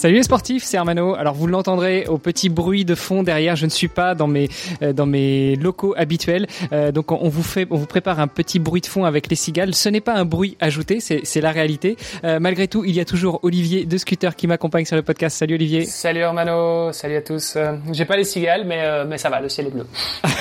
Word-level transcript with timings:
Salut 0.00 0.14
les 0.14 0.22
sportifs, 0.22 0.64
c'est 0.64 0.78
Armano. 0.78 1.14
Alors 1.14 1.34
vous 1.34 1.46
l'entendrez 1.46 2.06
au 2.06 2.16
petit 2.16 2.48
bruit 2.48 2.86
de 2.86 2.94
fond 2.94 3.22
derrière. 3.22 3.54
Je 3.54 3.66
ne 3.66 3.70
suis 3.70 3.88
pas 3.88 4.14
dans 4.14 4.28
mes 4.28 4.48
euh, 4.80 4.94
dans 4.94 5.04
mes 5.04 5.56
locaux 5.56 5.92
habituels, 5.94 6.46
euh, 6.72 6.90
donc 6.90 7.12
on, 7.12 7.28
vous 7.28 7.42
fait 7.42 7.66
on 7.70 7.76
vous 7.76 7.84
prépare 7.84 8.18
un 8.18 8.26
petit 8.26 8.58
bruit 8.60 8.80
de 8.80 8.86
fond 8.86 9.04
avec 9.04 9.28
les 9.28 9.36
cigales. 9.36 9.74
Ce 9.74 9.90
n'est 9.90 10.00
pas 10.00 10.14
un 10.14 10.24
bruit 10.24 10.56
ajouté, 10.58 11.00
c'est 11.00 11.20
c'est 11.24 11.42
la 11.42 11.50
réalité. 11.50 11.98
Euh, 12.24 12.40
malgré 12.40 12.66
tout, 12.66 12.82
il 12.82 12.96
y 12.96 13.00
a 13.00 13.04
toujours 13.04 13.40
Olivier 13.42 13.84
de 13.84 13.98
Scooter 13.98 14.34
qui 14.36 14.46
m'accompagne 14.46 14.86
sur 14.86 14.96
le 14.96 15.02
podcast. 15.02 15.36
Salut 15.36 15.56
Olivier. 15.56 15.84
Salut 15.84 16.22
Armano, 16.22 16.92
salut 16.92 17.16
à 17.16 17.20
tous. 17.20 17.58
J'ai 17.92 18.06
pas 18.06 18.16
les 18.16 18.24
cigales, 18.24 18.64
mais 18.66 19.04
mais 19.04 19.18
ça 19.18 19.28
va, 19.28 19.42
le 19.42 19.50
ciel 19.50 19.66
est 19.66 19.70
bleu. 19.70 19.86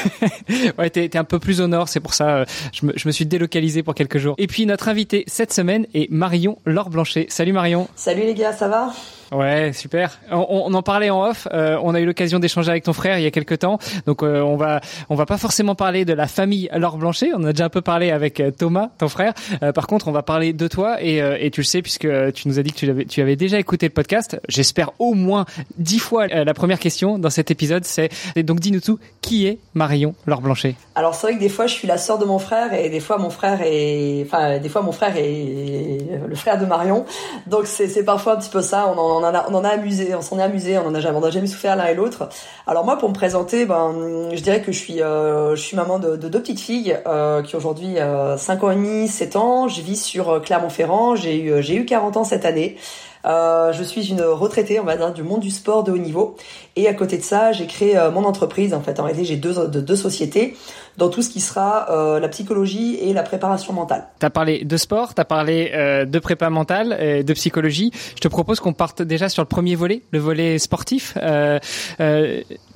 ouais, 0.78 0.89
t'es 0.89 1.17
un 1.17 1.26
peu 1.26 1.38
plus 1.38 1.59
au 1.59 1.67
nord, 1.67 1.89
c'est 1.89 2.00
pour 2.00 2.14
ça 2.14 2.45
je 2.72 2.86
me 2.86 2.94
je 2.95 3.09
me 3.09 3.12
suis 3.12 3.26
délocalisé 3.26 3.84
pour 3.84 3.94
quelques 3.94 4.20
jours. 4.20 4.36
Et 4.38 4.48
puis 4.48 4.66
notre 4.66 4.88
invité 4.88 5.26
cette 5.28 5.52
semaine 5.52 5.86
est 5.94 6.09
Marion 6.09 6.59
Laure 6.64 6.89
Blanchet. 6.89 7.26
Salut 7.28 7.52
Marion. 7.52 7.89
Salut 7.98 8.22
les 8.22 8.36
gars, 8.36 8.53
ça 8.53 8.70
va? 8.70 8.94
Ouais, 9.32 9.74
super. 9.74 10.20
On, 10.32 10.64
on, 10.66 10.74
en 10.74 10.82
parlait 10.82 11.10
en 11.10 11.24
off. 11.24 11.48
Euh, 11.54 11.78
on 11.84 11.94
a 11.94 12.00
eu 12.00 12.06
l'occasion 12.06 12.40
d'échanger 12.40 12.72
avec 12.72 12.84
ton 12.84 12.94
frère 12.94 13.20
il 13.20 13.24
y 13.24 13.28
a 13.28 13.32
quelques 13.32 13.60
temps. 13.60 13.78
Donc 14.06 14.24
euh, 14.24 14.42
on 14.42 14.56
va 14.56 14.82
on 15.10 15.16
va 15.16 15.26
pas 15.26 15.38
forcément 15.38 15.76
parler 15.76 16.04
de 16.04 16.14
la 16.14 16.28
famille 16.28 16.70
Laure 16.74 16.98
Blanchet. 16.98 17.32
On 17.36 17.44
a 17.44 17.52
déjà 17.52 17.66
un 17.66 17.70
peu 17.70 17.82
parlé 17.82 18.10
avec 18.10 18.40
euh, 18.40 18.52
Thomas, 18.52 18.90
ton 18.98 19.08
frère. 19.08 19.34
par 19.76 19.88
contre, 19.88 20.08
on 20.08 20.12
va 20.12 20.23
parler 20.23 20.53
de 20.53 20.68
toi 20.68 21.02
et, 21.02 21.18
et 21.18 21.52
tu 21.52 21.62
le 21.62 21.66
sais 21.66 21.81
puisque 21.81 22.08
tu 22.34 22.48
nous 22.48 22.59
as 22.59 22.64
dit 22.64 22.72
que 22.72 22.78
tu 22.78 22.90
avais 22.90 23.06
tu 23.06 23.22
avais 23.22 23.36
déjà 23.36 23.59
écouté 23.59 23.88
le 23.88 23.94
podcast. 23.94 24.40
J'espère 24.48 24.92
au 25.00 25.14
moins 25.14 25.46
dix 25.78 26.00
fois. 26.00 26.28
la 26.28 26.53
première 26.53 26.80
question 26.80 27.20
dans 27.20 27.30
cet 27.30 27.52
épisode, 27.52 27.86
c'est 27.86 28.09
donc 28.38 28.59
dis-nous 28.59 28.81
tout. 28.81 29.00
Qui 29.22 29.46
est 29.46 29.59
Marion 29.73 30.16
Laure 30.25 30.42
Blanchet? 30.42 30.75
Alors 30.96 31.14
c'est 31.14 31.28
vrai 31.28 31.36
que 31.36 31.40
des 31.40 31.50
fois 31.50 31.68
je 31.68 31.73
suis 31.73 31.88
la 31.88 31.98
sœur 31.98 32.18
de 32.18 32.25
mon 32.25 32.40
frère 32.40 32.73
et 32.73 32.90
des 32.90 33.00
fois 33.00 33.18
mon 33.18 33.30
frère 33.30 33.59
est 33.62 34.23
enfin 34.25 34.58
des 34.58 34.70
fois 34.70 34.81
mon 34.81 34.92
frère 34.92 35.16
est 35.18 36.00
le 36.28 36.36
frère 36.36 36.59
de 36.59 36.66
Marion. 36.66 37.06
Donc 37.48 37.68
c'est 37.68 38.03
parfois 38.03 38.34
un 38.34 38.38
petit 38.38 38.50
peu 38.50 38.62
ça. 38.62 38.88
En 39.23 39.34
a, 39.34 39.48
on 39.50 39.56
en 39.56 39.64
a 39.64 39.70
amusé, 39.70 40.14
on 40.16 40.22
s'en 40.22 40.39
est 40.39 40.44
amusé, 40.44 40.78
on 40.78 40.88
en 40.88 40.95
a 40.95 41.00
jamais, 41.00 41.17
on 41.17 41.23
a 41.23 41.30
jamais 41.30 41.48
souffert 41.48 41.75
l'un 41.75 41.86
et 41.86 41.95
l'autre. 41.95 42.30
Alors 42.67 42.86
moi, 42.86 42.98
pour 42.98 43.09
me 43.09 43.14
présenter, 43.14 43.66
ben, 43.66 44.30
je 44.34 44.42
dirais 44.42 44.62
que 44.62 44.72
je 44.72 44.78
suis, 44.78 45.02
euh, 45.02 45.56
je 45.56 45.62
suis 45.62 45.75
maman 45.75 46.00
de, 46.00 46.16
deux 46.16 46.39
petites 46.39 46.59
filles 46.59 46.98
euh, 47.08 47.42
qui 47.42 47.56
aujourd'hui 47.56 47.97
euh, 47.97 48.38
5 48.38 48.64
ans 48.64 48.72
et 48.72 48.75
demi, 48.75 49.08
7 49.08 49.36
ans. 49.36 49.67
Je 49.67 49.81
vis 49.81 50.02
sur 50.02 50.30
euh, 50.30 50.40
Clermont-Ferrand. 50.40 51.16
J'ai 51.16 51.40
eu, 51.40 51.64
j'ai 51.64 51.75
eu 51.75 51.86
40 51.86 52.17
ans 52.17 52.23
cette 52.23 52.45
année. 52.45 52.78
Euh, 53.25 53.73
je 53.73 53.84
suis 53.84 54.09
une 54.09 54.22
retraitée, 54.22 54.80
on 54.80 54.84
va 54.84 54.95
dire, 54.95 55.14
du 55.14 55.23
monde 55.23 55.42
du 55.42 55.50
sport 55.50 55.84
de 55.84 55.92
haut 55.92 55.98
niveau. 55.98 56.38
Et 56.75 56.88
à 56.88 56.94
côté 56.94 57.17
de 57.17 57.23
ça, 57.23 57.52
j'ai 57.52 57.67
créé 57.67 57.98
euh, 57.98 58.12
mon 58.12 58.23
entreprise. 58.23 58.73
En 58.73 58.81
fait, 58.81 59.00
en 59.00 59.03
réalité, 59.03 59.25
j'ai 59.25 59.36
deux, 59.36 59.67
deux 59.67 59.95
sociétés 59.95 60.56
dans 60.98 61.09
tout 61.09 61.22
ce 61.22 61.30
qui 61.30 61.40
sera 61.40 61.90
euh, 61.92 62.20
la 62.20 62.28
psychologie 62.30 62.95
et 62.95 63.14
la 63.14 63.23
préparation 63.23 63.73
mentale. 63.73 64.08
Tu 64.20 64.25
as 64.25 64.30
parlé 64.30 64.64
de 64.64 64.78
sport, 64.78 65.16
tu 65.16 65.22
as 65.22 65.25
parlé 65.25 65.72
de 66.08 66.20
prépa 66.20 66.50
mentale, 66.50 67.23
de 67.23 67.34
psychologie. 67.34 67.92
Je 68.16 68.22
te 68.22 68.28
propose 68.28 68.59
qu'on 68.59 68.73
parte 68.73 69.02
déjà 69.02 69.30
sur 69.30 69.42
le 69.42 69.47
premier 69.47 69.75
volet, 69.75 70.02
le 70.12 70.20
volet 70.20 70.59
sportif. 70.59 71.17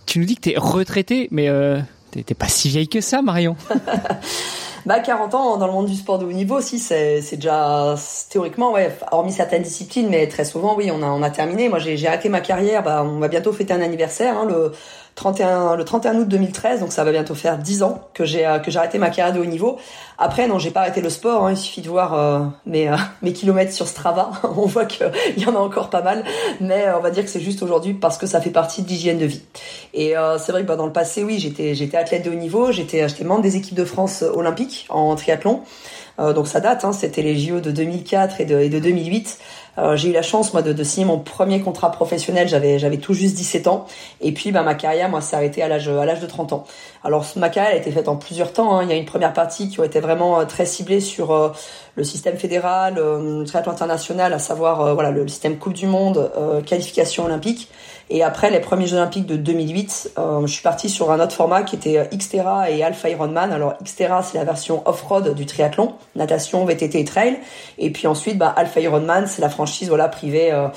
tu 0.05 0.19
nous 0.19 0.25
dis 0.25 0.35
que 0.35 0.41
tu 0.41 0.51
es 0.51 0.57
retraité, 0.57 1.27
mais 1.31 1.49
t'es 2.11 2.33
pas 2.33 2.47
si 2.47 2.69
vieille 2.69 2.87
que 2.87 3.01
ça, 3.01 3.21
Marion. 3.21 3.55
Bah 4.85 4.99
40 4.99 5.33
ans 5.33 5.57
dans 5.57 5.67
le 5.67 5.71
monde 5.71 5.85
du 5.85 5.95
sport 5.95 6.19
de 6.19 6.25
haut 6.25 6.31
niveau 6.33 6.57
aussi, 6.57 6.77
c'est 6.77 7.21
déjà 7.35 7.95
théoriquement 8.29 8.73
ouais, 8.73 8.93
hormis 9.11 9.31
certaines 9.31 9.63
disciplines, 9.63 10.09
mais 10.09 10.27
très 10.27 10.43
souvent 10.43 10.75
oui, 10.75 10.91
on 10.91 11.01
a 11.01 11.05
on 11.05 11.23
a 11.23 11.29
terminé. 11.29 11.69
Moi 11.69 11.79
j'ai 11.79 12.05
arrêté 12.05 12.27
ma 12.27 12.41
carrière, 12.41 12.83
bah 12.83 13.01
on 13.05 13.19
va 13.19 13.29
bientôt 13.29 13.53
fêter 13.53 13.71
un 13.73 13.79
anniversaire 13.81 14.37
hein, 14.37 14.45
le 14.45 14.73
31 15.15 15.75
le 15.75 15.85
31 15.85 16.15
août 16.15 16.27
2013, 16.27 16.79
donc 16.79 16.91
ça 16.91 17.03
va 17.03 17.11
bientôt 17.11 17.35
faire 17.35 17.57
10 17.57 17.83
ans 17.83 18.01
que 18.13 18.25
j'ai 18.25 18.47
que 18.63 18.71
j'ai 18.71 18.79
arrêté 18.79 18.97
ma 18.97 19.09
carrière 19.09 19.33
de 19.33 19.39
haut 19.39 19.45
niveau. 19.45 19.77
Après 20.17 20.47
non, 20.47 20.57
j'ai 20.57 20.71
pas 20.71 20.81
arrêté 20.81 21.01
le 21.01 21.09
sport, 21.09 21.45
hein, 21.45 21.51
il 21.51 21.57
suffit 21.57 21.81
de 21.81 21.89
voir 21.89 22.13
euh, 22.13 22.45
mes 22.65 22.89
euh, 22.89 22.95
mes 23.21 23.33
kilomètres 23.33 23.73
sur 23.73 23.87
Strava, 23.87 24.31
on 24.57 24.65
voit 24.65 24.85
qu'il 24.85 25.07
y 25.37 25.45
en 25.45 25.55
a 25.55 25.59
encore 25.59 25.89
pas 25.89 26.01
mal, 26.01 26.23
mais 26.61 26.87
euh, 26.87 26.97
on 26.97 27.01
va 27.01 27.11
dire 27.11 27.23
que 27.23 27.29
c'est 27.29 27.39
juste 27.39 27.61
aujourd'hui 27.61 27.93
parce 27.93 28.17
que 28.17 28.25
ça 28.25 28.41
fait 28.41 28.49
partie 28.49 28.81
de 28.81 28.89
l'hygiène 28.89 29.19
de 29.19 29.25
vie. 29.25 29.43
Et 29.93 30.13
c'est 30.39 30.51
vrai 30.51 30.63
que 30.63 30.67
bah, 30.67 30.75
dans 30.75 30.87
le 30.87 30.91
passé, 30.91 31.23
oui, 31.23 31.37
j'étais 31.39 31.75
j'étais 31.75 31.97
athlète 31.97 32.25
de 32.25 32.31
haut 32.31 32.35
niveau, 32.35 32.71
j'étais 32.71 33.07
j'étais 33.07 33.23
membre 33.23 33.41
des 33.41 33.55
équipes 33.55 33.75
de 33.75 33.85
France 33.85 34.23
olympiques 34.23 34.87
en 34.89 35.15
triathlon. 35.15 35.61
donc 36.17 36.47
ça 36.47 36.59
date, 36.59 36.83
hein, 36.83 36.93
c'était 36.93 37.21
les 37.21 37.37
JO 37.37 37.59
de 37.59 37.71
2004 37.71 38.41
et 38.41 38.45
de, 38.45 38.59
et 38.59 38.69
de 38.69 38.79
2008. 38.79 39.37
Euh, 39.79 39.95
j'ai 39.95 40.09
eu 40.09 40.11
la 40.11 40.21
chance 40.21 40.53
moi 40.53 40.61
de, 40.61 40.71
de, 40.71 40.83
signer 40.83 41.05
mon 41.05 41.17
premier 41.17 41.59
contrat 41.61 41.91
professionnel, 41.91 42.47
j'avais 42.47 42.77
j'avais 42.77 42.97
tout 42.97 43.13
juste 43.13 43.35
17 43.35 43.67
ans 43.67 43.87
et 44.21 44.31
puis 44.31 44.51
bah 44.51 44.61
ma 44.61 44.75
carrière 44.75 45.09
moi 45.09 45.19
s'est 45.19 45.35
arrêtée 45.35 45.63
à 45.63 45.67
l'âge 45.67 45.87
à 45.87 46.05
l'âge 46.05 46.19
de 46.19 46.27
30 46.27 46.53
ans. 46.53 46.63
Alors 47.03 47.25
ma 47.37 47.49
carrière 47.49 47.73
a 47.73 47.77
été 47.77 47.91
faite 47.91 48.07
en 48.07 48.15
plusieurs 48.15 48.53
temps, 48.53 48.77
hein. 48.77 48.83
il 48.83 48.89
y 48.89 48.93
a 48.93 48.95
une 48.95 49.05
première 49.05 49.33
partie 49.33 49.69
qui 49.69 49.81
a 49.81 49.85
été 49.85 49.99
vraiment 49.99 50.39
euh, 50.39 50.45
très 50.45 50.67
ciblée 50.67 50.99
sur 50.99 51.31
euh, 51.31 51.49
le 51.95 52.03
système 52.03 52.37
fédéral, 52.37 52.95
le 52.95 53.43
triathlon 53.45 53.71
international, 53.71 54.31
à 54.33 54.39
savoir 54.39 54.93
voilà 54.93 55.11
le 55.11 55.27
système 55.27 55.57
Coupe 55.57 55.73
du 55.73 55.87
monde, 55.87 56.31
qualification 56.65 57.25
olympique 57.25 57.69
et 58.09 58.23
après 58.23 58.49
les 58.49 58.59
premiers 58.59 58.87
Jeux 58.87 58.97
Olympiques 58.97 59.25
de 59.25 59.35
2008, 59.35 60.13
euh, 60.17 60.45
je 60.45 60.53
suis 60.53 60.63
partie 60.63 60.89
sur 60.89 61.11
un 61.11 61.19
autre 61.19 61.33
format 61.33 61.63
qui 61.63 61.75
était 61.75 62.07
Xterra 62.13 62.69
et 62.69 62.83
Alpha 62.83 63.09
Ironman. 63.09 63.51
Alors 63.51 63.75
Xterra 63.83 64.23
c'est 64.23 64.37
la 64.37 64.43
version 64.43 64.81
off-road 64.85 65.33
du 65.33 65.45
triathlon, 65.45 65.93
natation, 66.15 66.65
VTT 66.65 66.99
et 66.99 67.05
trail. 67.05 67.37
Et 67.77 67.91
puis 67.91 68.07
ensuite, 68.07 68.37
bah, 68.37 68.53
Alpha 68.55 68.79
Ironman 68.79 69.27
c'est 69.27 69.41
la 69.41 69.49
franchise 69.49 69.89
voilà 69.89 70.09
privée. 70.09 70.51
Euh, 70.51 70.67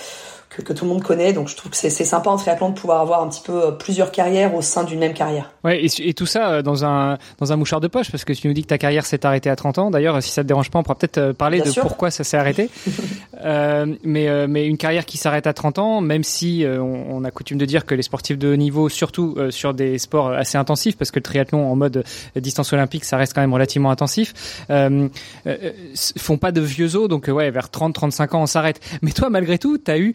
que, 0.65 0.73
tout 0.73 0.85
le 0.85 0.91
monde 0.91 1.03
connaît. 1.03 1.33
Donc 1.33 1.49
je 1.49 1.57
trouve 1.57 1.71
que 1.71 1.77
c'est 1.77 1.91
sympa 1.91 2.31
en 2.31 2.37
triathlon 2.37 2.71
de 2.71 2.75
pouvoir 2.75 3.01
avoir 3.01 3.23
un 3.23 3.29
petit 3.29 3.43
peu 3.43 3.67
euh, 3.67 3.71
plusieurs 3.71 4.13
carrières 4.13 4.55
au 4.55 4.63
sein 4.63 4.85
d'une 4.85 4.99
même 4.99 5.15
carrière. 5.15 5.51
Ouais, 5.65 5.85
et, 5.85 6.15
tout 6.15 6.27
ça 6.27 6.51
euh, 6.51 6.63
dans 6.63 6.85
un 6.85 7.19
dans 7.39 7.53
un 7.53 7.57
mouchoir 7.57 7.81
de 7.81 7.89
poche 7.89 8.11
parce 8.11 8.25
que 8.25 8.33
tu 8.33 8.47
nous 8.49 8.55
dis 8.55 8.63
que 8.63 8.69
ta 8.69 8.79
carrière 8.79 9.05
s'est 9.07 9.27
arrêtée 9.27 9.51
à 9.51 9.57
30 9.57 9.79
ans. 9.79 9.91
D'ailleurs, 9.91 10.23
si 10.23 10.31
ça 10.31 10.43
te 10.43 10.49
dérange 10.49 10.71
pas, 10.71 10.79
on 10.79 10.83
pourra 10.83 10.97
peut-être 10.97 11.19
euh, 11.19 11.33
parler 11.33 11.61
de 11.61 11.71
pourquoi 11.81 12.11
ça 12.11 12.25
s'est 12.25 12.37
arrêté. 12.37 12.71
euh, 13.45 13.87
mais 14.05 14.47
mais 14.47 14.67
une 14.67 14.77
carrière 14.77 15.07
qui 15.07 15.19
s'arrête 15.19 15.47
à 15.47 15.53
30 15.53 15.79
ans, 15.79 16.01
même 16.01 16.25
si 16.25 16.65
on, 16.67 17.25
a 17.25 17.31
coutume 17.31 17.59
de 17.59 17.65
dire 17.65 17.85
que 17.85 17.95
les 17.95 18.03
sportifs 18.03 18.39
de 18.39 18.53
haut 18.53 18.57
niveau, 18.57 18.89
surtout 18.89 19.37
sur 19.51 19.75
des 19.75 19.99
sports 19.99 20.31
assez 20.31 20.59
intensifs, 20.59 20.97
parce 20.97 21.11
que 21.11 21.19
le 21.19 21.23
triathlon 21.23 21.71
en 21.71 21.77
mode 21.77 22.05
distance 22.37 22.73
olympique, 22.73 23.05
ça 23.05 23.17
reste 23.17 23.35
quand 23.35 23.41
même 23.41 23.53
relativement 23.53 23.91
intensif, 23.91 24.63
euh, 24.71 25.09
font 26.19 26.39
pas 26.39 26.53
de 26.53 26.61
vieux 26.61 26.97
os. 26.97 27.09
Donc 27.09 27.29
ouais, 27.29 27.51
vers 27.51 27.69
30-35 27.69 28.37
ans, 28.37 28.43
on 28.43 28.47
s'arrête. 28.47 28.81
Mais 29.03 29.13
toi, 29.13 29.31
malgré 29.31 29.59
tout, 29.59 29.79
tu 29.79 29.91
as 29.91 29.99
eu 29.99 30.15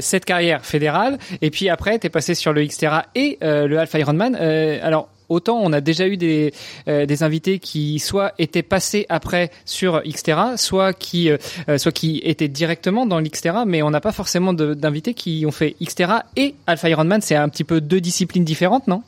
cette 0.00 0.24
carrière 0.24 0.64
fédérale 0.64 1.18
et 1.42 1.50
puis 1.50 1.68
après 1.68 1.98
tu 1.98 2.06
es 2.06 2.10
passé 2.10 2.34
sur 2.34 2.52
le 2.52 2.64
Xterra 2.64 3.06
et 3.14 3.38
euh, 3.42 3.66
le 3.66 3.78
Alpha 3.78 3.98
Ironman. 3.98 4.36
Euh, 4.40 4.78
alors 4.82 5.08
autant 5.28 5.60
on 5.62 5.72
a 5.72 5.80
déjà 5.80 6.06
eu 6.06 6.16
des, 6.16 6.54
des 6.86 7.22
invités 7.22 7.58
qui 7.58 7.98
soit 7.98 8.32
étaient 8.38 8.62
passés 8.62 9.04
après 9.10 9.50
sur 9.66 10.00
Xterra, 10.02 10.56
soit 10.56 10.94
qui 10.94 11.30
soit 11.76 11.92
qui 11.92 12.22
étaient 12.24 12.48
directement 12.48 13.04
dans 13.04 13.20
l'Xterra, 13.20 13.66
mais 13.66 13.82
on 13.82 13.90
n'a 13.90 14.00
pas 14.00 14.12
forcément 14.12 14.54
d'invités 14.54 15.12
qui 15.12 15.44
ont 15.46 15.50
fait 15.50 15.76
Xterra 15.82 16.24
et 16.36 16.54
Alpha 16.66 16.88
Ironman. 16.88 17.20
C'est 17.20 17.34
un 17.34 17.50
petit 17.50 17.64
peu 17.64 17.82
deux 17.82 18.00
disciplines 18.00 18.44
différentes, 18.44 18.88
non? 18.88 19.02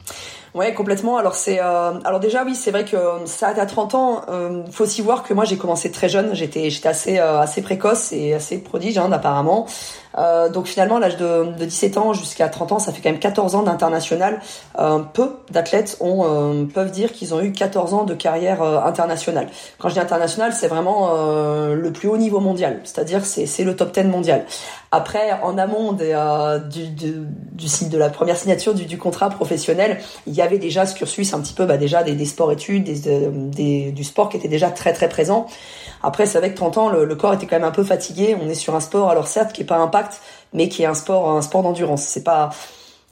Ouais, 0.53 0.75
complètement. 0.75 1.17
Alors 1.17 1.37
c'est, 1.37 1.61
euh, 1.61 1.93
alors 2.05 2.19
déjà 2.19 2.43
oui, 2.43 2.57
c'est 2.57 2.73
vrai 2.73 2.85
que 2.85 2.97
ça 3.25 3.49
à 3.49 3.67
30 3.67 3.95
ans. 3.95 4.23
Euh, 4.29 4.65
faut 4.73 4.83
aussi 4.83 5.01
voir 5.01 5.23
que 5.23 5.33
moi 5.33 5.45
j'ai 5.45 5.57
commencé 5.57 5.93
très 5.93 6.09
jeune. 6.09 6.35
J'étais, 6.35 6.71
j'étais 6.71 6.89
assez, 6.89 7.19
euh, 7.19 7.45
précoce 7.63 8.13
et 8.13 8.35
assez 8.35 8.59
prodige 8.59 8.99
hein, 8.99 9.13
apparemment. 9.13 9.67
donc 10.53 10.67
finalement, 10.67 10.99
l'âge 10.99 11.17
de, 11.17 11.53
de 11.57 11.65
17 11.65 11.99
ans 11.99 12.13
jusqu'à 12.15 12.49
30 12.49 12.73
ans, 12.73 12.79
ça 12.81 12.93
fait 12.93 13.01
quand 13.01 13.11
même 13.11 13.21
14 13.21 13.55
ans 13.55 13.63
d'international. 13.63 14.41
peu 15.13 15.37
d'athlètes 15.51 15.97
ont 16.01 16.67
peuvent 16.75 16.91
dire 16.91 17.13
qu'ils 17.13 17.33
ont 17.33 17.41
eu 17.41 17.53
14 17.53 17.95
ans 17.95 18.05
de 18.05 18.15
carrière 18.15 18.63
internationale. 18.63 19.49
Quand 19.79 19.89
je 19.89 19.95
dis 19.95 20.01
international, 20.01 20.53
c'est 20.53 20.69
vraiment 20.69 21.13
le 21.73 21.93
plus 21.93 22.09
haut 22.09 22.17
niveau 22.17 22.41
mondial. 22.41 22.81
C'est-à-dire 22.85 23.25
c'est, 23.25 23.47
c'est 23.47 23.63
le 23.63 23.77
top 23.77 23.93
10 23.93 24.05
mondial. 24.05 24.47
Après, 24.93 25.39
en 25.43 25.57
amont 25.57 25.93
de 25.93 26.07
la 27.97 28.11
première 28.11 28.37
signature 28.37 28.75
du, 28.75 28.99
contrat 28.99 29.31
professionnel, 29.31 30.01
il 30.27 30.33
avait 30.43 30.59
déjà 30.59 30.87
ce 30.87 30.95
cursus 30.95 31.33
un 31.35 31.41
petit 31.41 31.55
peu 31.55 31.67
bah, 31.67 31.77
déjà 31.77 32.03
des, 32.03 32.15
des 32.15 32.25
sports-études, 32.25 32.85
des, 32.85 33.29
des, 33.31 33.93
du 33.93 34.05
sport 34.05 34.29
qui 34.29 34.37
était 34.37 34.49
déjà 34.49 34.71
très 34.71 34.93
très 34.93 35.09
présent. 35.09 35.47
Après, 36.03 36.27
c'est 36.27 36.39
avec 36.39 36.55
30 36.55 36.79
ans, 36.79 36.89
le, 36.89 37.15
corps 37.15 37.35
était 37.35 37.47
quand 37.47 37.57
même 37.57 37.65
un 37.65 37.71
peu 37.71 37.85
fatigué. 37.85 38.37
On 38.41 38.49
est 38.49 38.55
sur 38.55 38.75
un 38.75 38.81
sport, 38.81 39.11
alors 39.11 39.29
certes, 39.29 39.53
qui 39.53 39.63
est 39.63 39.67
pas 39.67 39.77
impact, 39.77 40.21
mais 40.53 40.69
qui 40.69 40.83
est 40.83 40.87
un 40.87 40.95
sport, 40.95 41.31
un 41.31 41.43
sport 41.43 41.63
d'endurance. 41.63 42.03
C'est 42.03 42.25
pas 42.25 42.51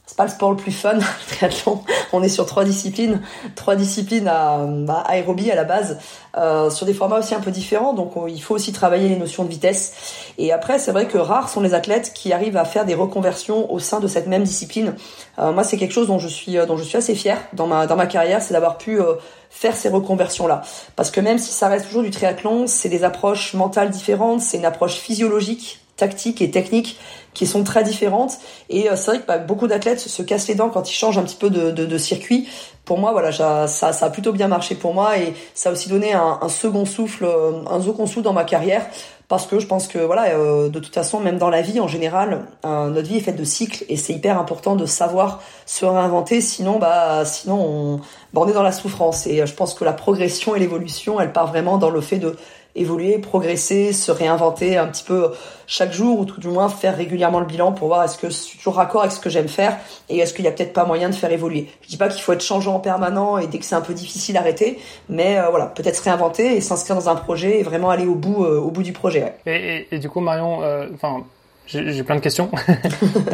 c'est 0.09 0.17
pas 0.17 0.23
le 0.23 0.31
sport 0.31 0.49
le 0.49 0.57
plus 0.57 0.71
fun, 0.71 0.93
le 0.95 1.01
triathlon. 1.27 1.83
On 2.13 2.23
est 2.23 2.29
sur 2.29 2.47
trois 2.47 2.63
disciplines, 2.63 3.21
trois 3.55 3.75
disciplines 3.75 4.27
à 4.27 4.65
bah, 4.67 5.03
aérobie 5.07 5.51
à 5.51 5.55
la 5.55 5.65
base, 5.65 5.99
euh, 6.35 6.71
sur 6.71 6.87
des 6.87 6.95
formats 6.95 7.19
aussi 7.19 7.35
un 7.35 7.39
peu 7.39 7.51
différents. 7.51 7.93
Donc 7.93 8.13
il 8.27 8.41
faut 8.41 8.55
aussi 8.55 8.73
travailler 8.73 9.07
les 9.07 9.17
notions 9.17 9.43
de 9.43 9.49
vitesse. 9.49 9.93
Et 10.39 10.51
après, 10.51 10.79
c'est 10.79 10.91
vrai 10.91 11.05
que 11.05 11.19
rares 11.19 11.47
sont 11.47 11.61
les 11.61 11.75
athlètes 11.75 12.11
qui 12.15 12.33
arrivent 12.33 12.57
à 12.57 12.65
faire 12.65 12.85
des 12.85 12.95
reconversions 12.95 13.71
au 13.71 13.77
sein 13.77 13.99
de 13.99 14.07
cette 14.07 14.25
même 14.25 14.41
discipline. 14.41 14.95
Euh, 15.37 15.51
moi, 15.51 15.63
c'est 15.63 15.77
quelque 15.77 15.93
chose 15.93 16.07
dont 16.07 16.17
je 16.17 16.27
suis 16.27 16.55
dont 16.55 16.75
je 16.75 16.83
suis 16.83 16.97
assez 16.97 17.13
fier 17.13 17.37
dans 17.53 17.67
ma 17.67 18.07
carrière, 18.07 18.41
c'est 18.41 18.55
d'avoir 18.55 18.79
pu 18.79 18.99
euh, 18.99 19.13
faire 19.51 19.75
ces 19.75 19.89
reconversions 19.89 20.47
là. 20.47 20.63
Parce 20.95 21.11
que 21.11 21.21
même 21.21 21.37
si 21.37 21.51
ça 21.51 21.67
reste 21.67 21.85
toujours 21.85 22.01
du 22.01 22.09
triathlon, 22.09 22.65
c'est 22.65 22.89
des 22.89 23.03
approches 23.03 23.53
mentales 23.53 23.91
différentes, 23.91 24.41
c'est 24.41 24.57
une 24.57 24.65
approche 24.65 24.95
physiologique 24.95 25.81
tactiques 25.99 26.41
et 26.41 26.49
techniques 26.49 26.97
qui 27.33 27.45
sont 27.45 27.63
très 27.63 27.83
différentes. 27.83 28.37
Et 28.69 28.89
euh, 28.89 28.95
c'est 28.95 29.11
vrai 29.11 29.19
que 29.21 29.25
bah, 29.25 29.37
beaucoup 29.37 29.67
d'athlètes 29.67 29.99
se 29.99 30.21
cassent 30.21 30.47
les 30.47 30.55
dents 30.55 30.69
quand 30.69 30.89
ils 30.89 30.93
changent 30.93 31.17
un 31.17 31.23
petit 31.23 31.35
peu 31.35 31.49
de, 31.49 31.97
circuit. 31.97 32.47
Pour 32.85 32.97
moi, 32.97 33.11
voilà, 33.11 33.31
ça, 33.31 33.89
a 34.01 34.09
plutôt 34.09 34.31
bien 34.31 34.47
marché 34.47 34.75
pour 34.75 34.93
moi 34.93 35.17
et 35.17 35.33
ça 35.53 35.69
a 35.69 35.71
aussi 35.73 35.89
donné 35.89 36.13
un, 36.13 36.49
second 36.49 36.85
souffle, 36.85 37.25
euh, 37.25 37.51
un 37.69 37.81
second 37.81 38.05
souffle 38.07 38.23
dans 38.23 38.33
ma 38.33 38.45
carrière 38.45 38.85
parce 39.27 39.45
que 39.45 39.59
je 39.59 39.67
pense 39.67 39.87
que 39.87 39.99
voilà, 39.99 40.29
euh, 40.29 40.69
de 40.69 40.79
toute 40.79 40.93
façon, 40.93 41.19
même 41.19 41.37
dans 41.37 41.51
la 41.51 41.61
vie 41.61 41.79
en 41.79 41.87
général, 41.87 42.45
notre 42.63 43.07
vie 43.07 43.17
est 43.17 43.21
faite 43.21 43.35
de 43.35 43.43
cycles 43.43 43.85
et 43.87 43.95
c'est 43.95 44.13
hyper 44.13 44.39
important 44.39 44.75
de 44.75 44.87
savoir 44.87 45.41
se 45.67 45.85
réinventer. 45.85 46.41
Sinon, 46.41 46.79
bah, 46.79 47.25
sinon 47.25 47.61
on, 47.61 47.97
bah, 48.33 48.41
on 48.41 48.47
est 48.47 48.53
dans 48.53 48.63
la 48.63 48.71
souffrance. 48.71 49.27
Et 49.27 49.45
je 49.45 49.53
pense 49.53 49.75
que 49.75 49.85
la 49.85 49.93
progression 49.93 50.55
et 50.55 50.59
l'évolution, 50.59 51.19
elle 51.19 51.31
part 51.31 51.45
vraiment 51.45 51.77
dans 51.77 51.91
le 51.91 52.01
fait 52.01 52.17
de 52.17 52.37
évoluer, 52.75 53.17
progresser, 53.17 53.93
se 53.93 54.11
réinventer 54.11 54.77
un 54.77 54.87
petit 54.87 55.03
peu 55.03 55.31
chaque 55.67 55.91
jour 55.91 56.19
ou 56.19 56.25
tout 56.25 56.39
du 56.39 56.47
moins 56.47 56.69
faire 56.69 56.95
régulièrement 56.95 57.39
le 57.39 57.45
bilan 57.45 57.71
pour 57.73 57.87
voir 57.87 58.03
est-ce 58.03 58.17
que 58.17 58.27
je 58.27 58.33
suis 58.33 58.57
toujours 58.57 58.75
raccord 58.75 59.01
avec 59.01 59.11
ce 59.11 59.19
que 59.19 59.29
j'aime 59.29 59.47
faire 59.47 59.77
et 60.09 60.17
est-ce 60.17 60.33
qu'il 60.33 60.45
y 60.45 60.47
a 60.47 60.51
peut-être 60.51 60.73
pas 60.73 60.85
moyen 60.85 61.09
de 61.09 61.15
faire 61.15 61.31
évoluer. 61.31 61.67
Je 61.81 61.89
dis 61.89 61.97
pas 61.97 62.09
qu'il 62.09 62.21
faut 62.21 62.33
être 62.33 62.43
changeant 62.43 62.75
en 62.75 62.79
permanent 62.79 63.37
et 63.37 63.47
dès 63.47 63.59
que 63.59 63.65
c'est 63.65 63.75
un 63.75 63.81
peu 63.81 63.93
difficile 63.93 64.37
arrêter, 64.37 64.79
mais 65.09 65.37
euh, 65.37 65.49
voilà, 65.49 65.65
peut-être 65.67 65.95
se 65.95 66.03
réinventer 66.03 66.55
et 66.55 66.61
s'inscrire 66.61 66.95
dans 66.95 67.09
un 67.09 67.15
projet 67.15 67.59
et 67.59 67.63
vraiment 67.63 67.89
aller 67.89 68.05
au 68.05 68.15
bout 68.15 68.45
euh, 68.45 68.59
au 68.59 68.71
bout 68.71 68.83
du 68.83 68.93
projet. 68.93 69.33
Et, 69.45 69.99
du 69.99 70.09
coup 70.09 70.19
Marion, 70.19 70.63
euh, 70.63 70.87
enfin 70.93 71.23
j'ai 71.67 72.03
plein 72.03 72.15
de 72.15 72.21
questions. 72.21 72.49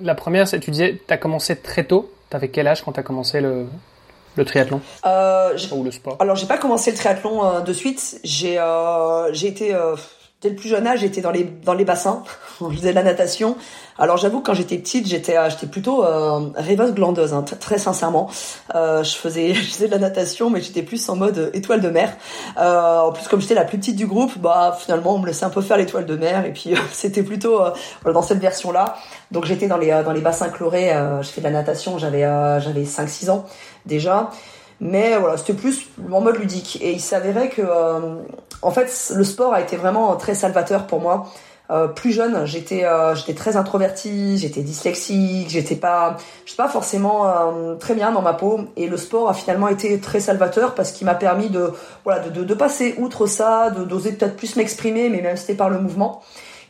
la 0.00 0.14
première, 0.14 0.48
c'est 0.48 0.58
tu 0.58 0.70
disais 0.70 0.98
tu 1.06 1.12
as 1.12 1.18
commencé 1.18 1.56
très 1.56 1.84
tôt. 1.84 2.10
T'avais 2.30 2.48
quel 2.48 2.66
âge 2.66 2.82
quand 2.82 2.92
tu 2.92 3.00
as 3.00 3.02
commencé 3.02 3.42
le, 3.42 3.66
le 4.36 4.44
triathlon 4.44 4.80
euh, 5.04 5.56
Ou 5.72 5.84
le 5.84 5.90
sport 5.90 6.16
Alors, 6.20 6.36
j'ai 6.36 6.46
pas 6.46 6.58
commencé 6.58 6.90
le 6.90 6.96
triathlon 6.96 7.44
euh, 7.44 7.60
de 7.60 7.72
suite. 7.72 8.20
J'ai 8.24 8.58
euh, 8.58 9.32
j'ai 9.32 9.48
été 9.48 9.74
euh, 9.74 9.96
dès 10.42 10.50
le 10.50 10.56
plus 10.56 10.68
jeune 10.68 10.86
âge, 10.86 11.00
j'étais 11.00 11.20
dans 11.20 11.30
les 11.30 11.44
dans 11.44 11.74
les 11.74 11.84
bassins. 11.84 12.22
je 12.60 12.76
faisais 12.76 12.90
de 12.90 12.94
la 12.94 13.02
natation. 13.02 13.56
Alors, 13.98 14.16
j'avoue 14.16 14.40
que 14.40 14.46
quand 14.46 14.54
j'étais 14.54 14.78
petite, 14.78 15.06
j'étais 15.06 15.36
j'étais 15.50 15.66
plutôt 15.66 16.04
rêveuse 16.56 16.92
glandeuse, 16.94 17.32
hein, 17.32 17.42
très 17.42 17.78
sincèrement. 17.78 18.30
je 18.74 19.14
faisais 19.16 19.54
je 19.54 19.60
faisais 19.62 19.86
de 19.86 19.92
la 19.92 19.98
natation, 19.98 20.50
mais 20.50 20.60
j'étais 20.60 20.82
plus 20.82 21.08
en 21.08 21.16
mode 21.16 21.50
étoile 21.54 21.80
de 21.80 21.88
mer. 21.88 22.16
en 22.56 23.12
plus, 23.12 23.28
comme 23.28 23.40
j'étais 23.40 23.54
la 23.54 23.64
plus 23.64 23.78
petite 23.78 23.96
du 23.96 24.06
groupe, 24.06 24.36
bah 24.38 24.76
finalement, 24.78 25.14
on 25.14 25.18
me 25.18 25.26
laissait 25.26 25.44
un 25.44 25.50
peu 25.50 25.62
faire 25.62 25.76
l'étoile 25.76 26.06
de 26.06 26.16
mer, 26.16 26.44
et 26.44 26.52
puis 26.52 26.74
c'était 26.92 27.22
plutôt 27.22 27.60
dans 28.04 28.22
cette 28.22 28.40
version-là. 28.40 28.96
Donc, 29.30 29.44
j'étais 29.44 29.68
dans 29.68 29.78
les 29.78 29.90
dans 30.04 30.12
les 30.12 30.20
bassins 30.20 30.48
chlorés. 30.48 30.92
je 31.22 31.28
fais 31.28 31.40
de 31.40 31.46
la 31.46 31.52
natation. 31.52 31.98
J'avais 31.98 32.22
j'avais 32.60 32.84
5-6 32.84 33.30
ans 33.30 33.44
déjà. 33.86 34.30
Mais 34.84 35.16
voilà, 35.16 35.36
c'était 35.36 35.52
plus 35.52 35.86
en 36.10 36.20
mode 36.20 36.38
ludique. 36.38 36.80
Et 36.82 36.90
il 36.90 37.00
s'avérait 37.00 37.48
que, 37.50 37.62
euh, 37.62 38.16
en 38.62 38.70
fait, 38.72 39.12
le 39.14 39.22
sport 39.22 39.54
a 39.54 39.60
été 39.60 39.76
vraiment 39.76 40.16
très 40.16 40.34
salvateur 40.34 40.88
pour 40.88 41.00
moi. 41.00 41.28
Euh, 41.70 41.86
plus 41.86 42.10
jeune, 42.10 42.44
j'étais 42.44 42.84
euh, 42.84 43.14
j'étais 43.14 43.34
très 43.34 43.56
introvertie, 43.56 44.36
j'étais 44.36 44.60
dyslexique, 44.60 45.48
j'étais 45.48 45.76
pas 45.76 46.16
je 46.44 46.54
pas 46.56 46.68
forcément 46.68 47.26
euh, 47.26 47.76
très 47.76 47.94
bien 47.94 48.10
dans 48.10 48.20
ma 48.20 48.34
peau 48.34 48.62
et 48.76 48.88
le 48.88 48.96
sport 48.96 49.30
a 49.30 49.34
finalement 49.34 49.68
été 49.68 49.98
très 50.00 50.20
salvateur 50.20 50.74
parce 50.74 50.90
qu'il 50.90 51.06
m'a 51.06 51.14
permis 51.14 51.48
de 51.48 51.72
voilà 52.04 52.20
de, 52.28 52.42
de, 52.42 52.54
passer 52.54 52.96
outre 52.98 53.26
ça, 53.26 53.70
de 53.70 53.84
d'oser 53.84 54.12
peut-être 54.12 54.36
plus 54.36 54.56
m'exprimer 54.56 55.08
mais 55.08 55.22
même 55.22 55.36
c'était 55.36 55.54
par 55.54 55.70
le 55.70 55.78
mouvement. 55.78 56.20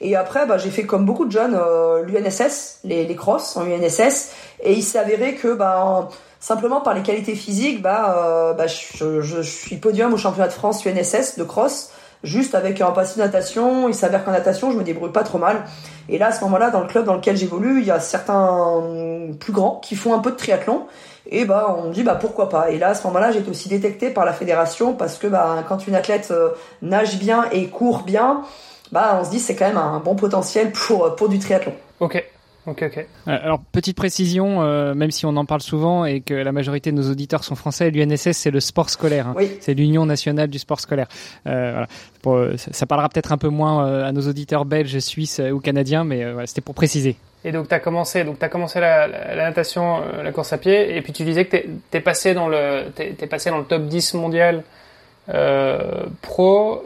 Et 0.02 0.14
après 0.14 0.46
bah, 0.46 0.58
j'ai 0.58 0.70
fait 0.70 0.84
comme 0.84 1.04
beaucoup 1.04 1.24
de 1.24 1.32
jeunes 1.32 1.58
l'UNSS, 2.06 2.80
les 2.84 3.04
les 3.04 3.16
crosses 3.16 3.56
en 3.56 3.64
UNSS 3.66 4.30
et 4.62 4.74
il 4.74 4.82
s'est 4.82 4.98
avéré 4.98 5.34
que 5.34 5.54
bah 5.54 6.10
Simplement 6.42 6.80
par 6.80 6.94
les 6.94 7.02
qualités 7.02 7.36
physiques, 7.36 7.82
bah, 7.82 8.16
euh, 8.18 8.52
bah 8.52 8.66
je, 8.66 9.20
je, 9.20 9.40
suis 9.42 9.76
podium 9.76 10.12
au 10.12 10.16
championnat 10.16 10.48
de 10.48 10.52
France 10.52 10.84
UNSS 10.84 11.38
de 11.38 11.44
cross, 11.44 11.92
juste 12.24 12.56
avec 12.56 12.80
un 12.80 12.90
passé 12.90 13.20
de 13.20 13.24
natation. 13.24 13.88
Il 13.88 13.94
s'avère 13.94 14.24
qu'en 14.24 14.32
natation, 14.32 14.72
je 14.72 14.76
me 14.76 14.82
débrouille 14.82 15.12
pas 15.12 15.22
trop 15.22 15.38
mal. 15.38 15.64
Et 16.08 16.18
là, 16.18 16.26
à 16.26 16.32
ce 16.32 16.42
moment-là, 16.42 16.70
dans 16.70 16.80
le 16.80 16.88
club 16.88 17.04
dans 17.04 17.14
lequel 17.14 17.36
j'évolue, 17.36 17.78
il 17.78 17.86
y 17.86 17.92
a 17.92 18.00
certains 18.00 18.82
plus 19.38 19.52
grands 19.52 19.76
qui 19.76 19.94
font 19.94 20.14
un 20.14 20.18
peu 20.18 20.32
de 20.32 20.36
triathlon. 20.36 20.88
Et 21.30 21.44
bah, 21.44 21.76
on 21.78 21.90
me 21.90 21.94
dit 21.94 22.02
bah 22.02 22.16
pourquoi 22.20 22.48
pas? 22.48 22.72
Et 22.72 22.78
là, 22.78 22.88
à 22.88 22.94
ce 22.96 23.06
moment-là, 23.06 23.30
j'ai 23.30 23.38
été 23.38 23.48
aussi 23.48 23.68
détecté 23.68 24.10
par 24.10 24.24
la 24.24 24.32
fédération 24.32 24.94
parce 24.94 25.18
que 25.18 25.28
bah 25.28 25.62
quand 25.68 25.86
une 25.86 25.94
athlète 25.94 26.32
euh, 26.32 26.48
nage 26.82 27.20
bien 27.20 27.44
et 27.52 27.68
court 27.68 28.02
bien, 28.02 28.42
bah 28.90 29.16
on 29.20 29.24
se 29.24 29.30
dit 29.30 29.38
c'est 29.38 29.54
quand 29.54 29.68
même 29.68 29.78
un 29.78 30.00
bon 30.00 30.16
potentiel 30.16 30.72
pour 30.72 31.14
pour 31.14 31.28
du 31.28 31.38
triathlon. 31.38 31.72
Ok. 32.00 32.31
Ok, 32.64 32.84
ok. 32.86 32.98
Euh, 32.98 33.04
alors, 33.42 33.60
petite 33.72 33.96
précision, 33.96 34.62
euh, 34.62 34.94
même 34.94 35.10
si 35.10 35.26
on 35.26 35.36
en 35.36 35.44
parle 35.44 35.62
souvent 35.62 36.04
et 36.04 36.20
que 36.20 36.32
la 36.32 36.52
majorité 36.52 36.92
de 36.92 36.96
nos 36.96 37.10
auditeurs 37.10 37.42
sont 37.42 37.56
français, 37.56 37.90
l'UNSS, 37.90 38.32
c'est 38.32 38.52
le 38.52 38.60
sport 38.60 38.88
scolaire. 38.88 39.26
Hein. 39.28 39.34
Oui. 39.36 39.56
C'est 39.60 39.74
l'Union 39.74 40.06
nationale 40.06 40.48
du 40.48 40.60
sport 40.60 40.78
scolaire. 40.78 41.08
Euh, 41.48 41.72
voilà. 41.72 41.88
Pour, 42.22 42.40
ça 42.56 42.86
parlera 42.86 43.08
peut-être 43.08 43.32
un 43.32 43.36
peu 43.36 43.48
moins 43.48 44.04
à 44.04 44.12
nos 44.12 44.28
auditeurs 44.28 44.64
belges, 44.64 44.96
suisses 45.00 45.40
ou 45.40 45.58
canadiens, 45.58 46.04
mais 46.04 46.30
voilà, 46.30 46.46
c'était 46.46 46.60
pour 46.60 46.76
préciser. 46.76 47.16
Et 47.44 47.50
donc, 47.50 47.66
tu 47.66 47.74
as 47.74 47.80
commencé, 47.80 48.22
donc, 48.22 48.40
as 48.40 48.48
commencé 48.48 48.78
la, 48.78 49.08
la, 49.08 49.48
natation, 49.48 50.00
la 50.22 50.30
course 50.30 50.52
à 50.52 50.58
pied, 50.58 50.96
et 50.96 51.02
puis 51.02 51.12
tu 51.12 51.24
disais 51.24 51.46
que 51.46 51.56
tu 51.56 51.96
es, 51.96 52.00
passé, 52.00 52.32
dans 52.34 52.46
le, 52.46 52.84
es, 52.96 53.26
passé 53.26 53.50
dans 53.50 53.58
le 53.58 53.64
top 53.64 53.86
10 53.86 54.14
mondial 54.14 54.62
pro. 56.22 56.84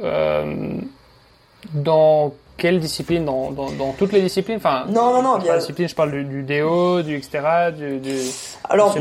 dans 1.75 2.33
quelle 2.57 2.81
discipline 2.81 3.25
dans, 3.25 3.51
dans, 3.51 3.71
dans, 3.71 3.93
toutes 3.93 4.13
les 4.13 4.23
disciplines? 4.23 4.57
Enfin 4.57 4.85
non 4.89 5.13
non 5.13 5.23
non 5.23 5.39
bien... 5.39 5.57
discipline 5.57 5.89
je 5.89 5.95
parle 5.95 6.13
du, 6.13 6.25
du 6.25 6.43
DO 6.43 7.03
du 7.03 7.17
etc 7.17 7.71
du, 7.77 7.99
du 7.99 8.17
alors 8.65 8.95
du 8.95 9.01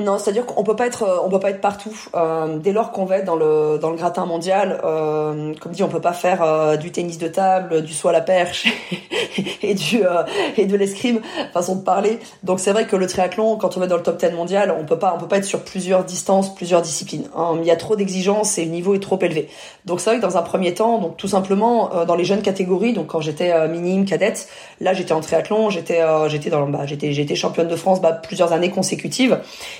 non, 0.00 0.18
c'est-à-dire 0.18 0.44
qu'on 0.44 0.64
peut 0.64 0.74
pas 0.74 0.88
être, 0.88 1.04
euh, 1.04 1.18
on 1.24 1.30
peut 1.30 1.38
pas 1.38 1.50
être 1.50 1.60
partout. 1.60 1.96
Euh, 2.16 2.58
dès 2.58 2.72
lors 2.72 2.90
qu'on 2.90 3.04
va 3.04 3.18
être 3.18 3.24
dans 3.24 3.36
le 3.36 3.78
dans 3.80 3.90
le 3.90 3.96
gratin 3.96 4.26
mondial, 4.26 4.80
euh, 4.84 5.54
comme 5.60 5.70
dit, 5.70 5.84
on 5.84 5.88
peut 5.88 6.00
pas 6.00 6.12
faire 6.12 6.42
euh, 6.42 6.76
du 6.76 6.90
tennis 6.90 7.16
de 7.18 7.28
table, 7.28 7.82
du 7.82 7.92
saut 7.92 8.08
à 8.08 8.12
la 8.12 8.20
perche 8.20 8.66
et 9.62 9.74
du 9.74 10.04
euh, 10.04 10.24
et 10.56 10.66
de 10.66 10.76
l'escrime, 10.76 11.20
façon 11.52 11.76
de 11.76 11.82
parler. 11.82 12.18
Donc 12.42 12.58
c'est 12.58 12.72
vrai 12.72 12.88
que 12.88 12.96
le 12.96 13.06
triathlon, 13.06 13.56
quand 13.56 13.76
on 13.76 13.80
va 13.80 13.86
dans 13.86 13.96
le 13.96 14.02
top 14.02 14.18
10 14.18 14.32
mondial, 14.32 14.74
on 14.76 14.84
peut 14.84 14.98
pas, 14.98 15.14
on 15.14 15.20
peut 15.20 15.28
pas 15.28 15.36
être 15.36 15.44
sur 15.44 15.62
plusieurs 15.62 16.02
distances, 16.02 16.52
plusieurs 16.52 16.82
disciplines. 16.82 17.28
Hein. 17.36 17.58
Il 17.60 17.64
y 17.66 17.70
a 17.70 17.76
trop 17.76 17.94
d'exigences 17.94 18.58
et 18.58 18.64
le 18.64 18.72
niveau 18.72 18.96
est 18.96 19.02
trop 19.02 19.20
élevé. 19.20 19.48
Donc 19.84 20.00
c'est 20.00 20.10
vrai 20.10 20.18
que 20.18 20.26
dans 20.26 20.36
un 20.36 20.42
premier 20.42 20.74
temps, 20.74 20.98
donc 20.98 21.16
tout 21.18 21.28
simplement 21.28 22.04
dans 22.04 22.16
les 22.16 22.24
jeunes 22.24 22.42
catégories, 22.42 22.94
donc 22.94 23.06
quand 23.08 23.20
j'étais 23.20 23.68
minime, 23.68 24.06
cadette, 24.06 24.48
là 24.80 24.92
j'étais 24.92 25.12
en 25.12 25.20
triathlon, 25.20 25.70
j'étais 25.70 26.00
j'étais 26.28 26.50
dans 26.50 26.66
bah, 26.66 26.84
j'étais 26.84 27.12
j'étais 27.12 27.36
championne 27.36 27.68
de 27.68 27.76
France 27.76 28.00
bah, 28.00 28.12
plusieurs 28.12 28.52
années 28.52 28.70
consécutives. 28.70 29.38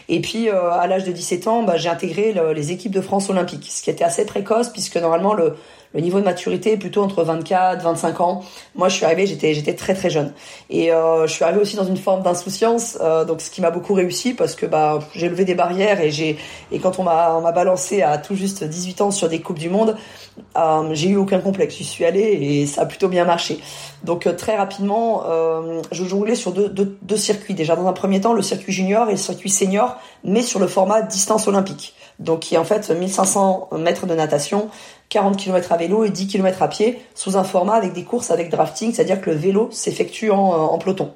Et 0.08 0.20
puis 0.20 0.48
euh, 0.48 0.70
à 0.70 0.86
l'âge 0.86 1.04
de 1.04 1.12
17 1.12 1.46
ans, 1.48 1.62
bah, 1.62 1.76
j'ai 1.76 1.88
intégré 1.88 2.34
les 2.54 2.72
équipes 2.72 2.92
de 2.92 3.00
France 3.00 3.30
olympique, 3.30 3.66
ce 3.70 3.82
qui 3.82 3.90
était 3.90 4.04
assez 4.04 4.26
précoce 4.26 4.68
puisque 4.68 4.96
normalement 4.96 5.34
le, 5.34 5.56
le 5.94 6.00
niveau 6.00 6.18
de 6.18 6.24
maturité 6.24 6.72
est 6.72 6.76
plutôt 6.76 7.02
entre 7.02 7.22
24, 7.22 7.82
25 7.82 8.20
ans. 8.20 8.44
Moi, 8.74 8.88
je 8.88 8.96
suis 8.96 9.04
arrivée, 9.04 9.26
j'étais 9.26 9.54
j'étais 9.54 9.74
très 9.74 9.94
très 9.94 10.10
jeune 10.10 10.32
et 10.68 10.92
euh, 10.92 11.26
je 11.26 11.32
suis 11.32 11.44
arrivée 11.44 11.60
aussi 11.60 11.76
dans 11.76 11.84
une 11.84 11.96
forme 11.96 12.22
d'insouciance, 12.22 12.98
euh, 13.00 13.24
donc 13.24 13.40
ce 13.40 13.50
qui 13.50 13.60
m'a 13.60 13.70
beaucoup 13.70 13.94
réussi 13.94 14.34
parce 14.34 14.54
que 14.54 14.66
bah 14.66 14.98
j'ai 15.14 15.28
levé 15.28 15.44
des 15.44 15.54
barrières 15.54 16.00
et 16.00 16.10
j'ai 16.10 16.36
et 16.72 16.78
quand 16.80 16.98
on 16.98 17.04
m'a 17.04 17.34
on 17.36 17.40
m'a 17.40 17.52
balancé 17.52 18.02
à 18.02 18.18
tout 18.18 18.34
juste 18.34 18.64
18 18.64 19.00
ans 19.00 19.10
sur 19.10 19.28
des 19.28 19.40
coupes 19.40 19.58
du 19.58 19.70
monde, 19.70 19.96
euh, 20.56 20.90
j'ai 20.92 21.10
eu 21.10 21.16
aucun 21.16 21.40
complexe. 21.40 21.76
J'y 21.76 21.84
suis 21.84 22.04
allée 22.04 22.20
et 22.20 22.66
ça 22.66 22.82
a 22.82 22.86
plutôt 22.86 23.08
bien 23.08 23.24
marché. 23.24 23.58
Donc 24.02 24.26
euh, 24.26 24.32
très 24.32 24.56
rapidement, 24.56 25.24
euh, 25.26 25.82
je 25.92 26.04
jonglais 26.04 26.34
sur 26.34 26.52
deux, 26.52 26.68
deux, 26.68 26.96
deux 27.02 27.16
circuits. 27.16 27.54
Déjà 27.54 27.76
dans 27.76 27.86
un 27.86 27.92
premier 27.92 28.20
temps, 28.20 28.32
le 28.32 28.42
circuit 28.42 28.72
junior 28.72 29.08
et 29.08 29.12
le 29.12 29.18
circuit 29.18 29.50
senior, 29.50 29.96
mais 30.24 30.42
sur 30.42 30.58
le 30.58 30.66
format 30.66 31.02
distance 31.02 31.48
olympique 31.48 31.94
donc 32.18 32.40
qui 32.40 32.54
est 32.54 32.58
en 32.58 32.64
fait 32.64 32.90
1500 32.90 33.70
mètres 33.78 34.06
de 34.06 34.14
natation, 34.14 34.68
40 35.08 35.36
km 35.36 35.72
à 35.72 35.76
vélo 35.76 36.04
et 36.04 36.10
10 36.10 36.26
km 36.26 36.62
à 36.62 36.68
pied, 36.68 36.98
sous 37.14 37.36
un 37.36 37.44
format 37.44 37.74
avec 37.74 37.92
des 37.92 38.02
courses 38.02 38.30
avec 38.30 38.50
drafting, 38.50 38.92
c'est-à-dire 38.92 39.20
que 39.20 39.30
le 39.30 39.36
vélo 39.36 39.68
s'effectue 39.70 40.30
en, 40.30 40.38
en, 40.38 40.78
peloton. 40.78 41.12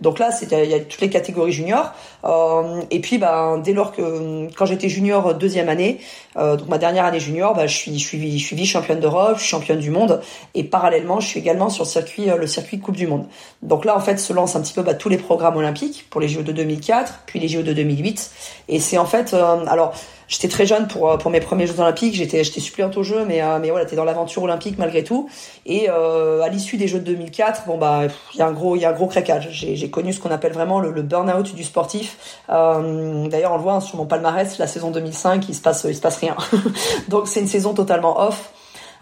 Donc 0.00 0.18
là, 0.18 0.30
c'est 0.30 0.50
il 0.52 0.70
y 0.70 0.74
a 0.74 0.80
toutes 0.80 1.00
les 1.00 1.08
catégories 1.08 1.52
juniors. 1.52 1.92
Euh, 2.24 2.82
et 2.90 3.00
puis, 3.00 3.18
bah, 3.18 3.58
dès 3.62 3.72
lors 3.72 3.92
que 3.92 4.48
quand 4.54 4.66
j'étais 4.66 4.88
junior 4.88 5.34
deuxième 5.34 5.68
année, 5.68 6.00
euh, 6.36 6.56
donc 6.56 6.68
ma 6.68 6.78
dernière 6.78 7.04
année 7.04 7.20
junior, 7.20 7.54
bah, 7.54 7.66
je 7.66 7.74
suis 7.74 7.98
je 7.98 8.06
suis 8.06 8.38
je 8.38 8.44
suis 8.44 8.56
vice 8.56 8.68
championne 8.68 9.00
d'Europe, 9.00 9.36
je 9.36 9.42
suis 9.42 9.50
championne 9.50 9.78
du 9.78 9.90
monde, 9.90 10.20
et 10.54 10.64
parallèlement, 10.64 11.20
je 11.20 11.28
suis 11.28 11.40
également 11.40 11.70
sur 11.70 11.84
le 11.84 11.88
circuit 11.88 12.30
euh, 12.30 12.36
le 12.36 12.46
circuit 12.46 12.78
Coupe 12.78 12.96
du 12.96 13.06
Monde. 13.06 13.26
Donc 13.62 13.84
là, 13.84 13.96
en 13.96 14.00
fait, 14.00 14.18
se 14.18 14.32
lancent 14.32 14.56
un 14.56 14.60
petit 14.60 14.74
peu 14.74 14.82
bah, 14.82 14.94
tous 14.94 15.08
les 15.08 15.18
programmes 15.18 15.56
olympiques 15.56 16.06
pour 16.10 16.20
les 16.20 16.28
JO 16.28 16.42
de 16.42 16.52
2004, 16.52 17.22
puis 17.26 17.38
les 17.38 17.48
JO 17.48 17.62
de 17.62 17.72
2008, 17.72 18.30
et 18.68 18.80
c'est 18.80 18.98
en 18.98 19.06
fait, 19.06 19.32
euh, 19.32 19.64
alors 19.66 19.94
J'étais 20.28 20.48
très 20.48 20.66
jeune 20.66 20.88
pour 20.88 21.16
pour 21.18 21.30
mes 21.30 21.40
premiers 21.40 21.66
Jeux 21.66 21.80
Olympiques. 21.80 22.14
J'étais 22.14 22.42
j'étais 22.44 22.60
suppléante 22.60 22.96
au 22.96 23.02
jeu, 23.02 23.24
mais 23.24 23.40
mais 23.60 23.70
voilà, 23.70 23.86
t'es 23.86 23.96
dans 23.96 24.04
l'aventure 24.04 24.42
olympique 24.42 24.78
malgré 24.78 25.04
tout. 25.04 25.28
Et 25.66 25.88
à 25.88 26.48
l'issue 26.48 26.76
des 26.76 26.88
Jeux 26.88 26.98
de 26.98 27.04
2004, 27.04 27.66
bon 27.66 27.78
bah 27.78 28.02
il 28.34 28.38
y 28.38 28.42
a 28.42 28.46
un 28.46 28.52
gros 28.52 28.76
il 28.76 28.82
y 28.82 28.84
a 28.84 28.90
un 28.90 28.92
gros 28.92 29.06
craquage. 29.06 29.48
J'ai 29.52 29.90
connu 29.90 30.12
ce 30.12 30.20
qu'on 30.20 30.30
appelle 30.30 30.52
vraiment 30.52 30.80
le, 30.80 30.90
le 30.90 31.02
burn-out 31.02 31.54
du 31.54 31.64
sportif. 31.64 32.40
D'ailleurs, 32.48 33.52
on 33.52 33.56
le 33.56 33.62
voit 33.62 33.74
hein, 33.74 33.80
sur 33.80 33.96
mon 33.96 34.06
palmarès, 34.06 34.58
la 34.58 34.66
saison 34.66 34.90
2005, 34.90 35.48
il 35.48 35.54
se 35.54 35.60
passe 35.60 35.86
il 35.88 35.94
se 35.94 36.00
passe 36.00 36.16
rien. 36.16 36.36
Donc 37.08 37.28
c'est 37.28 37.40
une 37.40 37.48
saison 37.48 37.74
totalement 37.74 38.20
off 38.20 38.52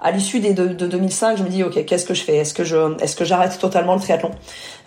à 0.04 0.10
l'issue 0.10 0.38
de, 0.38 0.74
2005, 0.74 1.38
je 1.38 1.42
me 1.42 1.48
dis 1.48 1.64
ok, 1.64 1.82
qu'est-ce 1.86 2.04
que 2.04 2.12
je 2.12 2.22
fais? 2.22 2.36
Est-ce 2.36 2.52
que 2.52 2.62
je 2.62 2.94
est-ce 3.00 3.16
que 3.16 3.24
j'arrête 3.24 3.58
totalement 3.58 3.94
le 3.94 4.00
triathlon? 4.02 4.32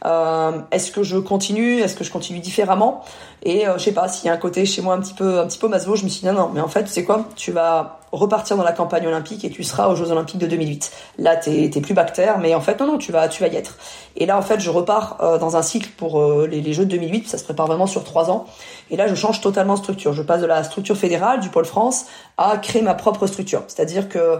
Euh, 0.05 0.51
Est-ce 0.69 0.91
que 0.91 1.01
je 1.01 1.17
continue? 1.17 1.79
Est-ce 1.79 1.95
que 1.95 2.03
je 2.03 2.11
continue 2.11 2.39
différemment? 2.39 3.03
Et 3.41 3.67
euh, 3.67 3.79
je 3.79 3.85
sais 3.85 3.93
pas 3.93 4.07
s'il 4.07 4.27
y 4.27 4.29
a 4.29 4.33
un 4.33 4.37
côté 4.37 4.63
chez 4.67 4.83
moi 4.83 4.93
un 4.93 4.99
petit 4.99 5.15
peu 5.15 5.39
un 5.39 5.47
petit 5.47 5.57
peu 5.57 5.67
masvo, 5.67 5.95
je 5.95 6.03
me 6.03 6.09
suis 6.09 6.19
dit 6.21 6.27
non 6.27 6.33
non, 6.33 6.51
mais 6.53 6.61
en 6.61 6.67
fait, 6.67 6.83
tu 6.83 6.91
sais 6.91 7.03
quoi? 7.03 7.25
Tu 7.35 7.51
vas 7.51 7.99
repartir 8.11 8.57
dans 8.57 8.63
la 8.63 8.73
campagne 8.73 9.07
olympique 9.07 9.43
et 9.43 9.49
tu 9.49 9.63
seras 9.63 9.87
aux 9.87 9.95
Jeux 9.95 10.11
Olympiques 10.11 10.37
de 10.37 10.45
2008. 10.45 10.91
Là, 11.17 11.35
t'es 11.35 11.67
t'es 11.71 11.81
plus 11.81 11.95
bactère, 11.95 12.37
mais 12.37 12.53
en 12.53 12.61
fait 12.61 12.79
non 12.79 12.85
non, 12.85 12.97
tu 12.99 13.11
vas 13.11 13.27
tu 13.27 13.41
vas 13.41 13.49
y 13.49 13.55
être. 13.55 13.79
Et 14.17 14.27
là 14.27 14.37
en 14.37 14.43
fait, 14.43 14.59
je 14.59 14.69
repars 14.69 15.17
euh, 15.21 15.39
dans 15.39 15.57
un 15.57 15.63
cycle 15.63 15.89
pour 15.97 16.21
euh, 16.21 16.45
les, 16.45 16.61
les, 16.61 16.73
Jeux 16.73 16.85
de 16.85 16.91
2008. 16.91 17.27
Ça 17.27 17.39
se 17.39 17.43
prépare 17.43 17.65
vraiment 17.65 17.87
sur 17.87 18.03
trois 18.03 18.29
ans. 18.29 18.45
Et 18.91 18.97
là, 18.97 19.07
je 19.07 19.15
change 19.15 19.41
totalement 19.41 19.73
de 19.73 19.79
structure. 19.79 20.13
Je 20.13 20.21
passe 20.21 20.41
de 20.41 20.45
la 20.45 20.63
structure 20.63 20.95
fédérale 20.95 21.39
du 21.39 21.49
pôle 21.49 21.65
France 21.65 22.05
à 22.37 22.57
créer 22.57 22.83
ma 22.83 22.93
propre 22.93 23.25
structure. 23.25 23.63
C'est-à-dire 23.67 24.09
que 24.09 24.39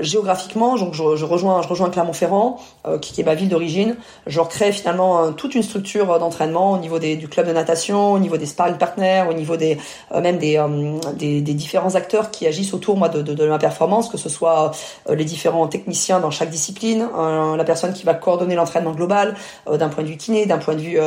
géographiquement, 0.00 0.76
donc 0.76 0.92
je, 0.92 1.16
je, 1.16 1.24
rejoins, 1.24 1.62
je 1.62 1.68
rejoins 1.68 1.88
Clermont-Ferrand, 1.88 2.60
euh, 2.86 2.98
qui, 2.98 3.14
qui, 3.14 3.22
est 3.22 3.24
ma 3.24 3.34
ville 3.34 3.48
d'origine. 3.48 3.96
Je 4.26 4.38
recrée 4.38 4.70
finalement 4.70 5.24
euh, 5.24 5.30
toute 5.30 5.54
une 5.54 5.62
structure 5.62 6.12
euh, 6.12 6.18
d'entraînement 6.18 6.72
au 6.72 6.78
niveau 6.78 6.98
des, 6.98 7.16
du 7.16 7.26
club 7.26 7.46
de 7.46 7.52
natation, 7.52 8.12
au 8.12 8.18
niveau 8.18 8.36
des 8.36 8.44
sparring 8.44 8.76
partners, 8.76 9.24
au 9.28 9.32
niveau 9.32 9.56
des 9.56 9.78
même 10.14 10.38
des, 10.38 10.62
des, 11.14 11.40
des, 11.40 11.54
différents 11.54 11.94
acteurs 11.94 12.30
qui 12.30 12.46
agissent 12.46 12.74
autour 12.74 12.96
moi 12.96 13.08
de, 13.08 13.22
de, 13.22 13.34
de 13.34 13.46
ma 13.46 13.58
performance, 13.58 14.08
que 14.08 14.18
ce 14.18 14.28
soit 14.28 14.72
les 15.08 15.24
différents 15.24 15.66
techniciens 15.68 16.20
dans 16.20 16.30
chaque 16.30 16.50
discipline, 16.50 17.08
la 17.16 17.64
personne 17.64 17.92
qui 17.92 18.04
va 18.04 18.14
coordonner 18.14 18.54
l'entraînement 18.54 18.92
global 18.92 19.34
d'un 19.70 19.88
point 19.88 20.02
de 20.02 20.08
vue 20.08 20.16
kiné, 20.16 20.46
d'un 20.46 20.58
point 20.58 20.74
de 20.74 20.80
vue 20.80 20.98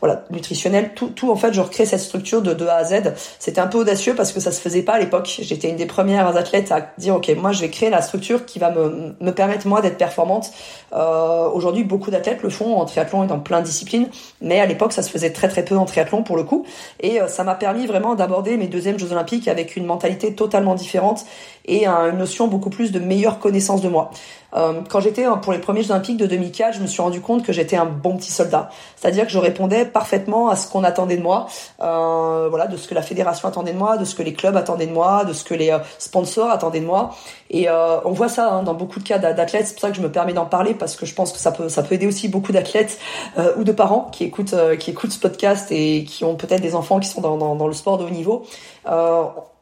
voilà 0.00 0.24
nutritionnel, 0.30 0.92
tout, 0.94 1.08
tout 1.08 1.30
en 1.30 1.36
fait 1.36 1.52
je 1.52 1.60
recrée 1.60 1.86
cette 1.86 2.00
structure 2.00 2.42
de, 2.42 2.54
de 2.54 2.66
A 2.66 2.76
à 2.76 2.84
Z. 2.84 3.14
C'était 3.38 3.60
un 3.60 3.66
peu 3.66 3.78
audacieux 3.78 4.14
parce 4.14 4.32
que 4.32 4.40
ça 4.40 4.52
se 4.52 4.60
faisait 4.60 4.82
pas 4.82 4.94
à 4.94 4.98
l'époque. 4.98 5.40
J'étais 5.40 5.68
une 5.68 5.76
des 5.76 5.86
premières 5.86 6.36
athlètes 6.36 6.72
à 6.72 6.92
dire 6.98 7.16
ok 7.16 7.30
moi 7.36 7.52
je 7.52 7.60
vais 7.60 7.70
créer 7.70 7.90
la 7.90 8.02
structure 8.02 8.29
qui 8.38 8.58
va 8.58 8.70
me, 8.70 9.14
me 9.20 9.30
permettre 9.32 9.66
moi 9.66 9.80
d'être 9.80 9.98
performante. 9.98 10.50
Euh, 10.92 11.48
Aujourd'hui, 11.50 11.84
beaucoup 11.84 12.10
d'athlètes 12.10 12.42
le 12.42 12.50
font 12.50 12.76
en 12.76 12.84
triathlon 12.84 13.24
et 13.24 13.26
dans 13.26 13.38
plein 13.38 13.60
de 13.60 13.66
disciplines, 13.66 14.08
mais 14.40 14.60
à 14.60 14.66
l'époque, 14.66 14.92
ça 14.92 15.02
se 15.02 15.10
faisait 15.10 15.32
très 15.32 15.48
très 15.48 15.64
peu 15.64 15.76
en 15.76 15.84
triathlon 15.84 16.22
pour 16.22 16.36
le 16.36 16.44
coup. 16.44 16.64
Et 17.00 17.20
euh, 17.20 17.28
ça 17.28 17.44
m'a 17.44 17.54
permis 17.54 17.86
vraiment 17.86 18.14
d'aborder 18.14 18.56
mes 18.56 18.68
deuxièmes 18.68 18.98
Jeux 18.98 19.12
Olympiques 19.12 19.48
avec 19.48 19.76
une 19.76 19.84
mentalité 19.84 20.34
totalement 20.34 20.74
différente 20.74 21.24
et 21.70 21.86
une 21.86 22.18
notion 22.18 22.48
beaucoup 22.48 22.68
plus 22.68 22.90
de 22.92 22.98
meilleure 22.98 23.38
connaissance 23.38 23.80
de 23.80 23.88
moi. 23.88 24.10
Euh, 24.54 24.80
quand 24.88 25.00
j'étais 25.00 25.24
pour 25.42 25.52
les 25.52 25.60
premiers 25.60 25.82
Jeux 25.82 25.92
Olympiques 25.92 26.16
de 26.16 26.26
2004, 26.26 26.74
je 26.74 26.80
me 26.80 26.88
suis 26.88 27.00
rendu 27.00 27.20
compte 27.20 27.44
que 27.44 27.52
j'étais 27.52 27.76
un 27.76 27.84
bon 27.84 28.16
petit 28.16 28.32
soldat. 28.32 28.70
C'est-à-dire 28.96 29.24
que 29.24 29.30
je 29.30 29.38
répondais 29.38 29.84
parfaitement 29.84 30.48
à 30.48 30.56
ce 30.56 30.68
qu'on 30.68 30.82
attendait 30.82 31.16
de 31.16 31.22
moi, 31.22 31.46
euh, 31.80 32.48
voilà, 32.50 32.66
de 32.66 32.76
ce 32.76 32.88
que 32.88 32.94
la 32.94 33.02
fédération 33.02 33.48
attendait 33.48 33.72
de 33.72 33.78
moi, 33.78 33.96
de 33.96 34.04
ce 34.04 34.16
que 34.16 34.22
les 34.22 34.34
clubs 34.34 34.56
attendaient 34.56 34.88
de 34.88 34.92
moi, 34.92 35.24
de 35.24 35.32
ce 35.32 35.44
que 35.44 35.54
les 35.54 35.70
euh, 35.70 35.78
sponsors 35.98 36.50
attendaient 36.50 36.80
de 36.80 36.86
moi. 36.86 37.14
Et 37.50 37.68
euh, 37.68 38.00
on 38.04 38.10
voit 38.10 38.28
ça 38.28 38.52
hein, 38.52 38.62
dans 38.64 38.74
beaucoup 38.74 38.98
de 38.98 39.04
cas 39.04 39.18
d'athlètes. 39.18 39.68
C'est 39.68 39.74
pour 39.74 39.82
ça 39.82 39.90
que 39.90 39.96
je 39.96 40.02
me 40.02 40.10
permets 40.10 40.32
d'en 40.32 40.46
parler 40.46 40.74
parce 40.74 40.96
que 40.96 41.06
je 41.06 41.14
pense 41.14 41.32
que 41.32 41.38
ça 41.38 41.52
peut 41.52 41.68
ça 41.68 41.82
peut 41.82 41.94
aider 41.94 42.06
aussi 42.06 42.28
beaucoup 42.28 42.52
d'athlètes 42.52 42.98
euh, 43.38 43.54
ou 43.56 43.64
de 43.64 43.72
parents 43.72 44.08
qui 44.12 44.24
écoutent 44.24 44.54
qui 44.78 44.90
écoutent 44.90 45.12
ce 45.12 45.20
podcast 45.20 45.70
et 45.70 46.04
qui 46.04 46.24
ont 46.24 46.34
peut-être 46.34 46.62
des 46.62 46.74
enfants 46.74 46.98
qui 46.98 47.08
sont 47.08 47.20
dans, 47.20 47.36
dans, 47.36 47.54
dans 47.54 47.66
le 47.66 47.72
sport 47.72 47.98
de 47.98 48.04
haut 48.04 48.10
niveau. 48.10 48.44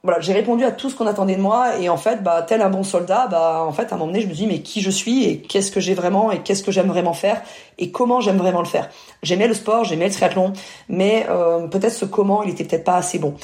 Voilà, 0.04 0.20
j'ai 0.20 0.32
répondu 0.32 0.64
à 0.64 0.70
tout 0.70 0.90
ce 0.90 0.94
qu'on 0.94 1.08
attendait 1.08 1.34
de 1.34 1.40
moi 1.40 1.76
et 1.80 1.88
en 1.88 1.96
fait, 1.96 2.22
bah, 2.22 2.42
tel 2.46 2.62
un 2.62 2.70
bon 2.70 2.84
soldat, 2.84 3.26
bah, 3.28 3.64
en 3.66 3.72
fait, 3.72 3.92
à 3.92 3.96
un 3.96 3.98
moment 3.98 4.12
donné, 4.12 4.20
je 4.20 4.28
me 4.28 4.32
dis 4.32 4.46
mais 4.46 4.60
qui 4.60 4.80
je 4.80 4.90
suis 4.90 5.24
et 5.24 5.40
qu'est-ce 5.40 5.72
que 5.72 5.80
j'ai 5.80 5.94
vraiment 5.94 6.30
et 6.30 6.38
qu'est-ce 6.38 6.62
que 6.62 6.70
j'aime 6.70 6.86
vraiment 6.86 7.14
faire 7.14 7.42
et 7.78 7.90
comment 7.90 8.20
j'aime 8.20 8.36
vraiment 8.38 8.60
le 8.60 8.68
faire. 8.68 8.88
J'aimais 9.24 9.48
le 9.48 9.54
sport, 9.54 9.84
j'aimais 9.84 10.06
le 10.06 10.12
triathlon, 10.12 10.52
mais 10.88 11.26
euh, 11.28 11.66
peut-être 11.66 11.94
ce 11.94 12.04
comment, 12.04 12.44
il 12.44 12.50
était 12.50 12.62
peut-être 12.62 12.84
pas 12.84 12.96
assez 12.96 13.18
bon. 13.18 13.34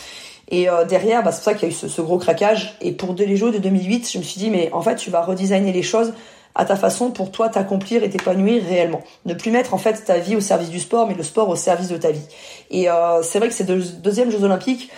Et 0.49 0.69
euh, 0.69 0.85
derrière, 0.85 1.25
bah, 1.25 1.33
c'est 1.33 1.39
pour 1.39 1.45
ça 1.45 1.55
qu'il 1.55 1.69
y 1.69 1.73
a 1.73 1.75
eu 1.75 1.89
ce, 1.89 2.01
gros 2.01 2.19
craquage. 2.19 2.77
Et 2.81 2.93
pour 2.93 3.15
les 3.15 3.37
Jeux 3.37 3.51
de 3.51 3.59
2008, 3.59 4.11
je 4.13 4.19
me 4.19 4.23
suis 4.23 4.39
dit 4.39 4.51
mais 4.51 4.71
en 4.73 4.81
fait, 4.81 4.95
tu 4.95 5.11
vas 5.11 5.23
redesigner 5.23 5.73
les 5.73 5.83
choses 5.83 6.13
à 6.55 6.65
ta 6.65 6.77
façon 6.77 7.11
pour 7.11 7.33
toi 7.33 7.49
t'accomplir 7.49 8.05
et 8.05 8.11
t'épanouir 8.11 8.63
réellement. 8.65 9.03
Ne 9.25 9.35
plus 9.35 9.51
mettre 9.51 9.75
en 9.75 9.79
fait 9.79 10.05
ta 10.05 10.19
vie 10.19 10.37
au 10.37 10.41
service 10.41 10.71
du 10.71 10.79
sport, 10.79 11.09
mais 11.09 11.15
le 11.15 11.25
sport 11.25 11.49
au 11.49 11.57
service 11.57 11.89
de 11.89 11.97
ta 11.97 12.13
vie. 12.13 12.27
Et 12.71 12.89
euh, 12.89 13.23
c'est 13.23 13.39
vrai 13.39 13.49
que 13.49 13.55
ces 13.55 13.65
deux, 13.65 13.83
deuxièmes 14.03 14.31
Jeux 14.31 14.45
Olympiques, 14.45 14.91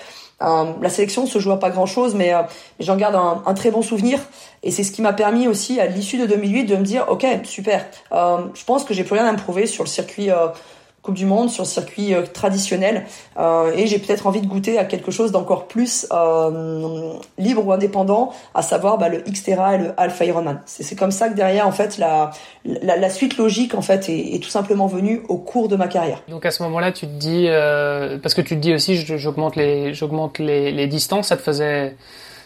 euh, 0.43 0.73
la 0.83 0.91
sélection 0.91 1.27
se 1.27 1.39
joue 1.39 1.53
à 1.53 1.59
pas 1.59 1.71
grand 1.71 1.87
chose, 1.87 2.15
mais, 2.15 2.35
euh, 2.35 2.43
j'en 2.79 2.97
garde 2.97 3.17
un, 3.17 3.55
très 3.55 3.71
bon 3.71 3.83
souvenir. 3.83 4.21
Et 4.63 4.71
c'est 4.71 4.83
ce 4.83 4.93
qui 4.93 5.03
m'a 5.03 5.13
permis 5.13 5.49
aussi, 5.49 5.81
à 5.81 5.87
l'issue 5.87 6.19
de 6.19 6.27
2008, 6.27 6.65
de 6.65 6.77
me 6.77 6.85
dire, 6.85 7.07
ok, 7.09 7.27
super. 7.45 7.87
Euh, 8.13 8.39
je 8.55 8.65
pense 8.65 8.85
que 8.85 8.93
j'ai 8.93 9.05
plus 9.05 9.15
rien 9.15 9.27
à 9.27 9.33
me 9.33 9.39
prouver 9.39 9.67
sur 9.67 9.85
le 9.85 9.89
circuit 9.89 10.31
Coupe 11.07 11.15
du 11.15 11.25
Monde 11.25 11.51
sur 11.51 11.67
circuit 11.67 12.15
euh, 12.15 12.23
traditionnel 12.23 13.05
euh, 13.39 13.73
et 13.77 13.87
j'ai 13.87 14.01
peut-être 14.01 14.27
envie 14.27 14.41
de 14.41 14.49
goûter 14.49 14.77
à 14.77 14.85
quelque 14.85 15.13
chose 15.13 15.31
d'encore 15.31 15.69
plus 15.69 16.05
euh, 16.11 17.13
libre 17.39 17.65
ou 17.65 17.73
indépendant, 17.73 18.33
à 18.55 18.63
savoir 18.63 18.99
bah, 18.99 19.09
le 19.09 19.19
Xterra 19.19 19.77
et 19.77 19.79
le 19.79 19.93
Alpha 19.97 20.25
Ironman. 20.25 20.61
C'est 20.67 20.99
comme 20.99 21.13
ça 21.13 21.29
que 21.29 21.35
derrière 21.35 21.65
en 21.65 21.71
fait 21.71 21.97
la, 21.99 22.33
la, 22.65 23.09
suite 23.09 23.39
logique 23.39 23.75
en 23.75 23.83
fait 23.83 24.09
est, 24.09 24.43
tout 24.43 24.49
simplement 24.49 24.89
venue 24.89 25.23
au 25.29 25.37
cours 25.37 25.69
de 25.69 25.77
ma 25.77 25.87
carrière. 25.87 26.25
Donc 26.29 26.45
à 26.45 26.51
ce 26.51 26.65
moment-là, 26.65 26.91
tu 26.91 27.07
te 27.07 27.13
dis 27.13 27.47
parce 28.21 28.35
que 28.35 28.41
tu 28.41 28.57
te 28.57 28.61
dis 28.61 28.75
aussi 28.75 28.97
j'augmente 28.97 29.55
les 29.55 29.95
j'augmente 29.95 30.41
les 30.41 30.87
distances, 30.89 31.29
ça 31.29 31.37
te 31.37 31.43
faisait 31.43 31.95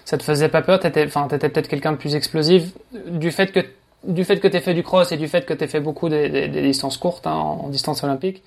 ça 0.04 0.18
te 0.18 0.22
faisait 0.22 0.48
pas 0.50 0.60
peur, 0.60 0.80
t'étais 0.80 1.06
enfin 1.06 1.28
t'étais 1.28 1.48
peut-être 1.48 1.68
quelqu'un 1.68 1.92
de 1.92 1.96
plus 1.96 2.14
explosif 2.14 2.64
du 3.06 3.30
fait 3.30 3.52
que 3.52 3.60
du 4.04 4.24
fait 4.24 4.40
que 4.40 4.48
tu 4.48 4.58
fait 4.60 4.74
du 4.74 4.82
cross 4.82 5.12
et 5.12 5.16
du 5.16 5.28
fait 5.28 5.44
que 5.44 5.54
tu 5.54 5.66
fait 5.68 5.80
beaucoup 5.80 6.08
des, 6.08 6.48
distances 6.48 6.96
courtes 6.96 7.26
hein, 7.26 7.32
en, 7.32 7.68
distance 7.68 8.02
olympique 8.02 8.42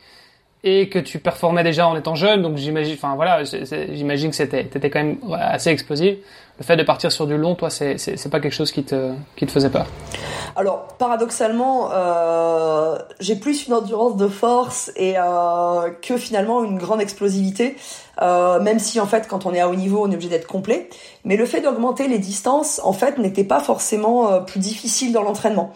et 0.64 0.88
que 0.88 1.00
tu 1.00 1.20
performais 1.20 1.64
déjà 1.64 1.88
en 1.88 1.96
étant 1.96 2.16
jeune, 2.16 2.42
donc 2.42 2.56
j'imagine, 2.56 2.94
enfin 2.96 3.16
voilà, 3.16 3.44
j'imagine 3.44 4.30
que 4.30 4.36
c'était, 4.36 4.64
t'étais 4.64 4.90
quand 4.90 5.04
même 5.04 5.18
assez 5.38 5.70
explosif. 5.70 6.16
Le 6.60 6.64
fait 6.64 6.78
de 6.78 6.84
partir 6.84 7.12
sur 7.12 7.26
du 7.26 7.36
long, 7.36 7.56
toi, 7.56 7.72
c'est, 7.72 7.98
c'est, 7.98 8.30
pas 8.30 8.40
quelque 8.40 8.54
chose 8.54 8.72
qui 8.72 8.84
te, 8.84 9.12
qui 9.36 9.48
te 9.48 9.52
faisait 9.52 9.72
peur. 9.72 9.88
Alors 10.56 10.88
paradoxalement, 11.00 11.90
euh, 11.92 12.96
j'ai 13.20 13.36
plus 13.36 13.66
une 13.68 13.74
endurance 13.74 14.16
de 14.18 14.28
force 14.28 14.92
et 14.96 15.16
euh, 15.18 15.90
que 16.02 16.16
finalement 16.16 16.64
une 16.64 16.78
grande 16.78 17.02
explosivité. 17.02 17.76
Euh, 18.22 18.60
même 18.60 18.78
si 18.78 19.00
en 19.00 19.08
fait 19.08 19.28
quand 19.28 19.48
on 19.48 19.56
est 19.56 19.60
à 19.60 19.68
haut 19.68 19.74
niveau 19.74 20.06
on 20.06 20.12
est 20.12 20.14
obligé 20.14 20.30
d'être 20.30 20.46
complet 20.46 20.88
mais 21.26 21.36
le 21.36 21.48
fait 21.48 21.62
d'augmenter 21.62 22.08
les 22.08 22.20
distances 22.20 22.80
en 22.84 22.94
fait 22.94 23.18
n'était 23.18 23.44
pas 23.44 23.60
forcément 23.60 24.32
euh, 24.32 24.40
plus 24.40 24.60
difficile 24.60 25.12
dans 25.14 25.24
l'entraînement 25.24 25.74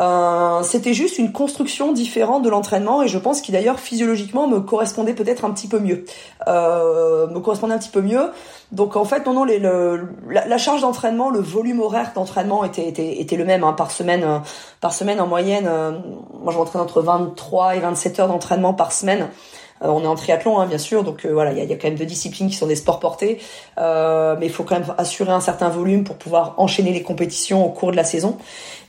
euh, 0.00 0.62
c'était 0.62 0.92
juste 0.92 1.18
une 1.18 1.32
construction 1.32 1.92
différente 1.92 2.42
de 2.42 2.50
l'entraînement 2.50 3.02
et 3.02 3.08
je 3.08 3.18
pense 3.18 3.40
qu'il 3.40 3.54
d'ailleurs 3.54 3.80
physiologiquement 3.80 4.46
me 4.46 4.60
correspondait 4.60 5.14
peut-être 5.14 5.44
un 5.44 5.50
petit 5.50 5.68
peu 5.68 5.78
mieux. 5.78 6.04
Euh, 6.48 7.26
me 7.28 7.40
correspondait 7.40 7.74
un 7.74 7.78
petit 7.78 7.90
peu 7.90 8.02
mieux. 8.02 8.30
Donc 8.72 8.96
en 8.96 9.04
fait 9.04 9.24
non 9.26 9.32
non 9.32 9.44
les, 9.44 9.58
le, 9.58 10.08
la, 10.28 10.58
charge 10.58 10.82
d'entraînement 10.82 11.30
le 11.30 11.40
volume 11.40 11.80
horaire 11.80 12.12
d'entraînement 12.14 12.64
était, 12.64 12.88
était, 12.88 13.20
était 13.20 13.36
le 13.36 13.44
même 13.44 13.64
hein, 13.64 13.72
par 13.72 13.90
semaine 13.90 14.42
par 14.80 14.92
semaine 14.92 15.20
en 15.20 15.26
moyenne 15.28 15.70
moi 16.42 16.52
je 16.52 16.58
m'entraîne 16.58 16.82
entre 16.82 17.00
23 17.00 17.76
et 17.76 17.80
27 17.80 18.18
heures 18.18 18.28
d'entraînement 18.28 18.74
par 18.74 18.90
semaine 18.90 19.28
euh, 19.82 19.88
on 19.88 20.02
est 20.02 20.06
en 20.06 20.14
triathlon, 20.14 20.58
hein, 20.58 20.66
bien 20.66 20.78
sûr, 20.78 21.04
donc 21.04 21.24
euh, 21.24 21.32
voilà, 21.32 21.52
il 21.52 21.58
y 21.58 21.60
a, 21.60 21.64
y 21.64 21.72
a, 21.72 21.76
quand 21.76 21.88
même 21.88 21.98
deux 21.98 22.06
disciplines 22.06 22.48
qui 22.48 22.56
sont 22.56 22.66
des 22.66 22.76
sports 22.76 23.00
portés, 23.00 23.38
euh, 23.78 24.36
mais 24.38 24.46
il 24.46 24.52
faut 24.52 24.64
quand 24.64 24.78
même 24.78 24.94
assurer 24.98 25.32
un 25.32 25.40
certain 25.40 25.68
volume 25.68 26.04
pour 26.04 26.16
pouvoir 26.16 26.54
enchaîner 26.58 26.92
les 26.92 27.02
compétitions 27.02 27.64
au 27.64 27.70
cours 27.70 27.90
de 27.90 27.96
la 27.96 28.04
saison. 28.04 28.38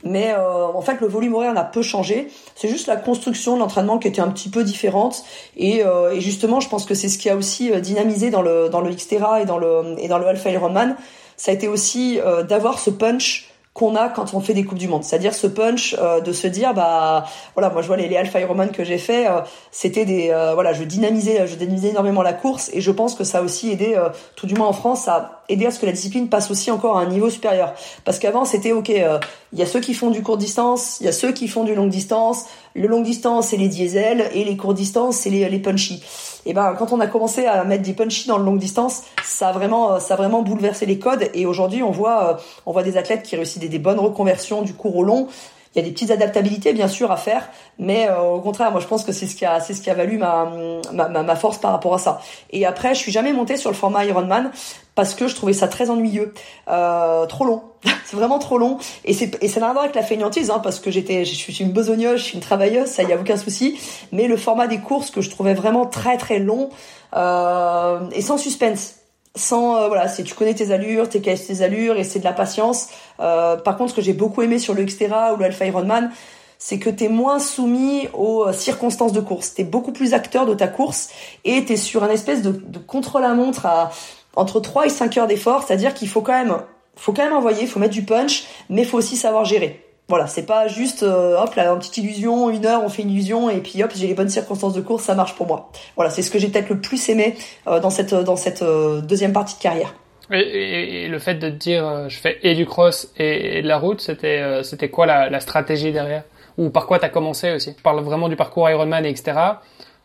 Mais 0.04 0.32
en 0.32 0.80
fait, 0.80 1.00
le 1.00 1.08
volume 1.08 1.34
horaire 1.34 1.52
n'a 1.52 1.64
peu 1.64 1.82
changé. 1.82 2.28
C'est 2.54 2.68
juste 2.68 2.86
la 2.86 2.94
construction 2.94 3.56
de 3.56 3.60
l'entraînement 3.60 3.98
qui 3.98 4.06
était 4.06 4.20
un 4.20 4.28
petit 4.28 4.48
peu 4.48 4.62
différente. 4.62 5.24
Et, 5.56 5.82
et 6.12 6.20
justement, 6.20 6.60
je 6.60 6.68
pense 6.68 6.86
que 6.86 6.94
c'est 6.94 7.08
ce 7.08 7.18
qui 7.18 7.28
a 7.28 7.34
aussi 7.34 7.72
dynamisé 7.80 8.30
dans 8.30 8.40
le 8.40 8.68
dans 8.68 8.80
le 8.80 8.90
Xterra 8.90 9.42
et 9.42 9.44
dans 9.44 9.58
le 9.58 9.96
et 9.98 10.06
dans 10.06 10.18
le 10.18 10.26
Alpha 10.28 10.50
Ironman. 10.50 10.94
Ça 11.36 11.50
a 11.50 11.54
été 11.54 11.66
aussi 11.66 12.20
d'avoir 12.48 12.78
ce 12.78 12.90
punch 12.90 13.50
qu'on 13.78 13.94
a 13.94 14.08
quand 14.08 14.34
on 14.34 14.40
fait 14.40 14.54
des 14.54 14.64
coupes 14.64 14.78
du 14.78 14.88
monde. 14.88 15.04
C'est-à-dire 15.04 15.32
ce 15.32 15.46
punch 15.46 15.94
euh, 15.98 16.20
de 16.20 16.32
se 16.32 16.48
dire 16.48 16.74
bah 16.74 17.24
voilà, 17.54 17.70
moi 17.70 17.80
je 17.80 17.86
vois 17.86 17.96
les, 17.96 18.08
les 18.08 18.16
Alpha 18.16 18.40
Ironman 18.40 18.70
que 18.70 18.82
j'ai 18.82 18.98
fait, 18.98 19.28
euh, 19.28 19.40
c'était 19.70 20.04
des 20.04 20.30
euh, 20.30 20.54
voilà, 20.54 20.72
je 20.72 20.82
dynamisais 20.82 21.46
je 21.46 21.54
dynamisais 21.54 21.90
énormément 21.90 22.22
la 22.22 22.32
course 22.32 22.70
et 22.74 22.80
je 22.80 22.90
pense 22.90 23.14
que 23.14 23.22
ça 23.22 23.38
a 23.38 23.42
aussi 23.42 23.70
aidé 23.70 23.96
tout 24.34 24.48
du 24.48 24.54
moins 24.54 24.66
en 24.66 24.72
France 24.72 25.06
à 25.06 25.42
aider 25.48 25.64
à 25.66 25.70
ce 25.70 25.78
que 25.78 25.86
la 25.86 25.92
discipline 25.92 26.28
passe 26.28 26.50
aussi 26.50 26.72
encore 26.72 26.98
à 26.98 27.02
un 27.02 27.06
niveau 27.08 27.30
supérieur 27.30 27.72
parce 28.04 28.18
qu'avant 28.18 28.44
c'était 28.44 28.72
OK, 28.72 28.88
il 28.88 29.58
y 29.58 29.62
a 29.62 29.66
ceux 29.66 29.80
qui 29.80 29.94
font 29.94 30.10
du 30.10 30.22
court 30.22 30.38
distance, 30.38 30.98
il 31.00 31.06
y 31.06 31.08
a 31.08 31.12
ceux 31.12 31.30
qui 31.30 31.46
font 31.46 31.62
du 31.62 31.76
longue 31.76 31.90
distance, 31.90 32.46
le 32.74 32.86
long 32.86 33.02
distance 33.02 33.48
c'est 33.48 33.56
les 33.56 33.68
diesel 33.68 34.28
et 34.32 34.44
les 34.44 34.56
courts 34.56 34.74
distance 34.74 35.16
c'est 35.16 35.30
les 35.30 35.58
punchy 35.58 36.02
et 36.48 36.54
ben 36.54 36.74
quand 36.78 36.92
on 36.92 37.00
a 37.00 37.06
commencé 37.06 37.44
à 37.44 37.62
mettre 37.64 37.82
des 37.82 37.92
punchy 37.92 38.26
dans 38.26 38.38
le 38.38 38.44
longue 38.44 38.58
distance, 38.58 39.02
ça 39.22 39.48
a 39.48 39.52
vraiment 39.52 40.00
ça 40.00 40.14
a 40.14 40.16
vraiment 40.16 40.42
bouleversé 40.42 40.86
les 40.86 40.98
codes 40.98 41.28
et 41.34 41.44
aujourd'hui 41.44 41.82
on 41.82 41.90
voit 41.90 42.30
euh, 42.30 42.34
on 42.64 42.72
voit 42.72 42.82
des 42.82 42.96
athlètes 42.96 43.22
qui 43.22 43.36
réussissent 43.36 43.58
des, 43.58 43.78
bonnes 43.78 43.98
reconversions 43.98 44.62
du 44.62 44.72
court 44.72 44.96
au 44.96 45.02
long. 45.02 45.28
Il 45.74 45.78
y 45.78 45.84
a 45.84 45.84
des 45.84 45.92
petites 45.92 46.10
adaptabilités 46.10 46.72
bien 46.72 46.88
sûr 46.88 47.10
à 47.10 47.16
faire, 47.16 47.48
mais 47.78 48.08
euh, 48.08 48.22
au 48.22 48.40
contraire, 48.40 48.70
moi 48.70 48.80
je 48.80 48.86
pense 48.86 49.04
que 49.04 49.12
c'est 49.12 49.26
ce 49.26 49.36
qui 49.36 49.44
a 49.44 49.60
c'est 49.60 49.74
ce 49.74 49.82
qui 49.82 49.90
a 49.90 49.94
valu 49.94 50.18
ma, 50.18 50.50
ma, 50.92 51.08
ma 51.08 51.36
force 51.36 51.58
par 51.58 51.72
rapport 51.72 51.94
à 51.94 51.98
ça. 51.98 52.20
Et 52.50 52.66
après, 52.66 52.94
je 52.94 53.00
suis 53.00 53.12
jamais 53.12 53.32
montée 53.32 53.56
sur 53.56 53.70
le 53.70 53.76
format 53.76 54.04
Ironman 54.04 54.50
parce 54.94 55.14
que 55.14 55.28
je 55.28 55.34
trouvais 55.36 55.52
ça 55.52 55.68
très 55.68 55.90
ennuyeux, 55.90 56.34
euh, 56.68 57.26
trop 57.26 57.44
long. 57.44 57.62
c'est 58.04 58.16
vraiment 58.16 58.40
trop 58.40 58.58
long 58.58 58.78
et 59.04 59.12
c'est 59.12 59.40
et 59.42 59.46
ça 59.46 59.60
n'a 59.60 59.66
rien 59.66 59.70
à 59.70 59.72
voir 59.74 59.84
avec 59.84 59.94
la 59.94 60.02
fainéantise 60.02 60.50
hein, 60.50 60.58
parce 60.58 60.80
que 60.80 60.90
j'étais 60.90 61.24
je 61.24 61.34
suis 61.34 61.56
une 61.60 61.70
besogneuse, 61.70 62.18
je 62.18 62.24
suis 62.24 62.34
une 62.34 62.40
travailleuse, 62.40 62.88
ça 62.88 63.04
y 63.04 63.12
a 63.12 63.16
aucun 63.16 63.36
souci, 63.36 63.78
mais 64.10 64.26
le 64.26 64.36
format 64.36 64.66
des 64.66 64.78
courses 64.78 65.10
que 65.10 65.20
je 65.20 65.30
trouvais 65.30 65.54
vraiment 65.54 65.86
très 65.86 66.16
très 66.16 66.40
long 66.40 66.70
euh, 67.14 68.00
et 68.12 68.22
sans 68.22 68.38
suspense 68.38 68.96
sans 69.38 69.76
euh, 69.76 69.88
voilà 69.88 70.08
c'est 70.08 70.22
tu 70.22 70.34
connais 70.34 70.54
tes 70.54 70.72
allures 70.72 71.08
tes 71.08 71.20
tes 71.20 71.62
allures 71.62 71.96
et 71.96 72.04
c'est 72.04 72.18
de 72.18 72.24
la 72.24 72.32
patience 72.32 72.88
euh, 73.20 73.56
par 73.56 73.76
contre 73.76 73.90
ce 73.90 73.96
que 73.96 74.02
j'ai 74.02 74.12
beaucoup 74.12 74.42
aimé 74.42 74.58
sur 74.58 74.74
le 74.74 74.84
Xterra 74.84 75.34
ou 75.34 75.36
le 75.36 75.44
Alpha 75.44 75.66
Ironman 75.66 76.10
c'est 76.58 76.78
que 76.78 76.90
tu 76.90 77.04
es 77.04 77.08
moins 77.08 77.38
soumis 77.38 78.08
aux 78.14 78.48
euh, 78.48 78.52
circonstances 78.52 79.12
de 79.12 79.20
course. 79.20 79.54
Tu 79.54 79.62
es 79.62 79.64
beaucoup 79.64 79.92
plus 79.92 80.12
acteur 80.12 80.44
de 80.44 80.54
ta 80.54 80.66
course 80.66 81.08
et 81.44 81.64
tu 81.64 81.74
es 81.74 81.76
sur 81.76 82.02
un 82.02 82.10
espèce 82.10 82.42
de, 82.42 82.50
de 82.50 82.78
contrôle 82.80 83.24
à 83.24 83.32
montre 83.32 83.64
à 83.64 83.90
entre 84.34 84.60
3 84.60 84.86
et 84.86 84.88
5 84.88 85.16
heures 85.18 85.26
d'effort, 85.26 85.62
c'est-à-dire 85.62 85.94
qu'il 85.94 86.08
faut 86.08 86.20
quand 86.20 86.32
même 86.32 86.58
faut 86.96 87.12
quand 87.12 87.22
même 87.22 87.32
envoyer, 87.32 87.66
faut 87.66 87.78
mettre 87.78 87.94
du 87.94 88.02
punch, 88.02 88.44
mais 88.68 88.84
faut 88.84 88.98
aussi 88.98 89.16
savoir 89.16 89.44
gérer. 89.44 89.87
Voilà, 90.08 90.26
c'est 90.26 90.46
pas 90.46 90.68
juste 90.68 91.02
euh, 91.02 91.38
hop 91.38 91.54
là 91.54 91.70
une 91.70 91.78
petite 91.78 91.98
illusion, 91.98 92.48
une 92.48 92.64
heure, 92.64 92.82
on 92.82 92.88
fait 92.88 93.02
une 93.02 93.10
illusion 93.10 93.50
et 93.50 93.58
puis 93.58 93.82
hop 93.82 93.92
j'ai 93.94 94.06
les 94.06 94.14
bonnes 94.14 94.30
circonstances 94.30 94.74
de 94.74 94.80
course, 94.80 95.04
ça 95.04 95.14
marche 95.14 95.34
pour 95.34 95.46
moi. 95.46 95.70
Voilà, 95.96 96.10
c'est 96.10 96.22
ce 96.22 96.30
que 96.30 96.38
j'ai 96.38 96.48
peut-être 96.48 96.70
le 96.70 96.80
plus 96.80 97.08
aimé 97.08 97.36
euh, 97.66 97.78
dans 97.80 97.90
cette 97.90 98.14
dans 98.14 98.36
cette 98.36 98.62
deuxième 98.62 99.32
partie 99.32 99.56
de 99.56 99.60
carrière. 99.60 99.94
Et, 100.30 101.04
et, 101.04 101.08
le 101.08 101.18
fait 101.18 101.34
de 101.36 101.48
te 101.48 101.54
dire 101.54 102.08
je 102.08 102.18
fais 102.18 102.38
et 102.42 102.54
du 102.54 102.66
cross 102.66 103.12
et, 103.18 103.62
de 103.62 103.68
la 103.68 103.78
route, 103.78 104.00
c'était 104.00 104.62
c'était 104.62 104.88
quoi 104.88 105.06
la, 105.06 105.28
la 105.28 105.40
stratégie 105.40 105.92
derrière? 105.92 106.24
Ou 106.56 106.70
par 106.70 106.86
quoi 106.86 106.98
tu 106.98 107.04
as 107.04 107.08
commencé 107.08 107.52
aussi? 107.52 107.74
Je 107.76 107.82
parle 107.82 108.00
vraiment 108.00 108.28
du 108.28 108.36
parcours 108.36 108.68
Ironman, 108.68 109.06
etc. 109.06 109.36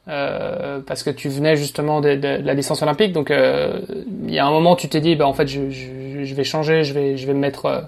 Euh, 0.10 0.82
parce 0.86 1.02
que 1.02 1.10
tu 1.10 1.30
venais 1.30 1.56
justement 1.56 2.02
de, 2.02 2.16
de, 2.16 2.28
la 2.44 2.54
licence 2.54 2.82
olympique, 2.82 3.14
donc 3.14 3.32
euh, 3.32 3.80
il 4.28 4.34
y 4.34 4.40
a 4.40 4.46
un 4.46 4.52
moment 4.52 4.76
tu 4.76 4.90
t'es 4.90 5.00
dit, 5.00 5.16
bah 5.16 5.26
en 5.26 5.32
fait 5.32 5.48
je, 5.48 5.70
je, 5.70 6.26
je, 6.26 6.36
vais 6.36 6.44
changer, 6.44 6.84
je 6.84 6.94
vais, 6.94 7.16
je 7.16 7.26
vais 7.26 7.34
me 7.34 7.40
mettre 7.40 7.66
euh, 7.68 7.82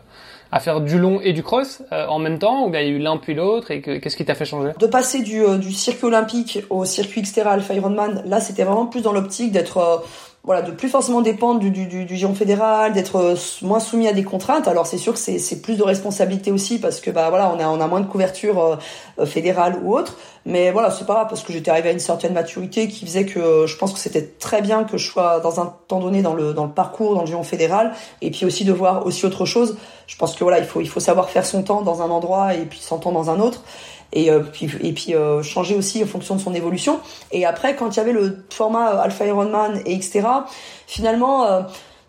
à 0.56 0.62
faire 0.62 0.80
du 0.80 0.98
long 0.98 1.20
et 1.22 1.34
du 1.34 1.44
cross 1.44 1.82
euh, 1.92 2.08
en 2.08 2.18
même 2.18 2.40
temps, 2.40 2.66
ou 2.66 2.70
bien 2.70 2.80
il 2.80 2.88
y 2.88 2.90
a 2.90 2.94
eu 2.94 2.98
l'un 2.98 3.18
puis 3.18 3.34
l'autre, 3.34 3.72
et 3.72 3.82
qu'est-ce 3.82 4.16
qui 4.16 4.24
t'a 4.24 4.36
fait 4.36 4.46
changer? 4.46 4.72
De 4.80 4.88
passer 4.88 5.22
du, 5.22 5.44
euh, 5.44 5.58
du 5.58 5.74
circuit 5.74 6.06
olympique 6.06 6.60
au 6.70 6.86
circuit 6.86 7.20
extérieur 7.20 7.52
Alpha 7.52 7.74
Ironman, 7.74 8.24
là 8.26 8.40
c'était 8.40 8.64
vraiment 8.64 8.86
plus 8.86 9.02
dans 9.02 9.12
l'optique 9.12 9.52
d'être 9.52 10.02
voilà, 10.46 10.62
de 10.62 10.72
plus 10.72 10.90
forcément 10.90 11.22
dépendre 11.22 11.60
du, 11.60 11.72
du, 11.72 11.88
du, 11.88 12.06
du 12.06 12.16
géant 12.16 12.36
fédéral, 12.36 12.94
d'être 12.94 13.16
euh, 13.16 13.36
moins 13.64 13.80
soumis 13.80 14.08
à 14.08 14.14
des 14.14 14.24
contraintes. 14.24 14.68
Alors 14.68 14.86
c'est 14.86 15.00
sûr 15.00 15.14
que 15.14 15.20
c'est, 15.20 15.62
plus 15.62 15.76
de 15.76 15.84
responsabilité 15.84 16.52
aussi 16.52 16.80
parce 16.80 17.02
que 17.02 17.10
bah 17.10 17.30
voilà, 17.30 17.52
on 17.52 17.60
a 17.60 17.68
on 17.68 17.82
a 17.82 17.88
moins 17.88 18.02
de 18.02 18.06
couverture 18.06 18.60
euh, 18.60 18.76
euh, 19.20 19.26
fédérale 19.26 19.80
ou 19.84 19.98
autre. 19.98 20.18
Mais 20.46 20.70
voilà, 20.70 20.92
c'est 20.92 21.08
pas 21.08 21.26
parce 21.26 21.42
que 21.42 21.52
j'étais 21.52 21.72
arrivé 21.72 21.90
à 21.90 21.92
une 21.92 22.00
certaine 22.00 22.34
maturité 22.34 22.88
qui 22.88 23.06
faisait 23.08 23.26
que 23.26 23.66
je 23.66 23.76
pense 23.78 23.92
que 23.94 23.98
c'était 24.00 24.24
très 24.24 24.62
bien 24.62 24.84
que 24.84 24.98
je 24.98 25.10
sois 25.10 25.40
dans 25.40 25.60
un 25.60 25.74
temps 25.88 26.00
donné 26.00 26.22
dans 26.22 26.36
le 26.36 26.54
dans 26.54 26.66
le 26.66 26.72
parcours 26.72 27.16
dans 27.16 27.22
le 27.22 27.28
géant 27.28 27.42
fédéral 27.42 27.94
et 28.22 28.30
puis 28.30 28.46
aussi 28.46 28.66
de 28.66 28.72
voir 28.72 29.08
aussi 29.08 29.26
autre 29.26 29.46
chose. 29.46 29.78
Je 30.06 30.16
pense 30.18 30.36
que 30.36 30.44
voilà, 30.44 30.60
il 30.60 30.66
faut 30.66 30.82
il 30.82 30.90
faut 30.90 31.00
savoir 31.00 31.32
faire 31.32 31.48
son 31.48 31.64
temps 31.64 31.82
dans 31.82 32.04
un 32.04 32.12
endroit 32.12 32.54
et 32.54 32.66
puis 32.66 32.80
son 32.80 33.00
temps 33.00 33.12
dans 33.12 33.32
un 33.32 33.40
autre 33.40 33.64
et 34.14 34.32
euh, 34.32 34.40
puis, 34.40 34.70
et 34.82 34.94
puis 34.94 35.14
euh, 35.14 35.44
changer 35.44 35.76
aussi 35.76 36.04
en 36.04 36.08
fonction 36.08 36.36
de 36.36 36.42
son 36.42 36.54
évolution. 36.54 37.00
Et 37.32 37.46
après, 37.46 37.76
quand 37.76 37.96
il 37.96 37.98
y 37.98 38.00
avait 38.00 38.14
le 38.14 38.46
format 38.50 38.94
euh, 38.94 39.02
Alpha 39.02 39.26
Ironman 39.26 39.82
et 39.86 39.94
etc., 39.94 40.24
finalement, 40.88 41.66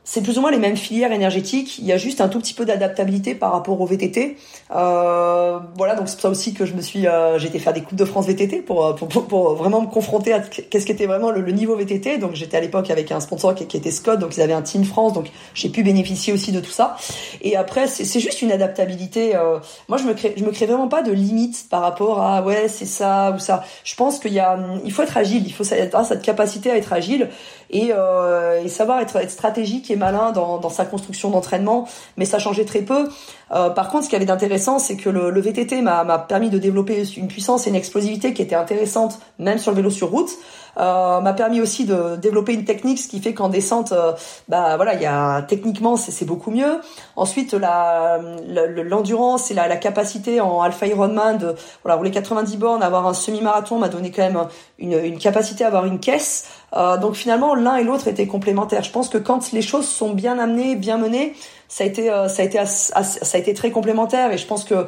c'est 0.09 0.23
plus 0.23 0.39
ou 0.39 0.41
moins 0.41 0.53
les 0.53 0.59
mêmes 0.59 0.77
filières 0.77 1.11
énergétiques. 1.11 1.81
Il 1.81 1.85
y 1.85 1.93
a 1.93 1.99
juste 1.99 2.21
un 2.21 2.29
tout 2.29 2.39
petit 2.39 2.55
peu 2.55 2.65
d'adaptabilité 2.65 3.35
par 3.35 3.51
rapport 3.51 3.81
au 3.81 3.87
VTT. 3.87 4.37
Euh, 4.71 5.59
voilà, 5.77 5.97
donc 5.97 6.09
c'est 6.09 6.15
pour 6.15 6.23
ça 6.23 6.29
aussi 6.31 6.55
que 6.55 6.65
je 6.65 6.75
me 6.75 6.81
suis, 6.81 7.09
euh, 7.09 7.41
j'ai 7.41 7.49
été 7.49 7.59
faire 7.59 7.73
des 7.73 7.83
coupes 7.83 7.99
de 7.99 8.05
France 8.05 8.27
VTT 8.27 8.63
pour, 8.63 8.95
pour, 8.95 9.27
pour, 9.27 9.55
vraiment 9.57 9.83
me 9.83 9.89
confronter 9.89 10.33
à 10.33 10.39
qu'est-ce 10.39 10.87
qu'était 10.87 11.07
vraiment 11.07 11.33
le, 11.33 11.51
niveau 11.51 11.75
VTT. 11.75 12.19
Donc 12.19 12.35
j'étais 12.35 12.57
à 12.57 12.61
l'époque 12.61 12.89
avec 12.91 13.11
un 13.11 13.19
sponsor 13.19 13.57
qui, 13.57 13.77
était 13.77 13.91
Scott, 13.91 14.21
donc 14.21 14.37
ils 14.37 14.41
avaient 14.41 14.53
un 14.53 14.63
Team 14.63 14.85
France, 14.85 15.13
donc 15.13 15.27
j'ai 15.55 15.71
pu 15.71 15.83
bénéficier 15.83 16.33
aussi 16.33 16.53
de 16.53 16.61
tout 16.61 16.71
ça. 16.71 16.97
Et 17.43 17.57
après, 17.57 17.89
c'est 17.89 18.21
juste 18.21 18.43
une 18.43 18.53
adaptabilité. 18.53 19.35
Euh, 19.35 19.59
moi, 19.89 19.99
je 19.99 20.05
me 20.05 20.15
crée, 20.15 20.35
je 20.37 20.45
me 20.45 20.53
crée 20.53 20.67
vraiment 20.67 20.87
pas 20.87 21.03
de 21.03 21.11
limites 21.11 21.67
par 21.69 21.83
rapport 21.83 22.23
à 22.23 22.43
ouais, 22.43 22.69
c'est 22.69 22.87
ça 22.87 23.33
ou 23.35 23.41
ça. 23.41 23.65
Je 23.83 23.97
pense 23.97 24.21
qu'il 24.21 24.35
y 24.35 24.39
a, 24.39 24.57
il 24.85 24.93
faut 24.93 25.03
être 25.03 25.17
agile, 25.17 25.43
il 25.45 25.53
faut 25.53 25.65
cette 25.65 26.23
capacité 26.23 26.71
à 26.71 26.77
être 26.77 26.93
agile 26.93 27.29
et, 27.71 27.91
euh, 27.93 28.63
et 28.63 28.69
savoir 28.69 29.01
être, 29.01 29.17
être 29.17 29.31
stratégique 29.31 29.91
et 29.91 29.96
malin 29.97 30.33
dans, 30.33 30.69
sa 30.69 30.85
construction 30.85 31.31
d'entraînement, 31.31 31.89
mais 32.17 32.25
ça 32.25 32.39
changeait 32.39 32.65
très 32.65 32.83
peu. 32.83 33.09
Euh, 33.55 33.71
par 33.71 33.89
contre, 33.89 34.05
ce 34.05 34.09
qui 34.11 34.17
avait 34.17 34.25
d'intéressant, 34.25 34.79
c'est 34.79 34.97
que 34.97 35.09
le, 35.09 35.31
le 35.31 35.41
VTT 35.41 35.83
m'a 35.83 36.19
permis 36.19 36.51
de 36.51 36.59
développer 36.59 37.05
une 37.17 37.29
puissance 37.29 37.67
et 37.67 37.71
une 37.71 37.77
explosivité 37.77 38.35
qui 38.35 38.43
était 38.43 38.57
intéressante, 38.57 39.19
même 39.39 39.59
sur 39.59 39.71
le 39.71 39.77
vélo 39.77 39.91
sur 39.91 40.11
route. 40.11 40.31
Euh, 40.79 41.21
m'a 41.21 41.33
permis 41.33 41.61
aussi 41.61 41.85
de 41.85 42.17
développer 42.17 42.53
une 42.53 42.65
technique, 42.65 42.99
ce 42.99 43.09
qui 43.09 43.21
fait 43.21 43.35
qu'en 43.35 43.49
descente, 43.49 43.93
euh, 43.93 44.13
bah 44.49 44.77
voilà, 44.77 44.95
il 44.95 45.03
y 45.03 45.07
a 45.07 45.43
techniquement 45.43 45.97
c'est 45.97 46.25
beaucoup 46.25 46.51
mieux. 46.51 46.81
Ensuite, 47.17 47.55
la 47.55 48.21
l'endurance 48.49 49.51
et 49.51 49.55
la, 49.55 49.69
la, 49.69 49.77
capacité 49.77 50.41
en 50.41 50.61
Alpha 50.61 50.87
Ironman 50.87 51.39
de 51.39 51.55
voilà 51.83 51.97
rouler 51.97 52.11
90 52.11 52.57
bornes, 52.57 52.83
avoir 52.83 53.07
un 53.07 53.15
semi-marathon 53.15 53.79
m'a 53.79 53.89
donné 53.89 54.11
quand 54.11 54.23
même 54.23 54.47
une, 54.79 54.93
une 54.93 55.19
capacité 55.19 55.65
à 55.65 55.69
avoir 55.69 55.87
une 55.87 56.01
caisse. 56.01 56.47
Euh, 56.75 56.97
donc 56.97 57.15
finalement, 57.15 57.55
l'un 57.55 57.77
et 57.77 57.85
l'autre 57.85 58.09
étaient 58.09 58.27
complémentaires. 58.27 58.83
Je 58.83 58.91
pense 58.91 59.09
que 59.09 59.19
quand 59.19 59.53
les 59.53 59.63
choses 59.63 59.89
sont 59.89 60.13
bien 60.13 60.39
amenées, 60.39 60.77
bien 60.77 60.99
menées, 60.99 61.35
ça 61.69 61.85
a 61.85 61.87
été, 61.87 62.11
euh, 62.11 62.29
ça 62.29 62.43
a 62.43 62.45
été, 62.45 62.65
ça 62.67 63.03
a 63.03 63.39
été 63.39 63.55
très 63.55 63.71
complémentaire. 63.71 64.33
Et 64.33 64.39
je 64.39 64.47
pense 64.47 64.65
que 64.65 64.87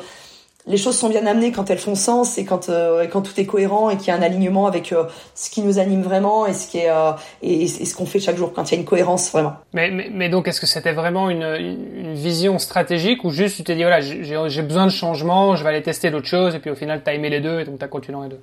les 0.69 0.77
choses 0.77 0.97
sont 0.97 1.09
bien 1.09 1.27
amenées 1.27 1.51
quand 1.51 1.71
elles 1.71 1.79
font 1.79 1.95
sens 1.95 2.39
et 2.39 2.45
quand 2.45 2.69
euh, 2.69 3.07
quand 3.07 3.23
tout 3.23 3.33
est 3.41 3.47
cohérent 3.47 3.91
et 3.91 3.97
qu'il 3.97 4.09
y 4.09 4.11
a 4.11 4.15
un 4.15 4.23
alignement 4.23 4.67
avec 4.67 4.93
euh, 4.93 5.05
ce 5.35 5.51
qui 5.51 5.63
nous 5.63 5.79
anime 5.79 6.03
vraiment 6.03 6.47
et 6.47 6.53
ce 6.53 6.69
qui 6.69 6.79
est 6.79 6.91
euh, 6.91 7.13
et, 7.43 7.67
ce 7.67 7.95
qu'on 7.97 8.07
fait 8.07 8.21
chaque 8.21 8.37
jour 8.37 8.53
quand 8.53 8.71
il 8.71 8.75
y 8.75 8.77
a 8.77 8.81
une 8.81 8.87
cohérence 8.87 9.33
vraiment. 9.33 9.55
Mais 9.73 9.91
mais, 9.91 10.11
mais 10.13 10.29
donc 10.29 10.47
est-ce 10.47 10.61
que 10.61 10.67
c'était 10.67 10.93
vraiment 10.93 11.31
une, 11.31 11.43
une, 11.43 12.15
vision 12.15 12.59
stratégique 12.59 13.25
ou 13.25 13.31
juste 13.31 13.57
tu 13.57 13.65
t'es 13.65 13.75
dit 13.75 13.83
voilà 13.83 14.01
j'ai 14.01 14.63
besoin 14.63 14.87
de 14.87 14.91
changement, 14.91 15.57
je 15.57 15.63
vais 15.63 15.71
aller 15.71 15.83
tester 15.83 16.11
d'autres 16.11 16.27
choses 16.27 16.55
et 16.55 16.59
puis 16.59 16.71
au 16.71 16.75
final 16.75 17.03
t'as 17.03 17.15
aimé 17.15 17.31
les 17.31 17.41
deux 17.41 17.61
et 17.61 17.65
donc 17.65 17.79
t'as 17.79 17.89
continué 17.89 18.23
les 18.25 18.29
deux? 18.31 18.41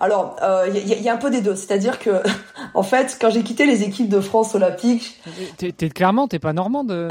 Alors, 0.00 0.36
il 0.66 0.76
euh, 0.76 0.78
y, 0.78 1.02
y, 1.02 1.08
a 1.10 1.14
un 1.14 1.18
peu 1.18 1.30
des 1.30 1.42
deux. 1.42 1.54
C'est-à-dire 1.54 1.98
que, 1.98 2.22
en 2.74 2.82
fait, 2.82 3.18
quand 3.20 3.28
j'ai 3.28 3.42
quitté 3.42 3.66
les 3.66 3.82
équipes 3.82 4.08
de 4.08 4.20
France 4.20 4.54
olympique, 4.54 5.20
t'es, 5.58 5.72
t'es 5.72 5.90
clairement, 5.90 6.26
t'es 6.26 6.38
pas 6.38 6.54
normande. 6.54 6.90
Euh, 6.90 7.08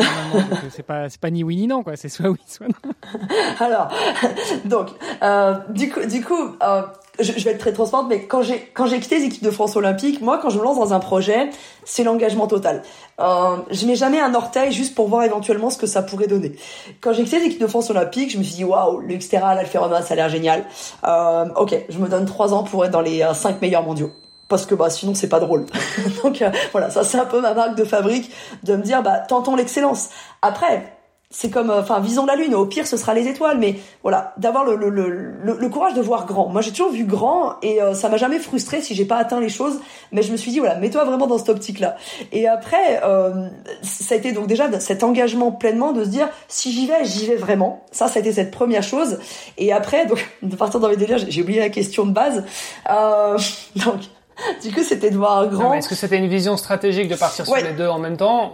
c'est 0.72 0.84
pas, 0.84 1.08
c'est 1.08 1.20
pas 1.22 1.30
ni 1.30 1.44
oui 1.44 1.56
ni 1.56 1.68
non, 1.68 1.84
quoi. 1.84 1.96
C'est 1.96 2.10
soit 2.10 2.30
oui, 2.30 2.40
soit 2.48 2.68
non. 2.68 2.94
Alors, 3.60 3.90
donc, 4.66 4.90
euh, 5.22 5.54
du 5.70 5.90
coup, 5.90 6.04
du 6.06 6.24
coup, 6.24 6.56
euh, 6.64 6.82
je, 7.20 7.34
je, 7.36 7.44
vais 7.44 7.52
être 7.52 7.60
très 7.60 7.74
transparente, 7.74 8.08
mais 8.10 8.24
quand 8.26 8.42
j'ai 8.42 8.60
quand 8.74 8.86
j'ai 8.86 9.00
quitté 9.00 9.20
les 9.20 9.26
équipes 9.26 9.44
de 9.44 9.52
France 9.52 9.76
olympique, 9.76 10.22
moi, 10.22 10.40
quand 10.42 10.50
je 10.50 10.58
me 10.58 10.64
lance 10.64 10.78
dans 10.78 10.94
un 10.94 11.00
projet, 11.00 11.50
c'est 11.84 12.04
l'engagement 12.04 12.48
total. 12.48 12.84
Euh, 13.20 13.58
je 13.72 13.86
mets 13.86 13.96
jamais 13.96 14.20
un 14.20 14.34
orteil 14.34 14.72
juste 14.72 14.96
pour 14.96 15.08
voir 15.08 15.24
éventuellement 15.24 15.70
ce 15.70 15.78
que 15.78 15.88
ça 15.88 16.02
pourrait 16.02 16.28
donner. 16.28 16.56
Quand 17.02 17.14
j'ai 17.14 17.24
quitté 17.24 17.40
les 17.40 17.46
équipes 17.46 17.62
de 17.62 17.68
France 17.68 17.90
olympique, 17.90 18.32
je 18.32 18.38
me 18.38 18.44
suis 18.44 18.56
dit 18.56 18.64
waouh, 18.64 19.00
le 19.00 19.16
Xterra, 19.16 19.56
ça 19.66 20.14
a 20.14 20.16
l'air 20.16 20.30
génial. 20.30 20.66
Euh, 21.04 21.46
ok, 21.56 21.76
je 21.90 21.98
me 22.00 22.08
donne 22.08 22.26
trois 22.26 22.54
ans 22.54 22.64
pour 22.64 22.86
être 22.86 22.92
dans 22.92 23.02
les 23.02 23.22
euh, 23.22 23.34
cinq 23.34 23.62
meilleurs 23.62 23.84
mondiaux 23.84 24.12
parce 24.50 24.66
que 24.66 24.76
bah 24.76 24.90
sinon 24.90 25.14
c'est 25.14 25.30
pas 25.30 25.40
drôle. 25.40 25.66
Donc 26.24 26.42
euh, 26.42 26.50
voilà, 26.72 26.90
ça 26.90 27.04
c'est 27.04 27.20
un 27.20 27.26
peu 27.26 27.40
ma 27.40 27.54
marque 27.54 27.76
de 27.76 27.86
fabrique 27.86 28.30
de 28.64 28.76
me 28.76 28.82
dire 28.82 29.02
bah 29.02 29.20
tentons 29.20 29.56
l'excellence. 29.56 30.10
Après, 30.42 30.99
c'est 31.32 31.52
comme 31.52 31.70
euh, 31.70 31.82
enfin 31.82 32.00
visons 32.00 32.26
la 32.26 32.36
lune 32.36 32.56
au 32.56 32.66
pire 32.66 32.88
ce 32.88 32.98
sera 32.98 33.14
les 33.14 33.28
étoiles 33.28 33.60
mais 33.60 33.76
voilà 34.02 34.34
d'avoir 34.38 34.66
le, 34.66 34.76
le, 34.76 34.90
le, 34.90 35.58
le, 35.60 35.70
courage 35.70 35.94
de 35.94 36.02
voir 36.02 36.26
grand. 36.26 36.50
Moi 36.50 36.62
j'ai 36.62 36.72
toujours 36.72 36.92
vu 36.92 37.04
grand 37.04 37.60
et 37.62 37.84
euh, 37.84 37.94
ça 37.94 38.10
m'a 38.10 38.18
jamais 38.18 38.40
frustré 38.40 38.82
si 38.82 38.96
j'ai 38.96 39.06
pas 39.06 39.18
atteint 39.18 39.40
les 39.40 39.50
choses 39.50 39.80
mais 40.12 40.24
je 40.24 40.32
me 40.32 40.38
suis 40.38 40.50
dit 40.50 40.58
voilà 40.58 40.76
mets-toi 40.76 41.04
vraiment 41.04 41.28
dans 41.28 41.38
cette 41.38 41.50
optique 41.50 41.80
là 41.80 41.98
et 42.32 42.48
après 42.48 43.02
euh, 43.04 43.48
ça 43.84 44.16
a 44.16 44.18
été 44.18 44.32
donc 44.32 44.48
déjà 44.48 44.80
cet 44.80 45.04
engagement 45.04 45.52
pleinement 45.52 45.92
de 45.92 46.04
se 46.04 46.10
dire 46.10 46.30
si 46.48 46.72
j'y 46.72 46.88
vais 46.88 47.06
j'y 47.06 47.28
vais 47.28 47.36
vraiment. 47.36 47.86
Ça 47.92 48.08
ça 48.08 48.18
a 48.18 48.22
été 48.22 48.34
cette 48.34 48.50
première 48.50 48.84
chose. 48.84 49.20
Et 49.60 49.72
après 49.72 50.08
donc 50.08 50.28
de 50.42 50.56
partir 50.56 50.80
dans 50.80 50.90
mes 50.90 50.98
délires 50.98 51.20
j'ai 51.20 51.42
oublié 51.44 51.60
la 51.60 51.70
question 51.70 52.08
de 52.08 52.12
base. 52.12 52.44
Euh, 52.90 53.38
donc 53.76 54.00
du 54.62 54.72
coup 54.74 54.84
c'était 54.84 55.10
de 55.10 55.18
voir 55.18 55.48
grand 55.48 55.74
est-ce 55.74 55.90
que 55.90 55.96
c'était 55.96 56.18
une 56.18 56.28
vision 56.28 56.58
stratégique 56.58 57.08
de 57.08 57.16
partir 57.16 57.46
sur 57.46 57.56
les 57.56 57.74
deux 57.74 57.88
en 57.88 58.00
même 58.00 58.18
temps 58.18 58.54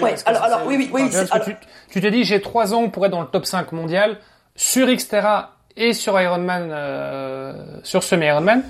Ouais, 0.00 0.14
alors, 0.26 0.42
alors, 0.42 0.60
oui, 0.66 0.76
oui, 0.76 0.90
oui. 0.92 1.10
tu, 1.44 1.56
tu, 1.90 2.00
te 2.00 2.06
dis, 2.06 2.24
j'ai 2.24 2.40
trois 2.40 2.74
ans 2.74 2.88
pour 2.88 3.04
être 3.06 3.12
dans 3.12 3.20
le 3.20 3.26
top 3.26 3.46
5 3.46 3.72
mondial, 3.72 4.18
sur 4.54 4.86
Xterra 4.86 5.56
et 5.76 5.92
sur 5.92 6.20
Ironman, 6.20 6.68
euh, 6.70 7.52
sur 7.82 8.02
semi-Ironman. 8.02 8.62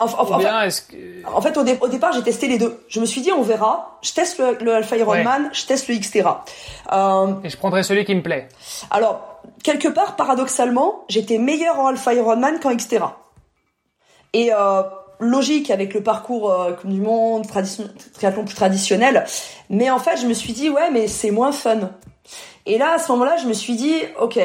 Enfin, 0.00 0.38
bien, 0.38 0.68
que... 0.68 1.26
en 1.26 1.40
fait, 1.40 1.56
au, 1.56 1.62
au 1.62 1.88
départ, 1.88 2.12
j'ai 2.12 2.22
testé 2.22 2.48
les 2.48 2.58
deux. 2.58 2.84
Je 2.88 3.00
me 3.00 3.06
suis 3.06 3.20
dit, 3.20 3.32
on 3.32 3.42
verra. 3.42 3.98
Je 4.02 4.12
teste 4.12 4.38
le, 4.38 4.58
le 4.60 4.74
Alpha 4.74 4.96
Ironman, 4.96 5.50
je 5.52 5.64
teste 5.66 5.88
le 5.88 5.94
Xterra. 5.94 6.44
Euh, 6.92 7.34
et 7.42 7.48
je 7.48 7.56
prendrai 7.56 7.82
celui 7.82 8.04
qui 8.04 8.14
me 8.14 8.22
plaît. 8.22 8.48
Alors, 8.90 9.40
quelque 9.62 9.88
part, 9.88 10.16
paradoxalement, 10.16 11.04
j'étais 11.08 11.38
meilleur 11.38 11.78
en 11.78 11.86
Alpha 11.86 12.12
Ironman 12.12 12.58
qu'en 12.60 12.74
Xterra. 12.74 13.18
Et 14.32 14.52
euh, 14.52 14.82
logique 15.20 15.70
avec 15.70 15.94
le 15.94 16.02
parcours 16.02 16.50
euh, 16.50 16.72
du 16.84 17.00
monde, 17.00 17.46
triathlon 17.46 18.44
plus 18.44 18.54
traditionnel. 18.54 19.24
Mais 19.70 19.90
en 19.90 19.98
fait, 19.98 20.16
je 20.16 20.26
me 20.26 20.34
suis 20.34 20.52
dit, 20.52 20.70
ouais, 20.70 20.90
mais 20.90 21.06
c'est 21.06 21.30
moins 21.30 21.52
fun. 21.52 21.90
Et 22.66 22.78
là, 22.78 22.94
à 22.94 22.98
ce 22.98 23.10
moment-là, 23.12 23.36
je 23.36 23.46
me 23.46 23.52
suis 23.52 23.76
dit, 23.76 23.94
ok, 24.20 24.38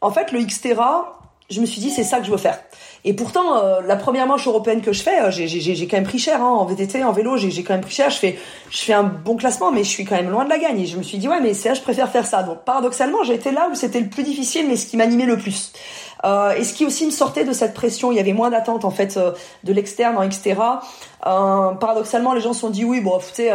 en 0.00 0.10
fait, 0.10 0.32
le 0.32 0.40
Xterra, 0.40 1.16
je 1.48 1.60
me 1.60 1.66
suis 1.66 1.80
dit 1.80 1.90
c'est 1.90 2.02
ça 2.02 2.18
que 2.18 2.26
je 2.26 2.30
veux 2.30 2.36
faire. 2.36 2.58
Et 3.04 3.12
pourtant, 3.12 3.58
euh, 3.58 3.80
la 3.82 3.94
première 3.94 4.26
manche 4.26 4.46
européenne 4.48 4.80
que 4.80 4.92
je 4.92 5.02
fais, 5.02 5.22
euh, 5.22 5.30
j'ai 5.30 5.86
quand 5.86 5.96
même 5.96 6.04
pris 6.04 6.18
cher 6.18 6.42
hein, 6.42 6.48
en 6.48 6.64
VTT, 6.64 7.04
en 7.04 7.12
vélo, 7.12 7.36
j'ai 7.36 7.62
quand 7.62 7.74
même 7.74 7.82
pris 7.82 7.94
cher. 7.94 8.10
Je 8.10 8.18
fais, 8.18 8.38
je 8.70 8.78
fais 8.78 8.92
un 8.92 9.04
bon 9.04 9.36
classement, 9.36 9.70
mais 9.70 9.84
je 9.84 9.88
suis 9.88 10.04
quand 10.04 10.16
même 10.16 10.30
loin 10.30 10.44
de 10.44 10.50
la 10.50 10.58
gagne. 10.58 10.80
Et 10.80 10.86
je 10.86 10.96
me 10.96 11.02
suis 11.04 11.18
dit 11.18 11.28
ouais, 11.28 11.40
mais 11.40 11.54
c'est 11.54 11.68
là 11.68 11.74
je 11.74 11.82
préfère 11.82 12.10
faire 12.10 12.26
ça. 12.26 12.42
Donc 12.42 12.64
paradoxalement, 12.64 13.22
j'ai 13.22 13.34
été 13.34 13.52
là 13.52 13.68
où 13.70 13.76
c'était 13.76 14.00
le 14.00 14.08
plus 14.08 14.24
difficile, 14.24 14.66
mais 14.66 14.76
ce 14.76 14.86
qui 14.86 14.96
m'animait 14.96 15.26
le 15.26 15.36
plus. 15.36 15.72
Euh, 16.24 16.52
et 16.52 16.64
ce 16.64 16.72
qui 16.74 16.86
aussi 16.86 17.06
me 17.06 17.10
sortait 17.10 17.44
de 17.44 17.52
cette 17.52 17.74
pression, 17.74 18.10
il 18.10 18.16
y 18.16 18.20
avait 18.20 18.32
moins 18.32 18.50
d'attente 18.50 18.84
en 18.84 18.90
fait 18.90 19.16
euh, 19.16 19.32
de 19.64 19.72
l'externe 19.72 20.16
en 20.16 20.22
extra. 20.22 20.80
paradoxalement, 21.22 22.32
les 22.32 22.40
gens 22.40 22.52
se 22.52 22.60
sont 22.60 22.70
dit 22.70 22.84
oui, 22.84 23.00
bon, 23.00 23.18
tu 23.18 23.34
sais 23.34 23.52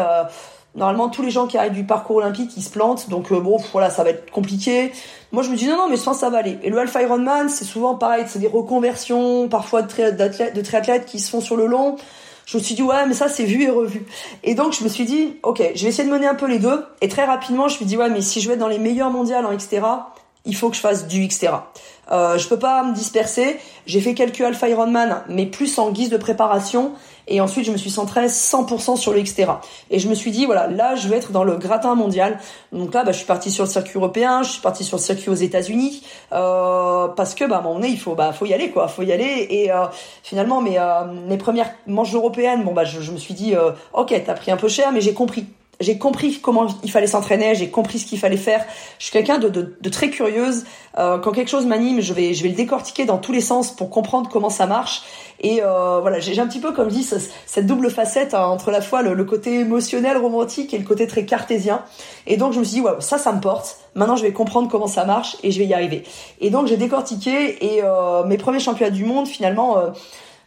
Normalement, 0.73 1.09
tous 1.09 1.21
les 1.21 1.31
gens 1.31 1.47
qui 1.47 1.57
arrivent 1.57 1.73
du 1.73 1.83
parcours 1.83 2.17
olympique, 2.17 2.51
ils 2.55 2.63
se 2.63 2.69
plantent. 2.69 3.09
Donc 3.09 3.31
euh, 3.31 3.39
bon, 3.39 3.57
voilà, 3.73 3.89
ça 3.89 4.03
va 4.03 4.11
être 4.11 4.31
compliqué. 4.31 4.91
Moi, 5.31 5.43
je 5.43 5.49
me 5.49 5.57
dis 5.57 5.67
non, 5.67 5.75
non, 5.75 5.89
mais 5.89 5.97
que 5.97 6.01
ça 6.01 6.29
va 6.29 6.37
aller. 6.37 6.57
Et 6.63 6.69
le 6.69 6.77
Alpha 6.77 7.01
Ironman, 7.01 7.49
c'est 7.49 7.65
souvent 7.65 7.95
pareil. 7.95 8.23
C'est 8.27 8.39
des 8.39 8.47
reconversions, 8.47 9.49
parfois 9.49 9.81
de, 9.81 10.61
triathlètes, 10.61 11.05
qui 11.05 11.19
se 11.19 11.29
font 11.29 11.41
sur 11.41 11.57
le 11.57 11.65
long. 11.65 11.97
Je 12.45 12.57
me 12.57 12.63
suis 12.63 12.75
dit 12.75 12.83
ouais, 12.83 13.05
mais 13.05 13.13
ça 13.13 13.27
c'est 13.27 13.43
vu 13.43 13.63
et 13.63 13.69
revu. 13.69 14.05
Et 14.43 14.55
donc 14.55 14.73
je 14.73 14.83
me 14.83 14.89
suis 14.89 15.05
dit 15.05 15.37
ok, 15.43 15.61
je 15.75 15.83
vais 15.83 15.89
essayer 15.89 16.07
de 16.07 16.13
mener 16.13 16.27
un 16.27 16.35
peu 16.35 16.47
les 16.47 16.59
deux. 16.59 16.83
Et 17.01 17.07
très 17.07 17.25
rapidement, 17.25 17.67
je 17.67 17.73
me 17.73 17.77
suis 17.77 17.85
dit 17.85 17.97
ouais, 17.97 18.09
mais 18.09 18.21
si 18.21 18.41
je 18.41 18.47
veux 18.47 18.55
être 18.55 18.59
dans 18.59 18.67
les 18.67 18.79
meilleurs 18.79 19.11
mondiales 19.11 19.45
en 19.45 19.55
Xterra, 19.55 20.13
il 20.45 20.55
faut 20.55 20.69
que 20.69 20.75
je 20.75 20.81
fasse 20.81 21.07
du 21.07 21.25
Xterra. 21.27 21.71
Euh, 22.11 22.37
je 22.37 22.47
peux 22.47 22.59
pas 22.59 22.83
me 22.83 22.93
disperser. 22.93 23.57
J'ai 23.85 24.01
fait 24.01 24.13
quelques 24.13 24.41
Alpha 24.41 24.67
Ironman, 24.67 25.23
mais 25.29 25.45
plus 25.45 25.77
en 25.77 25.91
guise 25.91 26.09
de 26.09 26.17
préparation. 26.17 26.93
Et 27.27 27.39
ensuite, 27.39 27.65
je 27.65 27.71
me 27.71 27.77
suis 27.77 27.89
centrée 27.89 28.27
100% 28.27 28.97
sur 28.97 29.13
le 29.13 29.21
Xterra. 29.21 29.61
Et 29.89 29.99
je 29.99 30.09
me 30.09 30.15
suis 30.15 30.31
dit, 30.31 30.45
voilà, 30.45 30.67
là, 30.67 30.95
je 30.95 31.07
vais 31.07 31.17
être 31.17 31.31
dans 31.31 31.43
le 31.43 31.55
gratin 31.55 31.95
mondial. 31.95 32.39
Donc 32.73 32.93
là, 32.93 33.03
bah, 33.03 33.11
je 33.11 33.17
suis 33.17 33.25
partie 33.25 33.51
sur 33.51 33.63
le 33.63 33.69
circuit 33.69 33.97
européen, 33.97 34.43
je 34.43 34.51
suis 34.51 34.61
partie 34.61 34.83
sur 34.83 34.97
le 34.97 35.01
circuit 35.01 35.29
aux 35.29 35.35
États-Unis, 35.35 36.03
euh, 36.33 37.07
parce 37.09 37.35
que, 37.35 37.45
bah, 37.45 37.59
à 37.59 37.61
donné, 37.61 37.87
il 37.87 37.99
faut, 37.99 38.15
bah, 38.15 38.33
faut 38.33 38.45
y 38.45 38.53
aller, 38.53 38.71
quoi, 38.71 38.87
faut 38.87 39.03
y 39.03 39.13
aller. 39.13 39.47
Et 39.49 39.71
euh, 39.71 39.85
finalement, 40.23 40.61
mes, 40.61 40.77
euh, 40.77 41.05
mes 41.27 41.37
premières 41.37 41.71
manches 41.87 42.13
européennes, 42.13 42.63
bon, 42.63 42.73
bah, 42.73 42.83
je, 42.83 42.99
je 42.99 43.11
me 43.11 43.17
suis 43.17 43.33
dit, 43.33 43.55
euh, 43.55 43.71
ok, 43.93 44.13
t'as 44.25 44.33
pris 44.33 44.51
un 44.51 44.57
peu 44.57 44.67
cher, 44.67 44.91
mais 44.91 44.99
j'ai 44.99 45.13
compris 45.13 45.45
j'ai 45.81 45.97
compris 45.97 46.39
comment 46.39 46.67
il 46.83 46.91
fallait 46.91 47.07
s'entraîner, 47.07 47.55
j'ai 47.55 47.69
compris 47.69 47.99
ce 47.99 48.05
qu'il 48.05 48.19
fallait 48.19 48.37
faire. 48.37 48.65
Je 48.99 49.05
suis 49.05 49.13
quelqu'un 49.13 49.37
de, 49.37 49.49
de, 49.49 49.75
de, 49.79 49.89
très 49.89 50.09
curieuse. 50.09 50.63
Euh, 50.97 51.17
quand 51.17 51.31
quelque 51.31 51.49
chose 51.49 51.65
m'anime, 51.65 52.01
je 52.01 52.13
vais, 52.13 52.33
je 52.33 52.43
vais 52.43 52.49
le 52.49 52.55
décortiquer 52.55 53.05
dans 53.05 53.17
tous 53.17 53.31
les 53.31 53.41
sens 53.41 53.71
pour 53.71 53.89
comprendre 53.89 54.29
comment 54.29 54.49
ça 54.49 54.65
marche. 54.67 55.03
Et 55.39 55.61
euh, 55.63 55.99
voilà, 56.01 56.19
j'ai 56.19 56.39
un 56.39 56.47
petit 56.47 56.59
peu, 56.59 56.71
comme 56.71 56.89
je 56.89 56.95
dis, 56.95 57.09
cette 57.45 57.65
double 57.65 57.89
facette 57.89 58.33
hein, 58.33 58.45
entre 58.45 58.69
la 58.71 58.81
fois 58.81 59.01
le, 59.01 59.23
côté 59.23 59.59
émotionnel, 59.59 60.17
romantique 60.17 60.73
et 60.73 60.77
le 60.77 60.85
côté 60.85 61.07
très 61.07 61.25
cartésien. 61.25 61.81
Et 62.27 62.37
donc 62.37 62.53
je 62.53 62.59
me 62.59 62.63
suis 62.63 62.75
dit, 62.75 62.81
ouais, 62.81 62.91
ça, 62.99 63.17
ça 63.17 63.31
me 63.31 63.41
porte. 63.41 63.77
Maintenant, 63.95 64.15
je 64.15 64.23
vais 64.23 64.33
comprendre 64.33 64.69
comment 64.69 64.87
ça 64.87 65.05
marche 65.05 65.37
et 65.43 65.51
je 65.51 65.59
vais 65.59 65.65
y 65.65 65.73
arriver. 65.73 66.03
Et 66.39 66.49
donc 66.49 66.67
j'ai 66.67 66.77
décortiqué 66.77 67.65
et 67.65 67.81
euh, 67.83 68.23
mes 68.25 68.37
premiers 68.37 68.59
championnats 68.59 68.91
du 68.91 69.05
monde, 69.05 69.27
finalement. 69.27 69.77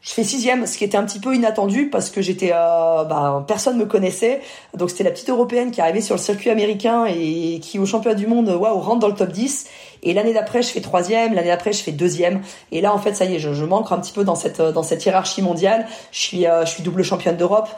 Euh, 0.04 0.08
je 0.08 0.10
fais 0.12 0.24
sixième, 0.24 0.66
ce 0.66 0.76
qui 0.76 0.84
était 0.84 0.96
un 0.96 1.04
petit 1.04 1.18
peu 1.18 1.34
inattendu 1.34 1.88
parce 1.88 2.10
que 2.10 2.20
j'étais, 2.22 2.52
euh, 2.52 3.04
bah, 3.04 3.44
personne 3.46 3.76
me 3.78 3.86
connaissait. 3.86 4.40
Donc 4.76 4.90
c'était 4.90 5.04
la 5.04 5.10
petite 5.10 5.30
européenne 5.30 5.70
qui 5.70 5.80
arrivait 5.80 6.00
sur 6.00 6.14
le 6.14 6.20
circuit 6.20 6.50
américain 6.50 7.06
et 7.06 7.58
qui 7.60 7.78
au 7.78 7.86
championnat 7.86 8.14
du 8.14 8.26
monde, 8.26 8.48
waouh, 8.48 8.78
rentre 8.80 9.00
dans 9.00 9.08
le 9.08 9.14
top 9.14 9.32
10. 9.32 9.66
Et 10.02 10.12
l'année 10.12 10.34
d'après, 10.34 10.62
je 10.62 10.68
fais 10.68 10.82
troisième. 10.82 11.32
L'année 11.34 11.48
d'après, 11.48 11.72
je 11.72 11.82
fais 11.82 11.92
deuxième. 11.92 12.42
Et 12.70 12.82
là, 12.82 12.94
en 12.94 12.98
fait, 12.98 13.14
ça 13.14 13.24
y 13.24 13.34
est, 13.34 13.38
je, 13.38 13.54
je 13.54 13.64
manque 13.64 13.90
un 13.90 13.98
petit 13.98 14.12
peu 14.12 14.24
dans 14.24 14.34
cette 14.34 14.60
dans 14.60 14.82
cette 14.82 15.04
hiérarchie 15.04 15.40
mondiale. 15.40 15.86
Je 16.12 16.18
suis 16.18 16.46
euh, 16.46 16.64
je 16.66 16.70
suis 16.70 16.82
double 16.82 17.02
championne 17.02 17.36
d'Europe. 17.36 17.68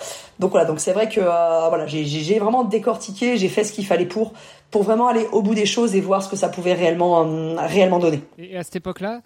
Donc 0.41 0.51
voilà. 0.51 0.67
Donc 0.67 0.81
c'est 0.81 0.93
vrai 0.93 1.09
que 1.09 1.21
euh, 1.21 1.69
voilà, 1.69 1.87
j'ai 1.87 2.39
vraiment 2.39 2.65
décortiqué, 2.65 3.37
j'ai 3.37 3.49
fait 3.49 3.65
ce 3.65 3.73
qu'il 3.73 3.87
fallait 3.87 4.07
pour 4.07 4.33
pour 4.73 4.83
vraiment 4.83 5.07
aller 5.07 5.27
au 5.31 5.43
bout 5.43 5.55
des 5.55 5.67
choses 5.67 5.95
et 5.95 6.01
voir 6.01 6.23
ce 6.23 6.29
que 6.29 6.37
ça 6.37 6.49
pouvait 6.49 6.75
réellement 6.75 7.57
réellement 7.57 8.01
donner. 8.01 8.21
Et 8.37 8.57
à 8.57 8.65
cette 8.65 8.77
époque-là, 8.77 9.21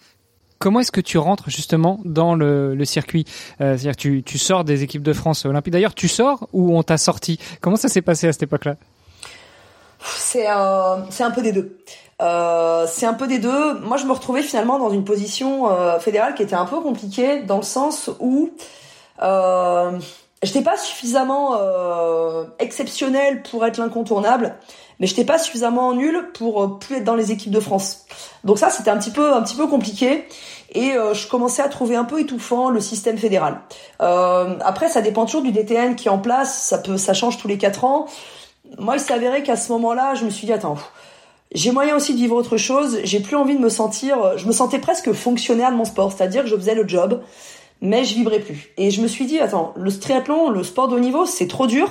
Comment 0.60 0.80
est-ce 0.80 0.92
que 0.92 1.00
tu 1.00 1.18
rentres 1.18 1.50
justement 1.50 2.00
dans 2.04 2.34
le, 2.34 2.84
circuit? 2.84 3.24
Euh, 3.60 3.76
C'est-à-dire 3.76 3.96
tu, 3.96 4.22
tu 4.22 4.38
sors 4.38 4.62
des 4.62 4.82
équipes 4.82 5.02
de 5.02 5.12
France 5.12 5.44
olympiques. 5.44 5.72
D'ailleurs, 5.72 5.94
tu 5.94 6.06
sors 6.06 6.48
ou 6.52 6.76
on 6.76 6.82
t'a 6.82 6.98
sorti? 6.98 7.38
Comment 7.60 7.76
ça 7.76 7.88
s'est 7.88 8.02
passé 8.02 8.28
à 8.28 8.32
cette 8.32 8.44
époque-là? 8.44 8.76
C'est 10.04 10.48
euh, 10.48 10.96
c'est 11.10 11.24
un 11.24 11.30
peu 11.30 11.42
des 11.42 11.52
deux. 11.52 11.78
Euh, 12.22 12.86
c'est 12.86 13.06
un 13.06 13.14
peu 13.14 13.26
des 13.26 13.38
deux. 13.38 13.80
Moi, 13.80 13.96
je 13.96 14.04
me 14.04 14.12
retrouvais 14.12 14.42
finalement 14.42 14.78
dans 14.78 14.90
une 14.90 15.04
position 15.04 15.68
fédérale 15.98 16.34
qui 16.34 16.42
était 16.42 16.54
un 16.54 16.66
peu 16.66 16.80
compliquée 16.80 17.40
dans 17.42 17.56
le 17.56 17.62
sens 17.62 18.10
où 18.20 18.50
euh, 19.22 19.98
j'étais 20.42 20.62
pas 20.62 20.76
suffisamment 20.76 21.56
euh, 21.58 22.44
exceptionnel 22.58 23.42
pour 23.42 23.64
être 23.66 23.78
l'incontournable, 23.78 24.54
mais 25.00 25.06
j'étais 25.06 25.24
pas 25.24 25.38
suffisamment 25.38 25.92
nul 25.94 26.30
pour 26.34 26.62
euh, 26.62 26.78
plus 26.78 26.96
être 26.96 27.04
dans 27.04 27.16
les 27.16 27.32
équipes 27.32 27.50
de 27.50 27.60
France. 27.60 28.04
Donc 28.44 28.58
ça, 28.58 28.70
c'était 28.70 28.90
un 28.90 28.98
petit 28.98 29.10
peu 29.10 29.32
un 29.32 29.42
petit 29.42 29.56
peu 29.56 29.66
compliqué 29.66 30.26
et 30.72 30.92
euh, 30.92 31.14
je 31.14 31.26
commençais 31.26 31.62
à 31.62 31.68
trouver 31.68 31.96
un 31.96 32.04
peu 32.04 32.20
étouffant 32.20 32.70
le 32.70 32.80
système 32.80 33.18
fédéral. 33.18 33.60
Euh, 34.02 34.56
après, 34.60 34.88
ça 34.88 35.00
dépend 35.00 35.26
toujours 35.26 35.42
du 35.42 35.50
DTN 35.50 35.96
qui 35.96 36.08
est 36.08 36.10
en 36.10 36.18
place. 36.18 36.62
Ça 36.62 36.78
peut, 36.78 36.96
ça 36.96 37.14
change 37.14 37.38
tous 37.38 37.48
les 37.48 37.58
quatre 37.58 37.84
ans. 37.84 38.06
Moi, 38.78 38.96
il 38.96 39.00
s'est 39.00 39.12
avéré 39.12 39.42
qu'à 39.42 39.56
ce 39.56 39.72
moment-là, 39.72 40.14
je 40.14 40.24
me 40.24 40.30
suis 40.30 40.46
dit 40.46 40.52
attends. 40.52 40.76
J'ai 41.52 41.72
moyen 41.72 41.96
aussi 41.96 42.12
de 42.12 42.18
vivre 42.18 42.36
autre 42.36 42.58
chose. 42.58 43.00
J'ai 43.02 43.18
plus 43.18 43.34
envie 43.34 43.56
de 43.56 43.60
me 43.60 43.70
sentir. 43.70 44.38
Je 44.38 44.46
me 44.46 44.52
sentais 44.52 44.78
presque 44.78 45.12
fonctionnaire 45.12 45.72
de 45.72 45.76
mon 45.76 45.84
sport, 45.84 46.12
c'est-à-dire 46.12 46.44
que 46.44 46.48
je 46.48 46.54
faisais 46.54 46.76
le 46.76 46.86
job 46.86 47.22
mais 47.80 48.04
je 48.04 48.14
vibrais 48.14 48.40
plus. 48.40 48.72
Et 48.76 48.90
je 48.90 49.00
me 49.00 49.08
suis 49.08 49.26
dit, 49.26 49.40
attends, 49.40 49.72
le 49.76 49.90
triathlon, 49.90 50.50
le 50.50 50.62
sport 50.62 50.88
de 50.88 50.96
haut 50.96 51.00
niveau, 51.00 51.26
c'est 51.26 51.48
trop 51.48 51.66
dur 51.66 51.90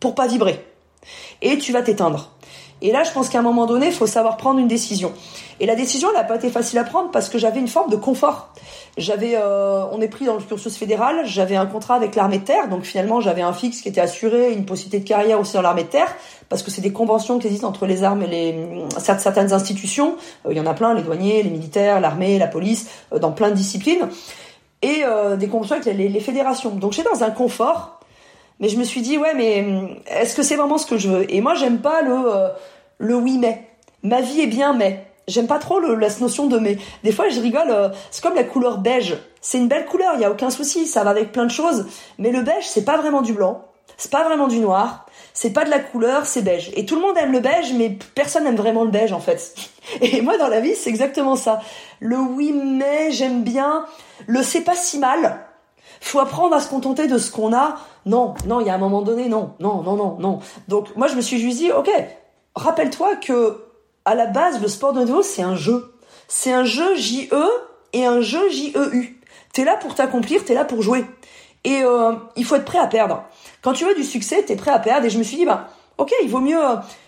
pour 0.00 0.14
pas 0.14 0.26
vibrer. 0.26 0.64
Et 1.42 1.58
tu 1.58 1.72
vas 1.72 1.82
t'éteindre. 1.82 2.36
Et 2.80 2.92
là, 2.92 3.02
je 3.02 3.10
pense 3.10 3.28
qu'à 3.28 3.40
un 3.40 3.42
moment 3.42 3.66
donné, 3.66 3.86
il 3.86 3.92
faut 3.92 4.06
savoir 4.06 4.36
prendre 4.36 4.60
une 4.60 4.68
décision. 4.68 5.12
Et 5.60 5.66
la 5.66 5.74
décision, 5.74 6.08
elle 6.10 6.16
n'a 6.16 6.24
pas 6.24 6.36
été 6.36 6.50
facile 6.50 6.78
à 6.78 6.84
prendre 6.84 7.10
parce 7.10 7.28
que 7.28 7.38
j'avais 7.38 7.58
une 7.58 7.68
forme 7.68 7.90
de 7.90 7.96
confort. 7.96 8.50
J'avais, 8.96 9.32
euh, 9.34 9.84
on 9.92 10.00
est 10.00 10.08
pris 10.08 10.26
dans 10.26 10.34
le 10.34 10.40
cursus 10.40 10.76
fédéral, 10.76 11.22
j'avais 11.24 11.56
un 11.56 11.66
contrat 11.66 11.94
avec 11.94 12.14
l'armée 12.14 12.38
de 12.38 12.44
terre, 12.44 12.68
donc 12.68 12.82
finalement 12.82 13.20
j'avais 13.20 13.42
un 13.42 13.52
fixe 13.52 13.80
qui 13.80 13.88
était 13.88 14.00
assuré, 14.00 14.52
une 14.52 14.64
possibilité 14.64 15.00
de 15.00 15.08
carrière 15.08 15.38
aussi 15.38 15.54
dans 15.54 15.62
l'armée 15.62 15.84
de 15.84 15.88
terre, 15.88 16.12
parce 16.48 16.62
que 16.62 16.70
c'est 16.70 16.80
des 16.80 16.92
conventions 16.92 17.38
qui 17.38 17.46
existent 17.46 17.68
entre 17.68 17.86
les 17.86 18.02
armes 18.04 18.22
et 18.22 18.26
les 18.26 18.54
certaines 18.98 19.52
institutions. 19.52 20.16
Euh, 20.46 20.52
il 20.52 20.56
y 20.56 20.60
en 20.60 20.66
a 20.66 20.74
plein, 20.74 20.94
les 20.94 21.02
douaniers, 21.02 21.42
les 21.42 21.50
militaires, 21.50 22.00
l'armée, 22.00 22.38
la 22.38 22.48
police, 22.48 22.88
euh, 23.12 23.18
dans 23.18 23.32
plein 23.32 23.50
de 23.50 23.54
disciplines 23.54 24.08
et 24.80 25.02
des 25.38 25.48
conventions 25.48 25.74
avec 25.74 25.92
les, 25.92 26.08
les 26.08 26.20
fédérations. 26.20 26.70
Donc 26.70 26.92
j'étais 26.92 27.08
dans 27.12 27.24
un 27.24 27.32
confort, 27.32 27.97
mais 28.60 28.68
je 28.68 28.76
me 28.76 28.84
suis 28.84 29.02
dit 29.02 29.18
ouais 29.18 29.34
mais 29.34 29.60
hum, 29.60 29.96
est-ce 30.06 30.34
que 30.34 30.42
c'est 30.42 30.56
vraiment 30.56 30.78
ce 30.78 30.86
que 30.86 30.98
je 30.98 31.08
veux? 31.08 31.32
Et 31.32 31.40
moi 31.40 31.54
j'aime 31.54 31.80
pas 31.80 32.02
le 32.02 32.14
euh, 32.14 32.48
le 32.98 33.14
oui 33.14 33.38
mais. 33.38 33.64
Ma 34.02 34.20
vie 34.20 34.40
est 34.40 34.46
bien 34.46 34.74
mais. 34.74 35.04
J'aime 35.26 35.46
pas 35.46 35.58
trop 35.58 35.78
le, 35.78 35.94
la 35.94 36.08
notion 36.20 36.46
de 36.46 36.58
mais. 36.58 36.78
Des 37.04 37.12
fois 37.12 37.28
je 37.28 37.40
rigole, 37.40 37.70
euh, 37.70 37.88
c'est 38.10 38.22
comme 38.22 38.34
la 38.34 38.44
couleur 38.44 38.78
beige. 38.78 39.16
C'est 39.40 39.58
une 39.58 39.68
belle 39.68 39.86
couleur, 39.86 40.12
il 40.14 40.20
y 40.20 40.24
a 40.24 40.30
aucun 40.30 40.50
souci, 40.50 40.86
ça 40.86 41.04
va 41.04 41.10
avec 41.10 41.32
plein 41.32 41.46
de 41.46 41.50
choses. 41.50 41.86
Mais 42.18 42.32
le 42.32 42.42
beige 42.42 42.66
c'est 42.66 42.84
pas 42.84 42.96
vraiment 42.96 43.22
du 43.22 43.32
blanc, 43.32 43.64
c'est 43.96 44.10
pas 44.10 44.24
vraiment 44.24 44.48
du 44.48 44.58
noir, 44.58 45.06
c'est 45.34 45.52
pas 45.52 45.64
de 45.64 45.70
la 45.70 45.78
couleur, 45.78 46.26
c'est 46.26 46.42
beige. 46.42 46.70
Et 46.74 46.84
tout 46.84 46.96
le 46.96 47.02
monde 47.02 47.16
aime 47.16 47.32
le 47.32 47.40
beige, 47.40 47.72
mais 47.74 47.96
personne 48.14 48.44
n'aime 48.44 48.56
vraiment 48.56 48.84
le 48.84 48.90
beige 48.90 49.12
en 49.12 49.20
fait. 49.20 49.54
Et 50.00 50.20
moi 50.20 50.36
dans 50.36 50.48
la 50.48 50.60
vie 50.60 50.74
c'est 50.74 50.90
exactement 50.90 51.36
ça. 51.36 51.60
Le 52.00 52.16
oui 52.16 52.52
mais 52.52 53.12
j'aime 53.12 53.44
bien 53.44 53.84
le 54.26 54.42
c'est 54.42 54.62
pas 54.62 54.74
si 54.74 54.98
mal. 54.98 55.38
Faut 56.00 56.20
apprendre 56.20 56.54
à 56.54 56.60
se 56.60 56.68
contenter 56.68 57.08
de 57.08 57.18
ce 57.18 57.30
qu'on 57.30 57.52
a. 57.52 57.76
Non, 58.08 58.32
non, 58.46 58.60
il 58.60 58.66
y 58.66 58.70
a 58.70 58.74
un 58.74 58.78
moment 58.78 59.02
donné, 59.02 59.28
non, 59.28 59.52
non, 59.60 59.82
non, 59.82 59.94
non, 59.94 60.16
non. 60.18 60.38
Donc 60.66 60.96
moi 60.96 61.08
je 61.08 61.14
me 61.14 61.20
suis 61.20 61.38
juste 61.38 61.58
dit, 61.58 61.70
ok, 61.70 61.90
rappelle-toi 62.54 63.16
que 63.16 63.64
à 64.06 64.14
la 64.14 64.24
base 64.24 64.62
le 64.62 64.68
sport 64.68 64.94
de 64.94 65.00
niveau 65.00 65.22
c'est 65.22 65.42
un 65.42 65.56
jeu. 65.56 65.94
C'est 66.26 66.52
un 66.52 66.64
jeu 66.64 66.96
JE 66.96 67.28
et 67.92 68.06
un 68.06 68.22
jeu 68.22 68.48
JEU. 68.48 69.14
T'es 69.52 69.64
là 69.64 69.76
pour 69.76 69.94
t'accomplir, 69.94 70.42
t'es 70.42 70.54
là 70.54 70.64
pour 70.64 70.80
jouer. 70.80 71.04
Et 71.64 71.82
euh, 71.82 72.12
il 72.36 72.46
faut 72.46 72.56
être 72.56 72.64
prêt 72.64 72.78
à 72.78 72.86
perdre. 72.86 73.24
Quand 73.60 73.74
tu 73.74 73.84
veux 73.84 73.94
du 73.94 74.04
succès, 74.04 74.42
t'es 74.42 74.56
prêt 74.56 74.70
à 74.70 74.78
perdre. 74.78 75.04
Et 75.04 75.10
je 75.10 75.18
me 75.18 75.22
suis 75.22 75.36
dit, 75.36 75.44
bah 75.44 75.68
ok, 75.98 76.14
il 76.22 76.30
vaut 76.30 76.40
mieux, 76.40 76.60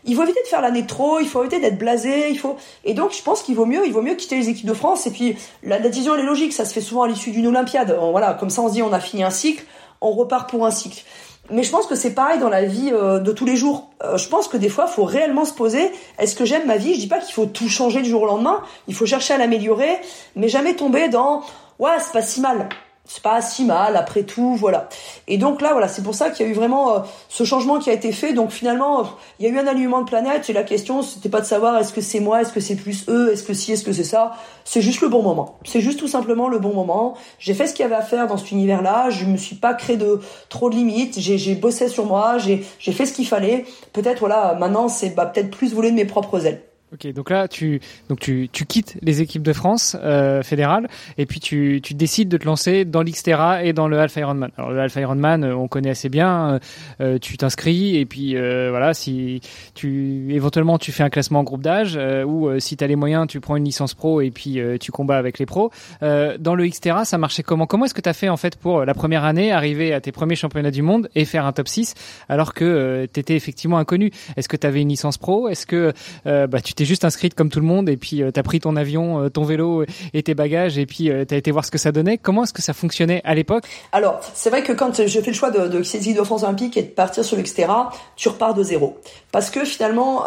il 0.04 0.14
faut 0.16 0.24
éviter 0.24 0.42
de 0.42 0.48
faire 0.48 0.60
l'année 0.60 0.84
trop, 0.84 1.20
il 1.20 1.28
faut 1.28 1.40
éviter 1.42 1.60
d'être 1.60 1.78
blasé, 1.78 2.28
il 2.28 2.38
faut, 2.38 2.56
et 2.84 2.92
donc 2.92 3.12
je 3.12 3.22
pense 3.22 3.42
qu'il 3.42 3.54
vaut 3.54 3.64
mieux, 3.64 3.86
il 3.86 3.92
vaut 3.92 4.02
mieux 4.02 4.16
quitter 4.16 4.36
les 4.36 4.48
équipes 4.48 4.66
de 4.66 4.74
France. 4.74 5.06
Et 5.06 5.12
puis 5.12 5.36
la, 5.62 5.78
décision 5.78 6.14
elle 6.14 6.20
est 6.20 6.26
logique, 6.26 6.52
ça 6.52 6.64
se 6.64 6.74
fait 6.74 6.80
souvent 6.80 7.04
à 7.04 7.08
l'issue 7.08 7.30
d'une 7.30 7.46
Olympiade. 7.46 7.96
Voilà, 8.10 8.34
comme 8.34 8.50
ça 8.50 8.62
on 8.62 8.68
se 8.68 8.74
dit 8.74 8.82
on 8.82 8.92
a 8.92 9.00
fini 9.00 9.22
un 9.22 9.30
cycle, 9.30 9.64
on 10.00 10.12
repart 10.12 10.48
pour 10.48 10.66
un 10.66 10.70
cycle. 10.70 11.04
Mais 11.50 11.64
je 11.64 11.70
pense 11.70 11.86
que 11.86 11.96
c'est 11.96 12.14
pareil 12.14 12.38
dans 12.38 12.48
la 12.48 12.64
vie 12.64 12.90
euh, 12.92 13.18
de 13.18 13.32
tous 13.32 13.44
les 13.44 13.56
jours. 13.56 13.90
Euh, 14.04 14.16
je 14.16 14.28
pense 14.28 14.46
que 14.46 14.56
des 14.56 14.68
fois, 14.68 14.86
il 14.88 14.92
faut 14.92 15.04
réellement 15.04 15.44
se 15.44 15.52
poser 15.52 15.90
est-ce 16.18 16.36
que 16.36 16.44
j'aime 16.44 16.66
ma 16.66 16.76
vie? 16.76 16.94
Je 16.94 17.00
dis 17.00 17.08
pas 17.08 17.18
qu'il 17.18 17.34
faut 17.34 17.46
tout 17.46 17.68
changer 17.68 18.02
du 18.02 18.10
jour 18.10 18.22
au 18.22 18.26
lendemain. 18.26 18.62
Il 18.86 18.94
faut 18.94 19.06
chercher 19.06 19.34
à 19.34 19.38
l'améliorer, 19.38 19.98
mais 20.36 20.48
jamais 20.48 20.76
tomber 20.76 21.08
dans 21.08 21.42
ouais, 21.78 21.90
c'est 22.00 22.12
pas 22.12 22.22
si 22.22 22.40
mal 22.40 22.68
c'est 23.12 23.24
pas 23.24 23.42
si 23.42 23.64
mal 23.64 23.96
après 23.96 24.22
tout 24.22 24.54
voilà. 24.54 24.88
Et 25.26 25.36
donc 25.36 25.62
là 25.62 25.72
voilà 25.72 25.88
c'est 25.88 26.02
pour 26.02 26.14
ça 26.14 26.30
qu'il 26.30 26.46
y 26.46 26.48
a 26.48 26.52
eu 26.52 26.54
vraiment 26.54 26.94
euh, 26.94 26.98
ce 27.28 27.42
changement 27.42 27.80
qui 27.80 27.90
a 27.90 27.92
été 27.92 28.12
fait. 28.12 28.34
Donc 28.34 28.52
finalement 28.52 29.02
il 29.40 29.46
y 29.46 29.48
a 29.48 29.52
eu 29.52 29.58
un 29.58 29.66
alignement 29.66 30.00
de 30.02 30.06
planète 30.08 30.48
et 30.48 30.52
la 30.52 30.62
question 30.62 31.02
c'était 31.02 31.28
pas 31.28 31.40
de 31.40 31.46
savoir 31.46 31.76
est-ce 31.78 31.92
que 31.92 32.00
c'est 32.00 32.20
moi 32.20 32.40
est-ce 32.40 32.52
que 32.52 32.60
c'est 32.60 32.76
plus 32.76 33.08
eux 33.08 33.32
est-ce 33.32 33.42
que 33.42 33.52
si 33.52 33.72
est-ce 33.72 33.82
que 33.82 33.92
c'est 33.92 34.04
ça. 34.04 34.34
C'est 34.64 34.80
juste 34.80 35.00
le 35.00 35.08
bon 35.08 35.24
moment. 35.24 35.58
C'est 35.64 35.80
juste 35.80 35.98
tout 35.98 36.06
simplement 36.06 36.48
le 36.48 36.60
bon 36.60 36.72
moment. 36.72 37.16
J'ai 37.40 37.54
fait 37.54 37.66
ce 37.66 37.74
qu'il 37.74 37.82
y 37.82 37.86
avait 37.86 37.96
à 37.96 38.02
faire 38.02 38.28
dans 38.28 38.36
cet 38.36 38.52
univers 38.52 38.80
là 38.80 39.10
je 39.10 39.24
me 39.24 39.36
suis 39.36 39.56
pas 39.56 39.74
créé 39.74 39.96
de 39.96 40.20
trop 40.48 40.70
de 40.70 40.76
limites. 40.76 41.18
J'ai 41.18 41.54
bossé 41.56 41.88
sur 41.88 42.06
moi. 42.06 42.38
J'ai 42.38 42.64
j'ai 42.78 42.92
fait 42.92 43.06
ce 43.06 43.12
qu'il 43.12 43.26
fallait. 43.26 43.64
Peut-être 43.92 44.20
voilà 44.20 44.54
maintenant 44.54 44.88
c'est 44.88 45.10
bah, 45.10 45.26
peut-être 45.26 45.50
plus 45.50 45.74
voler 45.74 45.90
de 45.90 45.96
mes 45.96 46.04
propres 46.04 46.46
ailes 46.46 46.62
Ok, 46.92 47.06
donc 47.12 47.30
là 47.30 47.46
tu 47.46 47.80
donc 48.08 48.18
tu, 48.18 48.48
tu 48.50 48.66
quittes 48.66 48.98
les 49.00 49.22
équipes 49.22 49.44
de 49.44 49.52
France 49.52 49.96
euh, 50.02 50.42
fédérales 50.42 50.88
et 51.18 51.26
puis 51.26 51.38
tu, 51.38 51.78
tu 51.80 51.94
décides 51.94 52.28
de 52.28 52.36
te 52.36 52.44
lancer 52.44 52.84
dans 52.84 53.02
l'Xterra 53.02 53.62
et 53.62 53.72
dans 53.72 53.86
le 53.86 53.96
Alpha 54.00 54.20
Ironman. 54.20 54.50
Alors 54.58 54.72
le 54.72 54.80
Alpha 54.80 55.00
Ironman, 55.00 55.44
euh, 55.44 55.54
on 55.54 55.68
connaît 55.68 55.90
assez 55.90 56.08
bien. 56.08 56.58
Euh, 57.00 57.18
tu 57.20 57.36
t'inscris 57.36 57.96
et 57.96 58.06
puis 58.06 58.36
euh, 58.36 58.70
voilà, 58.70 58.92
si 58.92 59.40
tu 59.74 60.34
éventuellement 60.34 60.78
tu 60.78 60.90
fais 60.90 61.04
un 61.04 61.10
classement 61.10 61.38
en 61.38 61.44
groupe 61.44 61.62
d'âge 61.62 61.96
ou 62.26 62.58
si 62.58 62.76
tu 62.76 62.82
as 62.82 62.88
les 62.88 62.96
moyens, 62.96 63.28
tu 63.28 63.38
prends 63.38 63.54
une 63.54 63.64
licence 63.64 63.94
pro 63.94 64.20
et 64.20 64.32
puis 64.32 64.58
tu 64.80 64.90
combats 64.90 65.18
avec 65.18 65.38
les 65.38 65.46
pros. 65.46 65.70
dans 66.00 66.54
le 66.56 66.66
Xterra, 66.66 67.04
ça 67.04 67.18
marchait 67.18 67.44
comment? 67.44 67.66
Comment 67.66 67.84
est-ce 67.84 67.94
que 67.94 68.00
tu 68.00 68.08
as 68.08 68.14
fait 68.14 68.28
en 68.28 68.36
fait 68.36 68.56
pour 68.56 68.84
la 68.84 68.94
première 68.94 69.24
année 69.24 69.52
arriver 69.52 69.92
à 69.92 70.00
tes 70.00 70.10
premiers 70.10 70.34
championnats 70.34 70.72
du 70.72 70.82
monde 70.82 71.08
et 71.14 71.24
faire 71.24 71.46
un 71.46 71.52
top 71.52 71.68
6 71.68 71.94
alors 72.28 72.52
que 72.52 73.06
tu 73.12 73.20
étais 73.20 73.36
effectivement 73.36 73.78
inconnu? 73.78 74.10
Est-ce 74.36 74.48
que 74.48 74.56
tu 74.56 74.66
avais 74.66 74.80
une 74.80 74.88
licence 74.88 75.18
pro? 75.18 75.48
Est-ce 75.48 75.66
que 75.66 75.92
bah 76.24 76.60
tu 76.60 76.74
t'es 76.80 76.86
juste 76.86 77.04
inscrite 77.04 77.34
comme 77.34 77.50
tout 77.50 77.60
le 77.60 77.66
monde 77.66 77.90
et 77.90 77.98
puis 77.98 78.22
euh, 78.22 78.30
tu 78.32 78.40
as 78.40 78.42
pris 78.42 78.58
ton 78.58 78.74
avion, 78.74 79.24
euh, 79.24 79.28
ton 79.28 79.44
vélo 79.44 79.84
et 80.14 80.22
tes 80.22 80.32
bagages 80.32 80.78
et 80.78 80.86
puis 80.86 81.10
euh, 81.10 81.26
tu 81.28 81.34
as 81.34 81.36
été 81.36 81.50
voir 81.50 81.66
ce 81.66 81.70
que 81.70 81.76
ça 81.76 81.92
donnait. 81.92 82.16
Comment 82.16 82.44
est-ce 82.44 82.54
que 82.54 82.62
ça 82.62 82.72
fonctionnait 82.72 83.20
à 83.24 83.34
l'époque? 83.34 83.64
Alors, 83.92 84.20
c'est 84.32 84.48
vrai 84.48 84.62
que 84.62 84.72
quand 84.72 85.06
j'ai 85.06 85.20
fait 85.20 85.30
le 85.30 85.36
choix 85.36 85.50
de, 85.50 85.68
de 85.68 85.82
saisir 85.82 86.16
de 86.18 86.24
France 86.24 86.42
Olympique 86.42 86.78
et 86.78 86.82
de 86.82 86.88
partir 86.88 87.22
sur 87.22 87.36
l'Xterra, 87.36 87.90
tu 88.16 88.30
repars 88.30 88.54
de 88.54 88.62
zéro. 88.62 88.98
Parce 89.30 89.50
que 89.50 89.66
finalement, 89.66 90.24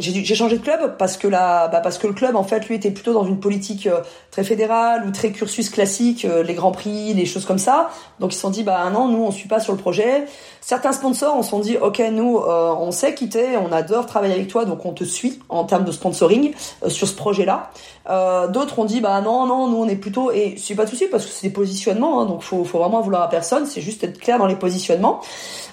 j'ai 0.00 0.34
changé 0.34 0.56
de 0.56 0.62
club 0.62 0.96
parce 0.98 1.18
que 1.18 1.28
la, 1.28 1.68
bah 1.68 1.80
parce 1.80 1.98
que 1.98 2.06
le 2.06 2.14
club 2.14 2.34
en 2.34 2.44
fait 2.44 2.66
lui 2.66 2.76
était 2.76 2.90
plutôt 2.90 3.12
dans 3.12 3.26
une 3.26 3.38
politique 3.38 3.88
très 4.30 4.42
fédérale 4.42 5.04
ou 5.06 5.12
très 5.12 5.30
cursus 5.30 5.68
classique, 5.68 6.26
les 6.44 6.54
grands 6.54 6.72
prix, 6.72 7.14
les 7.14 7.26
choses 7.26 7.44
comme 7.44 7.58
ça. 7.58 7.90
Donc 8.18 8.32
ils 8.32 8.36
se 8.36 8.40
sont 8.40 8.50
dit 8.50 8.64
bah 8.64 8.90
non, 8.90 9.08
nous 9.08 9.22
on 9.22 9.30
suit 9.30 9.48
pas 9.48 9.60
sur 9.60 9.72
le 9.72 9.78
projet. 9.78 10.24
Certains 10.60 10.92
sponsors 10.92 11.36
on 11.36 11.42
se 11.42 11.50
sont 11.50 11.60
dit 11.60 11.76
ok 11.76 12.02
nous 12.10 12.38
on 12.38 12.90
sait 12.90 13.14
quitter, 13.14 13.56
on 13.56 13.70
adore 13.70 14.06
travailler 14.06 14.34
avec 14.34 14.48
toi 14.48 14.64
donc 14.64 14.84
on 14.84 14.92
te 14.92 15.04
suit 15.04 15.38
en 15.48 15.64
de 15.82 15.90
sponsoring 15.90 16.52
euh, 16.84 16.88
sur 16.88 17.08
ce 17.08 17.14
projet-là. 17.14 17.70
Euh, 18.08 18.46
d'autres 18.46 18.78
ont 18.78 18.84
dit 18.84 19.00
bah 19.00 19.20
non 19.22 19.46
non 19.46 19.66
nous 19.66 19.78
on 19.78 19.88
est 19.88 19.96
plutôt 19.96 20.30
et 20.30 20.54
c'est 20.58 20.74
pas 20.74 20.84
de 20.84 20.90
souci 20.90 21.06
parce 21.06 21.24
que 21.24 21.32
c'est 21.32 21.46
des 21.48 21.52
positionnements 21.52 22.20
hein, 22.20 22.26
donc 22.26 22.42
faut 22.42 22.62
faut 22.62 22.78
vraiment 22.78 23.00
vouloir 23.00 23.22
à 23.22 23.30
personne 23.30 23.64
c'est 23.64 23.80
juste 23.80 24.04
être 24.04 24.20
clair 24.20 24.38
dans 24.38 24.46
les 24.46 24.56
positionnements. 24.56 25.20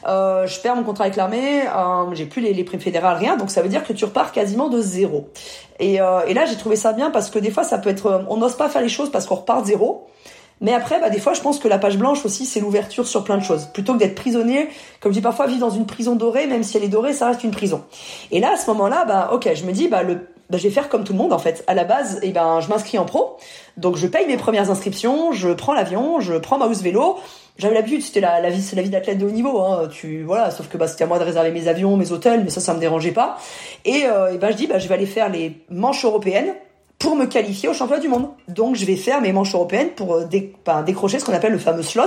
Euh, 0.08 0.48
je 0.48 0.60
perds 0.62 0.78
mon 0.78 0.84
contrat 0.84 1.04
avec 1.04 1.18
l'armée, 1.18 1.64
j'ai 2.14 2.26
plus 2.26 2.42
les, 2.42 2.54
les 2.54 2.64
primes 2.64 2.80
fédérales 2.80 3.18
rien 3.18 3.38
donc 3.38 3.52
ça 3.52 3.62
veut 3.62 3.70
dire 3.70 3.84
que 3.84 3.94
tu 3.94 4.06
repars 4.06 4.32
quasiment 4.32 4.70
de 4.70 4.82
zéro. 4.82 5.30
Et, 5.80 5.96
et 5.96 6.34
là 6.34 6.46
j'ai 6.46 6.56
trouvé 6.56 6.76
ça 6.76 6.94
bien 6.94 7.12
parce 7.12 7.30
que 7.30 7.38
des 7.38 7.52
fois 7.52 7.64
ça 7.64 7.78
peut 7.78 7.90
être 7.90 8.26
on 8.30 8.38
n'ose 8.38 8.56
pas 8.56 8.70
faire 8.70 8.82
les 8.82 8.90
choses 8.90 9.12
parce 9.12 9.26
qu'on 9.26 9.36
repart 9.36 9.62
de 9.62 9.68
zéro. 9.68 10.08
Mais 10.62 10.74
après, 10.74 11.00
bah, 11.00 11.10
des 11.10 11.19
fois, 11.19 11.34
je 11.34 11.41
pense 11.41 11.60
que 11.60 11.67
la 11.67 11.80
page 11.80 11.97
blanche 11.97 12.24
aussi, 12.24 12.45
c'est 12.45 12.60
l'ouverture 12.60 13.08
sur 13.08 13.24
plein 13.24 13.38
de 13.38 13.43
choses. 13.43 13.65
Plutôt 13.74 13.93
que 13.93 14.00
d'être 14.00 14.15
prisonnier, 14.15 14.69
comme 15.00 15.12
je 15.12 15.17
dis 15.17 15.24
parfois, 15.24 15.47
vivre 15.47 15.60
dans 15.60 15.71
une 15.71 15.86
prison 15.88 16.15
dorée, 16.15 16.47
même 16.47 16.63
si 16.63 16.78
elle 16.78 16.84
est 16.84 16.89
dorée, 16.89 17.13
ça 17.13 17.28
reste 17.28 17.43
une 17.43 17.52
prison. 17.52 17.84
Et 18.32 18.39
là, 18.39 18.54
à 18.54 18.58
ce 18.58 18.67
moment-là, 18.69 19.06
bah, 19.06 19.32
ok, 19.34 19.50
je 19.54 19.65
me 19.65 19.71
dis, 19.71 19.88
bah, 19.88 20.04
le, 20.04 20.28
bah, 20.52 20.58
je 20.58 20.63
vais 20.63 20.69
faire 20.69 20.89
comme 20.89 21.06
tout 21.06 21.13
le 21.13 21.17
monde 21.17 21.32
en 21.32 21.39
fait. 21.39 21.63
À 21.67 21.74
la 21.74 21.86
base, 21.86 22.19
eh 22.24 22.32
ben, 22.32 22.60
je 22.60 22.67
m'inscris 22.67 22.97
en 22.97 23.06
pro, 23.06 23.38
donc 23.78 23.95
je 23.95 24.06
paye 24.06 24.28
mes 24.28 24.36
premières 24.36 24.69
inscriptions, 24.69 25.32
je 25.32 25.50
prends 25.50 25.74
l'avion, 25.74 26.19
je 26.19 26.34
prends 26.34 26.58
ma 26.58 26.67
housse 26.67 26.82
vélo. 26.82 27.17
J'avais 27.58 27.74
l'habitude, 27.74 28.02
c'était 28.02 28.19
la, 28.19 28.41
la 28.41 28.50
vie, 28.50 28.63
la 28.76 28.82
vie 28.82 28.89
d'athlète 28.89 29.17
de 29.17 29.26
haut 29.26 29.32
niveau. 29.32 29.62
Hein. 29.62 29.88
Tu 29.89 30.24
voilà, 30.24 30.52
sauf 30.52 30.67
que 30.67 30.78
bah, 30.78 30.88
c'était 30.88 31.06
à 31.06 31.08
moi 31.08 31.19
de 31.19 31.24
réserver 31.24 31.52
mes 31.52 31.69
avions, 31.69 31.95
mes 31.95 32.12
hôtels, 32.12 32.43
mais 32.43 32.50
ça, 32.50 32.60
ça 32.60 32.74
me 32.74 32.80
dérangeait 32.80 33.12
pas. 33.12 33.38
Et, 33.86 34.06
euh, 34.06 34.34
et 34.34 34.38
ben 34.38 34.52
je 34.52 34.58
dis, 34.58 34.67
bah, 34.67 34.78
je 34.78 34.88
vais 34.89 34.95
aller 34.95 35.06
faire 35.06 35.30
les 35.30 35.58
manches 35.69 36.04
européennes 36.04 36.54
pour 37.02 37.16
me 37.16 37.26
qualifier 37.26 37.68
au 37.68 37.74
championnat 37.74 38.00
du 38.00 38.08
monde. 38.08 38.30
Donc 38.48 38.76
je 38.76 38.86
vais 38.86 38.96
faire 38.96 39.22
mes 39.22 39.34
manches 39.34 39.56
européennes 39.56 39.90
pour 39.96 40.14
euh, 40.14 40.26
décrocher 40.86 41.20
ce 41.20 41.26
qu'on 41.26 41.34
appelle 41.34 41.52
le 41.52 41.58
fameux 41.58 41.82
slot. 41.82 42.04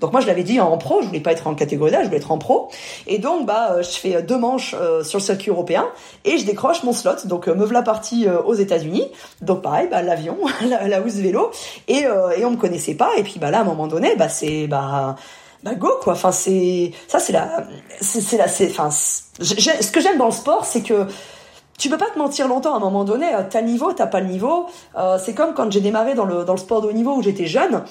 Donc 0.00 0.12
moi 0.12 0.20
je 0.20 0.26
l'avais 0.26 0.42
dit 0.42 0.60
en 0.60 0.76
pro, 0.76 1.00
je 1.00 1.06
voulais 1.06 1.20
pas 1.20 1.32
être 1.32 1.46
en 1.46 1.54
catégorie 1.54 1.90
là, 1.90 2.00
je 2.02 2.06
voulais 2.06 2.18
être 2.18 2.30
en 2.30 2.36
pro. 2.36 2.68
Et 3.06 3.18
donc 3.18 3.46
bah 3.46 3.72
euh, 3.72 3.82
je 3.82 3.96
fais 3.98 4.22
deux 4.22 4.36
manches 4.36 4.76
euh, 4.78 5.02
sur 5.02 5.18
le 5.18 5.24
circuit 5.24 5.50
européen 5.50 5.86
et 6.26 6.36
je 6.36 6.44
décroche 6.44 6.82
mon 6.82 6.92
slot. 6.92 7.24
Donc 7.24 7.48
me 7.48 7.64
voilà 7.64 7.80
partie 7.80 8.26
aux 8.28 8.54
États-Unis. 8.54 9.10
Donc 9.40 9.62
pareil, 9.62 9.88
bah 9.90 10.02
l'avion, 10.02 10.36
la, 10.68 10.86
la 10.86 11.00
housse 11.00 11.14
vélo 11.14 11.50
et 11.88 12.04
et 12.36 12.44
on 12.44 12.50
me 12.50 12.56
connaissait 12.56 12.94
pas. 12.94 13.10
Et 13.16 13.22
puis 13.22 13.38
bah 13.38 13.50
là 13.50 13.58
à 13.58 13.60
un 13.62 13.64
moment 13.64 13.86
donné, 13.86 14.16
bah 14.16 14.28
c'est 14.28 14.66
bah 14.66 15.16
bah 15.62 15.74
go 15.74 15.92
quoi. 16.02 16.12
Enfin 16.12 16.32
c'est 16.32 16.92
ça 17.08 17.18
c'est 17.18 17.32
la 17.32 17.66
c'est 18.02 18.36
la 18.36 18.48
c'est 18.48 18.70
enfin 18.70 18.90
ce 18.90 19.90
que 19.90 20.00
j'aime 20.00 20.18
dans 20.18 20.26
le 20.26 20.32
sport 20.32 20.66
c'est 20.66 20.82
que 20.82 21.06
tu 21.78 21.88
peux 21.88 21.98
pas 21.98 22.10
te 22.10 22.18
mentir 22.18 22.48
longtemps 22.48 22.74
à 22.74 22.76
un 22.76 22.80
moment 22.80 23.04
donné. 23.04 23.34
Euh, 23.34 23.42
t'as 23.48 23.60
le 23.60 23.68
niveau, 23.68 23.92
t'as 23.92 24.06
pas 24.06 24.20
le 24.20 24.26
niveau. 24.26 24.66
Euh, 24.96 25.18
c'est 25.22 25.34
comme 25.34 25.54
quand 25.54 25.70
j'ai 25.70 25.80
démarré 25.80 26.14
dans 26.14 26.24
le, 26.24 26.44
dans 26.44 26.54
le 26.54 26.58
sport 26.58 26.80
de 26.80 26.88
haut 26.88 26.92
niveau 26.92 27.14
où 27.14 27.22
j'étais 27.22 27.46
jeune. 27.46 27.82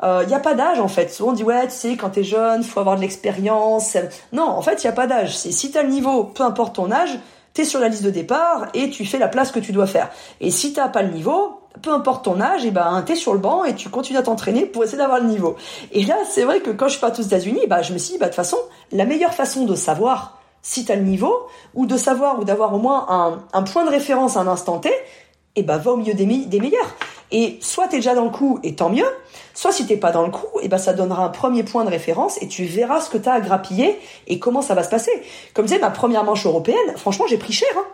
Il 0.00 0.06
euh, 0.06 0.24
n'y 0.26 0.34
a 0.34 0.40
pas 0.40 0.54
d'âge 0.54 0.78
en 0.78 0.88
fait. 0.88 1.12
Souvent 1.12 1.30
on 1.30 1.34
dit 1.34 1.42
ouais, 1.42 1.66
tu 1.66 1.72
sais, 1.72 1.96
quand 1.96 2.10
t'es 2.10 2.24
jeune, 2.24 2.62
faut 2.62 2.80
avoir 2.80 2.96
de 2.96 3.00
l'expérience. 3.00 3.96
Non, 4.32 4.44
en 4.44 4.62
fait, 4.62 4.82
il 4.82 4.86
y 4.86 4.90
a 4.90 4.92
pas 4.92 5.06
d'âge. 5.06 5.36
C'est 5.36 5.52
si 5.52 5.70
t'as 5.70 5.82
le 5.82 5.88
niveau, 5.88 6.24
peu 6.24 6.44
importe 6.44 6.76
ton 6.76 6.92
âge, 6.92 7.18
t'es 7.52 7.64
sur 7.64 7.80
la 7.80 7.88
liste 7.88 8.04
de 8.04 8.10
départ 8.10 8.68
et 8.74 8.90
tu 8.90 9.04
fais 9.04 9.18
la 9.18 9.28
place 9.28 9.50
que 9.50 9.58
tu 9.58 9.72
dois 9.72 9.86
faire. 9.86 10.10
Et 10.40 10.52
si 10.52 10.72
t'as 10.72 10.88
pas 10.88 11.02
le 11.02 11.10
niveau, 11.10 11.60
peu 11.82 11.90
importe 11.90 12.24
ton 12.24 12.40
âge, 12.40 12.64
et 12.64 12.70
ben 12.70 13.02
t'es 13.04 13.16
sur 13.16 13.32
le 13.32 13.40
banc 13.40 13.64
et 13.64 13.74
tu 13.74 13.88
continues 13.88 14.18
à 14.18 14.22
t'entraîner 14.22 14.66
pour 14.66 14.84
essayer 14.84 14.98
d'avoir 14.98 15.20
le 15.20 15.26
niveau. 15.26 15.56
Et 15.92 16.04
là, 16.04 16.16
c'est 16.28 16.44
vrai 16.44 16.60
que 16.60 16.70
quand 16.70 16.86
je 16.86 16.92
suis 16.92 17.00
parti 17.00 17.20
aux 17.20 17.24
États-Unis, 17.24 17.62
bah 17.68 17.82
je 17.82 17.92
me 17.92 17.98
suis 17.98 18.12
dit 18.12 18.18
bah 18.18 18.26
de 18.26 18.30
toute 18.30 18.36
façon, 18.36 18.58
la 18.92 19.04
meilleure 19.04 19.34
façon 19.34 19.64
de 19.64 19.74
savoir 19.74 20.37
si 20.62 20.84
tu 20.84 20.92
as 20.92 20.96
le 20.96 21.02
niveau, 21.02 21.46
ou 21.74 21.86
de 21.86 21.96
savoir 21.96 22.38
ou 22.38 22.44
d'avoir 22.44 22.74
au 22.74 22.78
moins 22.78 23.38
un, 23.52 23.62
point 23.62 23.84
de 23.84 23.90
référence 23.90 24.36
à 24.36 24.40
un 24.40 24.46
instant 24.46 24.78
T, 24.78 24.88
et 24.88 25.60
eh 25.60 25.62
ben 25.62 25.76
va 25.76 25.92
au 25.92 25.96
milieu 25.96 26.14
des, 26.14 26.26
meilleurs. 26.26 26.94
Et 27.32 27.58
soit 27.60 27.88
tu 27.88 27.94
es 27.94 27.98
déjà 27.98 28.14
dans 28.14 28.24
le 28.24 28.30
coup 28.30 28.60
et 28.62 28.76
tant 28.76 28.90
mieux, 28.90 29.08
soit 29.54 29.72
si 29.72 29.86
t'es 29.86 29.96
pas 29.96 30.12
dans 30.12 30.22
le 30.22 30.30
coup, 30.30 30.60
et 30.60 30.64
eh 30.64 30.68
ben 30.68 30.78
ça 30.78 30.92
donnera 30.92 31.24
un 31.24 31.30
premier 31.30 31.64
point 31.64 31.84
de 31.84 31.90
référence 31.90 32.40
et 32.40 32.48
tu 32.48 32.64
verras 32.64 33.00
ce 33.00 33.10
que 33.10 33.18
tu 33.18 33.28
as 33.28 33.34
à 33.34 33.40
grappiller 33.40 33.98
et 34.28 34.38
comment 34.38 34.62
ça 34.62 34.74
va 34.74 34.84
se 34.84 34.88
passer. 34.88 35.10
Comme 35.54 35.66
disais, 35.66 35.80
ma 35.80 35.90
première 35.90 36.22
manche 36.22 36.46
européenne, 36.46 36.96
franchement 36.96 37.26
j'ai 37.28 37.38
pris 37.38 37.52
cher. 37.52 37.68
Hein. 37.76 37.84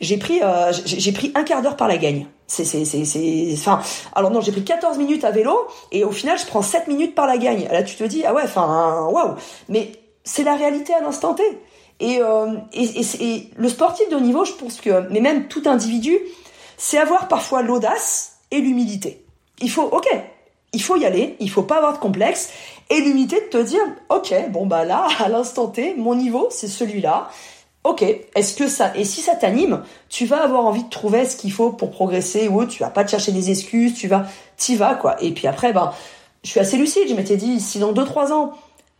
J'ai 0.00 0.16
pris 0.16 0.40
euh, 0.42 0.72
pris 1.14 1.32
un 1.34 1.42
quart 1.42 1.60
d'heure 1.60 1.76
par 1.76 1.88
la 1.88 1.98
gagne. 1.98 2.26
C'est 2.46 2.64
c'est 2.64 2.84
c'est 2.84 3.04
c'est 3.04 3.52
enfin 3.54 3.80
alors 4.14 4.30
non, 4.30 4.40
j'ai 4.40 4.52
pris 4.52 4.64
14 4.64 4.96
minutes 4.96 5.24
à 5.24 5.30
vélo 5.30 5.66
et 5.92 6.04
au 6.04 6.12
final 6.12 6.38
je 6.38 6.46
prends 6.46 6.62
7 6.62 6.86
minutes 6.88 7.14
par 7.14 7.26
la 7.26 7.36
gagne. 7.36 7.66
Là 7.70 7.82
tu 7.82 7.96
te 7.96 8.04
dis 8.04 8.24
ah 8.24 8.32
ouais 8.32 8.42
enfin 8.44 9.08
waouh, 9.10 9.34
mais 9.68 9.92
c'est 10.24 10.44
la 10.44 10.54
réalité 10.54 10.94
à 10.94 11.00
l'instant 11.00 11.34
T. 11.34 11.42
Euh, 12.02 12.56
et, 12.72 12.84
et, 12.84 13.06
et, 13.20 13.50
le 13.56 13.68
sportif 13.68 14.08
de 14.08 14.16
haut 14.16 14.20
niveau, 14.20 14.44
je 14.44 14.52
pense 14.52 14.80
que, 14.80 15.08
mais 15.10 15.20
même 15.20 15.48
tout 15.48 15.62
individu, 15.66 16.16
c'est 16.76 16.98
avoir 16.98 17.28
parfois 17.28 17.62
l'audace 17.62 18.38
et 18.50 18.60
l'humilité. 18.60 19.24
Il 19.60 19.70
faut, 19.70 19.82
ok, 19.82 20.06
il 20.72 20.82
faut 20.82 20.96
y 20.96 21.04
aller, 21.04 21.36
il 21.40 21.50
faut 21.50 21.62
pas 21.62 21.78
avoir 21.78 21.92
de 21.92 21.98
complexe, 21.98 22.50
et 22.90 23.00
l'humilité 23.00 23.40
de 23.40 23.46
te 23.46 23.62
dire, 23.62 23.80
ok, 24.10 24.32
bon 24.50 24.66
bah 24.66 24.84
là, 24.84 25.08
à 25.18 25.28
l'instant 25.28 25.66
T, 25.66 25.94
mon 25.96 26.14
niveau, 26.14 26.48
c'est 26.50 26.68
celui-là. 26.68 27.30
Ok, 27.84 28.02
est-ce 28.02 28.54
que 28.54 28.68
ça, 28.68 28.92
et 28.96 29.04
si 29.04 29.20
ça 29.20 29.34
t'anime, 29.34 29.82
tu 30.08 30.26
vas 30.26 30.42
avoir 30.42 30.66
envie 30.66 30.84
de 30.84 30.90
trouver 30.90 31.24
ce 31.24 31.36
qu'il 31.36 31.52
faut 31.52 31.70
pour 31.70 31.90
progresser 31.90 32.48
ou 32.48 32.64
tu 32.66 32.80
vas 32.80 32.90
pas 32.90 33.04
te 33.04 33.10
chercher 33.10 33.32
des 33.32 33.50
excuses, 33.50 33.94
tu 33.94 34.08
vas, 34.08 34.26
t'y 34.56 34.76
vas 34.76 34.94
quoi. 34.94 35.16
Et 35.22 35.32
puis 35.32 35.46
après, 35.46 35.72
ben, 35.72 35.92
je 36.42 36.50
suis 36.50 36.60
assez 36.60 36.76
lucide, 36.76 37.08
je 37.08 37.14
m'étais 37.14 37.36
dit, 37.36 37.60
si 37.60 37.78
dans 37.78 37.92
2-3 37.92 38.32
ans, 38.32 38.52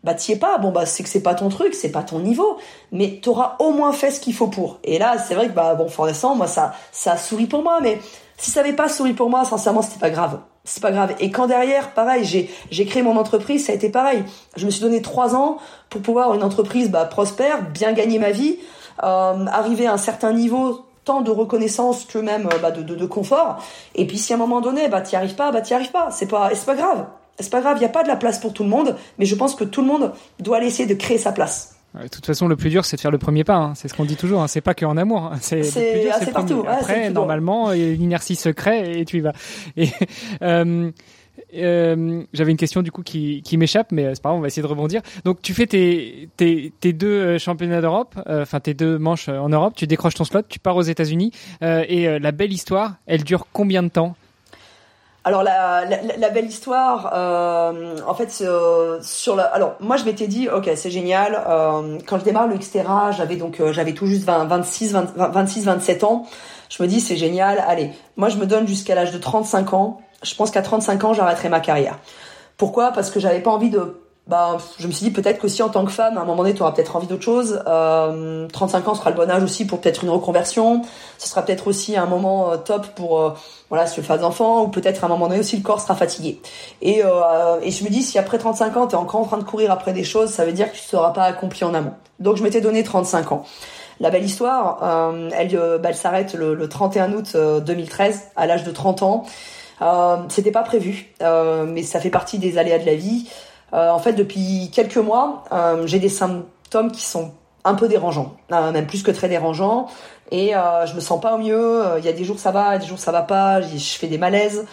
bah 0.08 0.14
t'y 0.14 0.32
es 0.32 0.36
pas, 0.36 0.56
bon 0.56 0.70
bah 0.70 0.86
c'est 0.86 1.02
que 1.02 1.08
c'est 1.10 1.22
pas 1.22 1.34
ton 1.34 1.50
truc, 1.50 1.74
c'est 1.74 1.92
pas 1.92 2.02
ton 2.02 2.20
niveau, 2.20 2.56
mais 2.92 3.20
t'auras 3.22 3.56
au 3.58 3.72
moins 3.72 3.92
fait 3.92 4.10
ce 4.10 4.20
qu'il 4.20 4.32
faut 4.32 4.46
pour. 4.46 4.78
Et 4.82 4.98
là, 4.98 5.18
c'est 5.18 5.34
vrai 5.34 5.48
que 5.48 5.52
bah 5.52 5.74
bon, 5.74 5.86
moi 6.34 6.46
ça 6.46 6.72
ça 6.92 7.16
sourit 7.18 7.44
pour 7.44 7.62
moi, 7.62 7.80
mais 7.82 7.98
si 8.38 8.50
ça 8.50 8.60
avait 8.60 8.72
pas 8.72 8.88
souri 8.88 9.12
pour 9.12 9.28
moi, 9.28 9.44
sincèrement, 9.44 9.82
c'était 9.82 10.00
pas 10.00 10.08
grave. 10.08 10.38
C'est 10.64 10.80
pas 10.80 10.92
grave. 10.92 11.14
Et 11.20 11.30
quand 11.30 11.46
derrière, 11.46 11.92
pareil, 11.92 12.24
j'ai 12.24 12.50
j'ai 12.70 12.86
créé 12.86 13.02
mon 13.02 13.18
entreprise, 13.18 13.66
ça 13.66 13.72
a 13.72 13.74
été 13.74 13.90
pareil. 13.90 14.24
Je 14.56 14.64
me 14.64 14.70
suis 14.70 14.80
donné 14.80 15.02
trois 15.02 15.36
ans 15.36 15.58
pour 15.90 16.00
pouvoir 16.00 16.32
une 16.32 16.42
entreprise 16.42 16.90
bah, 16.90 17.04
prospère, 17.04 17.70
bien 17.70 17.92
gagner 17.92 18.18
ma 18.18 18.30
vie, 18.30 18.56
euh, 19.02 19.46
arriver 19.46 19.86
à 19.86 19.92
un 19.92 19.98
certain 19.98 20.32
niveau 20.32 20.86
tant 21.04 21.20
de 21.20 21.30
reconnaissance 21.30 22.06
que 22.06 22.18
même 22.18 22.48
bah, 22.62 22.70
de, 22.70 22.80
de, 22.80 22.94
de, 22.94 23.06
confort. 23.06 23.58
Et 23.94 24.06
puis 24.06 24.16
si 24.16 24.32
à 24.32 24.36
un 24.36 24.38
moment 24.38 24.62
donné, 24.62 24.88
bah 24.88 25.02
t'y 25.02 25.16
arrives 25.16 25.34
pas, 25.34 25.52
bah 25.52 25.60
t'y 25.60 25.74
arrives 25.74 25.92
pas. 25.92 26.10
C'est 26.10 26.28
pas 26.28 26.48
c'est 26.54 26.64
pas 26.64 26.76
grave 26.76 27.04
c'est 27.40 27.50
pas 27.50 27.60
grave, 27.60 27.76
il 27.76 27.80
n'y 27.80 27.86
a 27.86 27.90
pas 27.90 28.02
de 28.02 28.08
la 28.08 28.16
place 28.16 28.38
pour 28.38 28.52
tout 28.52 28.62
le 28.62 28.68
monde, 28.68 28.96
mais 29.18 29.24
je 29.24 29.34
pense 29.34 29.54
que 29.54 29.64
tout 29.64 29.80
le 29.80 29.86
monde 29.86 30.12
doit 30.40 30.58
aller 30.58 30.66
essayer 30.66 30.88
de 30.88 30.94
créer 30.94 31.18
sa 31.18 31.32
place. 31.32 31.74
De 32.00 32.08
toute 32.08 32.26
façon, 32.26 32.48
le 32.48 32.56
plus 32.56 32.68
dur, 32.68 32.84
c'est 32.84 32.96
de 32.96 33.00
faire 33.00 33.10
le 33.10 33.18
premier 33.18 33.44
pas. 33.44 33.56
Hein. 33.56 33.72
C'est 33.74 33.88
ce 33.88 33.94
qu'on 33.94 34.04
dit 34.04 34.16
toujours. 34.16 34.42
Hein. 34.42 34.46
C'est 34.46 34.60
pas 34.60 34.74
qu'en 34.74 34.96
amour. 34.96 35.24
Hein. 35.24 35.38
C'est 35.40 35.62
c'est 35.62 36.32
partout. 36.32 36.64
Après, 36.68 37.10
normalement, 37.10 37.72
il 37.72 37.80
y 37.80 37.84
a 37.84 37.90
une 37.92 38.02
inertie 38.02 38.36
secrète 38.36 38.96
et 38.96 39.04
tu 39.06 39.16
y 39.16 39.20
vas. 39.20 39.32
Et 39.76 39.88
euh, 40.42 40.90
euh, 41.54 42.24
j'avais 42.32 42.50
une 42.50 42.58
question 42.58 42.82
du 42.82 42.92
coup 42.92 43.02
qui, 43.02 43.42
qui 43.42 43.56
m'échappe, 43.56 43.92
mais 43.92 44.14
c'est 44.14 44.22
pas 44.22 44.30
grave, 44.30 44.38
on 44.38 44.42
va 44.42 44.48
essayer 44.48 44.62
de 44.62 44.66
rebondir. 44.66 45.02
Donc, 45.24 45.40
tu 45.42 45.54
fais 45.54 45.66
tes, 45.66 46.28
tes, 46.36 46.72
tes 46.80 46.92
deux 46.92 47.06
euh, 47.08 47.38
championnats 47.38 47.80
d'Europe, 47.80 48.14
euh, 48.28 48.42
enfin 48.42 48.60
tes 48.60 48.74
deux 48.74 48.98
manches 48.98 49.28
en 49.28 49.48
Europe. 49.48 49.74
Tu 49.76 49.86
décroches 49.86 50.14
ton 50.14 50.24
slot, 50.24 50.42
tu 50.48 50.58
pars 50.58 50.76
aux 50.76 50.82
États-Unis, 50.82 51.32
et 51.62 52.18
la 52.18 52.32
belle 52.32 52.52
histoire, 52.52 52.96
elle 53.06 53.24
dure 53.24 53.46
combien 53.52 53.82
de 53.82 53.88
temps? 53.88 54.16
Alors 55.24 55.42
la, 55.42 55.84
la, 55.84 56.30
belle 56.30 56.46
histoire, 56.46 57.10
euh, 57.12 57.96
en 58.06 58.14
fait, 58.14 58.38
euh, 58.40 58.98
sur 59.02 59.36
la, 59.36 59.42
alors 59.44 59.74
moi 59.80 59.96
je 59.96 60.04
m'étais 60.04 60.26
dit, 60.26 60.48
ok, 60.48 60.70
c'est 60.74 60.90
génial. 60.90 61.42
Euh, 61.46 61.98
quand 62.06 62.18
je 62.18 62.24
démarre 62.24 62.46
le 62.46 62.56
Xterra, 62.56 63.10
j'avais 63.10 63.36
donc 63.36 63.60
j'avais 63.72 63.92
tout 63.92 64.06
juste 64.06 64.24
20, 64.24 64.44
26, 64.44 64.96
26, 65.16 65.64
27 65.64 66.04
ans. 66.04 66.26
Je 66.70 66.82
me 66.82 66.88
dis 66.88 67.00
c'est 67.00 67.16
génial. 67.16 67.62
Allez, 67.66 67.90
moi 68.16 68.28
je 68.28 68.38
me 68.38 68.46
donne 68.46 68.66
jusqu'à 68.66 68.94
l'âge 68.94 69.12
de 69.12 69.18
35 69.18 69.74
ans. 69.74 70.00
Je 70.22 70.34
pense 70.34 70.50
qu'à 70.50 70.62
35 70.62 71.04
ans 71.04 71.12
j'arrêterai 71.12 71.48
ma 71.48 71.60
carrière. 71.60 71.98
Pourquoi? 72.56 72.92
Parce 72.92 73.10
que 73.10 73.20
j'avais 73.20 73.40
pas 73.40 73.50
envie 73.50 73.70
de 73.70 74.00
bah, 74.28 74.58
je 74.78 74.86
me 74.86 74.92
suis 74.92 75.06
dit 75.06 75.10
peut-être 75.10 75.40
qu'aussi 75.40 75.62
en 75.62 75.70
tant 75.70 75.86
que 75.86 75.90
femme, 75.90 76.18
à 76.18 76.20
un 76.20 76.24
moment 76.26 76.42
donné, 76.42 76.52
tu 76.52 76.60
auras 76.60 76.72
peut-être 76.72 76.94
envie 76.94 77.06
d'autre 77.06 77.22
chose. 77.22 77.62
Euh, 77.66 78.46
35 78.48 78.88
ans 78.88 78.94
sera 78.94 79.08
le 79.08 79.16
bon 79.16 79.30
âge 79.30 79.42
aussi 79.42 79.66
pour 79.66 79.80
peut-être 79.80 80.04
une 80.04 80.10
reconversion. 80.10 80.82
Ce 81.16 81.28
sera 81.30 81.42
peut-être 81.42 81.66
aussi 81.66 81.96
un 81.96 82.04
moment 82.04 82.52
euh, 82.52 82.58
top 82.58 82.88
pour 82.88 83.22
euh, 83.22 83.30
voilà 83.70 83.86
si 83.86 83.98
veux 83.98 84.06
faire 84.06 84.18
des 84.18 84.24
ou 84.24 84.68
peut-être 84.68 85.02
à 85.02 85.06
un 85.06 85.08
moment 85.08 85.28
donné 85.28 85.40
aussi 85.40 85.56
le 85.56 85.62
corps 85.62 85.80
sera 85.80 85.94
fatigué. 85.94 86.42
Et, 86.82 87.02
euh, 87.02 87.58
et 87.62 87.70
je 87.70 87.82
me 87.84 87.88
dis 87.88 88.02
si 88.02 88.18
après 88.18 88.36
35 88.36 88.76
ans 88.76 88.86
tu 88.86 88.96
es 88.96 88.98
encore 88.98 89.22
en 89.22 89.24
train 89.24 89.38
de 89.38 89.44
courir 89.44 89.72
après 89.72 89.94
des 89.94 90.04
choses, 90.04 90.28
ça 90.28 90.44
veut 90.44 90.52
dire 90.52 90.70
que 90.70 90.76
tu 90.76 90.82
ne 90.82 90.88
seras 90.88 91.10
pas 91.12 91.24
accompli 91.24 91.64
en 91.64 91.72
amont. 91.72 91.94
Donc 92.20 92.36
je 92.36 92.42
m'étais 92.42 92.60
donné 92.60 92.84
35 92.84 93.32
ans. 93.32 93.44
La 93.98 94.10
belle 94.10 94.24
histoire, 94.24 94.78
euh, 94.82 95.30
elle, 95.32 95.56
bah, 95.80 95.88
elle 95.88 95.96
s'arrête 95.96 96.34
le, 96.34 96.54
le, 96.54 96.68
31 96.68 97.14
août 97.14 97.34
2013 97.34 98.28
à 98.36 98.46
l'âge 98.46 98.64
de 98.64 98.70
30 98.70 99.02
ans. 99.02 99.24
Euh, 99.80 100.16
C'était 100.28 100.50
pas 100.50 100.62
prévu, 100.62 101.14
mais 101.20 101.82
ça 101.82 101.98
fait 101.98 102.10
partie 102.10 102.38
des 102.38 102.58
aléas 102.58 102.78
de 102.78 102.86
la 102.86 102.94
vie. 102.94 103.26
Euh, 103.74 103.90
en 103.90 103.98
fait, 103.98 104.14
depuis 104.14 104.70
quelques 104.72 104.96
mois, 104.96 105.44
euh, 105.52 105.86
j'ai 105.86 105.98
des 105.98 106.08
symptômes 106.08 106.90
qui 106.90 107.04
sont 107.04 107.32
un 107.64 107.74
peu 107.74 107.88
dérangeants, 107.88 108.36
euh, 108.52 108.72
même 108.72 108.86
plus 108.86 109.02
que 109.02 109.10
très 109.10 109.28
dérangeants. 109.28 109.88
Et 110.30 110.54
euh, 110.54 110.86
je 110.86 110.94
me 110.94 111.00
sens 111.00 111.20
pas 111.20 111.34
au 111.34 111.38
mieux. 111.38 111.82
Il 111.98 112.04
y 112.04 112.08
a 112.08 112.12
des 112.12 112.24
jours 112.24 112.38
ça 112.38 112.50
va, 112.50 112.78
des 112.78 112.86
jours 112.86 112.98
ça 112.98 113.12
va 113.12 113.22
pas. 113.22 113.60
Je 113.62 113.78
fais 113.78 114.06
des 114.06 114.18
malaises. 114.18 114.66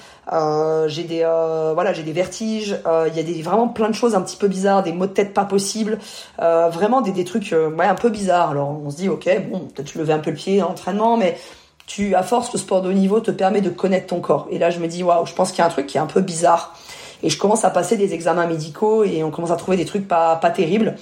J'ai 0.87 1.03
des 1.03 1.23
voilà, 1.73 1.93
j'ai 1.93 2.03
des 2.03 2.11
vertiges. 2.11 2.77
Il 3.07 3.15
y 3.15 3.19
a 3.19 3.23
des 3.23 3.41
vraiment 3.41 3.69
plein 3.69 3.87
de 3.87 3.95
choses 3.95 4.15
un 4.15 4.21
petit 4.21 4.35
peu 4.35 4.49
bizarres, 4.49 4.83
des 4.83 4.91
maux 4.91 5.07
de 5.07 5.13
tête 5.13 5.33
pas 5.33 5.45
possibles. 5.45 5.97
vraiment 6.37 6.99
des, 6.99 7.13
des 7.13 7.23
trucs 7.23 7.53
un 7.53 7.95
peu 7.95 8.09
bizarres. 8.09 8.51
Alors 8.51 8.69
on 8.85 8.89
se 8.89 8.97
dit 8.97 9.07
ok 9.07 9.29
bon 9.49 9.59
peut-être 9.73 9.95
levais 9.95 10.11
un 10.11 10.19
peu 10.19 10.31
le 10.31 10.35
pied 10.35 10.61
en 10.61 10.71
entraînement, 10.71 11.15
mais 11.15 11.37
tu 11.87 12.15
à 12.15 12.23
force 12.23 12.51
le 12.51 12.59
sport 12.59 12.81
de 12.81 12.89
haut 12.89 12.93
niveau 12.93 13.21
te 13.21 13.31
permet 13.31 13.61
de 13.61 13.69
connaître 13.69 14.07
ton 14.07 14.19
corps. 14.19 14.47
Et 14.51 14.59
là 14.59 14.71
je 14.71 14.79
me 14.79 14.87
dis 14.87 15.03
waouh, 15.03 15.25
je 15.25 15.33
pense 15.33 15.51
qu'il 15.51 15.59
y 15.59 15.61
a 15.61 15.65
un 15.67 15.69
truc 15.69 15.87
qui 15.87 15.97
est 15.97 16.01
un 16.01 16.05
peu 16.05 16.19
bizarre. 16.19 16.75
Et 17.25 17.29
je 17.29 17.39
commence 17.39 17.65
à 17.65 17.71
passer 17.71 17.97
des 17.97 18.13
examens 18.13 18.45
médicaux 18.45 19.03
et 19.03 19.23
on 19.23 19.31
commence 19.31 19.49
à 19.49 19.55
trouver 19.55 19.77
des 19.77 19.85
trucs 19.85 20.07
pas, 20.07 20.35
pas 20.35 20.51
terribles. 20.51 20.95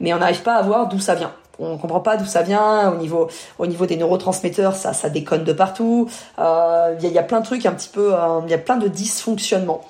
Mais 0.00 0.14
on 0.14 0.18
n'arrive 0.18 0.40
pas 0.40 0.54
à 0.54 0.62
voir 0.62 0.88
d'où 0.88 0.98
ça 0.98 1.14
vient. 1.14 1.32
On 1.58 1.76
comprend 1.76 2.00
pas 2.00 2.16
d'où 2.16 2.24
ça 2.24 2.40
vient. 2.40 2.90
Au 2.90 2.96
niveau, 2.96 3.28
au 3.58 3.66
niveau 3.66 3.84
des 3.84 3.96
neurotransmetteurs, 3.96 4.74
ça, 4.74 4.94
ça 4.94 5.10
déconne 5.10 5.44
de 5.44 5.52
partout. 5.52 6.08
Il 6.38 6.42
euh, 6.42 6.94
y, 7.02 7.18
a, 7.18 7.22
plein 7.22 7.40
de 7.40 7.44
trucs 7.44 7.66
un 7.66 7.72
petit 7.72 7.90
peu, 7.90 8.08
il 8.08 8.44
euh, 8.46 8.48
y 8.48 8.54
a 8.54 8.58
plein 8.58 8.78
de 8.78 8.88
dysfonctionnements. 8.88 9.82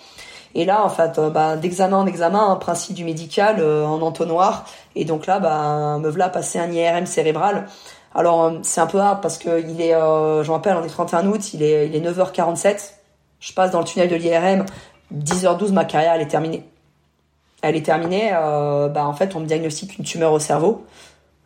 Et 0.56 0.64
là, 0.64 0.84
en 0.84 0.88
fait, 0.88 1.20
euh, 1.20 1.30
bah, 1.30 1.56
d'examen 1.56 1.98
en 1.98 2.06
examen, 2.06 2.50
un 2.50 2.56
principe 2.56 2.96
du 2.96 3.04
médical 3.04 3.62
en 3.62 4.02
entonnoir. 4.02 4.64
Et 4.96 5.04
donc 5.04 5.26
là, 5.26 5.38
bah, 5.38 5.98
me 6.00 6.10
voilà 6.10 6.30
passer 6.30 6.58
un 6.58 6.72
IRM 6.72 7.06
cérébral. 7.06 7.68
Alors 8.12 8.54
c'est 8.62 8.80
un 8.80 8.86
peu 8.86 8.98
hard 8.98 9.20
parce 9.20 9.38
que 9.38 9.60
il 9.60 9.80
est, 9.80 9.92
je 9.92 10.48
me 10.48 10.50
rappelle, 10.50 10.76
on 10.76 10.82
est 10.82 10.88
31 10.88 11.28
août, 11.28 11.52
il 11.54 11.62
est, 11.62 11.86
il 11.86 11.94
est 11.94 12.00
9h47. 12.00 12.94
Je 13.38 13.52
passe 13.52 13.70
dans 13.70 13.80
le 13.80 13.84
tunnel 13.84 14.08
de 14.08 14.16
l'IRM. 14.16 14.64
10h12, 15.14 15.72
ma 15.72 15.84
carrière, 15.84 16.14
elle 16.14 16.22
est 16.22 16.28
terminée. 16.28 16.68
Elle 17.62 17.76
est 17.76 17.84
terminée, 17.84 18.30
euh, 18.32 18.88
bah, 18.88 19.06
en 19.06 19.14
fait, 19.14 19.34
on 19.34 19.40
me 19.40 19.46
diagnostique 19.46 19.98
une 19.98 20.04
tumeur 20.04 20.32
au 20.32 20.38
cerveau. 20.38 20.84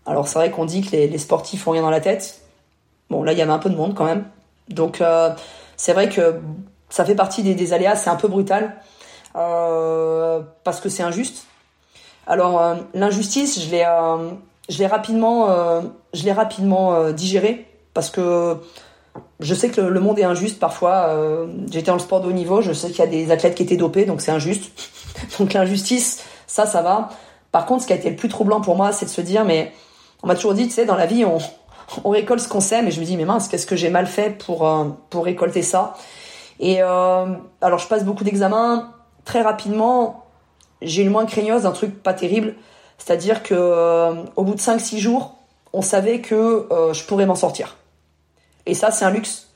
Alors, 0.06 0.28
c'est 0.28 0.38
vrai 0.38 0.50
qu'on 0.50 0.64
dit 0.64 0.82
que 0.82 0.90
les, 0.90 1.18
sportifs 1.18 1.66
ont 1.66 1.72
rien 1.72 1.82
dans 1.82 1.90
la 1.90 2.00
tête. 2.00 2.40
Bon, 3.10 3.22
là, 3.22 3.32
il 3.32 3.38
y 3.38 3.42
avait 3.42 3.52
un 3.52 3.58
peu 3.58 3.70
de 3.70 3.76
monde 3.76 3.94
quand 3.94 4.04
même. 4.04 4.24
Donc, 4.68 5.00
euh, 5.00 5.30
c'est 5.76 5.92
vrai 5.92 6.08
que 6.08 6.40
ça 6.88 7.04
fait 7.04 7.14
partie 7.14 7.42
des, 7.42 7.54
des 7.54 7.72
aléas, 7.72 7.96
c'est 7.96 8.10
un 8.10 8.16
peu 8.16 8.28
brutal. 8.28 8.76
Euh, 9.36 10.40
parce 10.64 10.80
que 10.80 10.88
c'est 10.88 11.02
injuste. 11.02 11.46
Alors, 12.26 12.76
l'injustice, 12.94 13.60
je 13.60 13.70
l'ai, 13.70 14.86
rapidement, 14.86 15.48
je 16.12 16.24
l'ai 16.24 16.32
rapidement 16.32 17.10
digéré. 17.10 17.66
Parce 17.94 18.10
que 18.10 18.56
je 19.40 19.54
sais 19.54 19.70
que 19.70 19.80
le, 19.80 20.00
monde 20.00 20.18
est 20.18 20.24
injuste 20.24 20.58
parfois. 20.58 21.06
Euh, 21.08 21.46
J'étais 21.70 21.86
dans 21.86 21.94
le 21.94 22.00
sport 22.00 22.20
de 22.20 22.28
haut 22.28 22.32
niveau, 22.32 22.60
je 22.62 22.72
sais 22.72 22.88
qu'il 22.88 22.98
y 22.98 23.02
a 23.02 23.06
des 23.06 23.30
athlètes 23.30 23.54
qui 23.54 23.62
étaient 23.62 23.76
dopés, 23.76 24.04
donc 24.04 24.20
c'est 24.20 24.32
injuste. 24.32 24.70
donc 25.38 25.52
l'injustice, 25.52 26.22
ça, 26.46 26.66
ça 26.66 26.82
va. 26.82 27.10
Par 27.52 27.66
contre, 27.66 27.82
ce 27.82 27.86
qui 27.86 27.92
a 27.92 27.96
été 27.96 28.10
le 28.10 28.16
plus 28.16 28.28
troublant 28.28 28.60
pour 28.60 28.76
moi, 28.76 28.92
c'est 28.92 29.06
de 29.06 29.10
se 29.10 29.20
dire, 29.20 29.44
mais 29.44 29.72
on 30.22 30.26
m'a 30.26 30.34
toujours 30.34 30.54
dit, 30.54 30.68
tu 30.68 30.74
sais, 30.74 30.84
dans 30.84 30.96
la 30.96 31.06
vie, 31.06 31.24
on, 31.24 31.38
on 32.04 32.10
récolte 32.10 32.40
ce 32.40 32.48
qu'on 32.48 32.60
sait, 32.60 32.82
mais 32.82 32.90
je 32.90 33.00
me 33.00 33.04
dis, 33.04 33.16
mais 33.16 33.24
mince, 33.24 33.48
qu'est-ce 33.48 33.66
que 33.66 33.76
j'ai 33.76 33.90
mal 33.90 34.06
fait 34.06 34.30
pour, 34.44 34.66
euh, 34.66 34.84
pour 35.10 35.24
récolter 35.24 35.62
ça? 35.62 35.94
Et 36.60 36.82
euh, 36.82 37.26
alors, 37.60 37.78
je 37.78 37.88
passe 37.88 38.04
beaucoup 38.04 38.22
d'examens. 38.22 38.92
Très 39.24 39.40
rapidement, 39.40 40.26
j'ai 40.82 41.02
une 41.02 41.10
moins 41.10 41.26
craigneuse 41.26 41.62
d'un 41.62 41.72
truc 41.72 42.02
pas 42.02 42.12
terrible. 42.12 42.54
C'est-à-dire 42.98 43.42
que 43.42 43.54
euh, 43.54 44.12
au 44.36 44.44
bout 44.44 44.54
de 44.54 44.60
5-6 44.60 44.98
jours, 44.98 45.36
on 45.72 45.82
savait 45.82 46.20
que 46.20 46.66
euh, 46.70 46.92
je 46.92 47.04
pourrais 47.04 47.26
m'en 47.26 47.34
sortir. 47.34 47.76
Et 48.66 48.74
ça, 48.74 48.90
c'est 48.90 49.04
un 49.04 49.10
luxe 49.10 49.48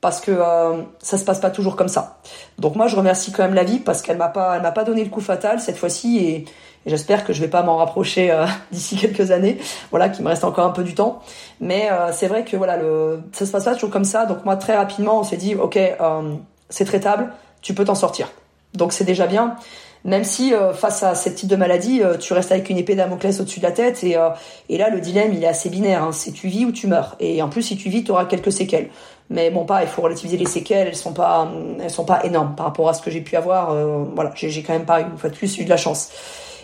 parce 0.00 0.20
que 0.20 0.32
euh, 0.32 0.82
ça 1.00 1.16
se 1.16 1.24
passe 1.24 1.40
pas 1.40 1.50
toujours 1.50 1.76
comme 1.76 1.88
ça. 1.88 2.18
Donc 2.58 2.74
moi, 2.74 2.88
je 2.88 2.96
remercie 2.96 3.32
quand 3.32 3.42
même 3.44 3.54
la 3.54 3.64
vie 3.64 3.78
parce 3.78 4.02
qu'elle 4.02 4.16
m'a 4.16 4.28
pas, 4.28 4.56
elle 4.56 4.62
m'a 4.62 4.72
pas 4.72 4.84
donné 4.84 5.04
le 5.04 5.10
coup 5.10 5.20
fatal 5.20 5.60
cette 5.60 5.76
fois-ci 5.76 6.18
et, 6.18 6.44
j'espère 6.86 7.24
que 7.24 7.32
je 7.32 7.40
vais 7.40 7.48
pas 7.48 7.62
m'en 7.62 7.76
rapprocher 7.76 8.30
euh, 8.30 8.46
d'ici 8.72 8.96
quelques 8.96 9.30
années. 9.30 9.58
Voilà, 9.90 10.08
qu'il 10.08 10.24
me 10.24 10.28
reste 10.28 10.44
encore 10.44 10.66
un 10.66 10.70
peu 10.70 10.82
du 10.82 10.94
temps. 10.94 11.22
Mais 11.60 11.88
euh, 11.90 12.10
c'est 12.12 12.26
vrai 12.26 12.44
que 12.44 12.56
voilà, 12.56 12.76
le, 12.76 13.22
ça 13.32 13.46
se 13.46 13.52
passe 13.52 13.64
pas 13.64 13.74
toujours 13.74 13.90
comme 13.90 14.04
ça. 14.04 14.26
Donc 14.26 14.44
moi, 14.44 14.56
très 14.56 14.76
rapidement, 14.76 15.20
on 15.20 15.24
s'est 15.24 15.36
dit, 15.36 15.54
ok, 15.54 15.76
euh, 15.76 16.34
c'est 16.68 16.84
traitable, 16.84 17.32
tu 17.60 17.74
peux 17.74 17.84
t'en 17.84 17.94
sortir. 17.94 18.30
Donc 18.74 18.92
c'est 18.92 19.04
déjà 19.04 19.26
bien 19.26 19.56
même 20.04 20.24
si 20.24 20.52
euh, 20.52 20.72
face 20.72 21.02
à 21.02 21.14
ce 21.14 21.28
type 21.28 21.48
de 21.48 21.54
maladie, 21.54 22.02
euh, 22.02 22.16
tu 22.16 22.32
restes 22.32 22.50
avec 22.50 22.68
une 22.70 22.78
épée 22.78 22.96
Damoclès 22.96 23.38
au-dessus 23.40 23.60
de 23.60 23.64
la 23.64 23.70
tête 23.70 24.02
et, 24.02 24.16
euh, 24.16 24.30
et 24.68 24.76
là 24.76 24.90
le 24.90 25.00
dilemme 25.00 25.32
il 25.32 25.44
est 25.44 25.46
assez 25.46 25.70
binaire, 25.70 26.02
hein. 26.02 26.12
c'est 26.12 26.32
tu 26.32 26.48
vis 26.48 26.64
ou 26.64 26.72
tu 26.72 26.88
meurs. 26.88 27.14
Et 27.20 27.40
en 27.40 27.48
plus 27.48 27.62
si 27.62 27.76
tu 27.76 27.88
vis, 27.88 28.02
tu 28.02 28.10
auras 28.10 28.24
quelques 28.24 28.52
séquelles. 28.52 28.90
Mais 29.30 29.50
bon 29.50 29.64
pas, 29.64 29.82
il 29.82 29.88
faut 29.88 30.02
relativiser 30.02 30.36
les 30.36 30.46
séquelles, 30.46 30.88
elles 30.88 30.96
sont 30.96 31.12
pas 31.12 31.48
elles 31.80 31.90
sont 31.90 32.04
pas 32.04 32.24
énormes 32.24 32.54
par 32.56 32.66
rapport 32.66 32.88
à 32.88 32.94
ce 32.94 33.00
que 33.00 33.10
j'ai 33.10 33.20
pu 33.20 33.36
avoir. 33.36 33.74
voilà, 34.14 34.32
j'ai 34.34 34.62
quand 34.62 34.72
même 34.72 34.84
pas 34.84 35.00
une 35.00 35.16
fois 35.16 35.30
de 35.30 35.36
plus 35.36 35.56
eu 35.58 35.64
de 35.64 35.70
la 35.70 35.76
chance. 35.76 36.10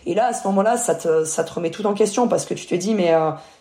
Et 0.05 0.15
là 0.15 0.27
à 0.27 0.33
ce 0.33 0.47
moment-là, 0.49 0.77
ça 0.77 0.95
te 0.95 1.25
ça 1.25 1.45
te 1.45 1.53
remet 1.53 1.71
tout 1.71 1.87
en 1.87 1.95
question 1.95 2.29
parce 2.29 2.45
que 2.45 2.55
tu 2.55 2.67
te 2.67 2.75
dis 2.75 2.95
mais 2.95 3.15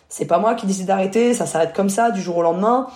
c'est 0.08 0.26
pas 0.26 0.38
moi 0.38 0.54
qui 0.56 0.66
décide 0.66 0.86
d'arrêter, 0.86 1.32
ça 1.34 1.46
s'arrête 1.46 1.72
comme 1.72 1.88
ça 1.88 2.10
du 2.10 2.20
jour 2.20 2.36
au 2.36 2.42
lendemain. 2.42 2.88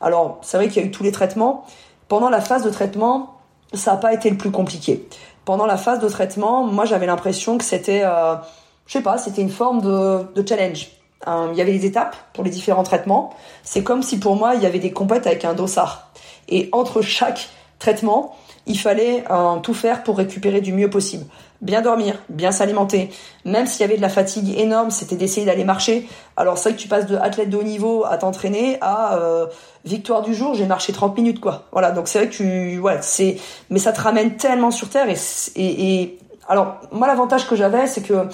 Alors 0.00 0.38
c'est 0.42 0.56
vrai 0.56 0.68
qu'il 0.68 0.80
y 0.80 0.84
a 0.84 0.88
eu 0.88 0.92
tous 0.92 1.02
les 1.02 1.12
traitements. 1.12 1.66
Pendant 2.06 2.30
la 2.30 2.40
phase 2.40 2.62
de 2.62 2.70
traitement, 2.70 3.34
ça 3.74 3.92
n'a 3.92 3.96
pas 3.98 4.14
été 4.14 4.30
le 4.30 4.36
plus 4.38 4.50
compliqué 4.50 5.06
pendant 5.48 5.64
la 5.64 5.78
phase 5.78 5.98
de 5.98 6.08
traitement, 6.10 6.62
moi 6.62 6.84
j'avais 6.84 7.06
l'impression 7.06 7.56
que 7.56 7.64
c'était, 7.64 8.02
euh, 8.04 8.34
je 8.86 8.92
sais 8.92 9.00
pas, 9.00 9.16
c'était 9.16 9.40
une 9.40 9.48
forme 9.48 9.80
de, 9.80 10.46
challenge. 10.46 10.88
Euh, 11.26 11.48
il 11.52 11.56
y 11.56 11.62
avait 11.62 11.72
des 11.72 11.86
étapes 11.86 12.16
pour 12.34 12.44
les 12.44 12.50
différents 12.50 12.82
traitements. 12.82 13.32
C'est 13.62 13.82
comme 13.82 14.02
si 14.02 14.20
pour 14.20 14.36
moi 14.36 14.56
il 14.56 14.62
y 14.62 14.66
avait 14.66 14.78
des 14.78 14.92
compètes 14.92 15.26
avec 15.26 15.46
un 15.46 15.54
dossard. 15.54 16.12
Et 16.50 16.68
entre 16.72 17.00
chaque 17.00 17.48
traitement, 17.78 18.36
il 18.68 18.78
fallait 18.78 19.24
euh, 19.30 19.56
tout 19.56 19.74
faire 19.74 20.02
pour 20.02 20.18
récupérer 20.18 20.60
du 20.60 20.72
mieux 20.72 20.90
possible 20.90 21.24
bien 21.60 21.82
dormir, 21.82 22.14
bien 22.28 22.52
s'alimenter. 22.52 23.10
Même 23.44 23.66
s'il 23.66 23.80
y 23.80 23.84
avait 23.84 23.96
de 23.96 24.02
la 24.02 24.08
fatigue 24.08 24.56
énorme, 24.58 24.90
c'était 24.90 25.16
d'essayer 25.16 25.46
d'aller 25.46 25.64
marcher. 25.64 26.08
Alors 26.36 26.58
c'est 26.58 26.70
vrai 26.70 26.76
que 26.76 26.82
tu 26.82 26.88
passes 26.88 27.06
de 27.06 27.16
athlète 27.16 27.50
de 27.50 27.56
haut 27.56 27.62
niveau 27.62 28.04
à 28.04 28.16
t'entraîner 28.16 28.78
à 28.80 29.16
euh, 29.16 29.46
victoire 29.84 30.22
du 30.22 30.34
jour, 30.34 30.54
j'ai 30.54 30.66
marché 30.66 30.92
30 30.92 31.16
minutes 31.16 31.40
quoi. 31.40 31.64
Voilà, 31.72 31.90
donc 31.90 32.08
c'est 32.08 32.18
vrai 32.18 32.28
que 32.28 32.34
tu 32.34 32.78
ouais, 32.78 32.98
c'est 33.00 33.38
mais 33.70 33.78
ça 33.78 33.92
te 33.92 34.00
ramène 34.00 34.36
tellement 34.36 34.70
sur 34.70 34.88
terre 34.88 35.08
et 35.08 35.16
et, 35.56 36.02
et... 36.02 36.18
alors 36.48 36.76
moi 36.92 37.06
l'avantage 37.06 37.48
que 37.48 37.56
j'avais 37.56 37.86
c'est 37.86 38.02
que 38.02 38.28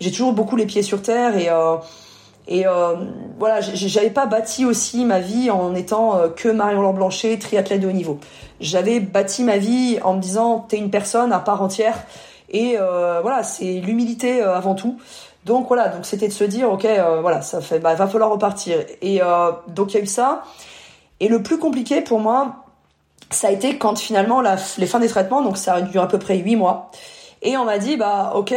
j'ai 0.00 0.10
toujours 0.10 0.32
beaucoup 0.32 0.56
les 0.56 0.66
pieds 0.66 0.82
sur 0.82 1.02
terre 1.02 1.36
et 1.36 1.48
euh, 1.50 1.76
et 2.48 2.66
euh, 2.66 2.96
voilà, 3.38 3.60
j'avais 3.60 4.10
pas 4.10 4.26
bâti 4.26 4.64
aussi 4.64 5.04
ma 5.04 5.20
vie 5.20 5.50
en 5.50 5.74
étant 5.74 6.16
euh, 6.16 6.28
que 6.28 6.48
Marion 6.48 6.92
Blanchet, 6.92 7.38
triathlète 7.38 7.80
de 7.80 7.88
haut 7.88 7.92
niveau. 7.92 8.18
J'avais 8.60 9.00
bâti 9.00 9.44
ma 9.44 9.58
vie 9.58 9.98
en 10.02 10.14
me 10.14 10.20
disant 10.20 10.66
t'es 10.68 10.78
une 10.78 10.90
personne 10.90 11.32
à 11.32 11.38
part 11.38 11.62
entière 11.62 12.04
et 12.50 12.76
euh, 12.78 13.20
voilà, 13.22 13.42
c'est 13.42 13.80
l'humilité 13.80 14.42
euh, 14.42 14.56
avant 14.56 14.74
tout. 14.74 14.98
Donc 15.44 15.68
voilà, 15.68 15.88
donc 15.88 16.04
c'était 16.04 16.28
de 16.28 16.32
se 16.32 16.44
dire 16.44 16.70
ok, 16.70 16.86
voilà, 17.20 17.42
ça 17.42 17.60
fait, 17.60 17.80
bah, 17.80 17.94
va 17.94 18.06
falloir 18.06 18.30
repartir. 18.30 18.78
Et 19.00 19.20
donc 19.66 19.92
il 19.92 19.96
y 19.96 20.00
a 20.00 20.02
eu 20.04 20.06
ça. 20.06 20.44
Et 21.18 21.26
le 21.26 21.42
plus 21.42 21.58
compliqué 21.58 22.00
pour 22.00 22.20
moi, 22.20 22.64
ça 23.30 23.48
a 23.48 23.50
été 23.50 23.76
quand 23.76 23.98
finalement 23.98 24.40
la, 24.40 24.54
les 24.78 24.86
fins 24.86 25.00
des 25.00 25.08
traitements, 25.08 25.42
donc 25.42 25.56
ça 25.56 25.74
a 25.74 25.80
duré 25.80 26.04
à 26.04 26.06
peu 26.06 26.20
près 26.20 26.36
huit 26.36 26.54
mois. 26.54 26.92
Et 27.42 27.56
on 27.56 27.64
m'a 27.64 27.78
dit 27.78 27.96
bah 27.96 28.32
ok, 28.36 28.54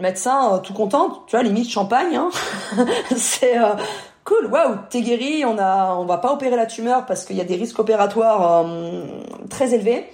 médecin 0.00 0.60
tout 0.64 0.72
content, 0.72 1.24
tu 1.26 1.36
vois 1.36 1.42
limite 1.42 1.70
champagne, 1.70 2.16
hein. 2.16 2.30
c'est 3.16 3.56
cool, 4.24 4.46
waouh, 4.46 4.76
t'es 4.88 5.02
guéri, 5.02 5.44
on 5.44 5.58
a, 5.58 5.94
on 5.94 6.06
va 6.06 6.16
pas 6.16 6.32
opérer 6.32 6.56
la 6.56 6.66
tumeur 6.66 7.04
parce 7.04 7.24
qu'il 7.24 7.36
y 7.36 7.40
a 7.40 7.44
des 7.44 7.56
risques 7.56 7.78
opératoires 7.78 8.64
très 9.50 9.74
élevés. 9.74 10.10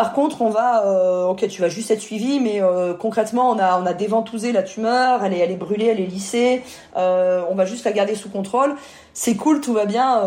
Par 0.00 0.14
contre, 0.14 0.40
on 0.40 0.48
va, 0.48 0.86
euh, 0.86 1.26
ok, 1.26 1.46
tu 1.48 1.60
vas 1.60 1.68
juste 1.68 1.90
être 1.90 2.00
suivi, 2.00 2.40
mais 2.40 2.62
euh, 2.62 2.94
concrètement, 2.94 3.50
on 3.50 3.58
a, 3.58 3.78
on 3.78 3.92
déventousé 3.94 4.50
la 4.50 4.62
tumeur, 4.62 5.22
elle 5.22 5.34
est, 5.34 5.40
elle 5.40 5.50
est 5.50 5.56
brûlée, 5.56 5.88
elle 5.88 6.00
est 6.00 6.06
lissée. 6.06 6.62
Euh, 6.96 7.42
on 7.50 7.54
va 7.54 7.66
juste 7.66 7.84
la 7.84 7.92
garder 7.92 8.14
sous 8.14 8.30
contrôle. 8.30 8.76
C'est 9.12 9.36
cool, 9.36 9.60
tout 9.60 9.74
va 9.74 9.84
bien. 9.84 10.22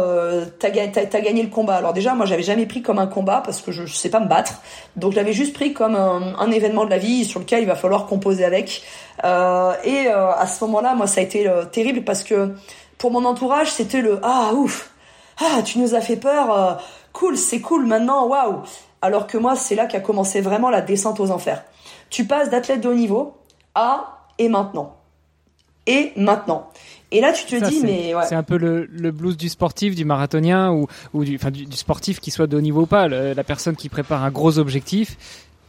T'as, 0.60 0.68
as, 0.70 1.22
gagné 1.22 1.42
le 1.42 1.50
combat. 1.50 1.78
Alors 1.78 1.94
déjà, 1.94 2.14
moi, 2.14 2.28
j'avais 2.28 2.44
jamais 2.44 2.68
pris 2.68 2.84
comme 2.84 3.00
un 3.00 3.08
combat 3.08 3.42
parce 3.44 3.62
que 3.62 3.72
je, 3.72 3.88
je 3.88 3.96
sais 3.96 4.10
pas 4.10 4.20
me 4.20 4.28
battre. 4.28 4.62
Donc, 4.96 5.14
je 5.14 5.16
l'avais 5.16 5.34
juste 5.34 5.56
pris 5.56 5.74
comme 5.74 5.96
un, 5.96 6.36
un, 6.38 6.52
événement 6.52 6.86
de 6.86 6.92
la 6.92 7.00
vie 7.00 7.26
sur 7.26 7.40
lequel 7.40 7.64
il 7.64 7.68
va 7.68 7.74
falloir 7.74 8.06
composer 8.06 8.46
avec. 8.46 8.84
Et 9.24 10.08
à 10.08 10.46
ce 10.46 10.64
moment-là, 10.66 10.94
moi, 10.94 11.08
ça 11.08 11.22
a 11.22 11.24
été 11.24 11.52
terrible 11.72 12.04
parce 12.04 12.22
que 12.22 12.54
pour 13.00 13.10
mon 13.10 13.26
entourage, 13.26 13.72
c'était 13.72 14.02
le 14.02 14.20
ah 14.22 14.52
ouf, 14.54 14.92
ah 15.42 15.64
tu 15.66 15.80
nous 15.80 15.96
as 15.96 16.02
fait 16.02 16.18
peur. 16.18 16.80
cool, 17.12 17.38
c'est 17.38 17.60
cool 17.60 17.88
maintenant, 17.88 18.28
waouh. 18.28 18.62
Alors 19.04 19.28
que 19.28 19.38
moi, 19.38 19.58
c'est 19.58 19.76
là 19.76 19.86
qu'a 19.86 20.00
commencé 20.00 20.40
vraiment 20.40 20.70
la 20.70 20.80
descente 20.80 21.20
aux 21.20 21.30
enfers. 21.30 21.66
Tu 22.10 22.26
passes 22.26 22.50
d'athlète 22.50 22.80
de 22.80 22.88
haut 22.88 22.94
niveau 22.94 23.36
à 23.76 24.20
et 24.40 24.48
maintenant. 24.48 24.96
Et 25.86 26.14
maintenant. 26.16 26.70
Et 27.12 27.20
là, 27.20 27.34
tu 27.34 27.46
te 27.46 27.70
dis, 27.70 27.82
mais 27.84 28.14
c'est 28.24 28.36
un 28.36 28.44
peu 28.44 28.56
le, 28.56 29.12
blues 29.12 29.36
du 29.36 29.50
sportif, 29.50 29.94
du 29.94 30.06
marathonien 30.06 30.72
ou, 30.72 30.88
ou 31.14 31.26
du, 31.26 31.36
enfin, 31.36 31.52
du, 31.52 31.68
sportif 31.76 32.22
qui 32.22 32.32
soit 32.32 32.48
de 32.48 32.56
haut 32.56 32.62
niveau 32.62 32.84
ou 32.84 32.86
pas. 32.86 33.10
la 33.10 33.44
personne 33.44 33.76
qui 33.76 33.90
prépare 33.90 34.24
un 34.24 34.32
gros 34.32 34.58
objectif, 34.58 35.18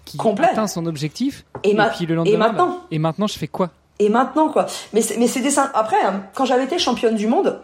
qui 0.05 0.16
atteint 0.39 0.68
son 0.68 0.87
objectif, 0.87 1.45
et, 1.64 1.76
puis 1.97 2.07
le 2.07 2.14
lendemain, 2.14 2.32
et 2.32 2.37
maintenant, 2.37 2.80
et 2.93 2.99
maintenant, 3.01 3.26
je 3.26 3.37
fais 3.37 3.49
quoi? 3.49 3.70
Et 3.99 4.11
maintenant, 4.11 4.49
quoi 4.49 4.66
Mais 4.93 5.03
mais 5.18 5.26
c'est 5.26 5.41
des 5.41 5.59
après, 5.59 6.01
hein, 6.05 6.22
quand 6.35 6.45
j'avais 6.45 6.64
été 6.64 6.78
championne 6.78 7.16
du 7.16 7.26
monde, 7.26 7.61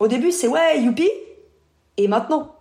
au 0.00 0.06
début, 0.06 0.32
c'est 0.32 0.48
ouais, 0.48 0.82
youpi. 0.82 1.08
Et 1.96 2.08
maintenant. 2.08 2.53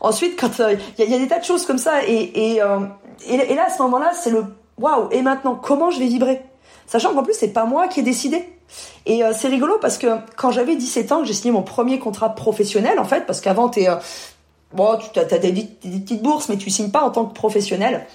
Ensuite, 0.00 0.38
quand 0.38 0.60
euh, 0.60 0.76
il 0.98 1.10
y, 1.10 1.14
a 1.14 1.18
des 1.18 1.28
tas 1.28 1.38
de 1.38 1.44
choses 1.44 1.66
comme 1.66 1.78
ça, 1.78 2.04
et, 2.06 2.54
et, 2.54 2.62
euh, 2.62 2.80
et, 3.26 3.54
là, 3.54 3.66
à 3.66 3.70
ce 3.70 3.80
moment-là, 3.82 4.12
c'est 4.14 4.30
le 4.30 4.44
waouh. 4.78 5.08
Et 5.10 5.22
maintenant, 5.22 5.54
comment 5.54 5.90
je 5.90 5.98
vais 5.98 6.06
vibrer? 6.06 6.42
Sachant 6.86 7.14
qu'en 7.14 7.22
plus, 7.22 7.34
c'est 7.34 7.52
pas 7.52 7.64
moi 7.64 7.88
qui 7.88 8.00
ai 8.00 8.02
décidé. 8.02 8.48
Et 9.06 9.24
euh, 9.24 9.32
c'est 9.34 9.48
rigolo 9.48 9.78
parce 9.80 9.96
que 9.98 10.18
quand 10.36 10.50
j'avais 10.50 10.76
17 10.76 11.12
ans, 11.12 11.24
j'ai 11.24 11.32
signé 11.32 11.52
mon 11.52 11.62
premier 11.62 11.98
contrat 11.98 12.34
professionnel, 12.34 12.98
en 12.98 13.04
fait, 13.04 13.26
parce 13.26 13.40
qu'avant, 13.40 13.68
t'es, 13.68 13.88
bon, 14.72 14.98
tu 15.12 15.18
as, 15.18 15.24
des, 15.24 15.52
des, 15.52 15.64
petites 15.64 16.22
bourses, 16.22 16.48
mais 16.48 16.56
tu 16.56 16.70
signes 16.70 16.90
pas 16.90 17.02
en 17.02 17.10
tant 17.10 17.24
que 17.24 17.34
professionnel. 17.34 18.06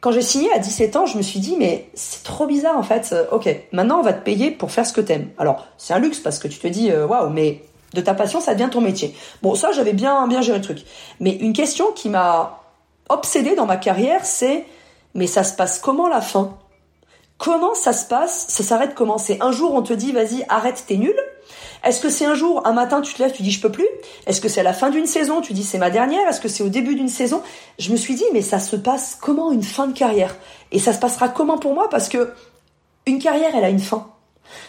Quand 0.00 0.10
j'ai 0.10 0.22
signé 0.22 0.52
à 0.52 0.58
17 0.58 0.96
ans, 0.96 1.06
je 1.06 1.16
me 1.16 1.22
suis 1.22 1.38
dit, 1.38 1.54
mais 1.56 1.88
c'est 1.94 2.24
trop 2.24 2.46
bizarre, 2.46 2.76
en 2.76 2.82
fait. 2.82 3.14
Ok, 3.30 3.48
maintenant, 3.70 4.00
on 4.00 4.02
va 4.02 4.12
te 4.12 4.24
payer 4.24 4.50
pour 4.50 4.72
faire 4.72 4.84
ce 4.84 4.92
que 4.92 5.00
t'aimes. 5.00 5.28
Alors, 5.38 5.66
c'est 5.78 5.94
un 5.94 6.00
luxe 6.00 6.18
parce 6.18 6.40
que 6.40 6.48
tu 6.48 6.58
te 6.58 6.66
dis, 6.66 6.90
waouh, 6.92 7.30
mais 7.30 7.62
de 7.94 8.00
ta 8.00 8.14
passion, 8.14 8.40
ça 8.40 8.54
devient 8.54 8.70
ton 8.70 8.80
métier. 8.80 9.14
Bon, 9.42 9.54
ça, 9.54 9.72
j'avais 9.72 9.92
bien, 9.92 10.26
bien 10.26 10.42
géré 10.42 10.58
le 10.58 10.64
truc. 10.64 10.84
Mais 11.20 11.32
une 11.36 11.52
question 11.52 11.92
qui 11.92 12.08
m'a 12.08 12.60
obsédée 13.08 13.54
dans 13.54 13.66
ma 13.66 13.76
carrière, 13.76 14.24
c'est, 14.24 14.64
mais 15.14 15.26
ça 15.26 15.44
se 15.44 15.54
passe 15.54 15.78
comment 15.78 16.08
la 16.08 16.20
fin? 16.20 16.56
Comment 17.38 17.74
ça 17.74 17.92
se 17.92 18.06
passe? 18.06 18.46
Ça 18.48 18.62
s'arrête 18.62 18.94
comment? 18.94 19.18
C'est 19.18 19.42
un 19.42 19.50
jour 19.50 19.74
on 19.74 19.82
te 19.82 19.92
dit 19.92 20.12
vas-y 20.12 20.44
arrête 20.48 20.84
t'es 20.86 20.96
nul. 20.96 21.16
Est-ce 21.82 22.00
que 22.00 22.08
c'est 22.08 22.24
un 22.24 22.36
jour 22.36 22.64
un 22.64 22.72
matin 22.72 23.00
tu 23.00 23.12
te 23.12 23.20
lèves 23.20 23.32
tu 23.32 23.42
dis 23.42 23.50
je 23.50 23.60
peux 23.60 23.72
plus? 23.72 23.88
Est-ce 24.26 24.40
que 24.40 24.48
c'est 24.48 24.60
à 24.60 24.62
la 24.62 24.72
fin 24.72 24.90
d'une 24.90 25.06
saison? 25.06 25.40
Tu 25.40 25.52
dis 25.52 25.64
c'est 25.64 25.78
ma 25.78 25.90
dernière? 25.90 26.28
Est-ce 26.28 26.40
que 26.40 26.48
c'est 26.48 26.62
au 26.62 26.68
début 26.68 26.94
d'une 26.94 27.08
saison? 27.08 27.42
Je 27.80 27.90
me 27.90 27.96
suis 27.96 28.14
dit 28.14 28.24
mais 28.32 28.42
ça 28.42 28.60
se 28.60 28.76
passe 28.76 29.18
comment 29.20 29.50
une 29.50 29.64
fin 29.64 29.88
de 29.88 29.92
carrière? 29.92 30.36
Et 30.70 30.78
ça 30.78 30.92
se 30.92 31.00
passera 31.00 31.28
comment 31.28 31.58
pour 31.58 31.74
moi? 31.74 31.90
Parce 31.90 32.08
que 32.08 32.32
une 33.06 33.18
carrière 33.18 33.50
elle 33.56 33.64
a 33.64 33.70
une 33.70 33.80
fin. 33.80 34.06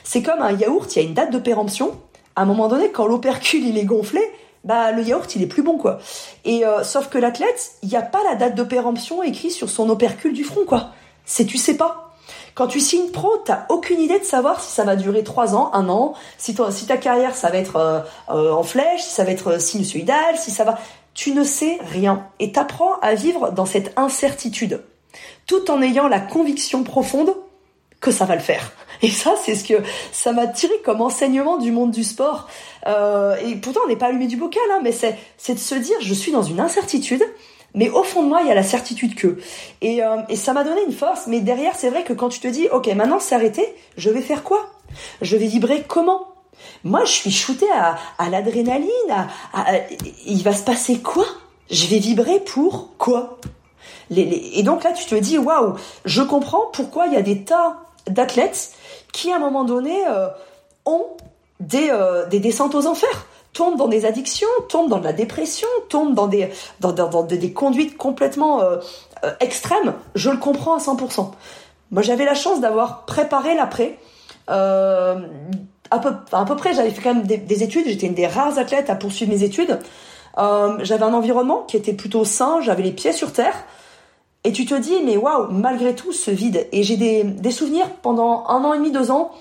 C'est 0.04 0.24
comme 0.24 0.42
un 0.42 0.52
yaourt, 0.54 0.96
il 0.96 1.00
y 1.00 1.06
a 1.06 1.08
une 1.08 1.14
date 1.14 1.32
de 1.32 1.38
péremption 1.38 1.96
à 2.36 2.42
un 2.42 2.46
moment 2.46 2.68
donné, 2.68 2.92
quand 2.92 3.06
l'opercule 3.06 3.66
il 3.66 3.78
est 3.78 3.86
gonflé, 3.86 4.22
bah 4.64 4.92
le 4.92 5.04
yaourt 5.04 5.36
il 5.36 5.42
est 5.42 5.48
plus 5.48 5.62
bon 5.62 5.78
quoi. 5.78 6.00
Et 6.46 6.66
euh, 6.66 6.84
sauf 6.84 7.10
que 7.10 7.18
l'athlète, 7.18 7.74
il 7.84 7.90
n'y 7.90 7.96
a 7.96 8.02
pas 8.02 8.24
la 8.24 8.36
date 8.36 8.56
de 8.56 8.64
péremption 8.64 9.22
écrite 9.24 9.52
sur 9.52 9.70
son 9.70 9.90
opercule 9.90 10.34
du 10.34 10.44
front 10.44 10.66
quoi. 10.66 10.92
C'est 11.26 11.46
tu 11.46 11.58
sais 11.58 11.78
pas. 11.78 12.14
Quand 12.56 12.68
tu 12.68 12.80
signes 12.80 13.10
pro, 13.10 13.38
t'as 13.44 13.66
aucune 13.70 14.00
idée 14.00 14.20
de 14.20 14.24
savoir 14.24 14.62
si 14.62 14.72
ça 14.72 14.84
va 14.84 14.96
durer 14.96 15.24
trois 15.24 15.56
ans, 15.56 15.72
un 15.74 15.90
an, 15.90 16.14
si, 16.38 16.56
si 16.70 16.86
ta 16.86 16.98
carrière 16.98 17.36
ça 17.36 17.50
va 17.50 17.58
être 17.58 17.78
euh, 17.78 18.00
euh, 18.30 18.52
en 18.52 18.64
flèche, 18.64 19.02
si 19.02 19.12
ça 19.12 19.24
va 19.24 19.32
être 19.32 19.60
sinusoïdal, 19.60 20.38
si 20.38 20.52
ça 20.52 20.64
va. 20.64 20.78
Tu 21.14 21.32
ne 21.32 21.44
sais 21.44 21.78
rien 21.82 22.28
et 22.40 22.52
t'apprends 22.52 22.96
à 23.02 23.14
vivre 23.14 23.52
dans 23.52 23.66
cette 23.66 23.94
incertitude, 24.00 24.84
tout 25.46 25.70
en 25.70 25.82
ayant 25.82 26.08
la 26.08 26.20
conviction 26.20 26.84
profonde 26.84 27.36
que 28.04 28.12
ça 28.12 28.26
va 28.26 28.36
le 28.36 28.42
faire. 28.42 28.72
Et 29.02 29.10
ça, 29.10 29.34
c'est 29.44 29.56
ce 29.56 29.64
que 29.64 29.82
ça 30.12 30.32
m'a 30.32 30.48
tiré 30.48 30.74
comme 30.86 31.02
enseignement 31.02 31.58
du 31.58 31.72
monde 31.72 31.92
du 31.92 32.04
sport. 32.04 32.48
Euh, 32.86 33.36
et 33.38 33.56
pourtant, 33.56 33.80
on 33.86 33.88
n'est 33.88 33.96
pas 33.96 34.08
allumé 34.08 34.28
du 34.28 34.38
bocal, 34.38 34.62
hein, 34.72 34.82
mais 34.84 34.92
c'est 34.92 35.18
c'est 35.38 35.56
de 35.56 35.60
se 35.60 35.76
dire, 35.76 35.98
je 36.02 36.14
suis 36.14 36.32
dans 36.32 36.44
une 36.44 36.60
incertitude, 36.60 37.24
mais 37.74 37.90
au 37.90 38.04
fond 38.04 38.22
de 38.24 38.28
moi, 38.28 38.42
il 38.42 38.48
y 38.48 38.52
a 38.52 38.56
la 38.56 38.64
certitude 38.64 39.16
que. 39.16 39.40
Et, 39.82 40.04
euh, 40.04 40.18
et 40.30 40.36
ça 40.36 40.54
m'a 40.54 40.64
donné 40.64 40.82
une 40.86 40.94
force. 40.94 41.28
Mais 41.28 41.40
derrière, 41.40 41.76
c'est 41.76 41.90
vrai 41.90 42.04
que 42.04 42.14
quand 42.14 42.30
tu 42.30 42.40
te 42.40 42.48
dis, 42.48 42.68
ok, 42.70 42.88
maintenant 42.94 43.20
c'est 43.20 43.36
arrêté, 43.36 43.64
je 43.98 44.10
vais 44.10 44.22
faire 44.22 44.44
quoi? 44.44 44.62
Je 45.22 45.36
vais 45.38 45.48
vibrer 45.48 45.84
comment? 45.88 46.28
Moi, 46.84 47.04
je 47.06 47.12
suis 47.12 47.32
shooté 47.32 47.66
à, 47.72 47.98
à 48.18 48.30
l'adrénaline. 48.30 49.12
À, 49.54 49.66
il 50.26 50.44
va 50.44 50.54
se 50.54 50.64
passer 50.64 51.00
quoi? 51.00 51.26
Je 51.72 51.88
vais 51.88 52.00
vibrer 52.00 52.40
pour 52.42 52.96
quoi? 52.98 53.40
Et 54.16 54.64
donc 54.64 54.84
là, 54.84 54.92
tu 54.92 55.06
te 55.06 55.16
dis, 55.16 55.38
waouh, 55.38 55.74
je 56.06 56.22
comprends 56.22 56.68
pourquoi 56.74 57.08
il 57.08 57.14
y 57.14 57.18
a 57.18 57.22
des 57.22 57.44
tas 57.44 57.78
d'athlètes 58.08 58.72
qui, 59.12 59.32
à 59.32 59.38
un 59.38 59.40
moment 59.40 59.64
donné, 59.64 60.06
euh, 60.08 60.28
ont 60.86 61.06
des, 61.60 61.90
euh, 61.92 62.26
des 62.28 62.40
descentes 62.40 62.76
aux 62.76 62.88
enfers 62.88 63.28
tombent 63.54 63.78
dans 63.78 63.88
des 63.88 64.06
addictions, 64.06 64.48
tombent 64.68 64.90
dans 64.90 64.98
de 64.98 65.04
la 65.04 65.14
dépression, 65.14 65.68
tombent 65.88 66.16
dans 66.16 66.26
des, 66.26 67.54
conduites 67.54 67.98
complètement 67.98 68.64
euh, 68.64 68.78
extrêmes, 69.40 69.94
je 70.16 70.32
le 70.32 70.38
comprends 70.38 70.74
à 70.74 70.80
100%. 70.80 71.30
Moi, 71.92 72.02
j'avais 72.02 72.26
la 72.26 72.34
chance 72.34 72.62
d'avoir 72.62 73.06
préparé 73.06 73.54
l'après. 73.54 74.00
à, 74.48 75.16
peu, 76.02 76.56
près, 76.56 76.74
j'avais 76.74 76.90
fait 76.90 77.04
quand 77.04 77.14
même 77.14 77.28
des 77.28 77.62
études. 77.62 77.86
J'étais 77.86 78.08
une 78.08 78.16
des 78.16 78.26
rares 78.26 78.58
athlètes 78.58 78.90
à 78.90 78.96
poursuivre 78.96 79.32
mes 79.32 79.44
études. 79.44 79.78
j'avais 80.36 81.04
un 81.04 81.14
environnement 81.14 81.62
qui 81.68 81.78
était 81.78 81.94
plutôt 81.94 82.26
sain. 82.26 82.60
J'avais 82.62 82.82
les 82.82 82.92
pieds 82.92 83.14
sur 83.14 83.32
terre. 83.32 83.54
Et 84.44 84.52
tu 84.52 84.66
te 84.66 84.76
dis, 84.76 85.02
mais 85.04 85.16
waouh, 85.16 85.48
malgré 85.52 85.96
tout, 85.96 86.12
ce 86.12 86.30
vide. 86.30 86.68
Et 86.72 86.84
j'ai 86.84 86.98
des, 86.98 87.24
des 87.24 87.52
souvenirs 87.52 87.90
pendant 88.02 88.46
un 88.48 88.64
an 88.64 88.74
et 88.74 88.78
demi, 88.78 88.92
deux 88.92 89.10
ans. 89.10 89.32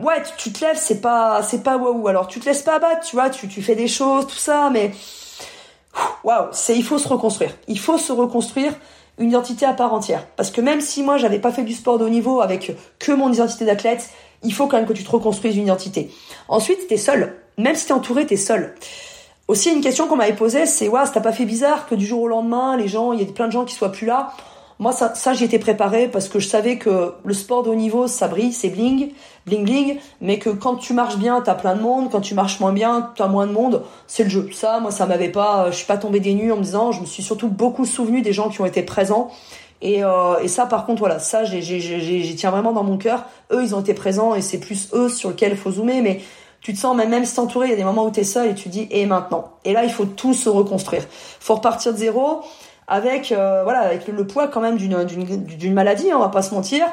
Ouais, 0.00 0.22
tu, 0.38 0.52
te 0.52 0.64
lèves, 0.64 0.78
c'est 0.78 1.00
pas, 1.00 1.42
c'est 1.42 1.62
pas 1.62 1.76
waouh. 1.76 2.08
Alors, 2.08 2.26
tu 2.26 2.40
te 2.40 2.46
laisses 2.46 2.62
pas 2.62 2.76
abattre, 2.76 3.06
tu 3.06 3.14
vois, 3.14 3.30
tu, 3.30 3.46
tu 3.46 3.62
fais 3.62 3.74
des 3.74 3.88
choses, 3.88 4.26
tout 4.26 4.36
ça, 4.36 4.70
mais 4.72 4.92
waouh, 6.24 6.48
c'est, 6.52 6.76
il 6.76 6.82
faut 6.82 6.98
se 6.98 7.08
reconstruire. 7.08 7.54
Il 7.68 7.78
faut 7.78 7.98
se 7.98 8.12
reconstruire 8.12 8.72
une 9.18 9.28
identité 9.28 9.66
à 9.66 9.74
part 9.74 9.92
entière. 9.92 10.26
Parce 10.36 10.50
que 10.50 10.60
même 10.60 10.80
si 10.80 11.02
moi, 11.02 11.18
j'avais 11.18 11.38
pas 11.38 11.52
fait 11.52 11.62
du 11.62 11.74
sport 11.74 11.98
de 11.98 12.04
haut 12.04 12.10
niveau 12.10 12.40
avec 12.40 12.72
que 12.98 13.12
mon 13.12 13.32
identité 13.32 13.64
d'athlète, 13.64 14.10
il 14.42 14.52
faut 14.52 14.66
quand 14.66 14.76
même 14.76 14.86
que 14.86 14.92
tu 14.92 15.04
te 15.04 15.10
reconstruises 15.10 15.56
une 15.56 15.64
identité. 15.64 16.10
Ensuite, 16.48 16.86
t'es 16.88 16.96
seul. 16.96 17.36
Même 17.58 17.74
si 17.74 17.86
t'es 17.86 17.92
entouré, 17.92 18.26
t'es 18.26 18.36
seul. 18.36 18.74
Aussi, 19.46 19.70
une 19.70 19.82
question 19.82 20.06
qu'on 20.06 20.16
m'avait 20.16 20.32
posée, 20.32 20.64
c'est 20.64 20.88
ouais, 20.88 21.04
ça 21.04 21.12
t'a 21.12 21.20
pas 21.20 21.32
fait 21.32 21.44
bizarre 21.44 21.86
que 21.86 21.94
du 21.94 22.06
jour 22.06 22.22
au 22.22 22.28
lendemain, 22.28 22.76
les 22.78 22.88
gens, 22.88 23.12
il 23.12 23.20
y 23.20 23.22
a 23.22 23.30
plein 23.30 23.46
de 23.46 23.52
gens 23.52 23.64
qui 23.64 23.74
soient 23.74 23.92
plus 23.92 24.06
là? 24.06 24.32
Moi, 24.78 24.90
ça, 24.90 25.14
ça 25.14 25.34
j'y 25.34 25.44
étais 25.44 25.58
préparé 25.58 26.08
parce 26.08 26.28
que 26.28 26.38
je 26.40 26.48
savais 26.48 26.78
que 26.78 27.12
le 27.24 27.34
sport 27.34 27.62
de 27.62 27.70
haut 27.70 27.74
niveau, 27.74 28.08
ça 28.08 28.26
brille, 28.26 28.52
c'est 28.52 28.70
bling, 28.70 29.12
bling 29.46 29.64
bling, 29.64 29.98
mais 30.20 30.38
que 30.38 30.50
quand 30.50 30.76
tu 30.76 30.94
marches 30.94 31.16
bien, 31.16 31.42
t'as 31.42 31.54
plein 31.54 31.76
de 31.76 31.82
monde, 31.82 32.08
quand 32.10 32.22
tu 32.22 32.34
marches 32.34 32.58
moins 32.58 32.72
bien, 32.72 33.12
t'as 33.14 33.28
moins 33.28 33.46
de 33.46 33.52
monde, 33.52 33.82
c'est 34.06 34.24
le 34.24 34.30
jeu. 34.30 34.48
Ça, 34.52 34.80
moi, 34.80 34.90
ça 34.90 35.06
m'avait 35.06 35.28
pas, 35.28 35.70
je 35.70 35.76
suis 35.76 35.86
pas 35.86 35.98
tombé 35.98 36.20
des 36.20 36.34
nues 36.34 36.50
en 36.50 36.56
me 36.56 36.62
disant, 36.62 36.90
je 36.90 37.02
me 37.02 37.06
suis 37.06 37.22
surtout 37.22 37.48
beaucoup 37.48 37.84
souvenu 37.84 38.22
des 38.22 38.32
gens 38.32 38.48
qui 38.48 38.60
ont 38.62 38.66
été 38.66 38.82
présents. 38.82 39.30
Et, 39.82 40.02
euh, 40.02 40.38
et 40.42 40.48
ça, 40.48 40.66
par 40.66 40.86
contre, 40.86 41.00
voilà, 41.00 41.18
ça, 41.18 41.44
j'y 41.44 42.34
tiens 42.36 42.50
vraiment 42.50 42.72
dans 42.72 42.84
mon 42.84 42.96
cœur. 42.96 43.24
Eux, 43.52 43.62
ils 43.62 43.74
ont 43.74 43.80
été 43.80 43.92
présents 43.92 44.34
et 44.34 44.40
c'est 44.40 44.58
plus 44.58 44.88
eux 44.94 45.10
sur 45.10 45.28
lesquels 45.28 45.52
il 45.52 45.58
faut 45.58 45.70
zoomer, 45.70 46.00
mais 46.00 46.20
tu 46.64 46.72
te 46.72 46.78
sens 46.78 46.96
même, 46.96 47.10
même 47.10 47.26
si 47.26 47.38
entouré, 47.38 47.66
il 47.66 47.70
y 47.70 47.74
a 47.74 47.76
des 47.76 47.84
moments 47.84 48.06
où 48.06 48.10
tu 48.10 48.20
es 48.20 48.24
seul 48.24 48.48
et 48.48 48.54
tu 48.54 48.70
dis 48.70 48.88
et 48.90 49.04
maintenant? 49.04 49.52
Et 49.66 49.74
là, 49.74 49.84
il 49.84 49.92
faut 49.92 50.06
tout 50.06 50.32
se 50.32 50.48
reconstruire. 50.48 51.04
Faut 51.38 51.56
repartir 51.56 51.92
de 51.92 51.98
zéro 51.98 52.40
avec 52.88 53.32
euh, 53.32 53.62
voilà 53.64 53.80
avec 53.80 54.08
le, 54.08 54.26
poids 54.26 54.48
quand 54.48 54.62
même 54.62 54.76
d'une 54.76 55.04
d'une 55.04 55.74
maladie, 55.74 56.10
hein, 56.10 56.16
on 56.16 56.20
va 56.20 56.30
pas 56.30 56.42
se 56.42 56.54
mentir, 56.54 56.86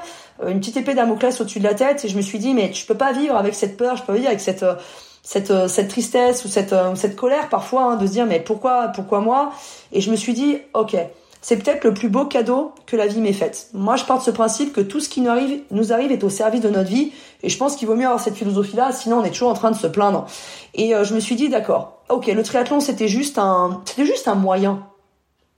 euh, 0.43 0.49
une 0.49 0.59
petite 0.59 0.78
épée 0.78 0.93
d'Amoclès 0.93 1.39
au-dessus 1.39 1.59
de 1.59 1.63
la 1.63 1.74
tête 1.74 2.03
et 2.03 2.09
je 2.09 2.15
me 2.15 2.22
suis 2.22 2.38
dit 2.38 2.53
mais 2.53 2.72
je 2.74 2.86
peux 2.86 2.95
pas 2.95 3.13
vivre 3.13 3.36
avec 3.36 3.55
cette 3.55 3.78
peur, 3.78 3.95
je 3.95 4.01
peux 4.01 4.13
pas 4.13 4.17
vivre 4.17 4.28
avec 4.28 4.41
cette 4.41 4.63
euh, 4.63 4.76
cette 5.24 5.67
cette 5.67 5.88
tristesse 5.89 6.45
ou 6.45 6.47
cette 6.47 6.74
cette 6.95 7.15
colère 7.15 7.47
parfois 7.49 7.84
hein, 7.84 7.95
de 7.95 8.07
se 8.07 8.11
dire 8.11 8.26
mais 8.26 8.39
pourquoi 8.39 8.89
pourquoi 8.89 9.19
moi? 9.19 9.51
Et 9.91 10.01
je 10.01 10.11
me 10.11 10.15
suis 10.15 10.34
dit 10.34 10.57
OK, 10.74 10.95
c'est 11.42 11.58
peut-être 11.58 11.84
le 11.84 11.94
plus 11.94 12.10
beau 12.10 12.26
cadeau 12.26 12.72
que 12.86 12.96
la 12.96 13.08
vie 13.08 13.20
m'ait 13.20 13.34
fait. 13.34 13.68
Moi, 13.74 13.96
je 13.96 14.06
pars 14.06 14.20
de 14.20 14.24
ce 14.24 14.32
principe 14.32 14.74
que 14.74 14.82
tout 14.82 15.00
ce 15.00 15.10
qui 15.10 15.22
nous 15.22 15.30
arrive, 15.30 15.62
nous 15.72 15.92
arrive 15.92 16.12
est 16.12 16.24
au 16.24 16.30
service 16.30 16.62
de 16.62 16.70
notre 16.70 16.89
vie, 16.89 17.12
et 17.44 17.50
je 17.50 17.58
pense 17.58 17.76
qu'il 17.76 17.88
vaut 17.88 17.96
mieux 17.96 18.06
avoir 18.06 18.22
cette 18.22 18.36
philosophie-là, 18.36 18.92
sinon 18.92 19.20
on 19.20 19.24
est 19.24 19.32
toujours 19.32 19.50
en 19.50 19.56
train 19.56 19.72
de 19.72 19.78
se 19.78 19.88
plaindre. 19.88 20.28
Et 20.76 20.96
euh, 20.96 21.04
je 21.04 21.16
me 21.16 21.20
suis 21.20 21.36
dit, 21.36 21.50
d'accord, 21.50 22.04
ok, 22.10 22.28
le 22.28 22.44
triathlon 22.44 22.80
c'était 22.80 23.08
juste 23.08 23.38
un, 23.39 23.82
c'était 23.86 24.06
juste 24.06 24.28
un 24.28 24.36
moyen. 24.36 24.86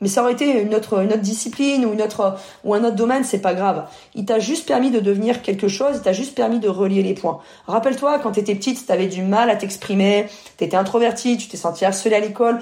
Mais 0.03 0.09
ça 0.09 0.21
aurait 0.21 0.33
été 0.33 0.61
une 0.61 0.75
autre, 0.75 1.01
une 1.01 1.13
autre 1.13 1.21
discipline 1.21 1.85
ou 1.85 1.93
une 1.93 2.01
autre, 2.01 2.35
ou 2.65 2.73
un 2.73 2.83
autre 2.83 2.97
domaine, 2.97 3.23
c'est 3.23 3.39
pas 3.39 3.53
grave. 3.53 3.85
Il 4.15 4.25
t'a 4.25 4.37
juste 4.37 4.67
permis 4.67 4.91
de 4.91 4.99
devenir 4.99 5.41
quelque 5.41 5.69
chose, 5.69 5.91
il 5.95 6.01
t'a 6.01 6.11
juste 6.11 6.35
permis 6.35 6.59
de 6.59 6.67
relier 6.67 7.01
les 7.03 7.13
points. 7.13 7.39
Rappelle-toi, 7.67 8.19
quand 8.19 8.31
t'étais 8.31 8.53
petite, 8.55 8.85
t'avais 8.85 9.07
du 9.07 9.21
mal 9.21 9.49
à 9.49 9.55
t'exprimer, 9.55 10.27
t'étais 10.57 10.75
introvertie, 10.75 11.37
tu 11.37 11.47
t'es 11.47 11.55
sentie 11.55 11.85
harcelée 11.85 12.15
à 12.15 12.19
l'école 12.19 12.59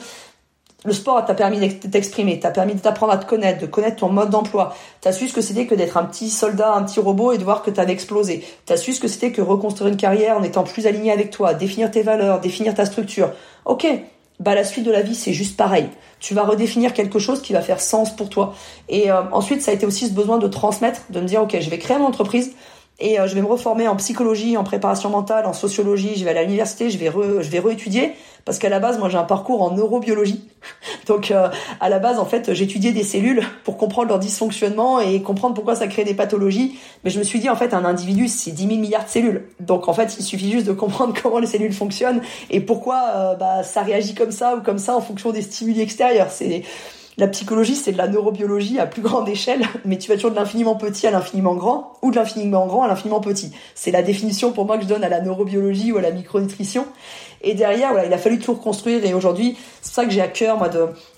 le 0.84 0.94
sport 0.94 1.24
t'a 1.26 1.36
permis 1.36 1.60
de 1.60 1.88
t'exprimer, 1.88 2.40
t'a 2.40 2.50
permis 2.50 2.74
de 2.74 2.80
t'apprendre 2.80 3.14
à 3.14 3.18
te 3.18 3.26
connaître, 3.26 3.62
de 3.62 3.68
connaître 3.68 3.98
ton 3.98 4.10
mode 4.10 4.32
d'emploi. 4.32 4.76
T'as 5.00 5.12
su 5.12 5.28
ce 5.28 5.34
que 5.34 5.42
c'était 5.42 5.68
que 5.68 5.76
d'être 5.76 5.98
un 5.98 6.06
petit 6.06 6.30
soldat, 6.30 6.74
un 6.74 6.84
petit 6.84 7.00
robot 7.00 7.34
et 7.34 7.38
de 7.38 7.44
voir 7.44 7.62
que 7.62 7.70
t'avais 7.70 7.94
explosé. 7.94 8.44
T'as 8.66 8.78
su 8.78 8.94
ce 8.94 9.00
que 9.00 9.08
c'était 9.08 9.32
que 9.32 9.42
reconstruire 9.42 9.92
une 9.92 9.98
carrière 9.98 10.38
en 10.38 10.44
étant 10.44 10.64
plus 10.64 10.88
aligné 10.88 11.12
avec 11.12 11.30
toi, 11.30 11.54
définir 11.54 11.92
tes 11.92 12.02
valeurs, 12.02 12.40
définir 12.40 12.74
ta 12.74 12.86
structure. 12.86 13.32
Ok, 13.66 13.86
bah 14.40 14.56
la 14.56 14.64
suite 14.64 14.86
de 14.86 14.92
la 14.92 15.02
vie 15.02 15.14
c'est 15.14 15.34
juste 15.34 15.56
pareil. 15.56 15.88
Tu 16.20 16.34
vas 16.34 16.44
redéfinir 16.44 16.94
quelque 16.94 17.20
chose 17.20 17.44
qui 17.44 17.54
va 17.54 17.62
faire 17.62 17.80
sens 17.80 18.16
pour 18.16 18.30
toi. 18.30 18.56
Et 18.90 19.12
euh, 19.12 19.22
ensuite 19.32 19.62
ça 19.62 19.70
a 19.70 19.74
été 19.76 19.86
aussi 19.86 20.08
ce 20.08 20.14
besoin 20.14 20.40
de 20.40 20.48
transmettre, 20.48 21.02
de 21.12 21.22
me 21.22 21.28
dire 21.28 21.44
ok 21.44 21.58
je 21.60 21.70
vais 21.70 21.78
créer 21.78 22.00
mon 22.00 22.08
entreprise 22.08 22.54
et 23.00 23.18
je 23.26 23.34
vais 23.34 23.42
me 23.42 23.48
reformer 23.48 23.88
en 23.88 23.96
psychologie, 23.96 24.58
en 24.58 24.64
préparation 24.64 25.10
mentale, 25.10 25.48
en 25.48 25.54
sociologie. 25.54 26.16
Je 26.18 26.24
vais 26.24 26.38
à 26.38 26.44
l'université, 26.44 26.92
je 26.92 27.00
vais 27.00 27.10
re, 27.10 27.42
je 27.42 27.50
vais 27.50 27.60
réétudier 27.60 28.14
parce 28.46 28.60
qu'à 28.60 28.70
la 28.70 28.80
base, 28.80 28.98
moi, 28.98 29.10
j'ai 29.10 29.18
un 29.18 29.24
parcours 29.24 29.62
en 29.62 29.72
neurobiologie. 29.72 30.48
Donc, 31.08 31.32
euh, 31.32 31.50
à 31.80 31.90
la 31.90 32.00
base, 32.00 32.20
en 32.20 32.26
fait, 32.26 32.54
j'étudiais 32.54 32.92
des 32.92 33.04
cellules 33.04 33.44
pour 33.64 33.78
comprendre 33.78 34.10
leur 34.10 34.20
dysfonctionnement 34.20 35.00
et 35.00 35.22
comprendre 35.22 35.56
pourquoi 35.56 35.76
ça 35.76 35.88
crée 35.88 36.04
des 36.04 36.14
pathologies. 36.14 36.80
Mais 37.04 37.10
je 37.10 37.20
me 37.20 37.24
suis 37.24 37.40
dit, 37.40 37.50
en 37.50 37.56
fait, 37.56 37.74
un 37.74 37.86
individu, 37.86 38.28
c'est 38.28 38.52
10 38.52 38.68
000 38.68 38.80
milliards 38.80 39.06
de 39.06 39.10
cellules. 39.10 39.48
Donc, 39.60 39.88
en 39.88 39.94
fait, 39.94 40.16
il 40.20 40.24
suffit 40.24 40.52
juste 40.52 40.68
de 40.68 40.74
comprendre 40.74 41.14
comment 41.22 41.40
les 41.40 41.48
cellules 41.48 41.74
fonctionnent 41.74 42.22
et 42.50 42.62
pourquoi 42.62 43.04
euh, 43.16 43.36
bah, 43.36 43.64
ça 43.64 43.82
réagit 43.82 44.16
comme 44.16 44.32
ça 44.32 44.56
ou 44.56 44.62
comme 44.62 44.80
ça 44.80 44.96
en 44.96 45.02
fonction 45.02 45.32
des 45.32 45.42
stimuli 45.42 45.82
extérieurs. 45.82 46.32
C'est 46.32 46.64
la 47.18 47.28
psychologie, 47.28 47.76
c'est 47.76 47.92
de 47.92 47.98
la 47.98 48.08
neurobiologie 48.08 48.80
à 48.80 48.86
plus 48.86 49.02
grande 49.02 49.28
échelle, 49.28 49.66
mais 49.86 49.98
tu 49.98 50.10
vas 50.10 50.16
toujours 50.16 50.32
de 50.32 50.36
l'infiniment 50.36 50.76
petit 50.76 51.08
à 51.08 51.12
l'infiniment 51.12 51.56
grand, 51.56 51.94
ou 52.02 52.12
de 52.12 52.16
l'infiniment 52.16 52.68
grand 52.68 52.84
à 52.84 52.88
l'infiniment 52.88 53.20
petit. 53.20 53.52
C'est 53.76 53.92
la 53.92 54.02
définition 54.02 54.52
pour 54.52 54.66
moi 54.66 54.78
que 54.78 54.84
je 54.84 54.88
donne 54.88 55.04
à 55.04 55.10
la 55.10 55.20
neurobiologie 55.22 55.92
ou 55.92 55.98
à 55.98 56.02
la 56.02 56.12
micronutrition. 56.12 56.86
Et 57.42 57.54
derrière, 57.54 57.92
voilà, 57.92 58.06
il 58.06 58.14
a 58.14 58.18
fallu 58.18 58.40
tout 58.40 58.54
reconstruire, 58.54 59.04
et 59.04 59.14
aujourd'hui, 59.14 59.58
c'est 59.82 59.94
ça 59.94 60.06
que 60.06 60.12
j'ai 60.12 60.22
à 60.22 60.28
cœur, 60.28 60.58
moi, 60.58 60.70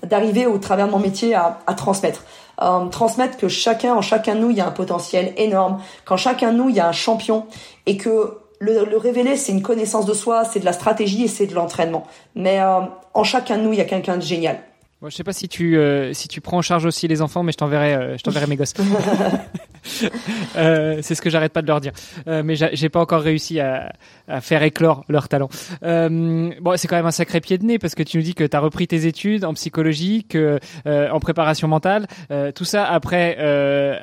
d'arriver 0.04 0.48
au 0.48 0.58
travers 0.58 0.88
de 0.88 0.92
mon 0.92 1.00
métier 1.00 1.36
à, 1.36 1.74
transmettre. 1.76 2.24
Euh, 2.62 2.86
transmettre 2.86 3.38
que 3.38 3.48
chacun, 3.48 3.94
en 3.94 4.02
chacun 4.02 4.36
de 4.36 4.40
nous, 4.40 4.50
il 4.50 4.58
y 4.58 4.62
a 4.62 4.68
un 4.68 4.72
potentiel 4.72 5.34
énorme, 5.38 5.82
qu'en 6.06 6.18
chacun 6.18 6.54
de 6.54 6.58
nous, 6.58 6.70
il 6.70 6.76
y 6.76 6.80
a 6.80 6.88
un 6.88 6.94
champion, 6.94 7.46
et 7.86 7.98
que 7.98 8.38
le, 8.60 8.86
le 8.86 8.98
révéler, 8.98 9.36
c'est 9.36 9.52
une 9.52 9.62
connaissance 9.62 10.06
de 10.06 10.14
soi, 10.14 10.46
c'est 10.46 10.60
de 10.60 10.66
la 10.66 10.74
stratégie 10.74 11.26
et 11.26 11.28
c'est 11.28 11.48
de 11.48 11.54
l'entraînement. 11.54 12.08
Mais 12.36 12.62
euh, 12.62 12.80
en 13.14 13.24
chacun 13.24 13.58
de 13.58 13.64
nous, 13.64 13.74
il 13.74 13.80
y 13.80 13.82
a 13.82 13.86
quelqu'un 13.86 14.18
de 14.18 14.22
génial. 14.22 14.60
Bon, 15.04 15.10
je 15.10 15.18
sais 15.18 15.26
pas 15.26 15.34
si 15.34 15.50
tu 15.50 15.78
euh, 15.78 16.14
si 16.14 16.30
tu 16.30 16.40
prends 16.40 16.60
en 16.60 16.62
charge 16.62 16.86
aussi 16.86 17.10
les 17.10 17.22
enfants, 17.22 17.44
mais 17.44 17.52
je 17.52 17.58
t'enverrai 17.58 17.94
euh, 17.94 18.18
je 18.18 18.24
t'enverrai 18.24 18.48
mes 18.48 18.56
gosses. 18.56 18.74
euh, 20.56 21.00
c'est 21.02 21.14
ce 21.14 21.22
que 21.22 21.30
j'arrête 21.30 21.52
pas 21.52 21.62
de 21.62 21.68
leur 21.68 21.82
dire. 21.82 21.92
Euh, 22.30 22.42
mais 22.42 22.56
j'ai 22.56 22.88
pas 22.88 23.02
encore 23.02 23.20
réussi 23.20 23.60
à, 23.60 23.92
à, 24.30 24.40
faire 24.40 24.64
éclore 24.64 25.04
leur 25.10 25.28
talent. 25.28 25.50
bon, 25.82 26.78
c'est 26.78 26.88
quand 26.88 26.96
même 26.96 27.06
un 27.06 27.12
sacré 27.12 27.42
pied 27.42 27.58
de 27.58 27.66
nez 27.66 27.80
parce 27.80 27.96
que 27.96 28.04
tu 28.04 28.16
nous 28.16 28.24
dis 28.24 28.34
que 28.34 28.46
tu 28.46 28.56
as 28.56 28.62
repris 28.62 28.88
tes 28.88 29.06
études 29.06 29.44
en 29.44 29.54
psychologie, 29.56 30.24
que 30.24 30.62
en 30.86 31.20
préparation 31.20 31.68
mentale, 31.68 32.08
tout 32.56 32.64
ça 32.64 32.86
après 32.86 33.38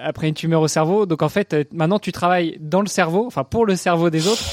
après 0.04 0.28
une 0.28 0.34
tumeur 0.34 0.60
au 0.60 0.68
cerveau. 0.68 1.06
Donc 1.06 1.22
en 1.22 1.30
fait, 1.30 1.66
maintenant 1.72 1.98
tu 1.98 2.12
travailles 2.12 2.58
dans 2.60 2.82
le 2.82 2.88
cerveau, 2.88 3.24
enfin 3.26 3.44
pour 3.44 3.64
le 3.64 3.74
cerveau 3.74 4.10
des 4.10 4.26
autres, 4.26 4.44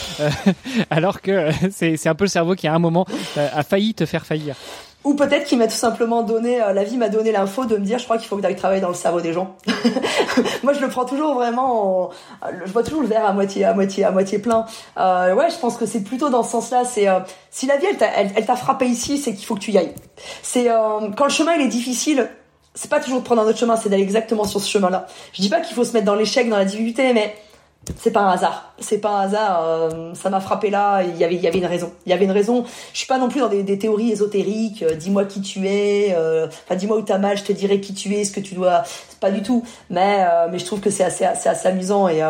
alors 0.91 1.19
que 1.19 1.49
c'est 1.71 1.97
c'est 1.97 2.07
un 2.07 2.15
peu 2.15 2.23
le 2.23 2.29
cerveau 2.29 2.55
qui 2.55 2.69
à 2.69 2.73
un 2.73 2.79
moment 2.79 3.05
a 3.35 3.63
failli 3.63 3.93
te 3.93 4.05
faire 4.05 4.25
faillir. 4.25 4.55
Ou 5.03 5.13
peut-être 5.13 5.45
qu'il 5.45 5.57
m'a 5.57 5.67
tout 5.67 5.73
simplement 5.73 6.23
donné, 6.23 6.61
euh, 6.61 6.73
la 6.73 6.83
vie 6.83 6.97
m'a 6.97 7.09
donné 7.09 7.31
l'info 7.31 7.65
de 7.65 7.77
me 7.77 7.85
dire, 7.85 7.97
je 7.97 8.03
crois 8.03 8.17
qu'il 8.17 8.27
faut 8.27 8.35
que 8.35 8.45
tu 8.45 8.55
travailler 8.55 8.81
dans 8.81 8.89
le 8.89 8.93
cerveau 8.93 9.21
des 9.21 9.31
gens. 9.31 9.55
Moi, 10.63 10.73
je 10.73 10.81
le 10.81 10.89
prends 10.89 11.05
toujours 11.05 11.35
vraiment, 11.35 12.09
je 12.65 12.71
vois 12.71 12.83
toujours 12.83 13.01
le 13.01 13.07
verre 13.07 13.25
à 13.25 13.33
moitié, 13.33 13.63
à 13.63 13.73
moitié, 13.73 14.03
à 14.03 14.11
moitié 14.11 14.39
plein. 14.39 14.65
Euh, 14.97 15.33
ouais, 15.33 15.49
je 15.49 15.57
pense 15.57 15.77
que 15.77 15.85
c'est 15.85 16.01
plutôt 16.01 16.29
dans 16.29 16.43
ce 16.43 16.51
sens-là. 16.51 16.83
C'est 16.83 17.07
euh, 17.07 17.19
si 17.51 17.67
la 17.67 17.77
vie 17.77 17.85
elle 17.89 17.97
t'a, 17.97 18.07
elle, 18.07 18.45
t'a 18.45 18.55
frappé 18.55 18.87
ici, 18.87 19.17
c'est 19.17 19.33
qu'il 19.33 19.45
faut 19.45 19.55
que 19.55 19.61
tu 19.61 19.71
y 19.71 19.77
ailles. 19.77 19.93
C'est 20.41 20.69
euh, 20.69 21.09
quand 21.15 21.25
le 21.25 21.31
chemin 21.31 21.53
il 21.55 21.61
est 21.61 21.69
difficile, 21.69 22.29
c'est 22.73 22.89
pas 22.89 22.99
toujours 22.99 23.19
de 23.19 23.25
prendre 23.25 23.41
un 23.41 23.45
autre 23.45 23.57
chemin, 23.57 23.75
c'est 23.77 23.89
d'aller 23.89 24.03
exactement 24.03 24.43
sur 24.43 24.59
ce 24.59 24.69
chemin-là. 24.69 25.07
Je 25.33 25.41
dis 25.41 25.49
pas 25.49 25.61
qu'il 25.61 25.75
faut 25.75 25.83
se 25.83 25.93
mettre 25.93 26.05
dans 26.05 26.15
l'échec, 26.15 26.49
dans 26.49 26.57
la 26.57 26.65
difficulté, 26.65 27.13
mais 27.13 27.35
c'est 27.95 28.11
pas 28.11 28.21
un 28.21 28.31
hasard. 28.31 28.73
C'est 28.79 28.97
pas 28.99 29.11
un 29.11 29.21
hasard. 29.21 29.63
Euh, 29.65 30.13
ça 30.13 30.29
m'a 30.29 30.39
frappé 30.39 30.69
là. 30.69 31.01
Il 31.03 31.17
y 31.17 31.23
avait, 31.23 31.35
il 31.35 31.41
y 31.41 31.47
avait 31.47 31.59
une 31.59 31.65
raison. 31.65 31.91
Il 32.05 32.09
y 32.09 32.13
avait 32.13 32.25
une 32.25 32.31
raison. 32.31 32.65
Je 32.93 32.97
suis 32.97 33.07
pas 33.07 33.17
non 33.17 33.29
plus 33.29 33.39
dans 33.39 33.49
des, 33.49 33.79
théories 33.79 34.11
ésotériques. 34.11 34.83
Euh, 34.83 34.95
dis-moi 34.95 35.25
qui 35.25 35.41
tu 35.41 35.67
es. 35.67 36.13
Euh, 36.15 36.47
enfin, 36.47 36.75
dis-moi 36.75 36.97
où 36.97 37.01
t'as 37.01 37.17
mal. 37.17 37.37
Je 37.37 37.43
te 37.43 37.53
dirai 37.53 37.79
qui 37.79 37.93
tu 37.93 38.13
es, 38.15 38.23
ce 38.23 38.31
que 38.31 38.39
tu 38.39 38.55
dois. 38.55 38.83
Pas 39.19 39.31
du 39.31 39.41
tout. 39.41 39.63
Mais, 39.89 40.25
mais 40.51 40.59
je 40.59 40.65
trouve 40.65 40.79
que 40.79 40.89
c'est 40.89 41.03
assez, 41.03 41.25
assez, 41.25 41.49
assez 41.49 41.67
amusant 41.67 42.07
et 42.07 42.21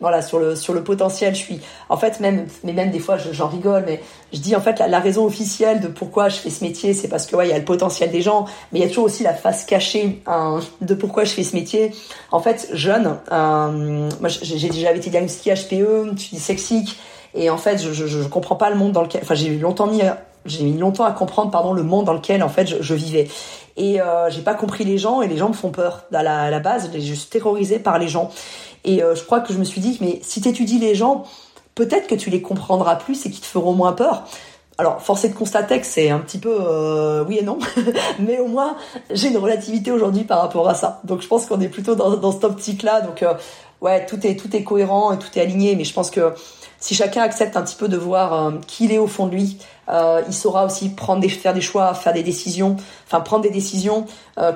voilà 0.00 0.22
sur 0.22 0.38
le 0.38 0.54
sur 0.54 0.74
le 0.74 0.84
potentiel 0.84 1.34
je 1.34 1.40
suis 1.40 1.60
en 1.88 1.96
fait 1.96 2.20
même 2.20 2.46
mais 2.64 2.72
même 2.72 2.90
des 2.90 2.98
fois 2.98 3.16
j'en 3.16 3.48
rigole 3.48 3.84
mais 3.86 4.00
je 4.32 4.38
dis 4.38 4.54
en 4.54 4.60
fait 4.60 4.78
la, 4.78 5.00
raison 5.00 5.24
officielle 5.24 5.80
de 5.80 5.88
pourquoi 5.88 6.28
je 6.28 6.36
fais 6.36 6.50
ce 6.50 6.62
métier 6.62 6.94
c'est 6.94 7.08
parce 7.08 7.26
que 7.26 7.36
ouais 7.36 7.48
il 7.48 7.50
y 7.50 7.54
a 7.54 7.58
le 7.58 7.64
potentiel 7.64 8.10
des 8.10 8.22
gens 8.22 8.46
mais 8.72 8.78
il 8.78 8.82
y 8.82 8.84
a 8.84 8.88
toujours 8.88 9.04
aussi 9.04 9.22
la 9.22 9.34
face 9.34 9.64
cachée 9.64 10.22
hein, 10.26 10.60
de 10.80 10.94
pourquoi 10.94 11.24
je 11.24 11.30
fais 11.30 11.44
ce 11.44 11.56
métier. 11.56 11.92
En 12.30 12.40
fait 12.40 12.68
jeune 12.72 13.18
euh, 13.32 14.08
moi 14.20 14.28
j'ai 14.28 14.68
déjà 14.68 14.92
été 14.92 15.10
diagnostiqué 15.10 15.54
HPE 15.54 16.12
je 16.14 16.20
suis 16.20 16.36
dyslexique 16.36 16.98
et 17.34 17.50
en 17.50 17.58
fait 17.58 17.78
je, 17.78 17.92
je, 17.92 18.06
je 18.06 18.22
comprends 18.28 18.56
pas 18.56 18.70
le 18.70 18.76
monde 18.76 18.92
dans 18.92 19.02
lequel 19.02 19.20
enfin 19.22 19.34
j'ai 19.34 19.56
longtemps 19.56 19.86
mis 19.86 20.02
j'ai 20.44 20.64
mis 20.64 20.76
longtemps 20.78 21.04
à 21.04 21.12
comprendre 21.12 21.50
pardon 21.50 21.72
le 21.72 21.82
monde 21.82 22.06
dans 22.06 22.14
lequel 22.14 22.42
en 22.42 22.48
fait 22.48 22.66
je, 22.66 22.76
je 22.80 22.94
vivais. 22.94 23.28
Et 23.76 24.00
euh, 24.00 24.28
j'ai 24.28 24.42
pas 24.42 24.54
compris 24.54 24.84
les 24.84 24.98
gens 24.98 25.22
et 25.22 25.28
les 25.28 25.36
gens 25.36 25.48
me 25.48 25.54
font 25.54 25.70
peur. 25.70 26.04
À 26.12 26.22
la, 26.22 26.42
à 26.42 26.50
la 26.50 26.58
base 26.58 26.90
je 26.92 27.14
suis 27.14 27.28
terrorisée 27.28 27.78
par 27.78 27.98
les 27.98 28.08
gens 28.08 28.30
et 28.88 29.02
euh, 29.02 29.14
je 29.14 29.22
crois 29.22 29.40
que 29.40 29.52
je 29.52 29.58
me 29.58 29.64
suis 29.64 29.82
dit, 29.82 29.98
mais 30.00 30.18
si 30.22 30.40
tu 30.40 30.48
étudies 30.48 30.78
les 30.78 30.94
gens, 30.94 31.24
peut-être 31.74 32.06
que 32.06 32.14
tu 32.14 32.30
les 32.30 32.40
comprendras 32.40 32.96
plus 32.96 33.26
et 33.26 33.30
qu'ils 33.30 33.42
te 33.42 33.46
feront 33.46 33.74
moins 33.74 33.92
peur. 33.92 34.24
Alors, 34.78 35.02
force 35.02 35.24
est 35.24 35.28
de 35.28 35.34
constater 35.34 35.78
que 35.78 35.86
c'est 35.86 36.08
un 36.08 36.20
petit 36.20 36.38
peu 36.38 36.56
euh, 36.58 37.22
oui 37.28 37.36
et 37.38 37.42
non, 37.42 37.58
mais 38.18 38.38
au 38.38 38.46
moins 38.46 38.76
j'ai 39.10 39.28
une 39.28 39.36
relativité 39.36 39.90
aujourd'hui 39.90 40.24
par 40.24 40.40
rapport 40.40 40.66
à 40.70 40.74
ça. 40.74 41.02
Donc, 41.04 41.20
je 41.20 41.28
pense 41.28 41.44
qu'on 41.44 41.60
est 41.60 41.68
plutôt 41.68 41.96
dans, 41.96 42.16
dans 42.16 42.32
cette 42.32 42.44
optique-là. 42.44 43.02
Donc, 43.02 43.22
euh, 43.22 43.34
ouais, 43.82 44.06
tout 44.06 44.26
est 44.26 44.36
tout 44.36 44.56
est 44.56 44.62
cohérent 44.62 45.12
et 45.12 45.18
tout 45.18 45.28
est 45.36 45.42
aligné. 45.42 45.76
Mais 45.76 45.84
je 45.84 45.92
pense 45.92 46.10
que 46.10 46.32
si 46.80 46.94
chacun 46.94 47.20
accepte 47.20 47.58
un 47.58 47.62
petit 47.62 47.76
peu 47.76 47.88
de 47.88 47.96
voir 47.98 48.54
qui 48.66 48.86
il 48.86 48.92
est 48.92 48.98
au 48.98 49.08
fond 49.08 49.26
de 49.26 49.32
lui, 49.32 49.58
il 49.88 50.32
saura 50.32 50.64
aussi 50.64 50.90
prendre 50.90 51.20
des, 51.20 51.28
faire 51.28 51.52
des 51.52 51.60
choix, 51.60 51.92
faire 51.92 52.12
des 52.12 52.22
décisions, 52.22 52.76
enfin 53.04 53.18
prendre 53.18 53.42
des 53.42 53.50
décisions, 53.50 54.06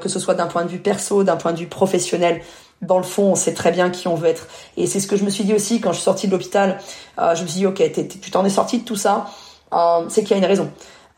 que 0.01 0.09
ce 0.09 0.21
soit 0.21 0.35
d'un 0.35 0.47
point 0.47 0.65
de 0.65 0.69
vue 0.69 0.79
perso, 0.79 1.25
d'un 1.25 1.35
point 1.35 1.53
de 1.53 1.59
vue 1.59 1.67
professionnel 1.67 2.41
dans 2.83 2.99
le 2.99 3.05
fond, 3.05 3.31
on 3.31 3.35
sait 3.35 3.55
très 3.55 3.71
bien 3.71 3.91
qui 3.91 4.09
on 4.09 4.17
veut 4.17 4.29
être. 4.29 4.49
Et 4.77 4.87
c'est 4.87 5.01
ce 5.01 5.07
que 5.07 5.17
je 5.17 5.25
me 5.25 5.31
suis 5.31 5.45
dit 5.45 5.55
aussi 5.55 5.81
quand 5.81 5.93
je 5.93 5.97
suis 5.97 6.05
sortie 6.05 6.27
de 6.27 6.33
l'hôpital. 6.33 6.79
Euh, 7.19 7.35
je 7.35 7.43
me 7.43 7.47
suis 7.47 7.61
dit, 7.61 7.67
ok, 7.67 7.83
tu 8.21 8.31
t'en 8.31 8.45
es 8.45 8.51
sorti 8.51 8.79
de 8.79 8.85
tout 8.85 8.97
ça, 8.97 9.27
euh, 9.73 10.05
c'est 10.09 10.23
qu'il 10.23 10.33
y 10.33 10.35
a 10.35 10.39
une 10.39 10.45
raison. 10.45 10.71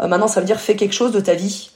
Euh, 0.03 0.09
maintenant, 0.09 0.29
ça 0.29 0.41
veut 0.41 0.47
dire 0.47 0.61
fais 0.61 0.77
quelque 0.77 0.95
chose 0.95 1.13
de 1.13 1.21
ta 1.21 1.35
vie. 1.35 1.71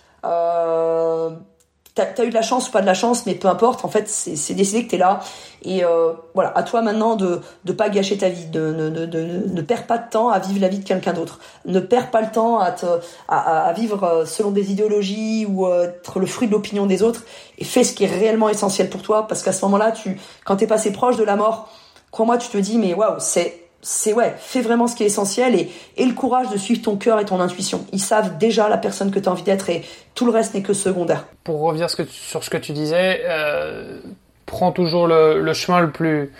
T'as 1.99 2.23
as 2.23 2.27
eu 2.27 2.29
de 2.29 2.35
la 2.35 2.43
chance 2.43 2.69
ou 2.69 2.71
pas 2.71 2.81
de 2.81 2.87
la 2.87 2.95
chance, 2.95 3.27
mais 3.27 3.35
peu 3.35 3.49
importe. 3.49 3.85
En 3.85 3.89
fait, 3.89 4.09
c'est 4.09 4.55
décidé 4.55 4.85
que 4.85 4.91
t'es 4.91 4.99
là. 4.99 5.19
Et 5.63 5.85
euh, 5.85 6.13
voilà, 6.33 6.57
à 6.57 6.63
toi 6.63 6.81
maintenant 6.81 7.17
de 7.17 7.41
ne 7.65 7.73
pas 7.73 7.89
gâcher 7.89 8.17
ta 8.17 8.29
vie, 8.29 8.47
de 8.47 8.73
ne 8.73 9.63
perds 9.63 9.89
pas 9.89 9.99
de 9.99 10.09
temps 10.09 10.29
à 10.29 10.39
vivre 10.39 10.61
la 10.61 10.69
vie 10.69 10.79
de 10.79 10.85
quelqu'un 10.85 11.13
d'autre. 11.13 11.41
Ne 11.65 11.81
perds 11.81 12.13
pas 12.13 12.21
le 12.21 12.31
temps 12.31 12.61
à, 12.61 12.71
te, 12.71 12.87
à, 13.27 13.67
à, 13.67 13.73
vivre 13.73 14.05
euh, 14.05 14.25
selon 14.25 14.53
des 14.53 14.71
idéologies 14.71 15.45
ou 15.49 15.67
euh, 15.67 15.89
être 15.89 16.21
le 16.21 16.27
fruit 16.27 16.47
de 16.47 16.53
l'opinion 16.53 16.87
des 16.87 17.03
autres. 17.03 17.25
Et 17.59 17.65
fais 17.65 17.83
ce 17.83 17.93
qui 17.93 18.05
est 18.05 18.07
réellement 18.07 18.49
essentiel 18.49 18.89
pour 18.89 19.03
toi, 19.03 19.27
parce 19.27 19.43
qu'à 19.43 19.53
ce 19.53 19.65
moment-là, 19.65 19.91
tu, 19.91 20.21
quand 20.45 20.55
t'es 20.55 20.69
passé 20.69 20.93
proche 20.93 21.17
de 21.17 21.25
la 21.25 21.35
mort, 21.35 21.69
crois-moi, 22.13 22.39
tu 22.39 22.49
te 22.49 22.59
dis 22.59 22.79
mais 22.79 22.95
waouh, 22.95 23.17
c'est 23.19 23.68
c'est 23.81 24.13
ouais, 24.13 24.35
fais 24.39 24.61
vraiment 24.61 24.87
ce 24.87 24.97
qui 24.97 25.05
est 25.05 25.07
essentiel 25.07 25.55
et, 25.55 25.71
et 25.97 26.05
le 26.05 26.15
courage 26.15 26.51
de 26.51 26.57
suivre 26.57 26.83
ton 26.83 26.97
cœur 26.97 27.21
et 27.21 27.25
ton 27.25 27.41
intuition. 27.41 27.87
Ils 27.93 28.01
savent 28.01 28.39
déjà 28.39 28.69
la 28.69 28.79
personne 28.79 29.11
que 29.11 29.19
tu 29.19 29.29
as 29.29 29.33
envie 29.33 29.43
d'être 29.43 29.71
et 29.71 29.85
tout 30.15 30.27
le 30.27 30.33
reste 30.33 30.55
n'est 30.55 30.63
que 30.63 30.73
secondaire. 30.73 31.27
Pour 31.45 31.61
revenir 31.61 31.89
sur 31.89 32.45
ce 32.45 32.51
que 32.51 32.57
tu 32.57 32.73
disais, 32.73 33.23
euh, 33.25 34.01
prends 34.47 34.73
toujours 34.73 35.07
le, 35.07 35.53
chemin 35.53 35.81
le 35.81 35.91
plus 35.91 36.33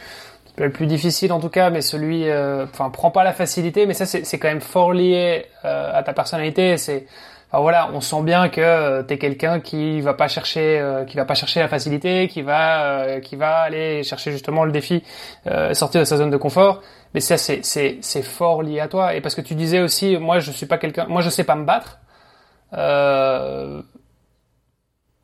le 0.57 0.73
plus 0.73 0.87
difficile 0.87 1.33
en 1.33 1.39
tout 1.39 1.51
cas, 1.51 1.71
mais 1.71 1.83
celui, 1.83 2.29
euh, 2.29 2.65
enfin, 2.65 2.91
prends 2.91 3.13
pas 3.13 3.23
la 3.23 3.33
facilité, 3.33 3.87
mais 3.87 3.95
ça 3.95 4.07
c'est 4.07 4.39
quand 4.39 4.49
même 4.49 4.61
fort 4.61 4.93
lié 4.93 5.47
euh, 5.65 5.93
à 5.95 6.03
ta 6.03 6.13
personnalité. 6.13 6.77
C'est 6.77 7.07
voilà, 7.53 7.89
on 7.95 8.01
sent 8.03 8.23
bien 8.23 8.51
que 8.51 8.61
euh, 8.61 9.03
tu 9.03 9.15
es 9.15 9.19
quelqu'un 9.19 9.61
qui 9.61 10.03
va 10.03 10.13
pas 10.13 10.29
chercher, 10.29 10.79
euh, 10.79 11.05
qui 11.05 11.17
va 11.17 11.25
pas 11.25 11.35
chercher 11.35 11.61
la 11.61 11.69
facilité, 11.69 12.29
qui 12.29 12.43
va, 12.43 12.83
euh, 12.83 13.21
qui 13.21 13.37
va 13.37 13.61
aller 13.61 14.03
chercher 14.03 14.33
justement 14.33 14.65
le 14.65 14.73
défi, 14.73 15.03
sortir 15.73 16.01
de 16.01 16.05
sa 16.05 16.19
zone 16.19 16.31
de 16.31 16.37
confort. 16.37 16.83
Mais 17.19 17.21
ça, 17.21 17.37
c'est, 17.37 17.65
c'est, 17.65 17.99
c'est 18.01 18.23
fort 18.23 18.63
lié 18.63 18.79
à 18.79 18.87
toi. 18.87 19.17
Et 19.17 19.21
parce 19.21 19.35
que 19.35 19.41
tu 19.41 19.57
disais 19.57 19.81
aussi, 19.81 20.17
moi, 20.19 20.39
je 20.39 20.53
suis 20.53 20.67
pas 20.67 20.79
quelqu'un, 20.79 21.07
moi, 21.09 21.21
je 21.21 21.31
sais 21.31 21.43
pas 21.43 21.57
me 21.57 21.65
battre. 21.65 21.99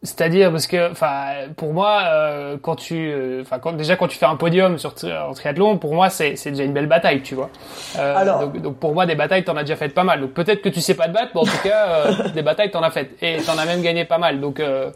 C'est-à-dire 0.02 0.50
parce 0.50 0.66
que, 0.66 0.90
enfin, 0.90 1.26
pour 1.56 1.72
moi, 1.72 2.02
euh, 2.06 2.56
quand 2.60 2.74
tu, 2.74 3.12
euh, 3.12 3.42
enfin, 3.42 3.60
quand, 3.60 3.74
déjà 3.74 3.94
quand 3.94 4.08
tu 4.08 4.18
fais 4.18 4.26
un 4.26 4.34
podium 4.34 4.76
sur 4.76 4.92
en 5.04 5.34
triathlon, 5.34 5.78
pour 5.78 5.94
moi, 5.94 6.10
c'est 6.10 6.34
c'est 6.34 6.50
déjà 6.50 6.64
une 6.64 6.72
belle 6.72 6.88
bataille, 6.88 7.22
tu 7.22 7.36
vois. 7.36 7.48
Euh, 7.96 8.16
Alors, 8.16 8.40
donc, 8.40 8.60
donc, 8.60 8.76
pour 8.78 8.92
moi, 8.92 9.06
des 9.06 9.14
batailles, 9.14 9.44
t'en 9.44 9.56
as 9.56 9.62
déjà 9.62 9.76
faites 9.76 9.94
pas 9.94 10.02
mal. 10.02 10.20
Donc 10.20 10.32
peut-être 10.32 10.62
que 10.62 10.68
tu 10.68 10.80
sais 10.80 10.94
pas 10.94 11.06
te 11.06 11.12
battre, 11.12 11.30
mais 11.36 11.42
en 11.42 11.44
tout 11.44 11.62
cas, 11.62 11.86
euh, 11.86 12.28
des 12.34 12.42
batailles, 12.42 12.72
t'en 12.72 12.82
as 12.82 12.90
faites 12.90 13.12
et 13.22 13.36
t'en 13.38 13.56
as 13.56 13.66
même 13.66 13.82
gagné 13.82 14.04
pas 14.04 14.18
mal. 14.18 14.40
Donc, 14.40 14.58
euh, 14.58 14.90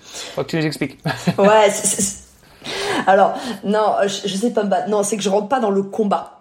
faut 0.00 0.44
que 0.44 0.50
tu 0.50 0.56
nous 0.58 0.66
expliques. 0.66 1.00
ouais. 1.36 1.68
Alors, 3.06 3.34
non, 3.64 3.96
je, 4.04 4.28
je 4.28 4.36
sais 4.36 4.52
pas 4.52 4.62
me 4.62 4.70
battre. 4.70 4.88
Non, 4.88 5.02
c'est 5.02 5.16
que 5.16 5.22
je 5.22 5.28
rentre 5.28 5.48
pas 5.48 5.60
dans 5.60 5.70
le 5.70 5.82
combat. 5.82 6.33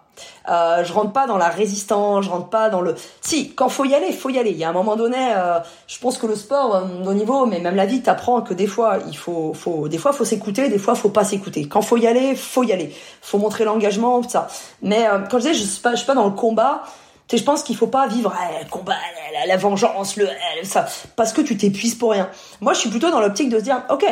Euh, 0.49 0.83
je 0.83 0.91
rentre 0.91 1.13
pas 1.13 1.25
dans 1.25 1.37
la 1.37 1.49
résistance, 1.49 2.25
je 2.25 2.29
rentre 2.29 2.49
pas 2.49 2.69
dans 2.69 2.81
le. 2.81 2.95
Si, 3.21 3.53
quand 3.53 3.69
faut 3.69 3.85
y 3.85 3.95
aller, 3.95 4.11
faut 4.11 4.29
y 4.29 4.37
aller. 4.37 4.51
Il 4.51 4.57
y 4.57 4.63
a 4.63 4.69
un 4.69 4.73
moment 4.73 4.95
donné, 4.95 5.17
euh, 5.35 5.59
je 5.87 5.97
pense 5.99 6.17
que 6.17 6.27
le 6.27 6.35
sport, 6.35 6.75
euh, 6.75 7.05
au 7.05 7.13
niveau, 7.13 7.45
mais 7.45 7.59
même 7.59 7.75
la 7.75 7.85
vie, 7.85 8.01
t'apprend 8.01 8.41
que 8.41 8.53
des 8.53 8.67
fois, 8.67 8.99
il 9.07 9.17
faut, 9.17 9.53
faut, 9.53 9.87
des 9.87 9.97
fois, 9.97 10.11
faut 10.11 10.25
s'écouter, 10.25 10.69
des 10.69 10.77
fois, 10.77 10.95
faut 10.95 11.09
pas 11.09 11.23
s'écouter. 11.23 11.67
Quand 11.67 11.81
faut 11.81 11.97
y 11.97 12.07
aller, 12.07 12.35
faut 12.35 12.63
y 12.63 12.73
aller. 12.73 12.93
Faut 13.21 13.37
montrer 13.37 13.63
l'engagement, 13.63 14.21
tout 14.21 14.29
ça. 14.29 14.47
Mais 14.81 15.07
euh, 15.07 15.19
quand 15.29 15.39
je 15.39 15.49
dis, 15.49 15.53
je 15.53 15.63
suis 15.63 15.81
pas, 15.81 15.91
je 15.91 15.97
suis 15.97 16.07
pas 16.07 16.15
dans 16.15 16.25
le 16.25 16.31
combat. 16.31 16.83
Tu 17.27 17.37
je 17.37 17.43
pense 17.43 17.63
qu'il 17.63 17.77
faut 17.77 17.87
pas 17.87 18.05
vivre 18.07 18.35
eh, 18.37 18.65
le 18.65 18.69
combat, 18.69 18.95
la, 19.33 19.45
la, 19.45 19.57
vengeance, 19.57 20.17
le 20.17 20.27
eh, 20.59 20.65
ça, 20.65 20.85
parce 21.15 21.31
que 21.31 21.41
tu 21.41 21.55
t'épuises 21.55 21.95
pour 21.95 22.11
rien. 22.11 22.29
Moi, 22.59 22.73
je 22.73 22.79
suis 22.79 22.89
plutôt 22.89 23.11
dans 23.11 23.21
l'optique 23.21 23.49
de 23.49 23.59
se 23.59 23.63
dire, 23.63 23.81
ok, 23.89 24.05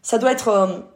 ça 0.00 0.16
doit 0.16 0.32
être 0.32 0.86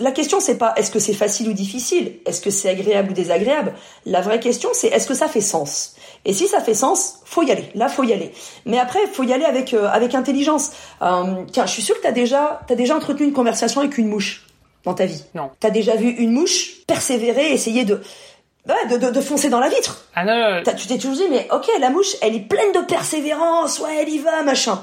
la 0.00 0.10
question 0.10 0.40
c'est 0.40 0.58
pas 0.58 0.74
est-ce 0.76 0.90
que 0.90 0.98
c'est 0.98 1.14
facile 1.14 1.48
ou 1.48 1.52
difficile, 1.52 2.14
est-ce 2.26 2.40
que 2.40 2.50
c'est 2.50 2.68
agréable 2.68 3.10
ou 3.10 3.14
désagréable. 3.14 3.74
La 4.04 4.20
vraie 4.20 4.40
question 4.40 4.70
c'est 4.72 4.88
est-ce 4.88 5.06
que 5.06 5.14
ça 5.14 5.28
fait 5.28 5.40
sens. 5.40 5.94
Et 6.24 6.32
si 6.32 6.48
ça 6.48 6.60
fait 6.60 6.74
sens, 6.74 7.20
faut 7.24 7.42
y 7.42 7.52
aller. 7.52 7.68
Là, 7.74 7.88
faut 7.88 8.02
y 8.02 8.12
aller. 8.12 8.32
Mais 8.64 8.78
après, 8.78 9.00
faut 9.12 9.24
y 9.24 9.32
aller 9.32 9.44
avec 9.44 9.74
euh, 9.74 9.88
avec 9.88 10.14
intelligence. 10.14 10.70
Euh, 11.02 11.44
tiens, 11.52 11.66
je 11.66 11.72
suis 11.72 11.82
sûr 11.82 11.96
que 11.96 12.02
t'as 12.02 12.12
déjà 12.12 12.60
t'as 12.66 12.74
déjà 12.74 12.96
entretenu 12.96 13.26
une 13.26 13.32
conversation 13.32 13.80
avec 13.80 13.98
une 13.98 14.08
mouche 14.08 14.46
dans 14.84 14.94
ta 14.94 15.06
vie. 15.06 15.22
Non. 15.34 15.50
T'as 15.60 15.70
déjà 15.70 15.96
vu 15.96 16.08
une 16.08 16.32
mouche 16.32 16.84
persévérer, 16.86 17.52
essayer 17.52 17.84
de 17.84 18.00
de, 18.66 18.96
de, 18.96 19.10
de, 19.10 19.20
foncer 19.20 19.50
dans 19.50 19.60
la 19.60 19.68
vitre. 19.68 20.06
Ah 20.14 20.24
non, 20.24 20.34
non. 20.34 20.62
Tu 20.74 20.86
t'es 20.86 20.96
toujours 20.96 21.16
dit, 21.16 21.28
mais 21.30 21.46
ok, 21.52 21.66
la 21.80 21.90
mouche, 21.90 22.16
elle 22.22 22.34
est 22.34 22.48
pleine 22.48 22.72
de 22.72 22.80
persévérance, 22.80 23.78
ouais, 23.80 23.98
elle 24.00 24.08
y 24.08 24.18
va, 24.18 24.42
machin 24.42 24.82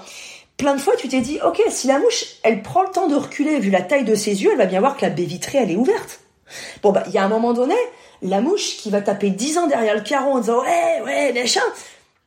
plein 0.61 0.75
de 0.75 0.79
fois, 0.79 0.95
tu 0.95 1.07
t'es 1.07 1.21
dit, 1.21 1.39
ok, 1.43 1.59
si 1.69 1.87
la 1.87 1.97
mouche, 1.97 2.23
elle 2.43 2.61
prend 2.61 2.83
le 2.83 2.89
temps 2.89 3.07
de 3.07 3.15
reculer, 3.15 3.59
vu 3.59 3.71
la 3.71 3.81
taille 3.81 4.03
de 4.03 4.13
ses 4.13 4.43
yeux, 4.43 4.51
elle 4.51 4.59
va 4.59 4.67
bien 4.67 4.79
voir 4.79 4.95
que 4.95 5.01
la 5.01 5.09
baie 5.09 5.23
vitrée, 5.23 5.57
elle 5.57 5.71
est 5.71 5.75
ouverte. 5.75 6.19
Bon, 6.83 6.91
bah, 6.91 7.03
il 7.07 7.13
y 7.13 7.17
a 7.17 7.23
un 7.23 7.29
moment 7.29 7.53
donné, 7.53 7.73
la 8.21 8.41
mouche 8.41 8.77
qui 8.77 8.91
va 8.91 9.01
taper 9.01 9.31
10 9.31 9.57
ans 9.57 9.65
derrière 9.65 9.95
le 9.95 10.01
carreau 10.01 10.33
en 10.33 10.39
disant, 10.39 10.61
ouais, 10.61 11.01
ouais, 11.03 11.33
machin. 11.33 11.63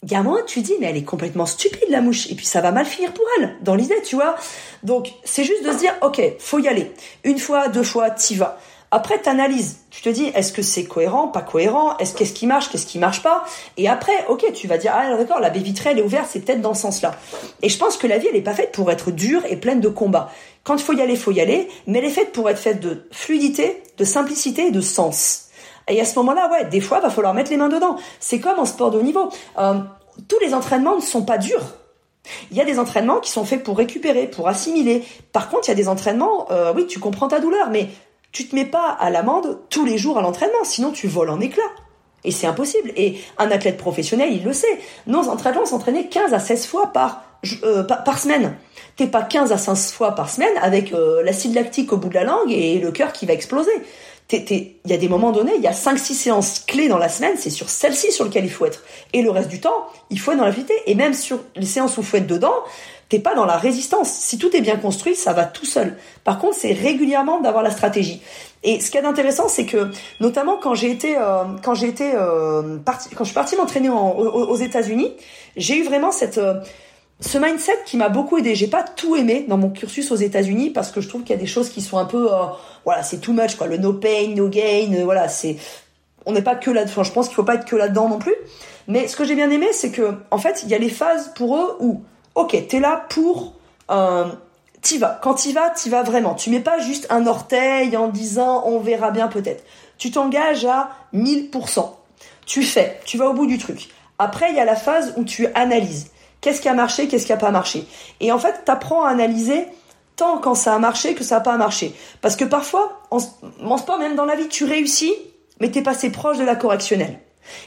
Il 0.03 0.11
y 0.11 0.17
a 0.17 0.19
un 0.19 0.25
moment, 0.25 0.41
tu 0.45 0.63
dis, 0.63 0.75
mais 0.81 0.87
elle 0.87 0.97
est 0.97 1.05
complètement 1.05 1.47
stupide, 1.47 1.89
la 1.91 2.01
mouche. 2.01 2.29
Et 2.29 2.35
puis, 2.35 2.45
ça 2.45 2.61
va 2.61 2.73
mal 2.73 2.87
finir 2.87 3.13
pour 3.13 3.25
elle, 3.39 3.57
dans 3.63 3.77
l'idée, 3.77 4.03
tu 4.05 4.17
vois. 4.17 4.35
Donc, 4.83 5.13
c'est 5.23 5.45
juste 5.45 5.65
de 5.65 5.71
se 5.71 5.79
dire, 5.79 5.95
ok, 6.03 6.21
faut 6.41 6.59
y 6.59 6.67
aller. 6.67 6.91
Une 7.23 7.39
fois, 7.39 7.69
deux 7.69 7.85
fois, 7.85 8.11
t'y 8.11 8.35
vas. 8.35 8.59
Après, 8.97 9.21
tu 9.21 9.29
analyses. 9.29 9.79
Tu 9.91 10.03
te 10.03 10.09
dis, 10.09 10.27
est-ce 10.37 10.53
que 10.53 10.63
c'est 10.63 10.85
cohérent, 10.85 11.27
pas 11.27 11.41
cohérent? 11.41 11.97
Est-ce 11.99 12.15
qu'est-ce 12.15 12.33
qui 12.33 12.47
marche, 12.47 12.71
qu'est-ce 12.71 12.87
qui 12.87 13.01
marche 13.01 13.25
pas? 13.25 13.45
Et 13.77 13.89
après, 13.89 14.13
ok, 14.29 14.53
tu 14.55 14.69
vas 14.69 14.79
dire, 14.79 14.93
ah 14.95 15.17
d'accord, 15.17 15.41
la 15.41 15.51
baie 15.51 15.59
vitrée, 15.59 15.91
elle 15.91 15.99
est 15.99 16.03
ouverte, 16.03 16.29
c'est 16.31 16.39
peut-être 16.39 16.61
dans 16.61 16.75
ce 16.75 16.83
sens-là. 16.83 17.17
Et 17.63 17.69
je 17.69 17.77
pense 17.77 17.97
que 17.97 18.07
la 18.07 18.19
vie, 18.19 18.29
elle 18.31 18.37
est 18.37 18.41
pas 18.41 18.55
faite 18.55 18.71
pour 18.71 18.93
être 18.93 19.11
dure 19.11 19.43
et 19.49 19.57
pleine 19.57 19.81
de 19.81 19.89
combats. 19.89 20.31
Quand 20.63 20.77
il 20.77 20.83
faut 20.85 20.93
y 20.93 21.03
aller, 21.03 21.17
faut 21.17 21.33
y 21.33 21.41
aller, 21.41 21.69
mais 21.89 21.99
elle 21.99 22.05
est 22.05 22.11
faite 22.11 22.31
pour 22.31 22.49
être 22.49 22.61
faite 22.61 22.79
de 22.79 23.09
fluidité, 23.11 23.83
de 23.99 24.05
simplicité 24.05 24.69
et 24.69 24.71
de 24.71 24.81
sens. 24.81 25.49
Et 25.89 26.01
à 26.01 26.05
ce 26.05 26.17
moment-là, 26.21 26.49
ouais, 26.53 26.67
des 26.67 26.81
fois, 26.81 27.01
va 27.01 27.11
falloir 27.11 27.35
mettre 27.35 27.51
les 27.51 27.57
mains 27.57 27.69
dedans. 27.69 27.97
C'est 28.21 28.39
comme 28.39 28.61
en 28.61 28.65
sport 28.65 28.93
de 28.93 28.99
haut 28.99 29.03
niveau. 29.03 29.29
Euh, 29.59 29.75
tous 30.29 30.39
les 30.39 30.55
entraînements 30.55 30.95
ne 30.95 31.03
sont 31.03 31.25
pas 31.25 31.39
durs. 31.39 31.65
Il 32.53 32.57
y 32.57 32.61
a 32.61 32.65
des 32.65 32.79
entraînements 32.79 33.19
qui 33.19 33.33
sont 33.33 33.45
faits 33.45 33.65
pour 33.65 33.77
récupérer, 33.77 34.29
pour 34.29 34.47
assimiler. 34.47 35.03
Par 35.33 35.49
contre, 35.49 35.67
il 35.67 35.73
y 35.73 35.73
a 35.73 35.75
des 35.75 35.89
entraînements, 35.89 36.47
euh, 36.53 36.73
oui, 36.77 36.87
tu 36.87 37.01
comprends 37.01 37.27
ta 37.27 37.41
douleur, 37.41 37.71
mais 37.71 37.89
tu 38.35 38.49
te 38.49 38.55
mets 38.55 38.67
pas 38.67 38.91
à 38.91 39.11
l'amende 39.11 39.61
tous 39.71 39.87
les 39.87 39.97
jours 39.97 40.19
à 40.19 40.23
l'entraînement, 40.23 40.65
sinon 40.65 40.91
tu 40.91 41.07
voles 41.07 41.31
en 41.31 41.41
éclats. 41.41 41.63
Et 42.25 42.33
c'est 42.33 42.49
impossible. 42.49 42.91
Et 42.97 43.21
un 43.39 43.51
athlète 43.51 43.77
professionnel, 43.77 44.31
il 44.33 44.43
le 44.43 44.53
sait. 44.53 44.81
Nos 45.07 45.29
entraîneurs 45.29 45.67
s'entraînaient 45.67 46.09
15 46.09 46.35
à 46.35 46.41
16 46.41 46.67
fois 46.67 46.89
par, 46.89 47.23
euh, 47.63 47.85
par, 47.85 48.19
semaine. 48.19 48.57
T'es 48.97 49.07
pas 49.07 49.23
15 49.23 49.53
à 49.53 49.59
16 49.59 49.93
fois 49.93 50.17
par 50.17 50.29
semaine 50.29 50.53
avec 50.61 50.93
euh, 50.93 51.23
l'acide 51.23 51.55
lactique 51.55 51.93
au 51.93 51.97
bout 51.97 52.09
de 52.09 52.15
la 52.15 52.25
langue 52.25 52.51
et 52.51 52.81
le 52.81 52.91
cœur 52.91 53.13
qui 53.13 53.25
va 53.25 53.35
exploser. 53.35 53.71
Il 54.33 54.73
y 54.87 54.93
a 54.93 54.97
des 54.97 55.09
moments 55.09 55.33
donnés, 55.33 55.53
il 55.57 55.63
y 55.63 55.67
a 55.67 55.73
5-6 55.73 56.15
séances 56.15 56.61
clés 56.67 56.89
dans 56.89 56.99
la 56.99 57.09
semaine, 57.09 57.37
c'est 57.39 57.51
sur 57.51 57.69
celle-ci 57.69 58.11
sur 58.11 58.25
lequel 58.25 58.45
il 58.45 58.51
faut 58.51 58.65
être. 58.65 58.83
Et 59.13 59.23
le 59.23 59.31
reste 59.31 59.49
du 59.49 59.61
temps, 59.61 59.87
il 60.11 60.19
faut 60.19 60.33
être 60.33 60.39
dans 60.39 60.45
la 60.45 60.51
vitesse. 60.51 60.77
Et 60.87 60.95
même 60.95 61.15
sur 61.15 61.41
les 61.57 61.67
séances 61.67 61.97
où 61.99 62.01
il 62.01 62.07
faut 62.07 62.17
être 62.17 62.27
dedans, 62.27 62.55
t'es 63.09 63.19
pas 63.19 63.35
dans 63.35 63.45
la 63.45 63.57
résistance. 63.57 64.11
Si 64.11 64.39
tout 64.39 64.55
est 64.57 64.61
bien 64.61 64.77
construit, 64.77 65.15
ça 65.15 65.33
va 65.33 65.45
tout 65.45 65.67
seul. 65.67 65.97
Par 66.25 66.39
contre, 66.39 66.57
c'est 66.57 66.73
régulièrement 66.73 67.41
d'avoir 67.41 67.63
la 67.63 67.71
stratégie. 67.71 68.23
Et 68.63 68.81
ce 68.81 68.91
qui 68.91 68.97
est 68.97 69.05
intéressant, 69.05 69.47
c'est 69.49 69.67
que 69.67 69.91
notamment 70.21 70.57
quand 70.57 70.75
j'ai 70.75 70.91
été, 70.91 71.17
euh, 71.17 71.45
quand 71.63 71.75
j'ai 71.75 71.89
été 71.89 72.13
euh, 72.15 72.79
parti, 72.79 73.11
quand 73.11 73.25
je 73.25 73.29
suis 73.29 73.35
partie 73.35 73.57
m'entraîner 73.57 73.91
aux, 73.91 74.57
États-Unis, 74.57 75.13
j'ai 75.57 75.77
eu 75.77 75.85
vraiment 75.85 76.11
cette 76.11 76.39
euh, 76.39 76.55
ce 77.21 77.39
mindset 77.39 77.79
qui 77.87 77.97
m'a 77.97 78.09
beaucoup 78.09 78.39
aidé. 78.39 78.55
J'ai 78.55 78.67
pas 78.67 78.83
tout 78.83 79.17
aimé 79.17 79.45
dans 79.49 79.57
mon 79.57 79.71
cursus 79.71 80.11
aux 80.11 80.17
États-Unis 80.17 80.71
parce 80.71 80.91
que 80.91 81.01
je 81.01 81.09
trouve 81.09 81.23
qu'il 81.23 81.31
y 81.31 81.39
a 81.39 81.41
des 81.41 81.47
choses 81.47 81.71
qui 81.71 81.81
sont 81.81 81.99
un 81.99 82.05
peu, 82.05 82.29
voilà, 82.85 83.03
c'est 83.03 83.19
too 83.19 83.33
much 83.33 83.57
quoi. 83.57 83.67
Le 83.67 83.77
no 83.77 83.93
pain, 83.93 84.35
no 84.35 84.49
gain, 84.49 85.05
voilà, 85.05 85.29
c'est, 85.29 85.57
on 86.27 86.33
n'est 86.33 86.43
pas 86.43 86.57
que 86.57 86.71
là. 86.71 86.83
Enfin, 86.85 87.03
je 87.03 87.13
pense 87.13 87.29
qu'il 87.29 87.37
faut 87.37 87.45
pas 87.45 87.55
être 87.55 87.67
que 87.67 87.77
là-dedans 87.77 88.09
non 88.09 88.19
plus. 88.19 88.35
Mais 88.89 89.09
ce 89.09 89.17
que 89.17 89.25
j'ai 89.25 89.35
bien 89.35 89.51
aimé, 89.51 89.69
c'est 89.73 89.91
que 89.91 90.15
en 90.31 90.39
fait, 90.39 90.63
il 90.65 90.69
y 90.69 90.75
a 90.75 90.79
les 90.79 90.91
phases 90.91 91.33
pour 91.35 91.57
eux 91.57 91.77
où 91.81 92.03
ok, 92.35 92.67
t'es 92.69 92.81
là 92.81 93.07
pour... 93.09 93.55
Euh, 93.91 94.27
t'y 94.83 94.99
vas. 94.99 95.19
Quand 95.23 95.35
t'y 95.35 95.53
vas, 95.53 95.71
t'y 95.71 95.89
vas 95.89 96.03
vraiment. 96.03 96.35
Tu 96.35 96.51
mets 96.51 96.61
pas 96.61 96.79
juste 96.79 97.07
un 97.11 97.27
orteil 97.27 97.97
en 97.97 98.09
disant 98.09 98.65
on 98.67 98.79
verra 98.79 99.11
bien 99.11 99.29
peut-être. 99.29 99.65
Tu 99.99 100.11
t'engages 100.11 100.65
à 100.65 100.91
1000%. 101.15 101.91
Tu 102.47 102.63
fais, 102.63 103.01
tu 103.05 103.17
vas 103.17 103.27
au 103.27 103.33
bout 103.33 103.47
du 103.47 103.59
truc. 103.59 103.89
Après, 104.19 104.51
il 104.51 104.57
y 104.57 104.61
a 104.61 104.65
la 104.65 104.77
phase 104.77 105.15
où 105.17 105.25
tu 105.25 105.47
analyses. 105.55 106.11
Qu'est-ce 106.45 106.61
qui 106.61 106.69
a 106.69 106.75
marché, 106.75 107.09
qu'est-ce 107.09 107.25
qui 107.25 107.33
a 107.33 107.39
pas 107.39 107.51
marché. 107.51 107.87
Et 108.21 108.31
en 108.31 108.39
fait, 108.39 108.67
t'apprends 108.67 109.07
à 109.07 109.09
analyser 109.09 109.65
tant 110.15 110.37
quand 110.37 110.55
ça 110.55 110.75
a 110.75 110.79
marché 110.79 111.15
que 111.15 111.25
ça 111.25 111.39
a 111.39 111.41
pas 111.41 111.57
marché. 111.57 111.95
Parce 112.21 112.37
que 112.37 112.45
parfois, 112.45 113.01
en, 113.11 113.19
sport, 113.79 113.99
même 113.99 114.15
dans 114.15 114.27
la 114.27 114.37
vie, 114.37 114.49
tu 114.49 114.67
réussis, 114.67 115.15
mais 115.59 115.71
t'es 115.71 115.81
passé 115.81 116.11
proche 116.11 116.37
de 116.37 116.45
la 116.45 116.55
correctionnelle. 116.55 117.19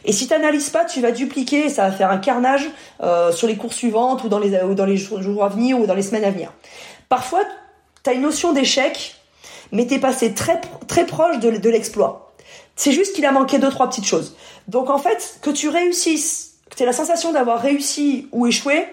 Et 0.05 0.11
si 0.11 0.27
tu 0.27 0.33
n'analyses 0.33 0.69
pas, 0.69 0.85
tu 0.85 1.01
vas 1.01 1.11
dupliquer 1.11 1.69
ça 1.69 1.89
va 1.89 1.91
faire 1.91 2.11
un 2.11 2.19
carnage 2.19 2.69
euh, 3.01 3.31
sur 3.31 3.47
les 3.47 3.55
cours 3.55 3.73
suivantes 3.73 4.23
ou 4.23 4.29
dans 4.29 4.37
les, 4.37 4.61
ou 4.61 4.75
dans 4.75 4.85
les 4.85 4.97
jours, 4.97 5.43
à 5.43 5.49
venir 5.49 5.79
ou 5.79 5.87
dans 5.87 5.95
les 5.95 6.03
semaines 6.03 6.25
à 6.25 6.29
venir. 6.29 6.53
Parfois, 7.09 7.41
tu 8.03 8.11
as 8.11 8.13
une 8.13 8.21
notion 8.21 8.53
d'échec, 8.53 9.15
mais 9.71 9.87
tu 9.87 9.95
es 9.95 9.99
passé 9.99 10.35
très, 10.35 10.61
très 10.87 11.07
proche 11.07 11.39
de, 11.39 11.49
de 11.49 11.69
l'exploit. 11.71 12.31
C'est 12.75 12.91
juste 12.91 13.15
qu'il 13.15 13.25
a 13.25 13.31
manqué 13.31 13.57
deux, 13.57 13.71
trois 13.71 13.89
petites 13.89 14.05
choses. 14.05 14.35
Donc 14.67 14.91
en 14.91 14.99
fait, 14.99 15.39
que 15.41 15.49
tu 15.49 15.67
réussisses, 15.67 16.56
aies 16.79 16.85
la 16.85 16.93
sensation 16.93 17.31
d'avoir 17.31 17.61
réussi 17.61 18.27
ou 18.31 18.47
échoué, 18.47 18.85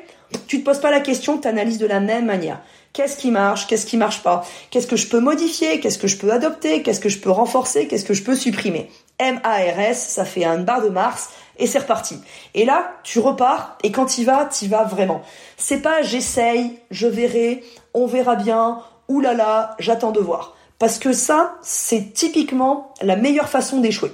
tu 0.46 0.60
te 0.60 0.64
poses 0.64 0.80
pas 0.80 0.90
la 0.90 1.00
question, 1.00 1.38
tu 1.38 1.48
analyses 1.48 1.78
de 1.78 1.86
la 1.86 2.00
même 2.00 2.26
manière. 2.26 2.60
Qu'est-ce 2.92 3.16
qui 3.16 3.32
marche 3.32 3.66
Qu'est-ce 3.66 3.86
qui 3.86 3.96
marche 3.96 4.22
pas? 4.22 4.44
Qu'est-ce 4.70 4.86
que 4.86 4.96
je 4.96 5.08
peux 5.08 5.18
modifier? 5.18 5.80
Qu'est-ce 5.80 5.98
que 5.98 6.06
je 6.06 6.16
peux 6.16 6.32
adopter? 6.32 6.82
Qu'est-ce 6.82 7.00
que 7.00 7.08
je 7.08 7.18
peux 7.18 7.30
renforcer? 7.30 7.88
Qu'est-ce 7.88 8.04
que 8.04 8.14
je 8.14 8.22
peux 8.22 8.36
supprimer? 8.36 8.88
M-A-R-S, 9.18 10.08
ça 10.10 10.24
fait 10.24 10.44
un 10.44 10.58
barre 10.58 10.82
de 10.82 10.88
Mars 10.90 11.30
et 11.58 11.66
c'est 11.66 11.80
reparti. 11.80 12.18
Et 12.54 12.64
là, 12.64 12.92
tu 13.02 13.18
repars 13.18 13.78
et 13.82 13.90
quand 13.90 14.06
tu 14.06 14.24
vas, 14.24 14.46
tu 14.46 14.68
vas 14.68 14.84
vraiment. 14.84 15.22
C'est 15.56 15.80
pas 15.80 16.02
j'essaye, 16.02 16.78
je 16.90 17.08
verrai, 17.08 17.64
on 17.94 18.06
verra 18.06 18.36
bien, 18.36 18.80
oulala, 19.08 19.74
j'attends 19.80 20.12
de 20.12 20.20
voir. 20.20 20.56
Parce 20.78 20.98
que 20.98 21.12
ça, 21.12 21.56
c'est 21.62 22.12
typiquement 22.12 22.94
la 23.02 23.16
meilleure 23.16 23.48
façon 23.48 23.80
d'échouer. 23.80 24.12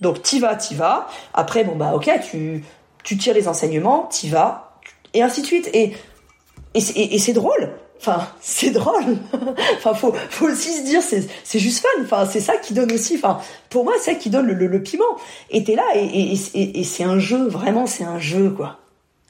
Donc 0.00 0.22
t'y 0.22 0.38
vas, 0.38 0.54
t'y 0.56 0.74
vas. 0.74 1.08
Après, 1.34 1.64
bon 1.64 1.76
bah 1.76 1.92
ok, 1.94 2.10
tu, 2.30 2.64
tu 3.04 3.16
tires 3.16 3.34
les 3.34 3.48
enseignements, 3.48 4.08
t'y 4.10 4.28
vas, 4.28 4.78
et 5.14 5.22
ainsi 5.22 5.42
de 5.42 5.46
suite. 5.46 5.70
Et 5.72 5.92
et 6.74 7.18
c'est 7.18 7.32
drôle. 7.32 7.70
Enfin, 7.98 8.26
c'est 8.40 8.70
drôle. 8.70 9.16
enfin, 9.76 9.94
faut, 9.94 10.12
faut 10.30 10.46
aussi 10.46 10.72
se 10.72 10.84
dire, 10.84 11.02
c'est, 11.02 11.26
c'est 11.44 11.58
juste 11.58 11.80
fun. 11.80 12.02
Enfin, 12.02 12.26
c'est 12.26 12.40
ça 12.40 12.56
qui 12.56 12.74
donne 12.74 12.92
aussi. 12.92 13.16
Enfin, 13.16 13.40
pour 13.70 13.84
moi, 13.84 13.94
c'est 13.98 14.12
ça 14.12 14.14
qui 14.18 14.30
donne 14.30 14.46
le, 14.46 14.66
le, 14.66 14.82
piment. 14.82 15.04
Et 15.50 15.64
t'es 15.64 15.74
là, 15.74 15.84
et, 15.94 16.34
et, 16.34 16.80
et 16.80 16.84
c'est 16.84 17.04
un 17.04 17.18
jeu. 17.18 17.48
Vraiment, 17.48 17.86
c'est 17.86 18.04
un 18.04 18.18
jeu, 18.18 18.50
quoi 18.50 18.78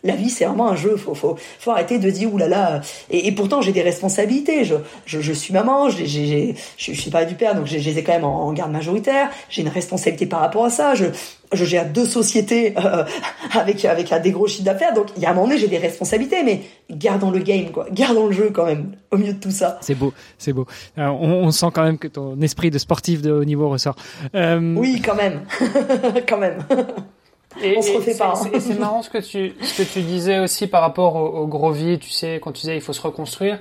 la 0.04 0.14
vie 0.14 0.30
c'est 0.30 0.44
vraiment 0.44 0.68
un 0.68 0.76
jeu. 0.76 0.96
Faut 0.96 1.14
faut 1.14 1.36
faut 1.58 1.70
arrêter 1.70 1.98
de 1.98 2.10
dire 2.10 2.32
oulala 2.32 2.80
et, 3.10 3.28
et 3.28 3.32
pourtant 3.32 3.60
j'ai 3.60 3.72
des 3.72 3.82
responsabilités. 3.82 4.64
Je, 4.64 4.76
je, 5.04 5.20
je 5.20 5.32
suis 5.32 5.52
maman 5.52 5.88
j'ai 5.88 6.06
j'ai 6.06 6.54
je 6.76 6.92
suis 6.92 7.10
pas 7.10 7.24
du 7.24 7.34
père 7.34 7.54
donc 7.54 7.66
j'ai 7.66 7.78
les 7.78 7.98
ai 7.98 8.04
quand 8.04 8.12
même 8.12 8.24
en, 8.24 8.52
garde 8.52 8.72
majoritaire. 8.72 9.30
J'ai 9.48 9.62
une 9.62 9.68
responsabilité 9.68 10.26
par 10.26 10.40
rapport 10.40 10.64
à 10.64 10.70
ça. 10.70 10.94
Je 10.94 11.06
je 11.52 11.64
gère 11.64 11.88
deux 11.88 12.06
sociétés 12.06 12.74
euh, 12.78 13.04
avec 13.52 13.84
avec 13.84 14.12
des 14.22 14.30
gros 14.30 14.46
chiffres 14.46 14.64
d'affaires. 14.64 14.94
Donc 14.94 15.08
il 15.16 15.22
y 15.22 15.26
a 15.26 15.30
un 15.30 15.34
moment 15.34 15.48
donné 15.48 15.58
j'ai 15.58 15.68
des 15.68 15.78
responsabilités 15.78 16.42
mais 16.42 16.62
gardons 16.90 17.30
le 17.30 17.40
game 17.40 17.70
quoi. 17.70 17.86
Gardons 17.90 18.26
le 18.26 18.32
jeu 18.32 18.50
quand 18.52 18.66
même 18.66 18.92
au 19.10 19.16
milieu 19.16 19.32
de 19.32 19.40
tout 19.40 19.50
ça. 19.50 19.78
C'est 19.80 19.94
beau 19.94 20.12
c'est 20.38 20.52
beau. 20.52 20.66
Alors, 20.96 21.20
on, 21.20 21.44
on, 21.44 21.50
sent 21.50 21.68
quand 21.72 21.82
même 21.82 21.98
que 21.98 22.08
ton 22.08 22.40
esprit 22.40 22.70
de 22.70 22.78
sportif 22.78 23.22
de 23.22 23.32
haut 23.32 23.44
niveau 23.44 23.68
ressort. 23.68 23.96
Euh... 24.34 24.74
oui 24.76 25.00
quand 25.04 25.14
même. 25.14 25.42
Quand 26.28 26.38
même 26.38 26.58
et, 27.62 27.76
on 27.76 27.82
se 27.82 27.92
refait 27.92 28.16
pas. 28.16 28.34
Hein. 28.36 28.60
C'est 28.60 28.78
marrant 28.78 29.02
ce 29.02 29.10
que 29.10 29.18
tu 29.18 29.54
ce 29.60 29.82
que 29.82 29.88
tu 29.88 30.00
disais 30.02 30.38
aussi 30.38 30.66
par 30.66 30.80
rapport 30.80 31.16
au, 31.16 31.46
gros 31.46 31.70
vide, 31.70 32.00
tu 32.00 32.10
sais, 32.10 32.40
quand 32.42 32.52
tu 32.52 32.60
disais 32.62 32.76
il 32.76 32.80
faut 32.80 32.92
se 32.92 33.00
reconstruire. 33.00 33.58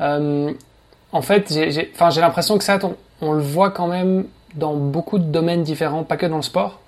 Euh, 0.00 0.52
en 1.12 1.22
fait, 1.22 1.52
j'ai 1.52 1.90
enfin 1.94 2.10
j'ai 2.10 2.20
l'impression 2.20 2.58
que 2.58 2.64
ça, 2.64 2.78
on, 2.82 2.96
on, 3.20 3.32
le 3.32 3.42
voit 3.42 3.70
quand 3.70 3.86
même 3.86 4.26
dans 4.54 4.74
beaucoup 4.74 5.18
de 5.18 5.24
domaines 5.24 5.62
différents, 5.62 6.04
pas 6.04 6.16
que 6.16 6.26
dans 6.26 6.36
le 6.36 6.42
sport. 6.42 6.80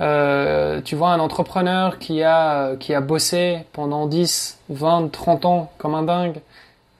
Euh, 0.00 0.80
tu 0.80 0.94
vois 0.94 1.10
un 1.10 1.18
entrepreneur 1.18 1.98
qui 1.98 2.22
a 2.22 2.76
qui 2.76 2.94
a 2.94 3.00
bossé 3.00 3.60
pendant 3.72 4.06
10, 4.06 4.58
20, 4.68 5.10
30 5.10 5.44
ans 5.44 5.72
comme 5.76 5.94
un 5.94 6.04
dingue 6.04 6.40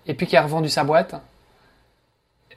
et 0.09 0.15
puis 0.15 0.27
qui 0.27 0.37
a 0.37 0.43
revendu 0.43 0.69
sa 0.69 0.83
boîte 0.83 1.15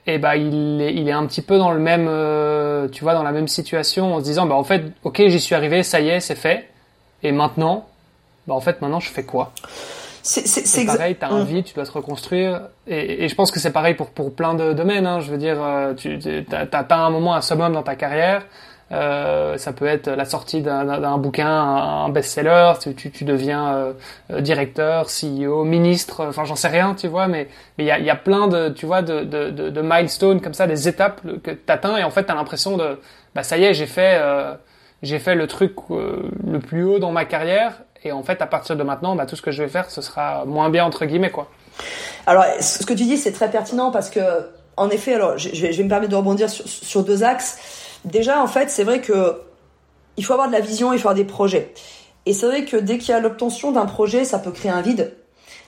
et 0.06 0.18
bah 0.18 0.36
il 0.36 0.80
est, 0.80 0.94
il 0.94 1.08
est 1.08 1.12
un 1.12 1.26
petit 1.26 1.42
peu 1.42 1.58
dans 1.58 1.70
le 1.70 1.78
même, 1.78 2.06
euh, 2.08 2.88
tu 2.88 3.04
vois, 3.04 3.14
dans 3.14 3.22
la 3.22 3.32
même 3.32 3.48
situation 3.48 4.14
en 4.14 4.18
se 4.18 4.24
disant 4.24 4.46
bah 4.46 4.54
en 4.54 4.64
fait, 4.64 4.84
ok, 5.04 5.22
j'y 5.26 5.40
suis 5.40 5.54
arrivé, 5.54 5.82
ça 5.82 6.00
y 6.00 6.08
est, 6.08 6.20
c'est 6.20 6.34
fait. 6.34 6.68
Et 7.22 7.32
maintenant, 7.32 7.86
bah 8.46 8.54
en 8.54 8.60
fait 8.60 8.80
maintenant 8.82 9.00
je 9.00 9.10
fais 9.10 9.24
quoi? 9.24 9.52
C'est 10.24 10.86
pareil, 10.86 11.16
t'as 11.18 11.30
un 11.30 11.42
vide, 11.42 11.64
tu 11.64 11.74
dois 11.74 11.84
te 11.84 11.90
reconstruire. 11.90 12.62
Et, 12.86 13.24
et 13.24 13.28
je 13.28 13.34
pense 13.34 13.50
que 13.50 13.58
c'est 13.58 13.72
pareil 13.72 13.94
pour 13.94 14.10
pour 14.10 14.32
plein 14.32 14.54
de 14.54 14.72
domaines. 14.72 15.06
Hein. 15.06 15.20
Je 15.20 15.30
veux 15.30 15.38
dire, 15.38 15.56
euh, 15.60 15.94
tu 15.94 16.18
t'as 16.48 16.66
as, 16.70 16.94
un 16.96 17.10
moment, 17.10 17.34
un 17.34 17.40
summum 17.40 17.72
dans 17.72 17.82
ta 17.82 17.96
carrière. 17.96 18.44
Euh, 18.92 19.56
ça 19.56 19.72
peut 19.72 19.86
être 19.86 20.10
la 20.10 20.24
sortie 20.26 20.60
d'un 20.60 21.16
bouquin, 21.16 21.48
un, 21.48 22.08
best-seller, 22.10 22.74
tu, 22.80 22.94
tu, 22.94 23.24
deviens 23.24 23.94
euh, 24.30 24.40
directeur, 24.40 25.06
CEO, 25.06 25.64
ministre, 25.64 26.26
enfin 26.28 26.44
j'en 26.44 26.56
sais 26.56 26.68
rien, 26.68 26.94
tu 26.94 27.08
vois, 27.08 27.26
mais 27.26 27.48
il 27.78 27.86
y 27.86 27.90
a, 27.90 27.98
y 27.98 28.10
a 28.10 28.16
plein 28.16 28.48
de, 28.48 28.68
tu 28.68 28.84
vois, 28.84 29.00
de, 29.00 29.24
de, 29.24 29.50
de, 29.50 29.82
milestones 29.82 30.42
comme 30.42 30.52
ça, 30.52 30.66
des 30.66 30.88
étapes 30.88 31.22
que 31.42 31.52
tu 31.52 31.72
atteins 31.72 31.96
et 31.96 32.04
en 32.04 32.10
fait 32.10 32.24
tu 32.24 32.32
as 32.32 32.34
l'impression 32.34 32.76
de, 32.76 33.00
bah 33.34 33.42
ça 33.42 33.56
y 33.56 33.64
est, 33.64 33.72
j'ai 33.72 33.86
fait, 33.86 34.18
euh, 34.20 34.54
j'ai 35.02 35.18
fait 35.18 35.34
le 35.34 35.46
truc 35.46 35.72
le 35.88 36.58
plus 36.58 36.84
haut 36.84 36.98
dans 36.98 37.12
ma 37.12 37.24
carrière 37.24 37.72
et 38.04 38.12
en 38.12 38.22
fait 38.22 38.42
à 38.42 38.46
partir 38.46 38.76
de 38.76 38.82
maintenant, 38.82 39.16
bah, 39.16 39.24
tout 39.24 39.36
ce 39.36 39.42
que 39.42 39.52
je 39.52 39.62
vais 39.62 39.70
faire, 39.70 39.90
ce 39.90 40.02
sera 40.02 40.44
moins 40.44 40.68
bien 40.68 40.84
entre 40.84 41.06
guillemets 41.06 41.30
quoi. 41.30 41.48
Alors 42.26 42.44
ce 42.60 42.84
que 42.84 42.92
tu 42.92 43.04
dis 43.04 43.16
c'est 43.16 43.32
très 43.32 43.50
pertinent 43.50 43.90
parce 43.90 44.10
que 44.10 44.20
en 44.76 44.90
effet, 44.90 45.14
alors 45.14 45.38
je, 45.38 45.50
je, 45.52 45.66
vais, 45.66 45.82
me 45.82 45.88
permettre 45.88 46.10
de 46.10 46.16
rebondir 46.16 46.48
sur, 46.48 46.66
sur 46.66 47.04
deux 47.04 47.24
axes. 47.24 47.58
Déjà, 48.04 48.42
en 48.42 48.46
fait, 48.46 48.70
c'est 48.70 48.84
vrai 48.84 49.00
que 49.00 49.40
il 50.16 50.24
faut 50.24 50.32
avoir 50.32 50.48
de 50.48 50.52
la 50.52 50.60
vision, 50.60 50.92
il 50.92 50.98
faut 50.98 51.08
avoir 51.08 51.14
des 51.14 51.24
projets. 51.24 51.72
Et 52.26 52.32
c'est 52.32 52.46
vrai 52.46 52.64
que 52.64 52.76
dès 52.76 52.98
qu'il 52.98 53.10
y 53.10 53.12
a 53.12 53.20
l'obtention 53.20 53.72
d'un 53.72 53.86
projet, 53.86 54.24
ça 54.24 54.38
peut 54.38 54.50
créer 54.50 54.70
un 54.70 54.82
vide. 54.82 55.16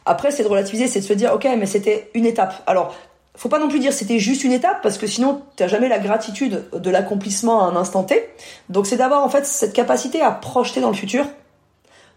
Après, 0.07 0.31
c'est 0.31 0.43
de 0.43 0.49
relativiser, 0.49 0.87
c'est 0.87 1.01
de 1.01 1.05
se 1.05 1.13
dire, 1.13 1.33
ok, 1.35 1.49
mais 1.59 1.67
c'était 1.67 2.11
une 2.15 2.27
étape. 2.27 2.63
Alors, 2.67 2.95
faut 3.37 3.49
pas 3.49 3.59
non 3.59 3.69
plus 3.69 3.81
dire 3.81 3.93
c'était 3.93 4.19
juste 4.19 4.45
une 4.45 4.53
étape 4.53 4.81
parce 4.83 4.97
que 4.97 5.07
sinon 5.07 5.43
t'as 5.57 5.67
jamais 5.67 5.89
la 5.89 5.99
gratitude 5.99 6.65
de 6.73 6.91
l'accomplissement 6.91 7.65
à 7.65 7.69
un 7.69 7.77
instant 7.77 8.05
T. 8.05 8.29
Donc 8.69 8.87
c'est 8.87 8.97
d'avoir 8.97 9.25
en 9.25 9.29
fait 9.29 9.45
cette 9.45 9.73
capacité 9.73 10.23
à 10.23 10.31
projeter 10.31 10.81
dans 10.81 10.91
le 10.91 10.95
futur 10.95 11.27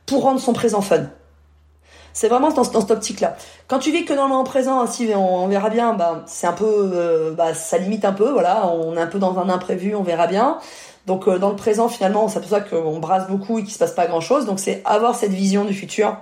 pour 0.05 0.21
rendre 0.23 0.39
son 0.39 0.53
présent 0.53 0.81
fun. 0.81 1.09
C'est 2.17 2.29
vraiment 2.29 2.49
dans, 2.49 2.63
dans 2.63 2.81
cette 2.81 2.89
optique-là. 2.89 3.37
Quand 3.67 3.77
tu 3.77 3.91
vis 3.91 4.03
que 4.03 4.11
dans 4.11 4.39
le 4.39 4.43
présent, 4.43 4.81
ainsi 4.81 5.07
on, 5.15 5.47
verra 5.47 5.69
bien, 5.69 5.93
bah, 5.93 6.23
c'est 6.25 6.47
un 6.47 6.53
peu, 6.53 6.65
euh, 6.65 7.31
bah, 7.35 7.53
ça 7.53 7.77
limite 7.77 8.05
un 8.05 8.11
peu, 8.11 8.31
voilà, 8.31 8.67
on 8.69 8.97
est 8.97 8.99
un 8.99 9.05
peu 9.05 9.19
dans 9.19 9.37
un 9.37 9.49
imprévu, 9.49 9.93
on 9.93 10.01
verra 10.01 10.25
bien. 10.25 10.57
Donc 11.05 11.27
euh, 11.27 11.37
dans 11.37 11.51
le 11.51 11.55
présent, 11.55 11.89
finalement, 11.89 12.25
on 12.25 12.27
s'aperçoit 12.27 12.61
qu'on 12.61 12.97
brasse 12.97 13.27
beaucoup 13.27 13.59
et 13.59 13.63
qu'il 13.63 13.71
se 13.71 13.77
passe 13.77 13.91
pas 13.91 14.07
grand-chose. 14.07 14.47
Donc 14.47 14.59
c'est 14.59 14.81
avoir 14.83 15.13
cette 15.13 15.29
vision 15.29 15.63
du 15.63 15.75
futur 15.75 16.17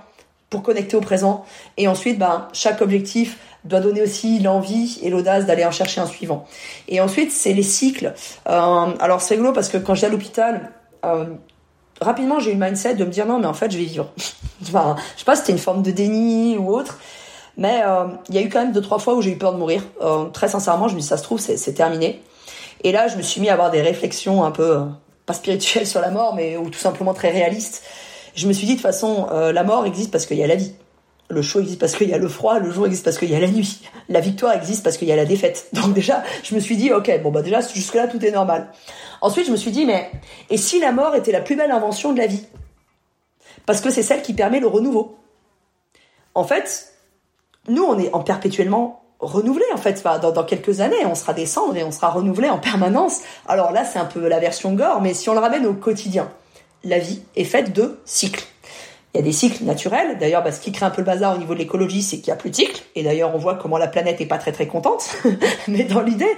pour 0.50 0.64
connecter 0.64 0.98
au 0.98 1.02
présent. 1.02 1.46
Et 1.78 1.88
ensuite, 1.88 2.20
bah, 2.20 2.50
chaque 2.52 2.82
objectif 2.82 3.38
doit 3.64 3.80
donner 3.80 4.02
aussi 4.02 4.39
l'envie 4.39 5.00
et 5.02 5.10
l'audace 5.10 5.46
d'aller 5.46 5.64
en 5.64 5.72
chercher 5.72 6.02
un 6.02 6.08
suivant. 6.08 6.46
Et 6.89 7.00
ensuite, 7.00 7.32
c'est 7.32 7.54
les 7.54 7.64
cycles. 7.64 8.14
Euh, 8.50 8.86
alors 9.00 9.22
c'est 9.22 9.36
rigolo 9.36 9.54
parce 9.54 9.70
que 9.70 9.78
quand 9.78 9.96
j'étais 9.96 10.08
à 10.08 10.10
l'hôpital, 10.10 10.72
rapidement 12.02 12.39
j'ai 12.39 12.52
eu 12.52 12.56
le 12.56 12.60
mindset 12.60 12.96
de 12.96 13.06
me 13.06 13.10
dire 13.10 13.26
non 13.26 13.39
mais 13.39 13.48
en 13.48 13.54
fait 13.54 13.72
je 13.72 13.78
vais 13.78 13.86
vivre. 13.86 14.12
enfin, 14.64 14.96
je 15.16 15.20
sais 15.20 15.26
pas 15.26 15.36
c'était 15.36 15.52
une 15.52 15.60
forme 15.60 15.82
de 15.82 15.91
déni 15.91 16.58
ou 16.58 16.70
autre, 16.76 17.00
mais 17.58 17.82
euh, 17.86 18.06
il 18.30 18.36
y 18.36 18.38
a 18.38 18.41
eu 18.41 18.50
quand 18.50 18.60
même 18.60 18.72
deux 18.72 18.82
trois 18.82 19.00
fois 19.00 19.16
où 19.16 19.22
j'ai 19.22 19.32
eu 19.32 19.38
peur 19.38 19.54
de 19.54 19.58
mourir. 19.58 19.84
Euh, 20.02 20.26
très 20.26 20.48
sincèrement, 20.48 20.88
je 20.88 20.96
me 20.96 21.00
dis 21.00 21.06
ça 21.06 21.18
se 21.18 21.24
trouve 21.24 21.39
c'est 21.39 21.74
terminé. 21.74 22.22
Et 22.84 22.91
là 22.91 23.08
je 23.08 23.18
me 23.18 23.22
suis 23.22 23.41
mis 23.41 23.50
à 23.50 23.54
avoir 23.54 23.72
des 23.72 23.82
réflexions 23.82 24.43
un 24.43 24.52
peu 24.52 24.78
euh, 24.78 24.86
pas 25.26 25.34
spirituelles 25.34 25.88
sur 25.88 26.02
la 26.02 26.12
mort, 26.12 26.36
mais 26.36 26.58
ou 26.58 26.70
tout 26.70 26.80
simplement 26.80 27.14
très 27.14 27.32
réalistes. 27.32 27.84
Je 28.36 28.48
me 28.48 28.54
suis 28.54 28.68
dit 28.68 28.74
de 28.74 28.82
toute 28.82 28.86
façon 28.86 29.28
la 29.32 29.64
mort 29.64 29.86
existe 29.86 30.12
parce 30.12 30.26
qu'il 30.26 30.36
y 30.36 30.43
a 30.43 30.48
la 30.48 30.58
vie. 30.58 30.74
Le 31.30 31.41
chaud 31.41 31.59
existe 31.59 31.80
parce 31.80 31.95
qu'il 31.95 32.09
y 32.09 32.13
a 32.13 32.17
le 32.17 32.28
froid, 32.28 32.59
le 32.59 32.71
jour 32.71 32.86
existe 32.86 33.03
parce 33.03 33.17
qu'il 33.17 33.32
y 33.32 33.36
a 33.36 33.39
la 33.39 33.47
nuit. 33.47 33.82
La 34.09 34.19
victoire 34.19 34.53
existe 34.53 34.84
parce 34.84 34.97
qu'il 34.97 35.07
y 35.07 35.11
a 35.11 35.15
la 35.15 35.26
défaite. 35.26 35.69
Donc 35.73 35.93
déjà, 35.93 36.23
je 36.43 36.53
me 36.53 36.59
suis 36.59 36.78
dit, 36.78 36.91
ok, 36.91 37.21
bon 37.23 37.32
bah 37.32 37.41
déjà 37.41 37.61
jusque 37.61 37.95
là 37.95 38.07
tout 38.07 38.23
est 38.23 38.32
normal. 38.32 38.69
Ensuite, 39.21 39.47
je 39.47 39.51
me 39.51 39.57
suis 39.57 39.71
dit, 39.71 39.86
mais 39.86 40.11
et 40.49 40.57
si 40.57 40.80
la 40.80 40.91
mort 40.91 41.15
était 41.15 41.32
la 41.32 41.41
plus 41.41 41.55
belle 41.55 41.71
invention 41.71 42.13
de 42.13 42.19
la 42.19 42.28
vie? 42.28 42.45
Parce 43.65 43.82
que 43.82 43.89
c'est 43.89 44.03
celle 44.03 44.21
qui 44.21 44.34
permet 44.34 44.59
le 44.59 44.67
renouveau. 44.67 45.17
En 46.36 46.43
fait, 46.43 46.93
nous, 47.67 47.84
on 47.84 47.97
est 47.97 48.13
en 48.13 48.19
perpétuellement 48.19 49.01
renouvelé 49.19 49.65
en 49.73 49.78
fait. 49.78 50.03
Dans, 50.03 50.43
quelques 50.43 50.82
années, 50.82 51.05
on 51.05 51.15
sera 51.15 51.34
des 51.34 51.45
cendres 51.45 51.76
et 51.76 51.84
on 51.84 51.91
sera 51.91 52.09
renouvelé 52.09 52.49
en 52.49 52.59
permanence. 52.59 53.21
Alors 53.47 53.71
là, 53.71 53.86
c'est 53.86 53.99
un 53.99 54.05
peu 54.05 54.28
la 54.28 54.39
version 54.39 54.73
gore, 54.73 55.01
mais 55.01 55.13
si 55.13 55.30
on 55.30 55.34
le 55.34 55.39
ramène 55.39 55.65
au 55.65 55.73
quotidien, 55.73 56.30
la 56.84 56.99
vie 56.99 57.21
est 57.36 57.45
faite 57.45 57.73
de 57.73 57.99
cycles. 58.05 58.45
Il 59.16 59.20
y 59.20 59.22
a 59.22 59.24
des 59.24 59.32
cycles 59.32 59.63
naturels. 59.63 60.18
D'ailleurs, 60.20 60.43
ce 60.53 60.59
qui 60.59 60.74
crée 60.74 60.86
un 60.86 60.89
peu 60.89 60.99
le 60.99 61.05
bazar 61.05 61.36
au 61.36 61.38
niveau 61.38 61.53
de 61.53 61.59
l'écologie, 61.59 62.01
c'est 62.01 62.18
qu'il 62.18 62.26
n'y 62.26 62.34
a 62.34 62.36
plus 62.36 62.49
de 62.49 62.55
cycles. 62.57 62.84
Et 62.95 63.03
d'ailleurs, 63.03 63.34
on 63.34 63.38
voit 63.38 63.55
comment 63.55 63.78
la 63.78 63.88
planète 63.88 64.20
est 64.20 64.26
pas 64.26 64.38
très 64.38 64.51
très 64.51 64.68
contente. 64.68 65.16
Mais 65.70 65.86
dans 65.86 66.01
l'idée, 66.01 66.36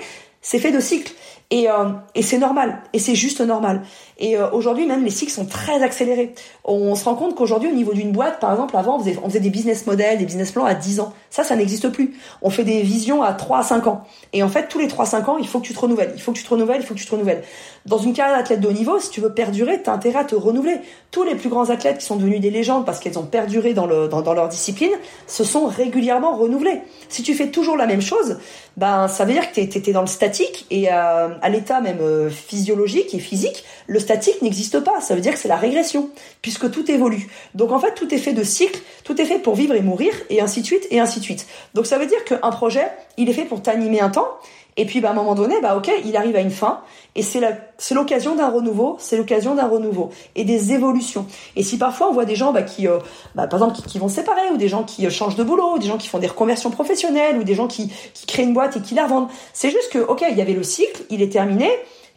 c'est 0.47 0.59
fait 0.59 0.71
de 0.71 0.79
cycles. 0.79 1.13
Et, 1.49 1.69
euh, 1.69 1.91
et 2.13 2.23
c'est 2.23 2.39
normal, 2.39 2.81
et 2.91 2.99
c'est 2.99 3.15
juste 3.15 3.39
normal. 3.39 3.81
Et 4.17 4.37
euh, 4.37 4.49
aujourd'hui, 4.51 4.85
même 4.85 5.05
les 5.05 5.09
cycles 5.09 5.31
sont 5.31 5.45
très 5.45 5.81
accélérés. 5.81 6.33
On 6.65 6.93
se 6.95 7.05
rend 7.05 7.15
compte 7.15 7.35
qu'aujourd'hui, 7.35 7.69
au 7.69 7.73
niveau 7.73 7.93
d'une 7.93 8.11
boîte, 8.11 8.41
par 8.41 8.51
exemple, 8.51 8.75
avant, 8.75 8.97
on 8.97 9.29
faisait, 9.29 9.39
des 9.39 9.49
business 9.49 9.85
models, 9.85 10.17
des 10.17 10.25
business 10.25 10.51
plans 10.51 10.65
à 10.65 10.73
10 10.73 10.99
ans. 10.99 11.13
Ça, 11.29 11.45
ça 11.45 11.55
n'existe 11.55 11.87
plus. 11.87 12.17
On 12.41 12.49
fait 12.49 12.65
des 12.65 12.81
visions 12.81 13.23
à 13.23 13.31
3 13.31 13.59
à 13.59 13.63
5 13.63 13.87
ans. 13.87 14.03
Et 14.33 14.43
en 14.43 14.49
fait, 14.49 14.67
tous 14.67 14.79
les 14.79 14.89
3 14.89 15.05
à 15.05 15.07
5 15.07 15.29
ans, 15.29 15.37
il 15.37 15.47
faut 15.47 15.61
que 15.61 15.67
tu 15.67 15.73
te 15.73 15.79
renouvelles. 15.79 16.11
Il 16.15 16.21
faut 16.21 16.33
que 16.33 16.37
tu 16.37 16.43
te 16.43 16.49
renouvelles, 16.49 16.81
il 16.81 16.85
faut 16.85 16.93
que 16.93 16.99
tu 16.99 17.05
te 17.05 17.11
renouvelles. 17.11 17.43
Dans 17.85 17.97
une 17.97 18.11
carrière 18.11 18.37
d'athlète 18.37 18.59
de 18.59 18.67
haut 18.67 18.73
niveau, 18.73 18.99
si 18.99 19.09
tu 19.09 19.21
veux 19.21 19.33
perdurer, 19.33 19.81
tu 19.81 19.89
as 19.89 19.93
intérêt 19.93 20.19
à 20.19 20.25
te 20.25 20.35
renouveler. 20.35 20.79
Tous 21.11 21.23
les 21.23 21.35
plus 21.35 21.47
grands 21.47 21.69
athlètes 21.69 21.99
qui 21.99 22.05
sont 22.05 22.17
devenus 22.17 22.41
des 22.41 22.51
légendes 22.51 22.85
parce 22.85 22.99
qu'ils 22.99 23.17
ont 23.17 23.25
perduré 23.25 23.73
dans 23.73 23.87
leur 23.87 24.49
discipline, 24.49 24.91
se 25.27 25.45
sont 25.45 25.67
régulièrement 25.67 26.35
renouvelés. 26.35 26.81
Si 27.07 27.23
tu 27.23 27.33
fais 27.35 27.47
toujours 27.47 27.77
la 27.77 27.85
même 27.85 28.01
chose, 28.01 28.37
ben, 28.77 29.07
ça 29.07 29.25
veut 29.25 29.33
dire 29.33 29.51
que 29.51 29.55
tu 29.55 29.61
étais 29.61 29.91
dans 29.91 30.01
le 30.01 30.07
statique 30.07 30.67
et 30.69 30.91
euh, 30.91 31.29
à 31.41 31.49
l'état 31.49 31.81
même 31.81 31.99
euh, 31.99 32.29
physiologique 32.29 33.13
et 33.15 33.19
physique, 33.19 33.63
le 33.87 33.99
statique 33.99 34.41
n'existe 34.43 34.79
pas. 34.79 35.01
Ça 35.01 35.15
veut 35.15 35.21
dire 35.21 35.33
que 35.33 35.39
c'est 35.39 35.47
la 35.47 35.57
régression, 35.57 36.09
puisque 36.43 36.69
tout 36.69 36.89
évolue. 36.91 37.27
Donc 37.55 37.71
en 37.71 37.79
fait, 37.79 37.95
tout 37.95 38.13
est 38.13 38.19
fait 38.19 38.33
de 38.33 38.43
cycles, 38.43 38.79
tout 39.03 39.19
est 39.19 39.25
fait 39.25 39.39
pour 39.39 39.55
vivre 39.55 39.73
et 39.73 39.81
mourir, 39.81 40.13
et 40.29 40.41
ainsi 40.41 40.61
de 40.61 40.65
suite, 40.67 40.87
et 40.91 40.99
ainsi 40.99 41.19
de 41.19 41.23
suite. 41.23 41.47
Donc 41.73 41.87
ça 41.87 41.97
veut 41.97 42.05
dire 42.05 42.23
qu'un 42.23 42.51
projet, 42.51 42.87
il 43.17 43.29
est 43.29 43.33
fait 43.33 43.45
pour 43.45 43.63
t'animer 43.63 43.99
un 43.99 44.09
temps, 44.09 44.29
et 44.77 44.85
puis 44.85 45.01
bah, 45.01 45.09
à 45.09 45.11
un 45.11 45.15
moment 45.15 45.35
donné, 45.35 45.59
bah 45.61 45.75
ok, 45.75 45.91
il 46.05 46.15
arrive 46.15 46.35
à 46.35 46.39
une 46.39 46.51
fin, 46.51 46.81
et 47.15 47.23
c'est 47.23 47.95
l'occasion 47.95 48.35
d'un 48.35 48.49
renouveau, 48.49 48.95
c'est 48.99 49.17
l'occasion 49.17 49.55
d'un 49.55 49.67
renouveau 49.67 50.11
et 50.35 50.45
des 50.45 50.71
évolutions. 50.73 51.25
Et 51.55 51.63
si 51.63 51.77
parfois 51.77 52.09
on 52.09 52.13
voit 52.13 52.25
des 52.25 52.35
gens 52.35 52.53
bah, 52.53 52.61
qui, 52.61 52.87
euh, 52.87 52.99
bah, 53.35 53.47
par 53.47 53.59
exemple, 53.59 53.87
qui, 53.87 53.97
vont 53.97 54.07
se 54.07 54.15
séparer, 54.15 54.51
ou 54.53 54.57
des 54.57 54.67
gens 54.67 54.83
qui 54.83 55.05
euh, 55.05 55.09
changent 55.09 55.35
de 55.35 55.43
boulot, 55.43 55.73
ou 55.75 55.79
des 55.79 55.87
gens 55.87 55.97
qui 55.97 56.07
font 56.07 56.19
des 56.19 56.27
reconversions 56.27 56.69
professionnelles, 56.69 57.37
ou 57.37 57.43
des 57.43 57.55
gens 57.55 57.67
qui, 57.67 57.91
qui 58.13 58.25
créent 58.27 58.43
une 58.43 58.53
boîte 58.53 58.77
et 58.77 58.81
qui 58.81 58.93
la 58.93 59.05
revendent, 59.05 59.29
c'est 59.51 59.71
juste 59.71 59.91
que 59.91 59.99
ok, 59.99 60.23
il 60.29 60.37
y 60.37 60.41
avait 60.41 60.53
le 60.53 60.63
cycle, 60.63 61.03
il 61.09 61.23
est 61.23 61.31
terminé, 61.31 61.69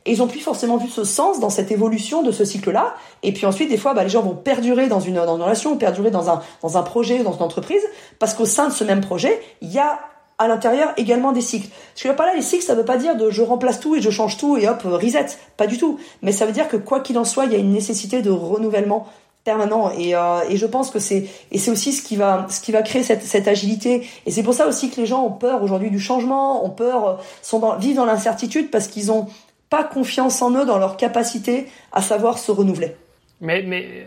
et 0.07 0.13
ils 0.13 0.23
ont 0.23 0.27
plus 0.27 0.41
forcément 0.41 0.77
vu 0.77 0.89
ce 0.89 1.05
sens 1.05 1.41
dans 1.41 1.51
cette 1.51 1.71
évolution 1.71 2.23
de 2.23 2.33
ce 2.33 2.45
cycle-là. 2.45 2.95
Et 3.23 3.33
puis 3.33 3.45
ensuite, 3.45 3.69
des 3.69 3.77
fois, 3.77 3.93
bah, 3.93 4.03
les 4.03 4.09
gens 4.09 4.23
vont 4.23 4.35
perdurer 4.35 4.89
dans 4.89 5.01
une, 5.01 5.17
dans 5.17 5.37
une 5.37 5.43
relation, 5.43 5.77
perdurer 5.77 6.11
dans 6.11 6.31
un, 6.31 6.41
dans 6.63 6.79
un 6.79 6.83
projet, 6.83 7.23
dans 7.23 7.35
une 7.35 7.43
entreprise, 7.43 7.83
parce 8.19 8.35
qu'au 8.35 8.47
sein 8.47 8.69
de 8.69 8.73
ce 8.73 8.85
même 8.85 9.03
projet, 9.03 9.41
il 9.61 9.71
y 9.71 9.79
a 9.79 9.99
à 10.41 10.49
l'intérieur 10.49 10.93
également 10.97 11.31
des 11.31 11.41
cycles. 11.41 11.69
Ce 11.95 12.03
que 12.03 12.09
je 12.09 12.15
pas 12.15 12.27
là, 12.27 12.35
les 12.35 12.43
cycles, 12.43 12.65
ça 12.65 12.75
veut 12.75 12.85
pas 12.85 12.97
dire 12.97 13.15
de 13.15 13.31
je 13.31 13.43
remplace 13.43 13.79
tout 13.79 13.95
et 13.95 14.01
je 14.01 14.11
change 14.11 14.37
tout 14.37 14.57
et 14.57 14.69
hop, 14.69 14.83
reset. 14.83 15.27
Pas 15.57 15.69
du 15.69 15.79
tout. 15.79 16.01
Mais 16.23 16.33
ça 16.33 16.47
veut 16.47 16.53
dire 16.53 16.67
que 16.67 16.77
quoi 16.77 17.01
qu'il 17.01 17.19
en 17.19 17.25
soit, 17.25 17.45
il 17.45 17.53
y 17.53 17.55
a 17.55 17.59
une 17.59 17.73
nécessité 17.73 18.23
de 18.23 18.31
renouvellement 18.31 19.07
permanent 19.45 19.91
et, 19.97 20.15
euh, 20.15 20.55
je 20.55 20.67
pense 20.67 20.91
que 20.91 20.99
c'est 20.99 21.25
et 21.51 21.57
c'est 21.57 21.71
aussi 21.71 21.95
ce 21.95 22.03
qui 22.03 22.17
va 22.17 22.47
ce 22.51 22.61
qui 22.61 22.73
va 22.73 22.83
créer 22.83 23.03
cette, 23.03 23.49
agilité 23.49 24.07
et 24.27 24.31
c'est 24.31 24.43
pour 24.43 24.53
ça 24.53 24.67
aussi 24.67 24.91
que 24.91 25.01
les 25.01 25.07
gens 25.07 25.25
ont 25.25 25.31
peur 25.31 25.63
aujourd'hui 25.63 25.91
du 25.91 25.99
changement 25.99 26.63
ont 26.63 26.69
peur 26.69 27.09
euh, 27.09 27.15
sont 27.41 27.59
dans, 27.59 27.79
vivent 27.79 27.97
dans 27.97 28.05
l'incertitude 28.05 28.71
parce 28.71 28.87
qu'ils 28.87 29.11
ont 29.11 29.29
pas 29.71 29.85
confiance 29.85 30.43
en 30.43 30.51
eux, 30.51 30.67
dans 30.67 30.79
leur 30.79 30.97
capacité 30.97 31.69
à 31.93 32.03
savoir 32.03 32.39
se 32.39 32.51
renouveler. 32.51 32.97
Mais, 33.41 33.63
mais 33.63 34.07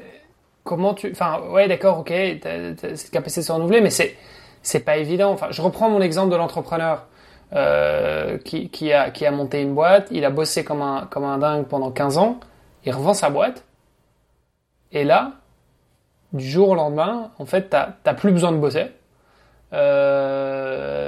comment 0.64 0.94
tu. 0.94 1.10
Enfin, 1.12 1.42
ouais, 1.50 1.68
d'accord, 1.68 2.00
ok, 2.00 2.10
cette 2.10 3.10
capacité 3.10 3.42
de 3.42 3.46
se 3.46 3.52
renouveler, 3.52 3.82
mais 3.82 3.90
c'est, 3.90 4.16
c'est 4.64 4.80
pas 4.80 4.98
évident. 4.98 5.32
Enfin, 5.32 5.48
je 5.52 5.62
reprends 5.62 5.90
mon 5.90 6.02
exemple 6.02 6.32
de 6.32 6.38
l'entrepreneur 6.38 7.06
euh, 7.54 8.40
qui, 8.40 8.70
qui, 8.70 8.92
a, 8.92 9.12
qui 9.12 9.26
a 9.28 9.32
monté 9.32 9.62
une 9.62 9.76
boîte, 9.76 10.08
il 10.10 10.26
a 10.26 10.32
bossé 10.32 10.64
comme 10.64 10.82
un, 10.82 11.08
comme 11.12 11.26
un 11.26 11.38
dingue 11.38 11.66
pendant 11.66 11.92
15 11.92 12.18
ans, 12.18 12.40
il 12.86 12.92
revend 12.92 13.14
sa 13.14 13.30
boîte, 13.30 13.64
et 14.92 15.04
là, 15.04 15.34
du 16.32 16.46
jour 16.50 16.70
au 16.70 16.76
lendemain, 16.76 17.32
en 17.38 17.46
fait, 17.46 17.70
t'as, 17.70 18.14
plus 18.14 18.32
besoin 18.32 18.52
de 18.52 18.58
bosser. 18.58 18.88
Euh, 19.74 21.04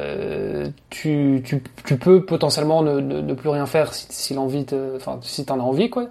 tu, 0.89 1.41
tu, 1.45 1.63
tu, 1.85 1.97
peux 1.97 2.25
potentiellement 2.25 2.81
ne, 2.81 2.99
ne, 2.99 3.33
plus 3.35 3.49
rien 3.49 3.67
faire 3.67 3.93
si, 3.93 4.07
si 4.09 4.33
l'envie 4.33 4.65
enfin 4.95 5.19
si 5.21 5.45
t'en 5.45 5.59
as 5.59 5.63
envie 5.63 5.91
quoi. 5.91 6.07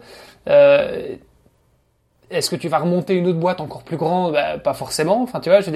Euh, 0.49 1.17
est-ce 2.31 2.51
que 2.51 2.57
tu 2.57 2.69
vas 2.69 2.79
remonter 2.79 3.15
une 3.15 3.27
autre 3.27 3.39
boîte 3.39 3.61
encore 3.61 3.83
plus 3.83 3.97
grande? 3.97 4.33
Bah, 4.33 4.59
Pas 4.59 4.75
forcément. 4.75 5.23
Enfin, 5.23 5.41
tu 5.41 5.51
vois, 5.51 5.61
je 5.61 5.71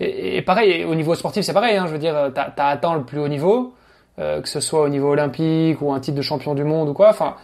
et, 0.00 0.38
et, 0.38 0.42
pareil, 0.42 0.84
au 0.84 0.94
niveau 0.94 1.14
sportif, 1.14 1.44
c'est 1.44 1.52
pareil. 1.52 1.76
Hein, 1.76 1.86
je 1.86 1.92
veux 1.92 1.98
dire, 1.98 2.30
t'as 2.34 2.52
as 2.56 2.68
atteint 2.68 2.94
le 2.94 3.04
plus 3.04 3.20
haut 3.20 3.28
niveau, 3.28 3.74
euh, 4.18 4.40
que 4.40 4.48
ce 4.48 4.60
soit 4.60 4.82
au 4.82 4.88
niveau 4.88 5.10
olympique 5.10 5.80
ou 5.82 5.92
un 5.92 6.00
titre 6.00 6.16
de 6.16 6.22
champion 6.22 6.54
du 6.54 6.64
monde 6.64 6.88
ou 6.88 6.94
quoi. 6.94 7.10
Enfin, 7.10 7.36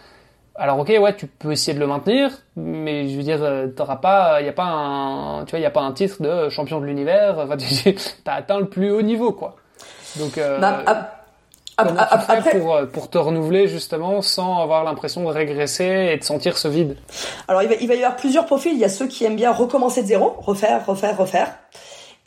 alors 0.59 0.79
ok, 0.79 0.91
ouais, 0.99 1.15
tu 1.15 1.27
peux 1.27 1.51
essayer 1.51 1.75
de 1.75 1.79
le 1.79 1.85
maintenir, 1.85 2.31
mais 2.55 3.07
je 3.07 3.15
veux 3.15 3.23
dire, 3.23 3.43
euh, 3.43 3.67
t'auras 3.67 3.97
pas, 3.97 4.41
y 4.41 4.49
a 4.49 4.53
pas 4.53 4.65
un, 4.65 5.45
tu 5.45 5.51
vois, 5.51 5.59
y 5.59 5.65
a 5.65 5.69
pas 5.71 5.81
un 5.81 5.91
titre 5.91 6.21
de 6.21 6.49
champion 6.49 6.81
de 6.81 6.85
l'univers. 6.85 7.37
Enfin, 7.37 7.57
tu 7.57 7.95
as 8.25 8.33
atteint 8.33 8.59
le 8.59 8.67
plus 8.67 8.91
haut 8.91 9.03
niveau, 9.03 9.31
quoi. 9.31 9.55
Donc, 10.15 10.39
euh, 10.39 10.59
bah, 10.59 10.83
comment 11.77 12.01
tu 12.11 12.41
fais 12.41 12.59
pour, 12.59 12.75
euh, 12.75 12.85
pour 12.87 13.07
te 13.11 13.19
renouveler 13.19 13.67
justement 13.67 14.23
sans 14.23 14.59
avoir 14.59 14.83
l'impression 14.83 15.23
de 15.23 15.27
régresser 15.27 16.09
et 16.13 16.17
de 16.17 16.23
sentir 16.23 16.57
ce 16.57 16.67
vide? 16.67 16.97
Alors, 17.47 17.61
il 17.61 17.69
va, 17.69 17.75
il 17.75 17.87
va 17.87 17.93
y 17.93 18.03
avoir 18.03 18.15
plusieurs 18.15 18.47
profils. 18.47 18.73
Il 18.73 18.79
y 18.79 18.85
a 18.85 18.89
ceux 18.89 19.07
qui 19.07 19.25
aiment 19.25 19.35
bien 19.35 19.51
recommencer 19.51 20.01
de 20.01 20.07
zéro, 20.07 20.35
refaire, 20.39 20.83
refaire, 20.87 21.15
refaire. 21.17 21.53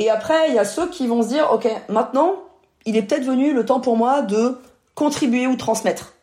Et 0.00 0.08
après, 0.08 0.48
il 0.48 0.54
y 0.54 0.58
a 0.58 0.64
ceux 0.64 0.88
qui 0.88 1.06
vont 1.06 1.22
se 1.22 1.28
dire, 1.28 1.50
ok, 1.52 1.68
maintenant, 1.90 2.36
il 2.86 2.96
est 2.96 3.02
peut-être 3.02 3.24
venu 3.24 3.52
le 3.52 3.66
temps 3.66 3.80
pour 3.80 3.98
moi 3.98 4.22
de 4.22 4.56
contribuer 4.94 5.46
ou 5.46 5.56
transmettre. 5.56 6.14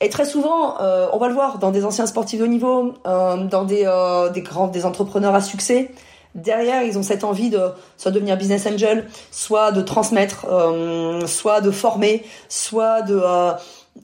Et 0.00 0.08
très 0.08 0.24
souvent, 0.24 0.80
euh, 0.80 1.08
on 1.12 1.18
va 1.18 1.26
le 1.26 1.34
voir 1.34 1.58
dans 1.58 1.72
des 1.72 1.84
anciens 1.84 2.06
sportifs 2.06 2.38
de 2.38 2.44
haut 2.44 2.48
niveau, 2.48 2.94
euh, 3.06 3.44
dans 3.44 3.64
des, 3.64 3.82
euh, 3.86 4.30
des 4.30 4.42
grands, 4.42 4.68
des 4.68 4.86
entrepreneurs 4.86 5.34
à 5.34 5.40
succès. 5.40 5.90
Derrière, 6.36 6.84
ils 6.84 6.96
ont 6.96 7.02
cette 7.02 7.24
envie 7.24 7.50
de 7.50 7.60
soit 7.96 8.12
devenir 8.12 8.36
business 8.36 8.66
angel, 8.66 9.08
soit 9.32 9.72
de 9.72 9.82
transmettre, 9.82 10.46
soit 11.26 11.60
de 11.60 11.70
former, 11.70 12.24
soit 12.48 13.02
de 13.02 13.20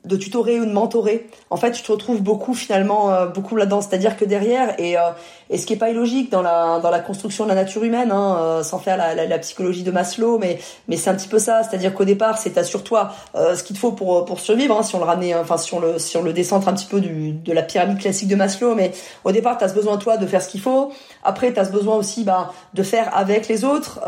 de 0.05 0.16
tutorer 0.16 0.61
ou 0.61 0.64
de 0.64 0.72
mentorer. 0.72 1.26
En 1.51 1.57
fait, 1.57 1.72
tu 1.72 1.82
te 1.82 1.91
retrouves 1.91 2.22
beaucoup 2.22 2.55
finalement 2.55 3.12
euh, 3.12 3.26
beaucoup 3.26 3.57
là-dedans. 3.57 3.80
C'est-à-dire 3.80 4.16
que 4.16 4.24
derrière 4.24 4.78
et 4.78 4.97
euh, 4.97 5.11
et 5.51 5.59
ce 5.59 5.66
qui 5.66 5.72
est 5.72 5.76
pas 5.76 5.91
illogique 5.91 6.30
dans 6.30 6.43
la 6.43 6.78
dans 6.78 6.91
la 6.91 7.01
construction 7.01 7.45
de 7.45 7.49
la 7.51 7.57
nature 7.57 7.82
humaine, 7.82 8.12
hein, 8.12 8.36
euh, 8.41 8.62
sans 8.62 8.78
faire 8.78 8.97
la, 8.97 9.14
la, 9.14 9.26
la, 9.26 9.38
psychologie 9.38 9.82
de 9.82 9.91
Maslow, 9.91 10.38
mais 10.38 10.59
mais 10.88 10.97
c'est 10.97 11.11
un 11.11 11.14
petit 11.14 11.28
peu 11.28 11.38
ça. 11.38 11.62
C'est-à-dire 11.64 11.93
qu'au 11.93 12.05
départ, 12.05 12.38
c'est 12.38 12.61
sur 12.64 12.84
toi 12.84 13.12
ce 13.34 13.62
qu'il 13.62 13.74
te 13.74 13.80
faut 13.80 13.93
pour 13.93 14.24
pour 14.24 14.41
survivre. 14.41 14.78
Hein, 14.78 14.82
si 14.82 14.95
on 14.95 14.99
le 14.99 15.05
ramenait, 15.05 15.34
enfin 15.34 15.57
si 15.57 15.74
on 15.74 15.80
le 15.80 15.99
si 15.99 16.16
on 16.16 16.22
le 16.22 16.32
descend 16.32 16.66
un 16.66 16.72
petit 16.72 16.86
peu 16.86 17.01
du 17.01 17.32
de 17.32 17.53
la 17.53 17.62
pyramide 17.62 17.99
classique 17.99 18.28
de 18.28 18.36
Maslow, 18.36 18.74
mais 18.74 18.93
au 19.24 19.32
départ, 19.32 19.59
tu 19.59 19.64
as 19.64 19.72
besoin 19.72 19.97
toi 19.97 20.16
de 20.16 20.26
faire 20.26 20.41
ce 20.41 20.49
qu'il 20.49 20.61
faut. 20.61 20.93
Après, 21.24 21.53
tu 21.53 21.59
as 21.59 21.64
besoin 21.64 21.97
aussi 21.97 22.24
bah 22.24 22.53
de 22.74 22.82
faire 22.82 23.11
avec 23.16 23.49
les 23.49 23.64
autres. 23.64 24.01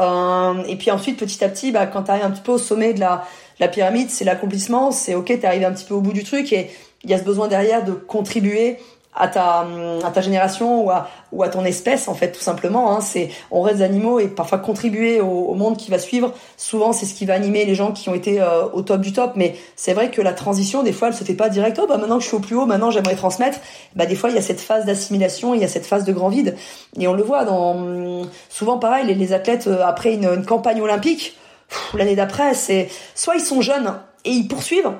et 0.68 0.76
puis 0.76 0.90
ensuite, 0.90 1.18
petit 1.18 1.42
à 1.44 1.48
petit, 1.48 1.72
bah 1.72 1.86
quand 1.86 2.04
tu 2.04 2.10
arrives 2.10 2.24
un 2.24 2.30
petit 2.30 2.42
peu 2.42 2.52
au 2.52 2.58
sommet 2.58 2.94
de 2.94 3.00
la 3.00 3.24
la 3.60 3.68
pyramide, 3.68 4.10
c'est 4.10 4.24
l'accomplissement, 4.24 4.90
c'est 4.90 5.14
ok, 5.14 5.26
t'es 5.26 5.44
arrivé 5.44 5.64
un 5.64 5.72
petit 5.72 5.84
peu 5.84 5.94
au 5.94 6.00
bout 6.00 6.12
du 6.12 6.24
truc 6.24 6.52
et 6.52 6.70
il 7.04 7.10
y 7.10 7.14
a 7.14 7.18
ce 7.18 7.24
besoin 7.24 7.48
derrière 7.48 7.84
de 7.84 7.92
contribuer 7.92 8.78
à 9.14 9.28
ta 9.28 9.66
à 10.04 10.10
ta 10.10 10.20
génération 10.22 10.84
ou 10.84 10.90
à 10.90 11.08
ou 11.32 11.42
à 11.42 11.48
ton 11.48 11.64
espèce 11.64 12.08
en 12.08 12.14
fait 12.14 12.32
tout 12.32 12.40
simplement 12.40 12.92
hein. 12.92 13.02
c'est 13.02 13.28
on 13.50 13.60
reste 13.60 13.78
des 13.78 13.84
animaux 13.84 14.20
et 14.20 14.28
parfois 14.28 14.58
contribuer 14.58 15.20
au, 15.20 15.52
monde 15.54 15.76
qui 15.76 15.90
va 15.90 15.98
suivre 15.98 16.32
souvent 16.56 16.92
c'est 16.92 17.04
ce 17.04 17.12
qui 17.12 17.26
va 17.26 17.34
animer 17.34 17.66
les 17.66 17.74
gens 17.74 17.92
qui 17.92 18.08
ont 18.08 18.14
été 18.14 18.40
euh, 18.40 18.64
au 18.72 18.80
top 18.80 19.02
du 19.02 19.12
top. 19.12 19.32
Mais 19.36 19.54
c'est 19.76 19.92
vrai 19.92 20.10
que 20.10 20.22
la 20.22 20.32
transition 20.32 20.82
des 20.82 20.92
fois 20.92 21.08
elle 21.08 21.14
se 21.14 21.24
fait 21.24 21.34
pas 21.34 21.50
direct. 21.50 21.78
Oh 21.82 21.86
bah 21.86 21.98
maintenant 21.98 22.16
que 22.16 22.22
je 22.22 22.28
suis 22.28 22.36
au 22.36 22.40
plus 22.40 22.56
haut 22.56 22.64
maintenant 22.64 22.90
j'aimerais 22.90 23.16
transmettre. 23.16 23.58
Bah 23.96 24.06
des 24.06 24.14
fois 24.14 24.30
il 24.30 24.34
y 24.34 24.38
a 24.38 24.42
cette 24.42 24.60
phase 24.60 24.86
d'assimilation 24.86 25.54
il 25.54 25.60
y 25.60 25.64
a 25.64 25.68
cette 25.68 25.84
phase 25.84 26.04
de 26.04 26.12
grand 26.12 26.30
vide. 26.30 26.56
Et 26.98 27.06
on 27.06 27.12
le 27.12 27.22
voit 27.22 27.44
dans 27.44 28.22
souvent 28.48 28.78
pareil 28.78 29.06
les, 29.06 29.14
les 29.14 29.32
athlètes 29.34 29.66
euh, 29.66 29.84
après 29.84 30.14
une, 30.14 30.24
une 30.24 30.46
campagne 30.46 30.80
olympique 30.80 31.36
l'année 31.94 32.16
d'après, 32.16 32.54
c'est 32.54 32.88
soit 33.14 33.36
ils 33.36 33.44
sont 33.44 33.60
jeunes 33.60 33.94
et 34.24 34.30
ils 34.30 34.48
poursuivent, 34.48 34.92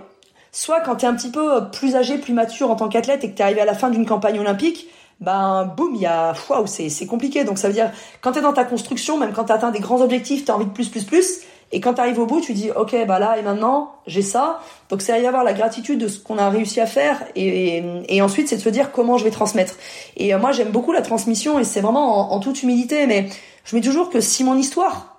soit 0.50 0.80
quand 0.80 0.96
tu 0.96 1.06
es 1.06 1.08
un 1.08 1.14
petit 1.14 1.30
peu 1.30 1.70
plus 1.72 1.96
âgé, 1.96 2.18
plus 2.18 2.32
mature 2.32 2.70
en 2.70 2.76
tant 2.76 2.88
qu'athlète 2.88 3.24
et 3.24 3.30
que 3.30 3.36
tu 3.36 3.40
es 3.40 3.44
arrivé 3.44 3.60
à 3.60 3.64
la 3.64 3.74
fin 3.74 3.90
d'une 3.90 4.06
campagne 4.06 4.38
olympique, 4.38 4.88
ben 5.20 5.72
boum, 5.76 5.94
il 5.94 6.02
y 6.02 6.06
a 6.06 6.34
waouh, 6.48 6.66
c'est 6.66 6.88
c'est 6.88 7.06
compliqué. 7.06 7.44
Donc 7.44 7.58
ça 7.58 7.68
veut 7.68 7.74
dire 7.74 7.90
quand 8.20 8.32
tu 8.32 8.38
es 8.38 8.42
dans 8.42 8.52
ta 8.52 8.64
construction, 8.64 9.18
même 9.18 9.32
quand 9.32 9.44
tu 9.44 9.52
atteint 9.52 9.70
des 9.70 9.80
grands 9.80 10.00
objectifs, 10.00 10.44
tu 10.44 10.50
as 10.50 10.56
envie 10.56 10.66
de 10.66 10.70
plus 10.70 10.88
plus 10.88 11.04
plus 11.04 11.42
et 11.74 11.80
quand 11.80 11.94
tu 11.94 12.00
arrives 12.00 12.18
au 12.18 12.26
bout, 12.26 12.40
tu 12.40 12.52
dis 12.52 12.70
OK, 12.70 12.94
bah 13.06 13.18
là 13.18 13.38
et 13.38 13.42
maintenant, 13.42 13.92
j'ai 14.06 14.20
ça. 14.20 14.60
Donc 14.90 15.00
c'est 15.00 15.20
y 15.22 15.26
avoir 15.26 15.42
la 15.42 15.54
gratitude 15.54 15.98
de 15.98 16.08
ce 16.08 16.18
qu'on 16.18 16.36
a 16.36 16.50
réussi 16.50 16.80
à 16.80 16.86
faire 16.86 17.22
et, 17.34 18.20
ensuite 18.20 18.48
c'est 18.48 18.56
de 18.56 18.60
se 18.60 18.68
dire 18.68 18.92
comment 18.92 19.16
je 19.16 19.24
vais 19.24 19.30
transmettre. 19.30 19.74
Et 20.16 20.34
euh, 20.34 20.38
moi 20.38 20.52
j'aime 20.52 20.68
beaucoup 20.68 20.92
la 20.92 21.02
transmission 21.02 21.58
et 21.58 21.64
c'est 21.64 21.80
vraiment 21.80 22.32
en 22.32 22.40
toute 22.40 22.62
humilité 22.62 23.06
mais 23.06 23.28
je 23.64 23.74
me 23.74 23.80
dis 23.80 23.88
toujours 23.88 24.10
que 24.10 24.20
si 24.20 24.44
mon 24.44 24.56
histoire 24.56 25.11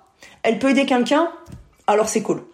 elle 0.44 0.58
peut 0.58 0.70
aider 0.70 0.86
quelqu'un, 0.86 1.30
alors 1.88 2.08
c'est 2.08 2.22
cool. 2.22 2.44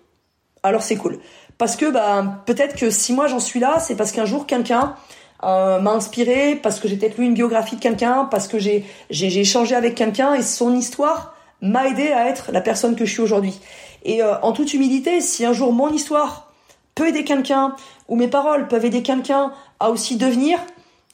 Alors 0.63 0.83
c'est 0.83 0.97
cool. 0.97 1.19
Parce 1.59 1.77
que 1.77 1.91
bah, 1.91 2.43
peut-être 2.47 2.77
que 2.77 2.89
si 2.91 3.13
moi 3.13 3.27
j'en 3.27 3.41
suis 3.41 3.61
là, 3.61 3.79
c'est 3.81 3.97
parce 3.97 4.13
qu'un 4.13 4.25
jour 4.25 4.47
quelqu'un 4.47 4.95
euh, 5.43 5.81
m'a 5.81 5.91
inspiré, 5.91 6.57
parce 6.57 6.81
que 6.81 6.89
j'ai 6.89 6.97
peut-être 6.97 7.19
lu 7.19 7.27
une 7.27 7.35
biographie 7.35 7.77
de 7.77 7.81
quelqu'un, 7.81 8.25
parce 8.31 8.49
que 8.49 8.59
j'ai, 8.59 8.87
échangé 9.11 9.75
avec 9.75 9.95
quelqu'un 9.95 10.35
et 10.35 10.43
son 10.43 10.75
histoire 10.75 11.35
m'a 11.61 11.89
aidé 11.89 12.13
à 12.13 12.29
être 12.29 12.53
la 12.53 12.61
personne 12.61 12.97
que 12.97 13.05
je 13.05 13.13
suis 13.13 13.21
aujourd'hui. 13.21 13.59
Et 14.05 14.23
euh, 14.23 14.41
en 14.41 14.53
toute 14.53 14.73
humilité, 14.73 15.21
si 15.21 15.45
un 15.45 15.53
jour 15.53 15.73
mon 15.73 15.91
histoire 15.91 16.53
peut 16.95 17.09
aider 17.09 17.25
quelqu'un, 17.25 17.75
ou 18.09 18.17
mes 18.17 18.29
paroles 18.29 18.69
peuvent 18.69 18.85
aider 18.85 19.03
quelqu'un 19.03 19.53
à 19.81 19.91
aussi 19.91 20.17
devenir, 20.17 20.59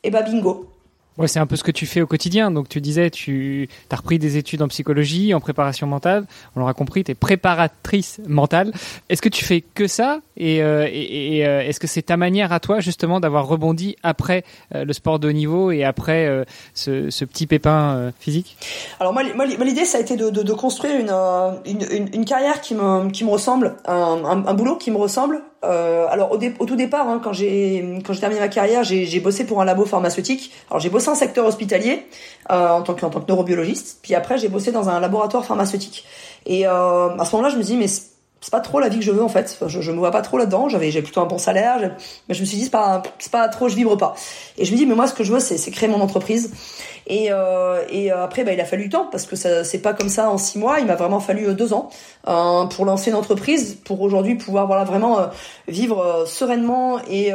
et 0.03 0.09
eh 0.09 0.11
bah 0.11 0.23
bingo. 0.23 0.69
Ouais, 1.19 1.29
c'est 1.29 1.39
un 1.39 1.47
peu 1.47 1.57
ce 1.57 1.65
que 1.65 1.71
tu 1.71 1.87
fais 1.87 2.03
au 2.03 2.07
quotidien. 2.07 2.51
Donc 2.51 2.69
tu 2.69 2.81
disais, 2.81 3.11
tu 3.11 3.69
as 3.91 3.97
repris 3.97 4.19
des 4.19 4.37
études 4.37 4.61
en 4.61 4.69
psychologie, 4.69 5.33
en 5.33 5.41
préparation 5.41 5.87
mentale. 5.87 6.27
On 6.55 6.61
l'aura 6.61 6.75
compris, 6.75 7.05
tu 7.05 7.13
es 7.13 7.15
préparatrice 7.15 8.21
mentale. 8.29 8.73
Est-ce 9.09 9.23
que 9.23 9.31
tu 9.31 9.45
fais 9.45 9.63
que 9.63 9.87
ça? 9.87 10.21
Et, 10.37 10.63
euh, 10.63 10.87
et, 10.93 11.47
euh, 11.47 11.63
est-ce 11.63 11.81
que 11.81 11.87
c'est 11.87 12.03
ta 12.03 12.19
manière 12.19 12.53
à 12.53 12.61
toi 12.61 12.81
justement 12.81 13.19
d'avoir 13.21 13.47
rebondi 13.47 13.97
après 14.03 14.45
euh, 14.75 14.85
le 14.85 14.93
sport 14.93 15.19
de 15.19 15.29
haut 15.29 15.33
niveau 15.33 15.71
et 15.71 15.85
après 15.85 16.27
euh, 16.27 16.45
ce, 16.75 17.25
petit 17.25 17.47
pépin 17.47 18.13
physique? 18.21 18.59
Alors 19.01 19.15
moi, 19.15 19.23
l'idée, 19.23 19.87
ça 19.87 19.99
a 19.99 20.01
été 20.03 20.17
de, 20.17 20.29
de, 20.29 20.43
de 20.43 20.53
construire 20.53 21.01
une, 21.01 21.13
une, 21.65 22.09
une, 22.13 22.25
carrière 22.27 22.61
qui 22.61 22.75
me, 22.75 23.11
qui 23.11 23.25
me 23.25 23.31
ressemble, 23.31 23.77
un, 23.87 24.45
un 24.47 24.55
boulot 24.55 24.77
qui 24.77 24.91
me 24.91 24.99
ressemble. 24.99 25.43
Alors 26.11 26.33
au, 26.33 26.67
tout 26.67 26.77
départ, 26.77 27.09
hein, 27.09 27.21
quand 27.23 27.33
j'ai 27.33 28.01
quand 28.05 28.13
j'ai 28.13 28.21
terminé 28.21 28.41
ma 28.41 28.49
carrière, 28.49 28.85
j'ai 28.85 29.21
bossé 29.21 29.45
pour 29.45 29.61
un 29.61 29.65
labo 29.65 29.85
pharmaceutique. 29.85 30.53
Alors 30.71 30.81
j'ai 30.81 30.91
bossé 30.91 31.09
en 31.09 31.15
secteur 31.15 31.47
hospitalier 31.47 32.07
euh, 32.51 32.69
en 32.71 32.83
tant 32.83 32.95
que 32.95 33.05
en 33.05 33.11
tant 33.11 33.21
que 33.21 33.29
neurobiologiste. 33.29 33.99
Puis 34.03 34.15
après, 34.15 34.39
j'ai 34.39 34.49
bossé 34.49 34.73
dans 34.73 34.89
un 34.89 35.01
laboratoire 35.01 35.45
pharmaceutique. 35.45 36.05
Et 36.47 36.67
euh, 36.67 37.17
à 37.17 37.25
ce 37.25 37.37
moment-là, 37.37 37.53
je 37.53 37.59
me 37.59 37.63
dis 37.63 37.77
mais 37.77 37.87
c'est 38.47 38.53
pas 38.53 38.61
trop 38.61 38.79
la 38.79 38.89
vie 38.89 39.01
que 39.01 39.05
je 39.05 39.11
veux 39.11 39.25
en 39.25 39.29
fait. 39.29 39.59
Je, 39.67 39.81
je 39.81 39.91
me 39.91 39.99
vois 39.99 40.13
pas 40.13 40.23
trop 40.23 40.39
là-dedans. 40.39 40.69
J'avais 40.69 40.93
j'ai 40.93 41.03
plutôt 41.03 41.21
un 41.21 41.27
bon 41.27 41.37
salaire, 41.37 41.97
mais 42.29 42.35
je 42.37 42.41
me 42.41 42.47
suis 42.47 42.57
dit 42.57 42.63
c'est 42.63 42.71
pas 42.71 43.03
c'est 43.19 43.33
pas 43.33 43.49
trop, 43.49 43.69
je 43.69 43.75
vibre 43.75 43.97
pas. 43.97 44.15
Et 44.57 44.65
je 44.65 44.71
me 44.71 44.77
dis 44.77 44.87
mais 44.87 44.95
moi 44.95 45.09
ce 45.09 45.15
que 45.15 45.25
je 45.25 45.33
veux 45.33 45.41
c'est 45.41 45.71
créer 45.73 45.89
mon 45.89 46.01
entreprise. 46.01 46.53
Et, 47.09 47.33
euh, 47.33 47.83
et 47.91 48.13
euh, 48.13 48.23
après 48.23 48.45
bah, 48.45 48.53
il 48.53 48.61
a 48.61 48.65
fallu 48.65 48.85
du 48.85 48.89
temps 48.91 49.09
parce 49.11 49.27
que 49.27 49.35
ça 49.35 49.65
c'est 49.65 49.81
pas 49.81 49.95
comme 49.95 50.09
ça 50.09 50.31
en 50.31 50.39
six 50.39 50.61
mois. 50.61 50.79
Il 50.79 50.87
m'a 50.87 50.95
vraiment 50.95 51.19
fallu 51.19 51.49
euh, 51.49 51.55
deux 51.55 51.73
ans 51.73 51.91
euh, 52.29 52.67
pour 52.67 52.85
lancer 52.85 53.11
une 53.11 53.17
entreprise, 53.17 53.79
pour 53.85 54.01
aujourd'hui 54.01 54.37
pouvoir 54.37 54.69
voilà 54.69 54.85
vraiment 54.85 55.19
euh, 55.19 55.27
vivre 55.67 56.25
sereinement 56.29 57.01
et 57.11 57.33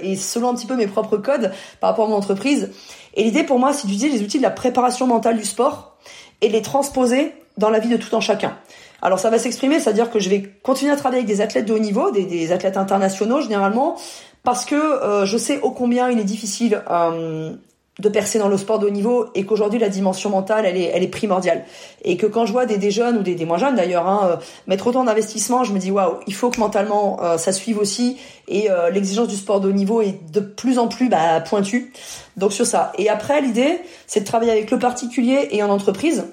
et 0.00 0.16
selon 0.16 0.48
un 0.48 0.54
petit 0.54 0.66
peu 0.66 0.76
mes 0.76 0.86
propres 0.86 1.18
codes 1.18 1.52
par 1.78 1.90
rapport 1.90 2.06
à 2.06 2.08
mon 2.08 2.16
entreprise. 2.16 2.70
Et 3.12 3.22
l'idée 3.22 3.42
pour 3.42 3.58
moi 3.58 3.74
c'est 3.74 3.86
d'utiliser 3.86 4.08
les 4.08 4.24
outils 4.24 4.38
de 4.38 4.44
la 4.44 4.50
préparation 4.50 5.06
mentale 5.06 5.36
du 5.36 5.44
sport 5.44 5.98
et 6.40 6.48
de 6.48 6.54
les 6.54 6.62
transposer 6.62 7.34
dans 7.58 7.68
la 7.70 7.80
vie 7.80 7.90
de 7.90 7.98
tout 7.98 8.16
un 8.16 8.20
chacun. 8.20 8.56
Alors 9.00 9.18
ça 9.18 9.30
va 9.30 9.38
s'exprimer, 9.38 9.78
c'est-à-dire 9.78 10.10
que 10.10 10.18
je 10.18 10.28
vais 10.28 10.42
continuer 10.62 10.92
à 10.92 10.96
travailler 10.96 11.22
avec 11.22 11.34
des 11.34 11.40
athlètes 11.40 11.66
de 11.66 11.72
haut 11.72 11.78
niveau, 11.78 12.10
des, 12.10 12.52
athlètes 12.52 12.76
internationaux 12.76 13.40
généralement, 13.40 13.96
parce 14.42 14.64
que 14.64 14.74
euh, 14.74 15.24
je 15.24 15.36
sais 15.36 15.60
ô 15.60 15.70
combien 15.70 16.10
il 16.10 16.18
est 16.18 16.24
difficile 16.24 16.82
euh, 16.90 17.52
de 18.00 18.08
percer 18.08 18.40
dans 18.40 18.48
le 18.48 18.56
sport 18.56 18.80
de 18.80 18.86
haut 18.86 18.90
niveau 18.90 19.26
et 19.36 19.44
qu'aujourd'hui 19.44 19.78
la 19.78 19.88
dimension 19.88 20.30
mentale 20.30 20.66
elle 20.66 20.76
est, 20.76 20.90
elle 20.92 21.04
est 21.04 21.08
primordiale. 21.08 21.64
Et 22.02 22.16
que 22.16 22.26
quand 22.26 22.44
je 22.44 22.52
vois 22.52 22.66
des, 22.66 22.76
des 22.76 22.90
jeunes 22.90 23.18
ou 23.18 23.22
des, 23.22 23.36
des 23.36 23.44
moins 23.44 23.58
jeunes 23.58 23.76
d'ailleurs 23.76 24.08
hein, 24.08 24.30
euh, 24.32 24.36
mettre 24.66 24.88
autant 24.88 25.04
d'investissement 25.04 25.62
je 25.62 25.72
me 25.72 25.78
dis 25.78 25.92
waouh 25.92 26.16
il 26.26 26.34
faut 26.34 26.50
que 26.50 26.58
mentalement 26.58 27.20
ça 27.38 27.52
suive 27.52 27.78
aussi. 27.78 28.18
Et 28.48 28.68
l'exigence 28.92 29.28
du 29.28 29.36
sport 29.36 29.60
de 29.60 29.68
haut 29.68 29.72
niveau 29.72 30.00
est 30.00 30.18
de 30.32 30.40
plus 30.40 30.78
en 30.78 30.88
plus 30.88 31.08
bah, 31.08 31.40
pointue. 31.40 31.92
Donc 32.36 32.52
sur 32.52 32.66
ça. 32.66 32.92
Et 32.98 33.08
après 33.08 33.40
l'idée 33.42 33.80
c'est 34.08 34.20
de 34.20 34.24
travailler 34.24 34.50
avec 34.50 34.72
le 34.72 34.78
particulier 34.80 35.48
et 35.52 35.62
en 35.62 35.68
entreprise 35.68 36.24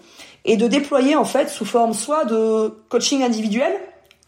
et 0.45 0.57
de 0.57 0.67
déployer 0.67 1.15
en 1.15 1.25
fait 1.25 1.49
sous 1.49 1.65
forme 1.65 1.93
soit 1.93 2.25
de 2.25 2.73
coaching 2.89 3.23
individuel, 3.23 3.73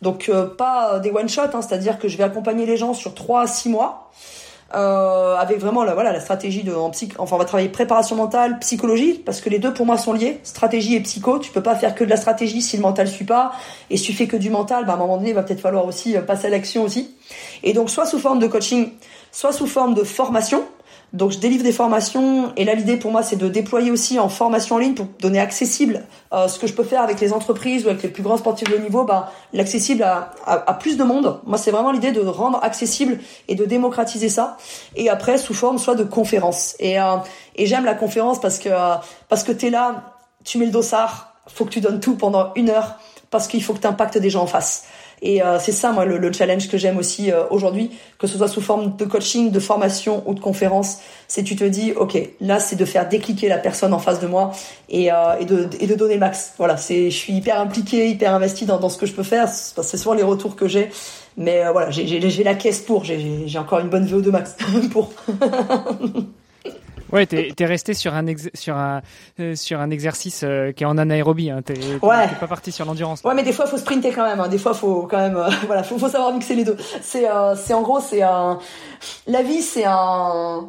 donc 0.02 0.30
euh, 0.30 0.46
pas 0.46 1.00
des 1.00 1.12
one 1.12 1.30
shot, 1.30 1.42
hein, 1.54 1.62
c'est-à-dire 1.62 2.00
que 2.00 2.08
je 2.08 2.18
vais 2.18 2.24
accompagner 2.24 2.66
les 2.66 2.78
gens 2.78 2.94
sur 2.94 3.14
3 3.14 3.42
à 3.42 3.48
6 3.48 3.70
mois. 3.70 4.12
Euh, 4.76 5.38
avec 5.38 5.60
vraiment 5.60 5.86
la 5.86 5.94
voilà 5.94 6.12
la 6.12 6.20
stratégie 6.20 6.62
de 6.62 6.74
en 6.74 6.90
psych 6.90 7.14
enfin 7.20 7.38
on 7.38 7.40
va 7.40 7.46
travailler 7.46 7.70
préparation 7.70 8.18
mentale 8.18 8.60
psychologie 8.60 9.14
parce 9.14 9.40
que 9.40 9.50
les 9.50 9.60
deux 9.60 9.74
pour 9.74 9.86
moi 9.86 9.98
sont 9.98 10.12
liés 10.12 10.42
stratégie 10.44 10.96
et 10.96 11.00
psycho 11.00 11.40
tu 11.40 11.52
peux 11.52 11.64
pas 11.64 11.74
faire 11.74 11.96
que 11.96 12.04
de 12.04 12.10
la 12.10 12.18
stratégie 12.18 12.62
si 12.62 12.76
le 12.76 12.82
mental 12.82 13.08
suit 13.08 13.24
pas 13.24 13.54
et 13.90 13.96
si 13.96 14.04
tu 14.04 14.12
fais 14.12 14.28
que 14.28 14.36
du 14.36 14.50
mental 14.50 14.86
bah 14.86 14.92
à 14.92 14.96
un 14.98 15.00
moment 15.00 15.16
donné 15.16 15.30
il 15.30 15.36
va 15.36 15.44
peut-être 15.44 15.62
falloir 15.62 15.86
aussi 15.86 16.18
euh, 16.18 16.22
passer 16.22 16.48
à 16.48 16.50
l'action 16.50 16.84
aussi 16.84 17.16
et 17.64 17.72
donc 17.72 17.90
soit 17.90 18.06
sous 18.06 18.20
forme 18.20 18.40
de 18.40 18.48
coaching 18.48 18.92
soit 19.32 19.54
sous 19.54 19.68
forme 19.68 19.94
de 19.94 20.04
formation 20.04 20.66
donc 21.14 21.32
je 21.32 21.40
délivre 21.40 21.64
des 21.64 21.72
formations 21.72 22.52
et 22.58 22.66
là 22.66 22.76
l'idée 22.76 22.98
pour 22.98 23.12
moi 23.12 23.24
c'est 23.24 23.38
de 23.38 23.48
déployer 23.48 23.92
aussi 23.92 24.20
en 24.20 24.28
formation 24.28 24.76
en 24.76 24.80
ligne 24.80 24.94
pour 24.94 25.08
donner 25.22 25.40
accessible 25.40 26.04
euh, 26.34 26.50
ce 26.50 26.60
que 26.60 26.68
je 26.68 26.74
peux 26.74 26.84
faire 26.84 27.02
avec 27.02 27.22
les 27.22 27.32
entreprises 27.32 27.86
ou 27.86 27.90
avec 27.90 28.04
les 28.04 28.10
plus 28.10 28.24
grands 28.24 28.36
sportifs 28.36 28.70
de 28.70 28.78
niveau, 28.78 29.06
bah, 29.06 29.32
l'accessible 29.54 30.04
à, 30.04 30.32
à, 30.46 30.74
plus 30.74 30.98
de 30.98 31.04
monde. 31.06 31.40
Moi 31.46 31.58
c'est 31.58 31.72
vraiment 31.72 31.92
l'idée 31.92 32.12
de 32.12 32.20
rendre 32.20 32.60
accessible 32.62 33.20
et 33.48 33.56
de 33.56 33.64
démocratiser 33.64 34.28
ça. 34.28 34.58
Et 34.96 35.10
après 35.10 35.38
sous 35.38 35.54
forme 35.54 35.78
soit 35.78 35.96
de 35.96 36.04
conférences. 36.04 36.76
Et, 36.80 37.00
euh, 37.00 37.18
et 37.56 37.66
j'aime 37.66 37.86
la 37.86 37.96
conférence 37.96 38.42
parce 38.42 38.60
que 38.60 38.70
euh, 38.70 38.96
parce 39.30 39.44
que 39.44 39.54
t'es 39.54 39.70
là, 39.70 40.14
tu 40.44 40.58
mets 40.58 40.66
le 40.66 40.72
dossard, 40.72 41.34
faut 41.48 41.64
que 41.64 41.72
tu 41.72 41.82
donnes 41.82 42.02
tout 42.02 42.16
pendant 42.16 42.52
une 42.56 42.70
heure 42.70 42.98
parce 43.30 43.48
qu'il 43.48 43.64
faut 43.64 43.74
que 43.74 43.80
tu 43.80 43.88
impactes 43.88 44.18
des 44.18 44.30
gens 44.30 44.44
en 44.44 44.48
face. 44.48 44.86
Et 45.22 45.42
euh, 45.42 45.58
c'est 45.60 45.72
ça, 45.72 45.92
moi, 45.92 46.06
le, 46.06 46.18
le 46.18 46.32
challenge 46.32 46.70
que 46.70 46.78
j'aime 46.78 46.98
aussi 46.98 47.32
euh, 47.32 47.44
aujourd'hui, 47.50 47.92
que 48.20 48.28
ce 48.28 48.38
soit 48.38 48.48
sous 48.48 48.62
forme 48.62 48.96
de 48.96 49.06
coaching, 49.06 49.52
de 49.52 49.60
formation 49.60 50.24
ou 50.28 50.34
de 50.34 50.40
conférence, 50.40 51.00
c'est 51.28 51.44
tu 51.44 51.56
te 51.56 51.64
dis, 51.64 51.94
ok, 51.94 52.18
là, 52.40 52.60
c'est 52.60 52.76
de 52.76 52.86
faire 52.86 53.10
décliquer 53.10 53.50
la 53.50 53.58
personne 53.58 53.94
en 53.94 54.00
face 54.00 54.20
de 54.20 54.28
moi 54.28 54.52
et, 54.90 55.12
euh, 55.12 55.16
et, 55.40 55.46
de, 55.46 55.70
et 55.80 55.88
de 55.88 55.96
donner 55.96 56.18
max. 56.18 56.54
Voilà, 56.58 56.78
c'est, 56.78 57.10
je 57.10 57.18
suis 57.18 57.34
hyper 57.34 57.60
impliqué, 57.60 58.10
hyper 58.10 58.34
investi 58.34 58.66
dans, 58.66 58.80
dans 58.80 58.90
ce 58.90 58.98
que 58.98 59.06
je 59.06 59.14
peux 59.14 59.24
faire. 59.24 59.48
C'est 59.50 59.98
souvent 59.98 60.14
les 60.14 60.24
retours 60.24 60.56
que 60.56 60.68
j'ai, 60.68 60.90
mais 61.36 61.64
voilà, 61.72 61.90
j'ai 61.90 62.44
la 62.44 62.56
caisse 62.56 62.80
pour. 62.82 63.04
J'ai 63.04 63.60
encore 63.60 63.80
une 63.80 63.90
bonne 63.90 64.06
VO2 64.06 64.30
max 64.30 64.56
pour. 64.92 65.12
Ouais, 67.12 67.26
t'es 67.26 67.54
es 67.58 67.66
resté 67.66 67.94
sur 67.94 68.14
un 68.14 68.26
sur 68.54 68.76
un 68.76 69.02
euh, 69.40 69.56
sur 69.56 69.80
un 69.80 69.90
exercice 69.90 70.42
euh, 70.44 70.72
qui 70.72 70.84
est 70.84 70.88
en 70.88 70.98
anaérobie. 70.98 71.50
Hein. 71.50 71.62
T'es 71.64 71.76
ouais. 72.02 72.28
pas 72.40 72.48
parti 72.48 72.72
sur 72.72 72.86
l'endurance. 72.86 73.24
Ouais, 73.24 73.34
mais 73.34 73.44
des 73.44 73.54
fois 73.54 73.66
faut 73.66 73.78
sprinter 73.78 74.12
quand 74.12 74.26
même. 74.26 74.40
Hein. 74.40 74.48
Des 74.48 74.58
fois 74.58 74.74
faut 74.74 75.04
quand 75.04 75.18
même 75.18 75.42
voilà, 75.66 75.84
faut, 75.84 75.98
faut 75.98 76.10
savoir 76.10 76.34
mixer 76.34 76.56
les 76.56 76.64
deux. 76.64 76.78
C'est 77.02 77.26
c'est 77.56 77.74
en 77.74 77.82
gros 77.82 78.00
c'est 78.00 78.22
un 78.22 78.60
la 79.28 79.42
vie 79.42 79.62
c'est 79.62 79.86
un 79.86 80.68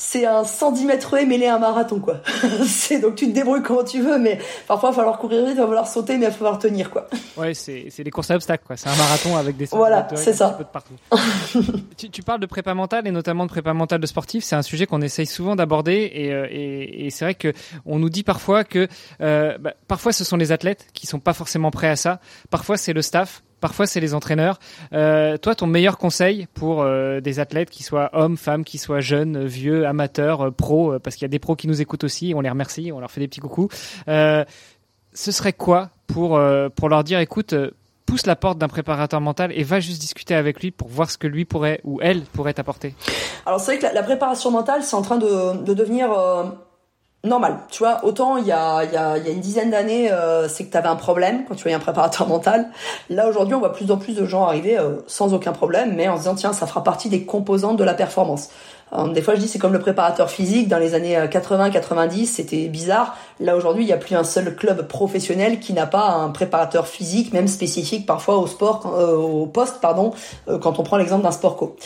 c'est 0.00 0.24
un 0.24 0.44
110 0.44 0.86
mètres 0.86 1.14
mêlé 1.26 1.44
à 1.46 1.56
un 1.56 1.58
marathon, 1.58 2.00
quoi. 2.00 2.22
c'est 2.66 3.00
donc 3.00 3.16
tu 3.16 3.26
te 3.26 3.32
débrouilles 3.32 3.62
comment 3.62 3.84
tu 3.84 4.00
veux, 4.00 4.18
mais 4.18 4.38
parfois 4.66 4.88
il 4.88 4.92
va 4.92 4.96
falloir 4.96 5.18
courir 5.18 5.44
vite, 5.44 5.54
il 5.56 5.60
va 5.60 5.66
falloir 5.66 5.86
sauter, 5.86 6.16
mais 6.16 6.24
il 6.24 6.28
va 6.30 6.34
falloir 6.34 6.58
tenir, 6.58 6.90
quoi. 6.90 7.06
Ouais, 7.36 7.52
c'est 7.52 7.88
c'est 7.90 8.02
des 8.02 8.10
courses 8.10 8.30
à 8.30 8.36
obstacles, 8.36 8.64
quoi. 8.66 8.78
C'est 8.78 8.88
un 8.88 8.96
marathon 8.96 9.36
avec 9.36 9.58
des 9.58 9.66
voilà, 9.66 10.08
c'est 10.14 10.32
ça. 10.32 10.56
De 10.58 10.64
partout. 10.64 10.94
tu, 11.98 12.08
tu, 12.08 12.22
parles 12.22 12.40
de 12.40 12.46
prépa 12.46 12.72
mentale 12.72 13.06
et 13.06 13.10
notamment 13.10 13.44
de 13.44 13.50
prépa 13.50 13.74
mentale 13.74 14.00
de 14.00 14.06
sportif. 14.06 14.42
C'est 14.42 14.56
un 14.56 14.62
sujet 14.62 14.86
qu'on 14.86 15.02
essaye 15.02 15.26
souvent 15.26 15.54
d'aborder 15.54 16.10
et, 16.14 16.32
euh, 16.32 16.46
et, 16.50 17.06
et 17.06 17.10
c'est 17.10 17.26
vrai 17.26 17.34
que 17.34 17.52
on 17.84 17.98
nous 17.98 18.08
dit 18.08 18.22
parfois 18.22 18.64
que 18.64 18.88
euh, 19.20 19.58
bah, 19.58 19.74
parfois 19.86 20.12
ce 20.12 20.24
sont 20.24 20.38
les 20.38 20.50
athlètes 20.50 20.86
qui 20.94 21.06
sont 21.06 21.20
pas 21.20 21.34
forcément 21.34 21.70
prêts 21.70 21.90
à 21.90 21.96
ça. 21.96 22.20
Parfois 22.48 22.78
c'est 22.78 22.94
le 22.94 23.02
staff 23.02 23.42
parfois 23.60 23.86
c'est 23.86 24.00
les 24.00 24.14
entraîneurs. 24.14 24.58
Euh, 24.92 25.36
toi, 25.36 25.54
ton 25.54 25.66
meilleur 25.66 25.98
conseil 25.98 26.46
pour 26.54 26.82
euh, 26.82 27.20
des 27.20 27.40
athlètes 27.40 27.70
qui 27.70 27.82
soient 27.82 28.10
hommes, 28.12 28.36
femmes, 28.36 28.64
qui 28.64 28.78
soient 28.78 29.00
jeunes, 29.00 29.44
vieux, 29.44 29.86
amateurs, 29.86 30.46
euh, 30.46 30.50
pros, 30.50 30.98
parce 30.98 31.16
qu'il 31.16 31.22
y 31.22 31.26
a 31.26 31.28
des 31.28 31.38
pros 31.38 31.56
qui 31.56 31.68
nous 31.68 31.80
écoutent 31.80 32.04
aussi, 32.04 32.32
on 32.34 32.40
les 32.40 32.50
remercie, 32.50 32.92
on 32.92 33.00
leur 33.00 33.10
fait 33.10 33.20
des 33.20 33.28
petits 33.28 33.40
coucous. 33.40 33.68
ce 34.06 34.44
serait 35.14 35.52
quoi 35.52 35.90
pour 36.06 36.40
pour 36.76 36.88
leur 36.88 37.04
dire, 37.04 37.20
écoute, 37.20 37.54
pousse 38.06 38.26
la 38.26 38.36
porte 38.36 38.58
d'un 38.58 38.68
préparateur 38.68 39.20
mental 39.20 39.52
et 39.54 39.62
va 39.62 39.78
juste 39.78 40.00
discuter 40.00 40.34
avec 40.34 40.60
lui 40.60 40.70
pour 40.70 40.88
voir 40.88 41.10
ce 41.10 41.18
que 41.18 41.26
lui 41.26 41.44
pourrait 41.44 41.80
ou 41.84 42.00
elle 42.02 42.22
pourrait 42.22 42.54
t'apporter? 42.54 42.94
Alors 43.46 43.60
c'est 43.60 43.76
vrai 43.76 43.88
que 43.90 43.94
la, 43.94 44.02
préparation 44.02 44.50
mentale, 44.50 44.82
c'est 44.82 44.96
en 44.96 45.02
train 45.02 45.18
de, 45.18 45.62
de 45.62 45.74
devenir 45.74 46.10
normal. 47.24 47.58
Tu 47.70 47.80
vois, 47.80 48.04
autant 48.04 48.38
il 48.38 48.46
y 48.46 48.52
a, 48.52 48.84
il 48.84 48.92
y 48.92 48.96
a, 48.96 49.18
il 49.18 49.26
y 49.26 49.28
a 49.28 49.32
une 49.32 49.40
dizaine 49.40 49.70
d'années, 49.70 50.10
euh, 50.10 50.48
c'est 50.48 50.64
que 50.64 50.70
tu 50.70 50.76
avais 50.76 50.88
un 50.88 50.96
problème 50.96 51.44
quand 51.46 51.54
tu 51.54 51.62
voyais 51.62 51.76
un 51.76 51.80
préparateur 51.80 52.26
mental. 52.28 52.68
Là, 53.10 53.28
aujourd'hui, 53.28 53.54
on 53.54 53.58
voit 53.58 53.72
plus 53.72 53.90
en 53.90 53.98
plus 53.98 54.14
de 54.14 54.24
gens 54.24 54.44
arriver 54.44 54.78
euh, 54.78 54.96
sans 55.06 55.34
aucun 55.34 55.52
problème, 55.52 55.94
mais 55.94 56.08
en 56.08 56.14
se 56.14 56.20
disant, 56.20 56.34
tiens, 56.34 56.52
ça 56.52 56.66
fera 56.66 56.82
partie 56.82 57.08
des 57.08 57.24
composantes 57.24 57.76
de 57.76 57.84
la 57.84 57.94
performance. 57.94 58.48
Euh, 58.94 59.08
des 59.08 59.20
fois, 59.20 59.34
je 59.34 59.40
dis, 59.40 59.48
c'est 59.48 59.58
comme 59.58 59.74
le 59.74 59.78
préparateur 59.78 60.30
physique. 60.30 60.68
Dans 60.68 60.78
les 60.78 60.94
années 60.94 61.16
80-90, 61.16 62.24
c'était 62.24 62.68
bizarre. 62.68 63.14
Là, 63.38 63.54
aujourd'hui, 63.54 63.84
il 63.84 63.86
n'y 63.86 63.92
a 63.92 63.98
plus 63.98 64.16
un 64.16 64.24
seul 64.24 64.56
club 64.56 64.88
professionnel 64.88 65.60
qui 65.60 65.74
n'a 65.74 65.86
pas 65.86 66.08
un 66.08 66.30
préparateur 66.30 66.88
physique, 66.88 67.34
même 67.34 67.48
spécifique 67.48 68.06
parfois 68.06 68.38
au 68.38 68.46
sport, 68.46 68.86
au 68.86 69.46
poste, 69.46 69.80
pardon, 69.80 70.12
quand 70.60 70.78
on 70.78 70.82
prend 70.82 70.96
l'exemple 70.96 71.22
d'un 71.22 71.30
sport 71.30 71.56
co. 71.56 71.76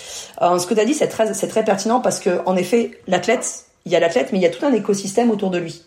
ce 0.41 0.67
que 0.67 0.75
tu 0.75 0.81
as 0.81 0.85
dit, 0.85 0.95
c'est 0.95 1.09
très, 1.09 1.35
c'est 1.35 1.49
très 1.49 1.65
pertinent 1.65 2.01
parce 2.01 2.21
que, 2.21 2.41
en 2.47 2.57
effet, 2.57 2.93
l'athlète, 3.07 3.67
il 3.85 3.93
y 3.93 3.97
a 3.97 4.01
l'athlète, 4.01 4.31
mais 4.33 4.39
il 4.39 4.43
y 4.43 4.47
a 4.47 4.51
tout 4.51 4.65
un 4.65 4.73
écosystème 4.73 5.31
autour 5.31 5.51
de 5.51 5.59
lui. 5.59 5.83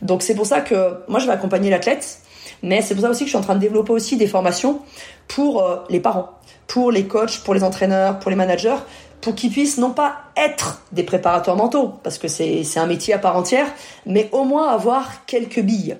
Donc 0.00 0.22
c'est 0.22 0.34
pour 0.34 0.46
ça 0.46 0.60
que 0.60 1.00
moi 1.08 1.18
je 1.18 1.26
vais 1.26 1.32
accompagner 1.32 1.70
l'athlète, 1.70 2.18
mais 2.62 2.80
c'est 2.82 2.94
pour 2.94 3.04
ça 3.04 3.10
aussi 3.10 3.20
que 3.20 3.26
je 3.26 3.30
suis 3.30 3.38
en 3.38 3.42
train 3.42 3.54
de 3.54 3.60
développer 3.60 3.92
aussi 3.92 4.16
des 4.16 4.26
formations 4.26 4.80
pour 5.28 5.62
euh, 5.62 5.76
les 5.90 6.00
parents, 6.00 6.30
pour 6.66 6.90
les 6.90 7.06
coachs, 7.06 7.40
pour 7.44 7.54
les 7.54 7.64
entraîneurs, 7.64 8.18
pour 8.18 8.30
les 8.30 8.36
managers, 8.36 8.76
pour 9.20 9.34
qu'ils 9.34 9.50
puissent 9.50 9.78
non 9.78 9.90
pas 9.90 10.16
être 10.36 10.82
des 10.92 11.02
préparateurs 11.02 11.56
mentaux, 11.56 11.94
parce 12.02 12.18
que 12.18 12.28
c'est 12.28 12.76
un 12.76 12.86
métier 12.86 13.14
à 13.14 13.18
part 13.18 13.36
entière, 13.36 13.66
mais 14.06 14.28
au 14.32 14.44
moins 14.44 14.68
avoir 14.68 15.24
quelques 15.26 15.60
billes. 15.60 15.96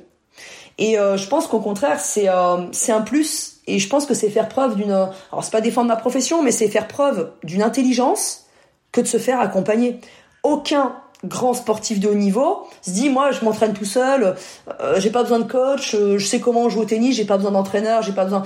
Et 0.78 0.98
euh, 0.98 1.16
je 1.16 1.28
pense 1.28 1.46
qu'au 1.46 1.60
contraire, 1.60 2.00
c'est 2.00 2.28
euh, 2.28 2.56
un 2.88 3.00
plus, 3.02 3.58
et 3.66 3.78
je 3.78 3.88
pense 3.88 4.06
que 4.06 4.14
c'est 4.14 4.30
faire 4.30 4.48
preuve 4.48 4.74
d'une... 4.74 4.90
Alors 4.90 5.44
c'est 5.44 5.52
pas 5.52 5.60
défendre 5.60 5.88
ma 5.88 5.96
profession, 5.96 6.42
mais 6.42 6.50
c'est 6.50 6.68
faire 6.68 6.88
preuve 6.88 7.30
d'une 7.44 7.62
intelligence 7.62 8.46
que 8.90 9.00
de 9.00 9.06
se 9.06 9.18
faire 9.18 9.40
accompagner. 9.40 10.00
Aucun 10.42 10.96
grand 11.24 11.54
sportif 11.54 12.00
de 12.00 12.08
haut 12.08 12.14
niveau 12.14 12.66
se 12.82 12.90
dit 12.90 13.08
moi 13.08 13.30
je 13.30 13.44
m'entraîne 13.44 13.74
tout 13.74 13.84
seul, 13.84 14.34
euh, 14.80 14.98
j'ai 14.98 15.10
pas 15.10 15.22
besoin 15.22 15.38
de 15.38 15.50
coach, 15.50 15.94
euh, 15.94 16.18
je 16.18 16.26
sais 16.26 16.40
comment 16.40 16.68
jouer 16.68 16.82
au 16.82 16.86
tennis, 16.86 17.16
j'ai 17.16 17.24
pas 17.24 17.36
besoin 17.36 17.52
d'entraîneur, 17.52 18.02
j'ai 18.02 18.12
pas 18.12 18.24
besoin 18.24 18.42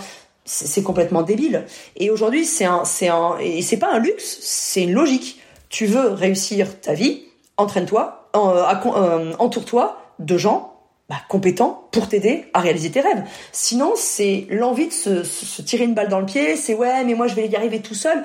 c'est 0.46 0.82
complètement 0.84 1.22
débile. 1.22 1.64
Et 1.96 2.08
aujourd'hui, 2.08 2.44
c'est 2.44 2.64
un 2.64 2.84
c'est 2.84 3.08
un 3.08 3.36
et 3.40 3.62
c'est 3.62 3.78
pas 3.78 3.92
un 3.92 3.98
luxe, 3.98 4.38
c'est 4.40 4.84
une 4.84 4.92
logique. 4.92 5.40
Tu 5.68 5.86
veux 5.86 6.12
réussir 6.12 6.80
ta 6.80 6.94
vie, 6.94 7.24
entraîne-toi, 7.56 8.30
euh, 8.36 9.32
entoure-toi 9.38 10.00
de 10.20 10.38
gens 10.38 10.74
bah, 11.08 11.16
compétents 11.28 11.88
pour 11.90 12.08
t'aider 12.08 12.44
à 12.54 12.60
réaliser 12.60 12.90
tes 12.90 13.00
rêves. 13.00 13.24
Sinon, 13.52 13.92
c'est 13.96 14.46
l'envie 14.50 14.86
de 14.86 14.92
se, 14.92 15.24
se, 15.24 15.62
tirer 15.62 15.84
une 15.84 15.94
balle 15.94 16.08
dans 16.08 16.20
le 16.20 16.26
pied, 16.26 16.56
c'est 16.56 16.74
ouais, 16.74 17.04
mais 17.04 17.14
moi 17.14 17.26
je 17.26 17.34
vais 17.34 17.48
y 17.48 17.56
arriver 17.56 17.80
tout 17.80 17.94
seul. 17.94 18.24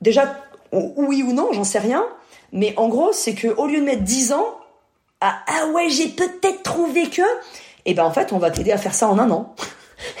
Déjà, 0.00 0.36
oui 0.72 1.22
ou 1.22 1.32
non, 1.32 1.50
j'en 1.52 1.64
sais 1.64 1.78
rien. 1.78 2.04
Mais 2.52 2.74
en 2.76 2.88
gros, 2.88 3.12
c'est 3.12 3.34
que 3.34 3.48
au 3.48 3.66
lieu 3.66 3.80
de 3.80 3.84
mettre 3.84 4.02
10 4.02 4.32
ans 4.32 4.46
à 5.20 5.36
ah 5.46 5.66
ouais, 5.74 5.88
j'ai 5.88 6.08
peut-être 6.08 6.62
trouvé 6.62 7.08
que, 7.08 7.22
et 7.22 7.92
eh 7.92 7.94
ben 7.94 8.04
en 8.04 8.10
fait, 8.10 8.32
on 8.32 8.38
va 8.38 8.50
t'aider 8.50 8.72
à 8.72 8.78
faire 8.78 8.94
ça 8.94 9.08
en 9.08 9.18
un 9.18 9.30
an. 9.30 9.54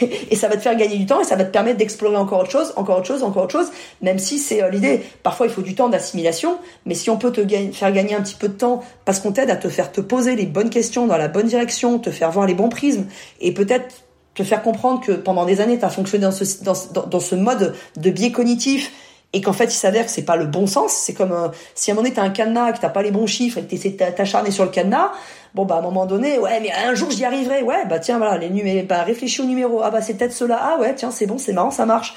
et 0.00 0.36
ça 0.36 0.48
va 0.48 0.56
te 0.56 0.62
faire 0.62 0.76
gagner 0.76 0.96
du 0.96 1.06
temps 1.06 1.20
et 1.20 1.24
ça 1.24 1.36
va 1.36 1.44
te 1.44 1.50
permettre 1.50 1.78
d'explorer 1.78 2.16
encore 2.16 2.40
autre 2.40 2.50
chose, 2.50 2.72
encore 2.76 2.98
autre 2.98 3.06
chose, 3.06 3.22
encore 3.22 3.44
autre 3.44 3.52
chose, 3.52 3.70
même 4.00 4.18
si 4.18 4.38
c'est 4.38 4.62
euh, 4.62 4.70
l'idée. 4.70 5.02
Parfois, 5.22 5.46
il 5.46 5.52
faut 5.52 5.62
du 5.62 5.74
temps 5.74 5.88
d'assimilation, 5.88 6.58
mais 6.86 6.94
si 6.94 7.10
on 7.10 7.18
peut 7.18 7.30
te 7.30 7.46
faire 7.72 7.92
gagner 7.92 8.14
un 8.14 8.22
petit 8.22 8.34
peu 8.34 8.48
de 8.48 8.54
temps 8.54 8.82
parce 9.04 9.20
qu'on 9.20 9.32
t'aide 9.32 9.50
à 9.50 9.56
te 9.56 9.68
faire 9.68 9.92
te 9.92 10.00
poser 10.00 10.34
les 10.36 10.46
bonnes 10.46 10.70
questions 10.70 11.06
dans 11.06 11.18
la 11.18 11.28
bonne 11.28 11.46
direction, 11.46 11.98
te 11.98 12.10
faire 12.10 12.30
voir 12.30 12.46
les 12.46 12.54
bons 12.54 12.68
prismes 12.68 13.06
et 13.40 13.52
peut-être 13.52 13.94
te 14.34 14.42
faire 14.42 14.62
comprendre 14.62 15.00
que 15.00 15.12
pendant 15.12 15.44
des 15.44 15.60
années, 15.60 15.78
tu 15.78 15.84
as 15.84 15.90
fonctionné 15.90 16.22
dans 16.22 16.30
ce, 16.30 16.44
dans 16.62 17.20
ce 17.20 17.34
mode 17.34 17.74
de 17.96 18.10
biais 18.10 18.32
cognitif 18.32 18.92
et 19.36 19.42
qu'en 19.42 19.52
fait 19.52 19.66
il 19.66 19.76
s'avère 19.76 20.06
que 20.06 20.10
c'est 20.10 20.24
pas 20.24 20.36
le 20.36 20.46
bon 20.46 20.66
sens. 20.66 20.92
C'est 20.92 21.12
comme 21.12 21.32
euh, 21.32 21.48
si 21.74 21.90
à 21.90 21.92
un 21.92 21.96
moment 21.96 22.04
donné 22.04 22.14
t'as 22.14 22.22
un 22.22 22.30
cadenas 22.30 22.70
et 22.70 22.72
que 22.72 22.78
t'as 22.78 22.88
pas 22.88 23.02
les 23.02 23.10
bons 23.10 23.26
chiffres 23.26 23.58
et 23.58 23.62
que 23.62 23.68
t'essaies 23.68 23.90
de 23.90 24.50
sur 24.50 24.64
le 24.64 24.70
cadenas, 24.70 25.12
bon 25.54 25.66
bah 25.66 25.74
à 25.74 25.78
un 25.78 25.82
moment 25.82 26.06
donné, 26.06 26.38
ouais 26.38 26.58
mais 26.60 26.72
un 26.72 26.94
jour 26.94 27.10
j'y 27.10 27.22
arriverai, 27.26 27.62
ouais 27.62 27.84
bah 27.86 27.98
tiens 27.98 28.16
voilà 28.16 28.38
les 28.38 28.48
numéros, 28.48 28.86
bah 28.86 29.02
réfléchis 29.02 29.42
au 29.42 29.44
numéro, 29.44 29.82
ah 29.82 29.90
bah 29.90 30.00
c'est 30.00 30.14
peut-être 30.14 30.32
cela, 30.32 30.58
ah 30.58 30.80
ouais 30.80 30.94
tiens 30.94 31.10
c'est 31.10 31.26
bon 31.26 31.36
c'est 31.36 31.52
marrant 31.52 31.70
ça 31.70 31.84
marche, 31.84 32.14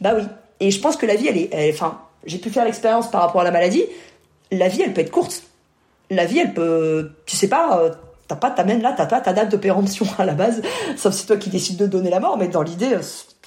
bah 0.00 0.12
oui. 0.14 0.22
Et 0.60 0.70
je 0.70 0.80
pense 0.80 0.96
que 0.96 1.04
la 1.04 1.16
vie 1.16 1.26
elle 1.26 1.38
est, 1.38 1.72
enfin 1.74 1.98
j'ai 2.24 2.38
pu 2.38 2.48
faire 2.48 2.64
l'expérience 2.64 3.10
par 3.10 3.22
rapport 3.22 3.40
à 3.40 3.44
la 3.44 3.50
maladie, 3.50 3.82
la 4.52 4.68
vie 4.68 4.82
elle 4.82 4.92
peut 4.92 5.00
être 5.00 5.10
courte, 5.10 5.42
la 6.10 6.26
vie 6.26 6.38
elle 6.38 6.54
peut, 6.54 7.10
tu 7.26 7.34
sais 7.34 7.48
pas 7.48 7.80
euh, 7.80 7.90
t'as 8.32 8.36
pas 8.36 8.50
t'amènes 8.50 8.80
là 8.80 8.94
t'as 8.96 9.06
pas 9.06 9.20
ta 9.20 9.32
date 9.32 9.50
de 9.50 9.56
péremption 9.56 10.06
à 10.18 10.24
la 10.24 10.32
base 10.32 10.62
sauf 10.96 11.12
si 11.12 11.26
toi 11.26 11.36
qui 11.36 11.50
décides 11.50 11.76
de 11.76 11.86
donner 11.86 12.08
la 12.10 12.20
mort 12.20 12.38
mais 12.38 12.48
dans 12.48 12.62
l'idée 12.62 12.96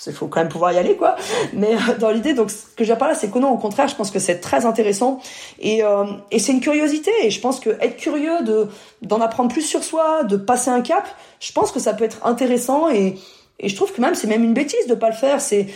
il 0.06 0.14
faut 0.14 0.28
quand 0.28 0.42
même 0.42 0.50
pouvoir 0.50 0.72
y 0.74 0.78
aller 0.78 0.96
quoi. 0.96 1.16
Mais 1.54 1.74
euh, 1.74 1.98
dans 2.00 2.12
l'idée 2.12 2.34
donc 2.34 2.52
ce 2.52 2.66
que 2.76 2.84
j'ai 2.84 2.96
pas 2.96 3.08
là 3.08 3.16
c'est 3.16 3.30
que 3.30 3.40
non 3.40 3.50
au 3.52 3.58
contraire 3.58 3.88
je 3.88 3.96
pense 3.96 4.12
que 4.12 4.20
c'est 4.20 4.40
très 4.40 4.66
intéressant. 4.66 5.20
Et 5.60 5.84
euh, 5.84 6.06
et 6.32 6.40
c'est 6.40 6.52
une 6.52 6.60
curiosité. 6.60 7.12
Et 7.24 7.30
je 7.30 7.40
pense 7.40 7.60
que 7.60 7.70
être 7.82 7.98
curieux 7.98 8.44
de 8.44 8.68
d'en 9.02 9.22
apprendre 9.22 9.50
plus 9.52 9.62
sur 9.62 9.84
soi 9.84 10.24
de 10.24 10.38
passer 10.38 10.70
un 10.70 10.82
cap 10.82 11.08
je 11.40 11.52
pense 11.52 11.72
que 11.72 11.80
ça 11.80 11.94
peut 11.94 12.04
être 12.04 12.26
intéressant. 12.26 12.90
Et 12.90 13.18
et 13.60 13.70
je 13.70 13.76
trouve 13.76 13.94
que 13.94 14.02
même 14.02 14.16
c'est 14.16 14.28
même 14.28 14.44
une 14.44 14.54
bêtise 14.54 14.88
de 14.88 14.96
pas 14.96 15.10
le 15.10 15.16
faire. 15.16 15.40
C'est 15.42 15.68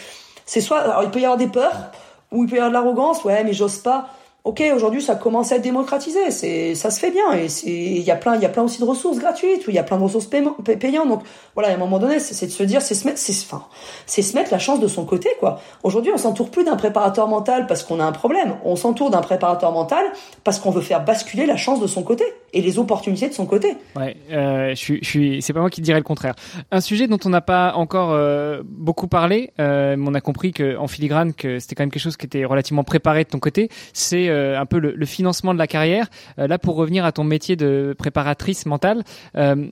c'est 0.45 0.61
soit 0.61 0.79
alors 0.79 1.03
il 1.03 1.09
peut 1.11 1.19
y 1.19 1.25
avoir 1.25 1.37
des 1.37 1.47
peurs 1.47 1.91
ou 2.31 2.43
il 2.43 2.49
peut 2.49 2.57
y 2.57 2.59
avoir 2.59 2.69
de 2.69 2.75
l'arrogance. 2.75 3.23
Ouais 3.23 3.43
mais 3.43 3.53
j'ose 3.53 3.77
pas 3.77 4.09
ok, 4.43 4.63
aujourd'hui 4.73 5.01
ça 5.01 5.15
commence 5.15 5.51
à 5.51 5.57
être 5.57 5.61
démocratisé, 5.61 6.31
c'est 6.31 6.75
ça 6.75 6.91
se 6.91 6.99
fait 6.99 7.11
bien 7.11 7.33
et 7.33 7.47
il 7.67 8.01
y 8.01 8.11
a 8.11 8.15
plein 8.15 8.35
il 8.35 8.41
y 8.41 8.45
a 8.45 8.49
plein 8.49 8.63
aussi 8.63 8.79
de 8.79 8.85
ressources 8.85 9.19
gratuites 9.19 9.67
ou 9.67 9.71
il 9.71 9.75
y 9.75 9.79
a 9.79 9.83
plein 9.83 9.97
de 9.97 10.03
ressources 10.03 10.27
payantes 10.27 11.09
donc 11.09 11.23
voilà 11.55 11.69
à 11.69 11.73
un 11.73 11.77
moment 11.77 11.99
donné 11.99 12.19
c'est 12.19 12.45
de 12.45 12.51
se 12.51 12.63
dire 12.63 12.81
c'est 12.81 12.95
se 12.95 13.05
mettre 13.05 13.19
c'est 13.19 13.33
enfin 13.33 13.65
c'est 14.05 14.21
se 14.21 14.35
mettre 14.35 14.51
la 14.51 14.59
chance 14.59 14.79
de 14.79 14.87
son 14.87 15.05
côté 15.05 15.29
quoi. 15.39 15.59
Aujourd'hui 15.83 16.11
on 16.13 16.17
s'entoure 16.17 16.49
plus 16.51 16.63
d'un 16.63 16.77
préparateur 16.77 17.27
mental 17.27 17.67
parce 17.67 17.83
qu'on 17.83 17.99
a 17.99 18.05
un 18.05 18.11
problème, 18.11 18.55
on 18.63 18.75
s'entoure 18.75 19.09
d'un 19.09 19.21
préparateur 19.21 19.71
mental 19.71 20.05
parce 20.43 20.59
qu'on 20.59 20.71
veut 20.71 20.81
faire 20.81 21.03
basculer 21.03 21.45
la 21.45 21.57
chance 21.57 21.81
de 21.81 21.87
son 21.87 22.03
côté 22.03 22.23
et 22.53 22.61
les 22.61 22.79
opportunités 22.79 23.29
de 23.29 23.33
son 23.33 23.45
côté. 23.45 23.75
Ouais, 23.95 24.15
euh, 24.31 24.69
je 24.69 24.75
suis 24.75 24.99
je 25.01 25.09
suis 25.09 25.41
c'est 25.41 25.53
pas 25.53 25.59
moi 25.59 25.69
qui 25.69 25.81
dirais 25.81 25.99
le 25.99 26.03
contraire. 26.03 26.35
Un 26.71 26.81
sujet 26.81 27.07
dont 27.07 27.19
on 27.25 27.29
n'a 27.29 27.41
pas 27.41 27.73
encore 27.75 28.11
euh, 28.13 28.61
beaucoup 28.65 29.07
parlé, 29.07 29.51
euh, 29.59 29.95
mais 29.97 30.07
on 30.07 30.13
a 30.13 30.21
compris 30.21 30.51
que 30.51 30.77
en 30.77 30.87
filigrane 30.87 31.33
que 31.33 31.59
c'était 31.59 31.75
quand 31.75 31.83
même 31.83 31.91
quelque 31.91 32.01
chose 32.01 32.17
qui 32.17 32.25
était 32.25 32.45
relativement 32.45 32.83
préparé 32.83 33.25
de 33.25 33.29
ton 33.29 33.39
côté, 33.39 33.69
c'est 33.93 34.28
euh, 34.29 34.59
un 34.59 34.65
peu 34.65 34.79
le, 34.79 35.05
financement 35.05 35.53
de 35.53 35.59
la 35.59 35.67
carrière. 35.67 36.07
Euh, 36.37 36.47
là, 36.47 36.57
pour 36.57 36.75
revenir 36.75 37.05
à 37.05 37.11
ton 37.11 37.23
métier 37.23 37.55
de 37.55 37.95
préparatrice 37.97 38.65
mentale 38.65 39.03
euh, 39.35 39.67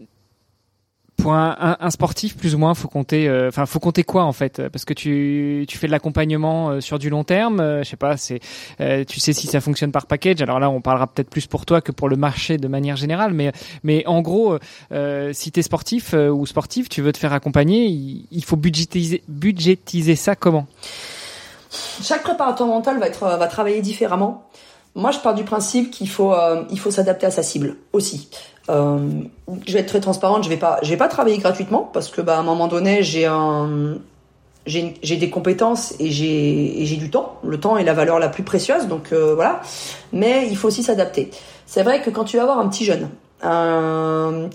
pour 1.16 1.34
un, 1.34 1.90
sportif 1.90 2.38
plus 2.38 2.54
ou 2.54 2.60
moins 2.60 2.76
faut 2.76 2.88
compter 2.88 3.28
enfin 3.48 3.66
faut 3.66 3.80
compter 3.80 4.04
quoi 4.04 4.24
en 4.24 4.34
fait? 4.34 4.62
Parce 4.70 4.86
que 4.86 4.94
tu, 4.94 5.66
tu 5.68 5.76
fais 5.80 5.88
de 5.88 5.92
l'accompagnement 5.92 6.80
sur 6.80 7.00
du 7.00 7.10
long 7.10 7.24
terme 7.24 7.80
je 7.82 7.90
sais 7.90 7.98
pas 7.98 8.18
c'est 8.18 8.40
tu 8.78 9.20
sais 9.20 9.34
si 9.34 9.48
ça 9.48 9.60
fonctionne 9.60 9.92
par 9.92 10.06
package. 10.06 10.44
Alors 10.44 10.60
là 10.60 10.70
on 10.70 10.80
parlera 10.80 11.08
peut-être 11.08 11.32
plus 11.32 11.48
pour 11.48 11.66
toi 11.66 11.82
que 11.82 11.92
pour 11.92 12.08
le 12.08 12.18
marché 12.18 12.58
de 12.58 12.68
manière 12.68 12.98
générale 12.98 13.34
mais 13.34 13.52
mais 13.82 14.06
en 14.06 14.22
gros 14.22 14.60
si 15.32 15.52
tu 15.52 15.60
es 15.60 15.64
sportif 15.64 16.14
ou 16.14 16.46
sportif 16.46 16.88
tu 16.88 17.02
veux 17.02 17.12
te 17.12 17.18
faire 17.18 17.34
accompagner 17.34 17.88
il, 17.88 18.44
faut 18.46 18.56
budgétiser 18.56 19.24
budgétiser 19.28 20.16
ça 20.16 20.36
comment? 20.36 20.68
Chaque 22.02 22.24
préparateur 22.24 22.68
mental 22.68 23.00
va 23.00 23.08
être 23.08 23.26
va 23.26 23.48
travailler 23.48 23.82
différemment 23.82 24.48
moi, 24.98 25.12
je 25.12 25.20
pars 25.20 25.36
du 25.36 25.44
principe 25.44 25.92
qu'il 25.92 26.10
faut, 26.10 26.34
euh, 26.34 26.64
il 26.72 26.80
faut 26.80 26.90
s'adapter 26.90 27.28
à 27.28 27.32
sa 27.32 27.44
cible 27.44 27.76
aussi. 27.94 28.30
Euh, 28.68 28.98
je 29.68 29.74
vais 29.74 29.82
être 29.82 29.88
très 29.88 30.00
transparente. 30.00 30.44
Je 30.44 30.50
vais 30.50 30.58
pas, 30.58 30.80
je 30.82 30.90
vais 30.90 30.98
pas 30.98 31.08
travailler 31.08 31.38
gratuitement 31.38 31.88
parce 31.94 32.10
que, 32.10 32.20
bah, 32.20 32.36
à 32.36 32.40
un 32.40 32.44
moment 32.44 32.68
donné, 32.68 33.04
j'ai 33.04 33.28
un, 33.28 34.00
j'ai 34.66 35.16
des 35.18 35.30
compétences 35.30 35.94
et 36.00 36.10
j'ai 36.10 36.98
du 36.98 37.12
temps. 37.12 37.38
Le 37.44 37.60
temps 37.60 37.78
est 37.78 37.84
la 37.84 37.94
valeur 37.94 38.18
la 38.18 38.28
plus 38.28 38.42
précieuse, 38.42 38.88
donc 38.88 39.14
euh, 39.14 39.36
voilà. 39.36 39.62
Mais 40.14 40.48
il 40.50 40.58
faut 40.58 40.68
aussi 40.68 40.82
s'adapter. 40.82 41.30
C'est 41.68 41.84
vrai 41.84 42.02
que 42.02 42.10
quand 42.10 42.24
tu 42.24 42.38
vas 42.38 42.44
avoir 42.44 42.58
un 42.58 42.68
petit 42.68 42.84
jeune 42.84 43.10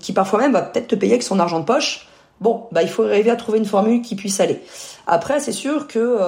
qui 0.01 0.13
parfois 0.13 0.41
même 0.41 0.53
va 0.53 0.63
peut-être 0.63 0.89
te 0.89 0.97
payer 0.97 1.13
avec 1.13 1.23
son 1.23 1.39
argent 1.39 1.61
de 1.61 1.65
poche, 1.65 2.09
bon, 2.41 2.65
bah 2.73 2.83
il 2.83 2.89
faut 2.89 3.05
arriver 3.05 3.31
à 3.31 3.37
trouver 3.37 3.59
une 3.59 3.65
formule 3.65 4.03
qui 4.03 4.17
puisse 4.17 4.41
aller. 4.41 4.61
Après, 5.07 5.39
c'est 5.39 5.53
sûr 5.53 5.87
que 5.87 6.19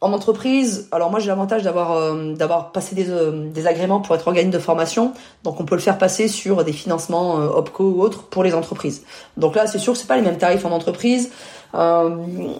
en 0.00 0.12
entreprise, 0.12 0.88
alors 0.92 1.10
moi 1.10 1.18
j'ai 1.18 1.26
l'avantage 1.26 1.64
d'avoir 1.64 1.92
euh, 1.92 2.32
d'avoir 2.34 2.70
passé 2.70 2.94
des, 2.94 3.10
euh, 3.10 3.48
des 3.50 3.66
agréments 3.66 4.00
pour 4.00 4.14
être 4.14 4.28
organisme 4.28 4.52
de 4.52 4.58
formation, 4.60 5.12
donc 5.42 5.60
on 5.60 5.64
peut 5.64 5.74
le 5.74 5.80
faire 5.80 5.98
passer 5.98 6.28
sur 6.28 6.62
des 6.62 6.72
financements 6.72 7.40
euh, 7.40 7.48
OPCO 7.48 7.84
ou 7.84 8.00
autres 8.00 8.22
pour 8.24 8.44
les 8.44 8.54
entreprises. 8.54 9.02
Donc 9.36 9.56
là, 9.56 9.66
c'est 9.66 9.78
sûr 9.78 9.94
que 9.94 9.98
c'est 9.98 10.06
pas 10.06 10.16
les 10.16 10.22
mêmes 10.22 10.38
tarifs 10.38 10.64
en 10.64 10.70
entreprise, 10.70 11.30
euh, 11.74 12.16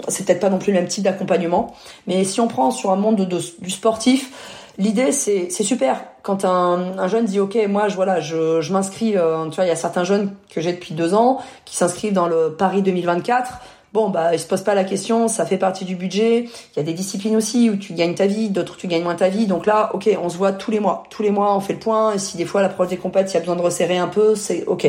c'est 0.08 0.26
peut-être 0.26 0.40
pas 0.40 0.50
non 0.50 0.58
plus 0.58 0.72
le 0.72 0.80
même 0.80 0.88
type 0.88 1.04
d'accompagnement, 1.04 1.76
mais 2.08 2.24
si 2.24 2.40
on 2.40 2.48
prend 2.48 2.72
sur 2.72 2.90
un 2.90 2.96
monde 2.96 3.16
de, 3.16 3.38
du 3.60 3.70
sportif, 3.70 4.66
l'idée 4.76 5.12
c'est 5.12 5.48
c'est 5.48 5.62
super. 5.62 6.02
Quand 6.24 6.44
un, 6.44 6.98
un, 6.98 7.06
jeune 7.06 7.24
dit 7.24 7.38
ok 7.38 7.56
moi 7.68 7.88
je 7.88 7.94
voilà 7.94 8.18
je, 8.18 8.60
je 8.60 8.72
m'inscris, 8.72 9.12
tu 9.12 9.54
vois 9.54 9.64
il 9.64 9.68
y 9.68 9.70
a 9.70 9.76
certains 9.76 10.04
jeunes 10.04 10.34
que 10.50 10.60
j'ai 10.60 10.72
depuis 10.72 10.94
deux 10.94 11.14
ans 11.14 11.38
qui 11.64 11.76
s'inscrivent 11.76 12.12
dans 12.12 12.26
le 12.26 12.56
Paris 12.58 12.82
2024 12.82 13.60
Bon, 13.94 14.10
bah, 14.10 14.34
il 14.34 14.38
se 14.38 14.46
pose 14.46 14.60
pas 14.62 14.74
la 14.74 14.84
question, 14.84 15.28
ça 15.28 15.46
fait 15.46 15.56
partie 15.56 15.86
du 15.86 15.96
budget. 15.96 16.44
Il 16.44 16.76
y 16.76 16.80
a 16.80 16.82
des 16.82 16.92
disciplines 16.92 17.36
aussi 17.36 17.70
où 17.70 17.76
tu 17.76 17.94
gagnes 17.94 18.14
ta 18.14 18.26
vie, 18.26 18.50
d'autres 18.50 18.74
où 18.74 18.76
tu 18.76 18.86
gagnes 18.86 19.02
moins 19.02 19.14
ta 19.14 19.28
vie. 19.28 19.46
Donc 19.46 19.64
là, 19.64 19.90
ok, 19.94 20.10
on 20.22 20.28
se 20.28 20.36
voit 20.36 20.52
tous 20.52 20.70
les 20.70 20.80
mois. 20.80 21.04
Tous 21.08 21.22
les 21.22 21.30
mois, 21.30 21.56
on 21.56 21.60
fait 21.60 21.72
le 21.72 21.78
point. 21.78 22.12
Et 22.12 22.18
si 22.18 22.36
des 22.36 22.44
fois, 22.44 22.60
l'approche 22.60 22.88
des 22.88 22.98
compètes, 22.98 23.30
il 23.30 23.34
y 23.34 23.36
a 23.38 23.40
besoin 23.40 23.56
de 23.56 23.62
resserrer 23.62 23.96
un 23.96 24.08
peu, 24.08 24.34
c'est 24.34 24.64
ok. 24.66 24.86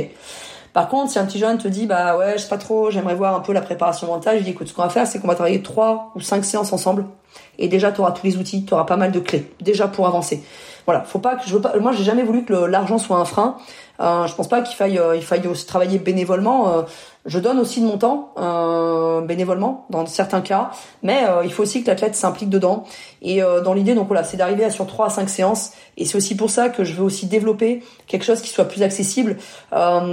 Par 0.74 0.88
contre, 0.88 1.12
si 1.12 1.20
un 1.20 1.26
petit 1.26 1.39
jeune 1.39 1.58
te 1.58 1.68
dit, 1.68 1.88
bah 1.88 2.18
ouais, 2.18 2.34
je 2.34 2.43
sais 2.43 2.50
pas 2.50 2.58
trop, 2.58 2.91
j'aimerais 2.91 3.16
voir 3.16 3.36
un 3.36 3.39
peu 3.39 3.54
la 3.54 3.62
préparation 3.62 4.08
mentale, 4.08 4.38
je 4.39 4.43
dis, 4.43 4.52
écoute, 4.52 4.68
ce 4.68 4.74
qu'on 4.74 4.84
va 4.84 4.89
faire, 4.89 5.08
c'est 5.08 5.20
qu'on 5.20 5.28
va 5.28 5.36
travailler 5.36 5.64
trois 5.64 6.12
ou 6.16 6.22
cinq 6.22 6.45
séances 6.45 6.74
ensemble. 6.74 7.06
Et 7.58 7.68
déjà, 7.68 7.91
tu 7.91 8.02
auras 8.02 8.12
tous 8.12 8.26
les 8.26 8.38
outils, 8.38 8.66
tu 8.66 8.74
auras 8.74 8.84
pas 8.84 8.97
mal 8.97 9.12
de 9.12 9.20
clés, 9.20 9.52
déjà 9.62 9.88
pour 9.88 10.08
avancer. 10.08 10.43
Voilà, 10.90 11.04
faut 11.04 11.20
pas 11.20 11.36
que 11.36 11.48
je 11.48 11.54
veux 11.54 11.62
pas. 11.62 11.78
Moi, 11.78 11.92
j'ai 11.92 12.04
jamais 12.04 12.24
voulu 12.24 12.44
que 12.46 12.52
l'argent 12.52 12.98
soit 12.98 13.18
un 13.18 13.26
frein. 13.26 13.58
Euh, 14.00 14.26
je 14.26 14.34
pense 14.34 14.48
pas 14.48 14.64
qu'il 14.64 14.76
faille, 14.76 14.98
euh, 14.98 15.20
aussi 15.48 15.68
travailler 15.68 16.00
bénévolement. 16.00 16.74
Euh, 16.74 16.82
je 17.28 17.38
donne 17.38 17.60
aussi 17.60 17.80
de 17.80 17.86
mon 17.86 18.00
temps 18.00 18.34
euh, 18.40 19.22
bénévolement 19.22 19.86
dans 19.92 20.04
certains 20.08 20.42
cas, 20.42 20.72
mais 21.04 21.28
il 21.44 21.54
faut 21.54 21.62
aussi 21.62 21.84
que 21.84 21.88
l'athlète 21.92 22.16
s'implique 22.16 22.50
dedans. 22.50 22.86
Et 23.22 23.40
dans 23.64 23.76
l'idée, 23.76 23.94
donc 23.94 24.08
voilà, 24.08 24.24
c'est 24.24 24.36
d'arriver 24.36 24.64
à 24.64 24.72
sur 24.72 24.88
3 24.88 25.06
à 25.06 25.10
5 25.12 25.30
séances. 25.30 25.74
Et 25.96 26.06
c'est 26.06 26.18
aussi 26.18 26.36
pour 26.36 26.50
ça 26.50 26.70
que 26.70 26.84
je 26.84 26.94
veux 26.94 27.04
aussi 27.04 27.28
développer 27.28 27.84
quelque 28.08 28.26
chose 28.26 28.42
qui 28.42 28.50
soit 28.50 28.66
plus 28.66 28.82
accessible, 28.82 29.38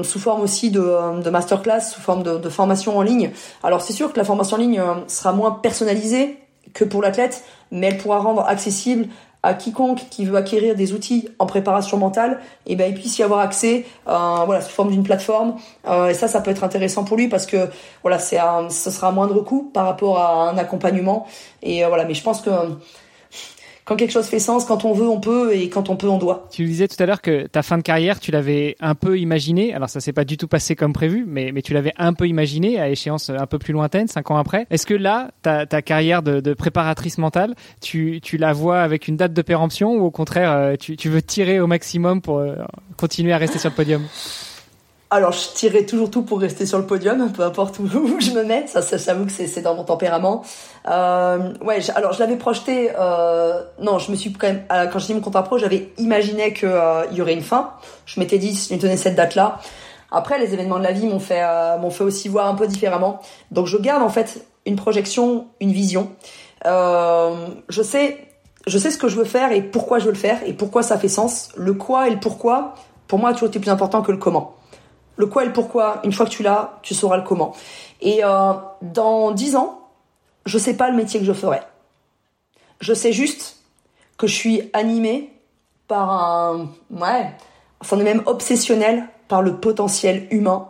sous 0.03 0.19
forme 0.19 0.43
aussi 0.43 0.71
de, 0.71 1.23
de 1.23 1.31
masterclass, 1.31 1.81
sous 1.81 2.03
forme 2.03 2.23
de, 2.23 2.49
formation 2.51 2.99
en 2.99 3.03
ligne. 3.03 3.31
Alors 3.63 3.81
c'est 3.81 3.95
sûr 3.95 4.13
que 4.13 4.19
la 4.19 4.25
formation 4.25 4.59
en 4.59 4.61
ligne 4.61 4.83
sera 5.07 5.33
moins 5.33 5.53
personnalisée 5.53 6.37
que 6.75 6.85
pour 6.85 7.01
l'athlète, 7.01 7.45
mais 7.71 7.87
elle 7.87 7.97
pourra 7.97 8.19
rendre 8.19 8.43
accessible 8.47 9.07
à 9.47 9.55
quiconque 9.55 10.07
qui 10.11 10.25
veut 10.25 10.37
acquérir 10.37 10.75
des 10.75 10.93
outils 10.93 11.29
en 11.39 11.47
préparation 11.47 11.97
mentale, 11.99 12.41
et 12.67 12.73
eh 12.73 12.77
ben 12.77 12.91
il 12.91 12.95
puisse 12.95 13.17
y 13.19 13.23
avoir 13.23 13.41
accès, 13.41 13.85
euh, 14.09 14.43
voilà, 14.45 14.61
sous 14.61 14.73
forme 14.73 14.91
d'une 14.91 15.05
plateforme. 15.05 15.55
Euh, 15.87 16.09
et 16.09 16.15
ça, 16.15 16.27
ça 16.27 16.41
peut 16.41 16.51
être 16.51 16.65
intéressant 16.65 17.05
pour 17.05 17.17
lui 17.17 17.29
parce 17.29 17.47
que 17.47 17.69
voilà, 18.03 18.19
c'est 18.19 18.39
ce 18.71 18.91
sera 18.91 19.09
à 19.09 19.13
moindre 19.13 19.41
coût 19.43 19.71
par 19.73 19.87
rapport 19.87 20.19
à 20.19 20.51
un 20.51 20.59
accompagnement. 20.59 21.27
Et 21.63 21.85
euh, 21.85 21.89
voilà, 21.89 22.05
mais 22.05 22.15
je 22.15 22.25
pense 22.25 22.41
que 22.41 22.51
quand 23.87 23.95
quelque 23.95 24.11
chose 24.11 24.27
fait 24.27 24.41
sens, 24.41 24.65
quand 24.65 24.85
on 24.85 24.93
veut, 24.93 25.09
on 25.09 25.21
peut, 25.21 25.55
et 25.55 25.71
quand 25.71 25.89
on 25.91 25.97
peut, 25.97 26.09
on 26.09 26.19
doit. 26.19 26.49
Tu 26.51 26.65
disais 26.65 26.89
tout 26.89 27.01
à 27.01 27.07
l'heure 27.07 27.23
que 27.23 27.47
ta 27.47 27.63
fin 27.63 27.79
de 27.79 27.83
carrière, 27.83 28.19
tu 28.19 28.33
l'avais 28.33 28.77
un 28.81 28.97
peu 28.97 29.17
imaginé. 29.17 29.73
Alors 29.73 29.89
ça 29.89 30.01
s'est 30.01 30.13
pas 30.13 30.25
du 30.25 30.37
tout 30.37 30.49
passé 30.49 30.75
comme 30.75 30.93
prévu, 30.93 31.25
mais, 31.27 31.53
tu 31.63 31.73
l'avais 31.73 31.93
un 31.97 32.13
peu 32.13 32.27
imaginé 32.27 32.81
à 32.81 32.91
échéance 32.91 33.31
un 33.31 33.47
peu 33.47 33.59
plus 33.59 33.73
lointaine, 33.73 34.09
cinq 34.09 34.31
ans 34.33 34.39
après. 34.39 34.67
Est-ce 34.71 34.87
que 34.87 34.95
là, 34.95 35.31
ta, 35.43 35.67
carrière 35.83 36.23
de, 36.23 36.55
préparatrice 36.55 37.19
mentale, 37.19 37.55
tu, 37.81 38.21
la 38.39 38.53
vois 38.53 38.81
avec 38.81 39.07
une 39.07 39.17
date 39.17 39.33
de 39.33 39.43
péremption 39.43 39.95
ou 39.95 40.05
au 40.05 40.11
contraire, 40.11 40.51
euh, 40.51 40.75
tu, 40.79 40.97
tu 40.97 41.09
veux 41.09 41.23
tirer 41.23 41.61
au 41.61 41.69
maximum 41.69 42.21
pour 42.21 42.39
euh, 42.39 42.57
continuer 42.97 43.33
à 43.33 43.39
rester 43.39 43.59
sur 43.59 43.71
le 43.71 43.77
podium? 43.77 44.03
Alors, 45.09 45.31
je 45.31 45.51
tirerai 45.55 45.87
toujours 45.87 46.11
tout 46.11 46.23
pour 46.23 46.41
rester 46.41 46.67
sur 46.67 46.79
le 46.79 46.85
podium, 46.85 47.31
peu 47.31 47.45
importe 47.45 47.79
où, 47.79 47.87
je 48.21 48.33
me 48.33 48.43
mets. 48.43 48.67
Ça, 48.67 48.83
ça 48.83 48.97
j'avoue 48.97 49.27
que 49.27 49.31
c'est 49.31 49.61
dans 49.61 49.77
mon 49.77 49.85
tempérament. 49.85 50.43
Euh, 50.89 51.53
ouais, 51.63 51.79
alors 51.95 52.13
je 52.13 52.19
l'avais 52.19 52.37
projeté. 52.37 52.91
Euh, 52.99 53.63
non, 53.81 53.99
je 53.99 54.11
me 54.11 54.17
suis 54.17 54.33
quand 54.33 54.49
même. 54.49 54.65
Euh, 54.73 54.87
quand 54.87 54.99
j'ai 54.99 55.09
dit 55.09 55.15
mon 55.15 55.21
contrat 55.21 55.45
pro, 55.45 55.59
j'avais 55.59 55.93
imaginé 55.99 56.53
que 56.53 56.67
euh, 56.67 57.05
il 57.13 57.19
y 57.19 57.23
aurait 57.23 57.35
une 57.35 57.43
fin. 57.43 57.75
Je 58.05 58.19
m'étais 58.19 58.39
dit, 58.39 58.53
je 58.55 58.75
tenais 58.77 58.97
cette 58.97 59.15
date-là. 59.15 59.61
Après, 60.11 60.41
les 60.41 60.55
événements 60.55 60.79
de 60.79 60.85
la 60.85 60.93
vie 60.93 61.07
m'ont 61.07 61.21
fait 61.21 61.43
euh, 61.43 61.79
m'ont 61.79 61.91
fait 61.91 62.05
aussi 62.05 62.29
voir 62.29 62.49
un 62.49 62.55
peu 62.55 62.67
différemment. 62.67 63.21
Donc, 63.53 63.67
je 63.67 63.77
garde 63.77 64.03
en 64.03 64.09
fait 64.09 64.45
une 64.65 64.77
projection, 64.77 65.47
une 65.61 65.71
vision. 65.71 66.11
je 66.65 67.83
sais, 67.83 68.27
je 68.67 68.79
sais 68.79 68.91
ce 68.91 68.99
que 68.99 69.07
je 69.07 69.17
veux 69.17 69.25
faire 69.25 69.53
et 69.53 69.63
pourquoi 69.63 70.01
je 70.01 70.07
veux 70.07 70.13
le 70.13 70.19
faire 70.19 70.41
et 70.45 70.53
pourquoi 70.53 70.83
ça 70.83 70.99
fait 70.99 71.09
sens. 71.09 71.51
Le 71.57 71.75
quoi 71.75 72.09
et 72.09 72.11
le 72.11 72.19
pourquoi, 72.19 72.75
pour 73.07 73.21
moi, 73.21 73.31
a 73.31 73.33
toujours 73.35 73.49
été 73.49 73.61
plus 73.61 73.71
important 73.71 74.03
que 74.03 74.11
le 74.11 74.19
comment 74.19 74.57
le 75.17 75.27
quoi 75.27 75.43
et 75.43 75.47
le 75.47 75.53
pourquoi, 75.53 76.01
une 76.05 76.13
fois 76.13 76.27
que 76.27 76.31
tu 76.31 76.43
l'as, 76.43 76.79
tu 76.83 76.95
sauras 76.95 77.17
le 77.17 77.23
comment. 77.23 77.55
Et 78.01 78.25
euh, 78.25 78.53
dans 78.83 79.33
dix 79.33 79.57
ans, 79.57 79.81
je 80.45 80.59
sais 80.59 80.75
pas 80.75 80.91
le 80.91 80.97
métier 80.97 81.19
que 81.21 81.27
je 81.27 81.33
ferai. 81.33 81.61
Je 82.81 82.93
sais 82.95 83.13
juste 83.13 83.57
que 84.19 84.27
je 84.27 84.35
suis 84.35 84.71
animée 84.73 85.33
par 85.89 86.11
un, 86.11 86.69
ouais, 86.91 87.33
enfin 87.81 87.97
même 87.97 88.23
obsessionnel 88.27 89.07
par 89.29 89.43
le 89.43 89.57
potentiel 89.57 90.27
humain, 90.31 90.69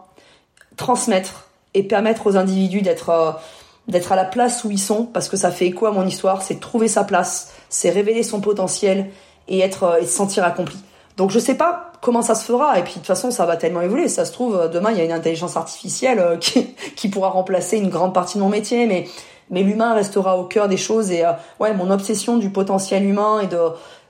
transmettre 0.77 1.49
et 1.75 1.83
permettre 1.83 2.27
aux 2.27 2.37
individus 2.37 2.83
d'être 2.83 3.11
euh, 3.11 4.01
à 4.11 4.17
la 4.17 4.25
place 4.25 4.65
où 4.65 4.71
ils 4.71 4.79
sont, 4.79 5.05
parce 5.05 5.29
que 5.29 5.37
ça 5.37 5.51
fait 5.51 5.67
écho 5.67 5.87
à 5.87 5.91
mon 5.91 6.07
histoire, 6.07 6.43
c'est 6.43 6.61
trouver 6.61 6.89
sa 6.89 7.05
place, 7.05 7.53
c'est 7.69 7.91
révéler 7.91 8.23
son 8.23 8.41
potentiel 8.41 9.11
et 9.49 9.61
être 9.61 9.83
euh, 9.85 9.99
et 10.01 10.07
se 10.07 10.13
sentir 10.13 10.45
accompli. 10.45 10.79
Donc 11.17 11.31
je 11.31 11.39
sais 11.39 11.55
pas 11.55 11.86
comment 12.01 12.23
ça 12.23 12.35
se 12.35 12.45
fera 12.45 12.79
et 12.79 12.83
puis 12.83 12.95
de 12.95 12.99
toute 12.99 13.07
façon 13.07 13.31
ça 13.31 13.47
va 13.47 13.57
tellement 13.57 13.81
évoluer. 13.81 14.09
Ça 14.09 14.25
se 14.25 14.33
trouve 14.33 14.57
euh, 14.57 14.69
demain 14.69 14.91
il 14.93 14.99
y 14.99 15.01
a 15.01 15.05
une 15.05 15.13
intelligence 15.13 15.57
artificielle 15.57 16.19
euh, 16.19 16.37
qui, 16.41 16.75
qui 16.97 17.09
pourra 17.09 17.29
remplacer 17.29 17.79
une 17.79 17.91
grande 17.91 18.15
partie 18.15 18.39
de 18.39 18.43
mon 18.43 18.49
métier, 18.49 18.87
mais 18.87 19.07
mais 19.49 19.63
l'humain 19.63 19.95
restera 19.95 20.39
au 20.39 20.45
cœur 20.45 20.69
des 20.69 20.77
choses 20.77 21.11
et 21.11 21.25
euh, 21.25 21.33
ouais 21.61 21.73
mon 21.75 21.91
obsession 21.91 22.37
du 22.37 22.51
potentiel 22.51 23.05
humain 23.05 23.41
et 23.41 23.47
de 23.47 23.59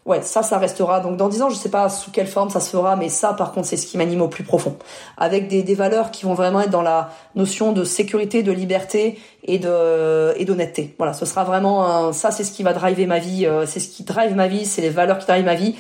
ouais 0.07 0.23
ça 0.23 0.43
ça 0.43 0.59
restera. 0.59 1.01
Donc 1.01 1.17
dans 1.17 1.29
dix 1.29 1.43
ans 1.43 1.51
je 1.51 1.57
sais 1.57 1.69
pas 1.69 1.89
sous 1.89 2.11
quelle 2.11 2.27
forme 2.27 2.51
ça 2.51 2.61
se 2.61 2.71
fera, 2.71 2.97
mais 2.97 3.09
ça 3.09 3.35
par 3.35 3.53
contre 3.53 3.67
c'est 3.67 3.77
ce 3.77 3.87
qui 3.87 3.99
m'anime 3.99 4.23
au 4.23 4.29
plus 4.29 4.45
profond, 4.45 4.77
avec 5.19 5.49
des, 5.49 5.63
des 5.63 5.75
valeurs 5.75 6.11
qui 6.11 6.25
vont 6.25 6.35
vraiment 6.35 6.61
être 6.63 6.71
dans 6.71 6.83
la 6.83 7.11
notion 7.35 7.73
de 7.73 7.85
sécurité, 7.85 8.43
de 8.43 8.53
liberté 8.53 9.19
et 9.45 9.59
de 9.59 10.35
et 10.39 10.45
d'honnêteté. 10.45 10.95
Voilà, 10.99 11.13
ce 11.13 11.27
sera 11.27 11.45
vraiment 11.45 12.13
ça 12.13 12.31
c'est 12.31 12.45
ce 12.45 12.53
qui 12.53 12.63
va 12.63 12.73
driver 12.73 13.07
ma 13.07 13.19
vie, 13.19 13.47
c'est 13.67 13.81
ce 13.81 13.89
qui 13.89 14.05
drive 14.05 14.35
ma 14.35 14.49
vie, 14.49 14.65
c'est 14.65 14.83
les 14.83 14.91
valeurs 14.91 15.19
qui 15.19 15.27
drivent 15.27 15.45
ma 15.45 15.55
vie 15.55 15.77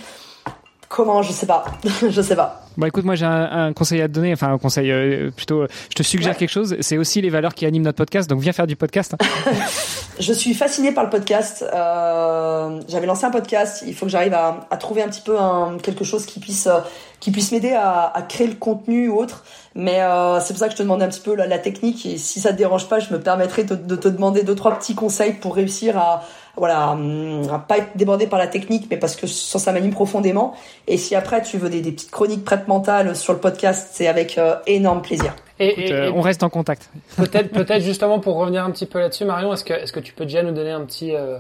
Comment 0.88 1.22
Je 1.22 1.32
sais 1.32 1.46
pas. 1.46 1.64
je 2.08 2.20
sais 2.20 2.36
pas. 2.36 2.62
Bon, 2.76 2.86
écoute, 2.86 3.04
moi 3.04 3.14
j'ai 3.14 3.24
un, 3.24 3.72
conseil 3.72 4.02
à 4.02 4.08
te 4.08 4.12
donner, 4.12 4.32
enfin 4.34 4.52
un 4.52 4.58
conseil 4.58 4.90
euh, 4.90 5.30
plutôt. 5.30 5.66
Je 5.88 5.94
te 5.94 6.02
suggère 6.02 6.36
quelque 6.36 6.50
chose. 6.50 6.76
C'est 6.80 6.98
aussi 6.98 7.22
les 7.22 7.30
valeurs 7.30 7.54
qui 7.54 7.64
animent 7.64 7.84
notre 7.84 7.96
podcast. 7.96 8.28
Donc 8.28 8.40
viens 8.40 8.52
faire 8.52 8.66
du 8.66 8.76
podcast. 8.76 9.14
Hein. 9.14 9.50
je 10.20 10.32
suis 10.32 10.52
fascinée 10.54 10.92
par 10.92 11.04
le 11.04 11.10
podcast. 11.10 11.64
Euh, 11.74 12.80
J'avais 12.88 13.06
lancé 13.06 13.24
un 13.24 13.30
podcast. 13.30 13.82
Il 13.86 13.94
faut 13.94 14.06
que 14.06 14.12
j'arrive 14.12 14.34
à, 14.34 14.66
à, 14.70 14.76
trouver 14.76 15.02
un 15.02 15.08
petit 15.08 15.22
peu 15.22 15.38
un, 15.40 15.78
quelque 15.82 16.04
chose 16.04 16.26
qui 16.26 16.38
puisse 16.38 16.66
euh, 16.66 16.80
qui 17.18 17.30
puisse 17.30 17.50
m'aider 17.50 17.72
à, 17.72 18.12
à, 18.14 18.22
créer 18.22 18.46
le 18.46 18.54
contenu 18.54 19.08
ou 19.08 19.18
autre. 19.18 19.44
Mais 19.74 20.02
euh, 20.02 20.38
c'est 20.40 20.52
pour 20.52 20.58
ça 20.58 20.66
que 20.66 20.72
je 20.72 20.78
te 20.78 20.82
demandais 20.82 21.06
un 21.06 21.08
petit 21.08 21.20
peu 21.20 21.34
la, 21.34 21.46
la, 21.46 21.58
technique. 21.58 22.04
Et 22.04 22.18
si 22.18 22.40
ça 22.40 22.52
te 22.52 22.58
dérange 22.58 22.88
pas, 22.88 23.00
je 23.00 23.12
me 23.12 23.20
permettrai 23.20 23.64
de, 23.64 23.74
de 23.74 23.96
te 23.96 24.08
demander 24.08 24.42
deux 24.42 24.54
trois 24.54 24.78
petits 24.78 24.94
conseils 24.94 25.32
pour 25.32 25.54
réussir 25.54 25.96
à 25.98 26.22
voilà, 26.56 26.90
hum, 26.90 27.42
à 27.52 27.58
pas 27.58 27.78
être 27.78 27.96
débordé 27.96 28.26
par 28.26 28.38
la 28.38 28.46
technique, 28.46 28.86
mais 28.90 28.96
parce 28.96 29.16
que 29.16 29.26
ça, 29.26 29.58
ça 29.58 29.72
m'anime 29.72 29.92
profondément. 29.92 30.54
Et 30.86 30.96
si 30.96 31.14
après 31.14 31.42
tu 31.42 31.58
veux 31.58 31.68
des, 31.68 31.80
des 31.80 31.92
petites 31.92 32.10
chroniques 32.10 32.44
prêtes 32.44 32.68
mentales 32.68 33.14
sur 33.14 33.32
le 33.32 33.38
podcast, 33.38 33.90
c'est 33.92 34.06
avec 34.06 34.38
euh, 34.38 34.56
énorme 34.66 35.02
plaisir. 35.02 35.34
Et, 35.58 35.92
euh, 35.92 36.10
on 36.14 36.20
reste 36.20 36.42
en 36.42 36.50
contact. 36.50 36.90
Peut-être, 37.16 37.50
peut-être 37.50 37.82
justement 37.82 38.20
pour 38.20 38.36
revenir 38.36 38.64
un 38.64 38.70
petit 38.70 38.86
peu 38.86 38.98
là-dessus, 38.98 39.24
Marion, 39.24 39.52
est-ce 39.52 39.64
que, 39.64 39.72
est-ce 39.72 39.92
que 39.92 40.00
tu 40.00 40.12
peux 40.12 40.24
déjà 40.24 40.42
nous 40.42 40.52
donner 40.52 40.70
un 40.70 40.82
petit, 40.82 41.14
euh, 41.14 41.38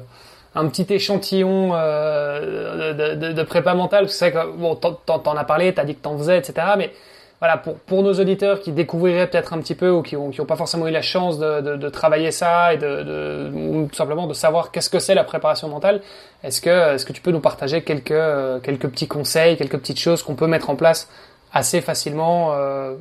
un 0.54 0.68
petit 0.68 0.86
échantillon 0.88 1.72
de, 1.72 3.14
de, 3.14 3.32
de, 3.32 3.42
prépa 3.42 3.74
mentale? 3.74 4.04
Parce 4.04 4.12
que 4.12 4.18
c'est 4.18 4.32
que 4.32 4.56
bon, 4.56 4.74
t'en, 4.74 5.36
as 5.36 5.44
parlé, 5.44 5.74
t'as 5.74 5.84
dit 5.84 5.94
que 5.94 6.00
t'en 6.00 6.16
faisais, 6.16 6.38
etc. 6.38 6.66
Mais 6.78 6.92
voilà, 7.40 7.58
pour, 7.58 7.74
pour 7.74 8.02
nos 8.02 8.14
auditeurs 8.14 8.60
qui 8.60 8.72
découvriraient 8.72 9.26
peut-être 9.26 9.52
un 9.52 9.58
petit 9.58 9.74
peu 9.74 9.90
ou 9.90 10.02
qui 10.02 10.14
n'ont 10.16 10.30
qui 10.30 10.40
ont 10.40 10.46
pas 10.46 10.56
forcément 10.56 10.86
eu 10.88 10.90
la 10.90 11.02
chance 11.02 11.38
de, 11.38 11.60
de, 11.60 11.76
de 11.76 11.88
travailler 11.88 12.30
ça 12.30 12.72
et 12.72 12.78
de, 12.78 13.02
de, 13.02 13.50
ou 13.54 13.86
tout 13.88 13.94
simplement 13.94 14.26
de 14.26 14.34
savoir 14.34 14.70
qu'est-ce 14.70 14.88
que 14.88 14.98
c'est 14.98 15.14
la 15.14 15.24
préparation 15.24 15.68
mentale, 15.68 16.00
est-ce 16.42 16.60
que, 16.60 16.94
est-ce 16.94 17.04
que 17.04 17.12
tu 17.12 17.20
peux 17.20 17.32
nous 17.32 17.40
partager 17.40 17.82
quelques, 17.82 18.10
euh, 18.10 18.58
quelques 18.60 18.88
petits 18.88 19.08
conseils, 19.08 19.56
quelques 19.56 19.78
petites 19.78 20.00
choses 20.00 20.22
qu'on 20.22 20.34
peut 20.34 20.46
mettre 20.46 20.70
en 20.70 20.76
place 20.76 21.08
assez 21.52 21.80
facilement 21.80 22.52
euh, 22.52 22.94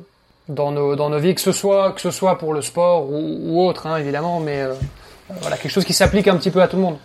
dans, 0.48 0.70
nos, 0.70 0.96
dans 0.96 1.10
nos 1.10 1.18
vies, 1.18 1.34
que 1.34 1.40
ce 1.40 1.52
soit, 1.52 1.92
que 1.92 2.00
ce 2.00 2.10
soit 2.10 2.38
pour 2.38 2.52
le 2.52 2.62
sport 2.62 3.10
ou, 3.10 3.38
ou 3.42 3.66
autre, 3.66 3.86
hein, 3.86 3.96
évidemment, 3.96 4.40
mais 4.40 4.62
euh, 4.62 4.74
voilà, 5.40 5.56
quelque 5.56 5.72
chose 5.72 5.84
qui 5.84 5.94
s'applique 5.94 6.28
un 6.28 6.36
petit 6.36 6.50
peu 6.50 6.62
à 6.62 6.68
tout 6.68 6.76
le 6.76 6.82
monde. 6.82 6.96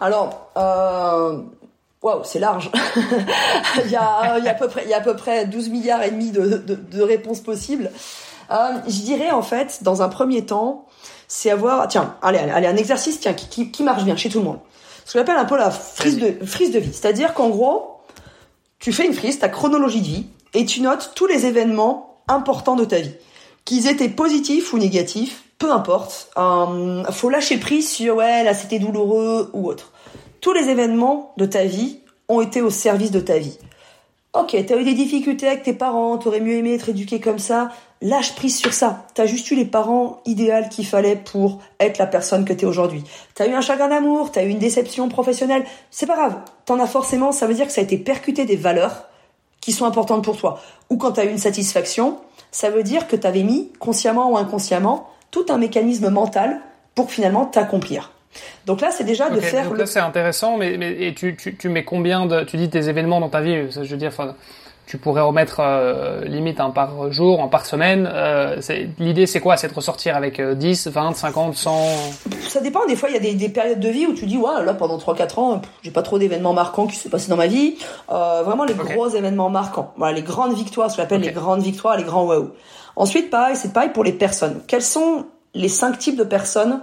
Alors, 0.00 0.50
euh, 0.56 1.38
Waouh, 2.02 2.22
c'est 2.24 2.40
large. 2.40 2.70
il, 3.84 3.90
y 3.90 3.96
a, 3.96 4.38
il, 4.38 4.44
y 4.44 4.48
a 4.48 4.50
à 4.50 4.54
peu 4.54 4.68
près, 4.68 4.82
il 4.84 4.90
y 4.90 4.94
a 4.94 4.98
à 4.98 5.00
peu 5.00 5.14
près 5.14 5.46
12 5.46 5.68
milliards 5.68 6.02
et 6.02 6.10
demi 6.10 6.30
de, 6.30 6.40
de, 6.66 6.74
de 6.74 7.02
réponses 7.02 7.40
possibles. 7.40 7.90
euh, 8.50 8.56
Je 8.88 9.02
dirais 9.02 9.30
en 9.30 9.42
fait, 9.42 9.78
dans 9.82 10.02
un 10.02 10.08
premier 10.08 10.44
temps, 10.44 10.86
c'est 11.28 11.50
avoir, 11.50 11.86
tiens, 11.88 12.16
allez, 12.20 12.38
allez, 12.38 12.66
un 12.66 12.76
exercice 12.76 13.20
tiens, 13.20 13.34
qui, 13.34 13.70
qui, 13.70 13.82
marche 13.82 14.04
bien 14.04 14.16
chez 14.16 14.28
tout 14.28 14.38
le 14.40 14.44
monde. 14.44 14.58
Ce 15.04 15.12
qu'on 15.12 15.20
appelle 15.20 15.36
un 15.36 15.44
peu 15.44 15.56
la 15.56 15.70
frise 15.70 16.18
de, 16.18 16.44
frise 16.44 16.72
de 16.72 16.78
vie. 16.78 16.92
C'est-à-dire 16.92 17.34
qu'en 17.34 17.48
gros, 17.48 18.00
tu 18.78 18.92
fais 18.92 19.06
une 19.06 19.14
frise, 19.14 19.38
ta 19.38 19.48
chronologie 19.48 20.00
de 20.00 20.06
vie, 20.06 20.26
et 20.54 20.66
tu 20.66 20.80
notes 20.82 21.12
tous 21.14 21.26
les 21.26 21.46
événements 21.46 22.22
importants 22.28 22.76
de 22.76 22.84
ta 22.84 22.98
vie. 23.00 23.14
Qu'ils 23.64 23.86
étaient 23.86 24.08
positifs 24.08 24.72
ou 24.72 24.78
négatifs, 24.78 25.44
peu 25.58 25.72
importe. 25.72 26.30
Euh, 26.36 27.04
faut 27.12 27.30
lâcher 27.30 27.58
prise 27.58 27.88
sur, 27.88 28.16
ouais, 28.16 28.42
là 28.42 28.54
c'était 28.54 28.80
douloureux 28.80 29.50
ou 29.52 29.68
autre. 29.68 29.92
Tous 30.40 30.52
les 30.52 30.68
événements 30.68 31.32
de 31.36 31.46
ta 31.46 31.64
vie 31.64 32.00
ont 32.32 32.40
été 32.40 32.62
au 32.62 32.70
service 32.70 33.10
de 33.10 33.20
ta 33.20 33.38
vie. 33.38 33.58
Ok, 34.34 34.56
t'as 34.66 34.78
eu 34.78 34.84
des 34.84 34.94
difficultés 34.94 35.46
avec 35.46 35.62
tes 35.62 35.74
parents, 35.74 36.16
t'aurais 36.16 36.40
mieux 36.40 36.54
aimé 36.54 36.72
être 36.72 36.88
éduqué 36.88 37.20
comme 37.20 37.38
ça. 37.38 37.70
Lâche 38.00 38.34
prise 38.34 38.56
sur 38.56 38.72
ça. 38.72 39.04
T'as 39.14 39.26
juste 39.26 39.50
eu 39.50 39.54
les 39.54 39.66
parents 39.66 40.22
idéaux 40.24 40.68
qu'il 40.70 40.86
fallait 40.86 41.16
pour 41.16 41.60
être 41.78 41.98
la 41.98 42.06
personne 42.06 42.46
que 42.46 42.54
t'es 42.54 42.64
aujourd'hui. 42.64 43.04
T'as 43.34 43.46
eu 43.46 43.52
un 43.52 43.60
chagrin 43.60 43.88
d'amour, 43.88 44.32
t'as 44.32 44.44
eu 44.44 44.48
une 44.48 44.58
déception 44.58 45.10
professionnelle. 45.10 45.64
C'est 45.90 46.06
pas 46.06 46.16
grave. 46.16 46.38
T'en 46.64 46.80
as 46.80 46.86
forcément, 46.86 47.30
ça 47.30 47.46
veut 47.46 47.52
dire 47.52 47.66
que 47.66 47.72
ça 47.72 47.82
a 47.82 47.84
été 47.84 47.98
percuté 47.98 48.46
des 48.46 48.56
valeurs 48.56 49.04
qui 49.60 49.72
sont 49.72 49.84
importantes 49.84 50.24
pour 50.24 50.38
toi. 50.38 50.60
Ou 50.88 50.96
quand 50.96 51.12
t'as 51.12 51.26
eu 51.26 51.30
une 51.30 51.38
satisfaction, 51.38 52.16
ça 52.50 52.70
veut 52.70 52.82
dire 52.82 53.08
que 53.08 53.16
t'avais 53.16 53.42
mis, 53.42 53.70
consciemment 53.78 54.32
ou 54.32 54.38
inconsciemment, 54.38 55.08
tout 55.30 55.44
un 55.50 55.58
mécanisme 55.58 56.08
mental 56.08 56.60
pour 56.94 57.10
finalement 57.10 57.44
t'accomplir. 57.44 58.12
Donc 58.66 58.80
là, 58.80 58.90
c'est 58.90 59.04
déjà 59.04 59.30
de 59.30 59.40
faire. 59.40 59.68
Donc 59.68 59.78
là, 59.78 59.86
c'est 59.86 60.00
intéressant, 60.00 60.56
mais, 60.56 60.76
mais 60.78 60.92
et 60.92 61.14
tu, 61.14 61.36
tu, 61.36 61.56
tu, 61.56 61.68
mets 61.68 61.84
combien 61.84 62.26
de. 62.26 62.44
Tu 62.44 62.56
dis 62.56 62.70
tes 62.70 62.88
événements 62.88 63.20
dans 63.20 63.28
ta 63.28 63.40
vie, 63.40 63.70
je 63.70 63.80
veux 63.80 63.96
dire, 63.96 64.08
enfin, 64.08 64.34
tu 64.86 64.98
pourrais 64.98 65.22
remettre 65.22 65.60
euh, 65.60 66.24
limite 66.24 66.60
un 66.60 66.70
par 66.70 67.10
jour, 67.12 67.42
un 67.42 67.48
par 67.48 67.66
semaine. 67.66 68.08
Euh, 68.12 68.56
L'idée, 68.98 69.26
c'est 69.26 69.40
quoi? 69.40 69.56
C'est 69.56 69.68
de 69.68 69.74
ressortir 69.74 70.16
avec 70.16 70.40
10, 70.40 70.88
20, 70.88 71.14
50, 71.14 71.54
100 71.54 71.86
Ça 72.48 72.60
dépend. 72.60 72.84
Des 72.86 72.96
fois, 72.96 73.08
il 73.08 73.14
y 73.14 73.16
a 73.16 73.20
des, 73.20 73.34
des, 73.34 73.48
périodes 73.48 73.80
de 73.80 73.88
vie 73.88 74.06
où 74.06 74.14
tu 74.14 74.26
dis, 74.26 74.36
ouais, 74.36 74.64
là, 74.64 74.74
pendant 74.74 74.98
3-4 74.98 75.40
ans, 75.40 75.62
j'ai 75.82 75.90
pas 75.90 76.02
trop 76.02 76.18
d'événements 76.18 76.52
marquants 76.52 76.86
qui 76.86 76.96
se 76.96 77.08
passés 77.08 77.30
dans 77.30 77.36
ma 77.36 77.46
vie. 77.46 77.76
Euh, 78.10 78.42
vraiment, 78.44 78.64
les 78.64 78.74
gros 78.74 79.08
événements 79.08 79.50
marquants. 79.50 79.92
Voilà, 79.96 80.14
les 80.14 80.22
grandes 80.22 80.54
victoires, 80.54 80.90
ce 80.90 80.96
qu'on 80.96 81.02
appelle 81.04 81.22
les 81.22 81.32
grandes 81.32 81.62
victoires, 81.62 81.96
les 81.96 82.04
grands 82.04 82.26
wow. 82.26 82.50
Ensuite, 82.96 83.30
pareil, 83.30 83.56
c'est 83.56 83.72
pareil 83.72 83.90
pour 83.90 84.04
les 84.04 84.12
personnes. 84.12 84.60
Quels 84.66 84.82
sont 84.82 85.26
les 85.54 85.68
cinq 85.68 85.98
types 85.98 86.16
de 86.16 86.24
personnes 86.24 86.80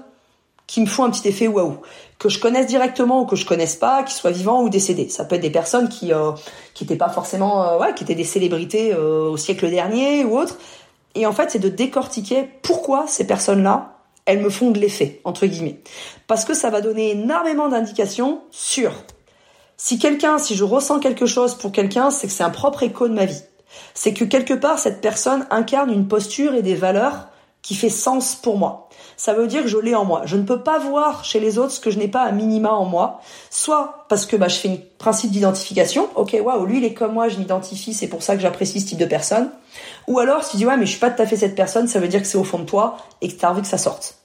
qui 0.70 0.82
me 0.82 0.86
font 0.86 1.04
un 1.04 1.10
petit 1.10 1.28
effet 1.28 1.48
waouh, 1.48 1.78
que 2.20 2.30
je 2.30 2.40
connaisse 2.40 2.68
directement 2.68 3.22
ou 3.22 3.26
que 3.26 3.36
je 3.36 3.44
connaisse 3.44 3.76
pas, 3.76 4.04
qu'ils 4.04 4.16
soient 4.16 4.30
vivants 4.30 4.62
ou 4.62 4.70
décédés. 4.70 5.10
Ça 5.10 5.26
peut 5.26 5.34
être 5.34 5.42
des 5.42 5.50
personnes 5.50 5.90
qui 5.90 6.14
euh, 6.14 6.32
qui 6.76 6.84
étaient 6.84 6.96
pas 6.96 7.10
forcément 7.10 7.64
euh, 7.64 7.80
ouais, 7.80 7.96
qui 7.96 8.04
étaient 8.04 8.14
des 8.14 8.24
célébrités 8.24 8.94
euh, 8.94 9.32
au 9.32 9.36
siècle 9.36 9.68
dernier 9.68 10.24
ou 10.26 10.38
autre. 10.38 10.60
Et 11.16 11.26
en 11.26 11.32
fait, 11.32 11.50
c'est 11.50 11.60
de 11.60 11.70
décortiquer 11.70 12.48
pourquoi 12.62 13.06
ces 13.08 13.26
personnes-là, 13.26 13.96
elles 14.26 14.42
me 14.42 14.52
font 14.52 14.70
de 14.70 14.80
l'effet 14.80 15.22
entre 15.24 15.48
guillemets, 15.48 15.80
parce 16.28 16.46
que 16.46 16.54
ça 16.54 16.70
va 16.70 16.82
donner 16.82 17.12
énormément 17.12 17.68
d'indications 17.68 18.42
sur 18.52 18.92
si 19.76 19.98
quelqu'un, 19.98 20.38
si 20.38 20.56
je 20.56 20.64
ressens 20.64 21.00
quelque 21.00 21.26
chose 21.26 21.56
pour 21.56 21.72
quelqu'un, 21.72 22.12
c'est 22.12 22.28
que 22.28 22.34
c'est 22.34 22.44
un 22.44 22.52
propre 22.52 22.84
écho 22.84 23.08
de 23.08 23.14
ma 23.16 23.26
vie. 23.26 23.42
C'est 23.96 24.14
que 24.14 24.24
quelque 24.24 24.54
part 24.54 24.78
cette 24.78 25.02
personne 25.02 25.48
incarne 25.50 25.92
une 25.92 26.08
posture 26.08 26.54
et 26.54 26.62
des 26.62 26.76
valeurs 26.76 27.30
qui 27.64 27.74
fait 27.74 27.90
sens 27.90 28.36
pour 28.36 28.58
moi 28.60 28.89
ça 29.20 29.34
veut 29.34 29.48
dire 29.48 29.64
que 29.64 29.68
je 29.68 29.78
l'ai 29.78 29.96
en 29.96 30.06
moi. 30.06 30.22
Je 30.24 30.38
ne 30.38 30.44
peux 30.44 30.62
pas 30.62 30.80
voir 30.80 31.26
chez 31.26 31.42
les 31.42 31.58
autres 31.58 31.72
ce 31.72 31.82
que 31.82 31.92
je 31.92 32.00
n'ai 32.00 32.08
pas 32.08 32.22
à 32.22 32.32
minima 32.32 32.72
en 32.72 32.86
moi, 32.86 33.20
soit 33.50 34.06
parce 34.08 34.26
que 34.26 34.38
bah, 34.38 34.48
je 34.48 34.56
fais 34.56 34.70
un 34.70 34.78
principe 34.98 35.32
d'identification, 35.32 36.08
ok, 36.16 36.38
waouh, 36.42 36.66
lui 36.66 36.78
il 36.78 36.86
est 36.86 36.94
comme 36.94 37.12
moi, 37.12 37.28
je 37.28 37.38
m'identifie, 37.38 37.94
c'est 37.94 38.08
pour 38.08 38.24
ça 38.24 38.36
que 38.36 38.42
j'apprécie 38.42 38.80
ce 38.80 38.88
type 38.88 38.98
de 38.98 39.06
personne, 39.06 39.50
ou 40.08 40.20
alors 40.20 40.46
si 40.46 40.52
tu 40.52 40.58
dis 40.58 40.66
ouais 40.66 40.78
mais 40.78 40.86
je 40.86 40.92
suis 40.92 41.02
pas 41.02 41.10
tout 41.10 41.22
à 41.22 41.26
fait 41.26 41.36
cette 41.36 41.56
personne, 41.56 41.90
ça 41.90 42.00
veut 42.00 42.08
dire 42.08 42.22
que 42.22 42.28
c'est 42.28 42.38
au 42.38 42.46
fond 42.46 42.60
de 42.60 42.64
toi 42.64 42.96
et 43.20 43.28
que 43.28 43.38
tu 43.38 43.46
as 43.46 43.52
envie 43.52 43.62
que 43.62 43.68
ça 43.68 43.78
sorte. 43.78 44.16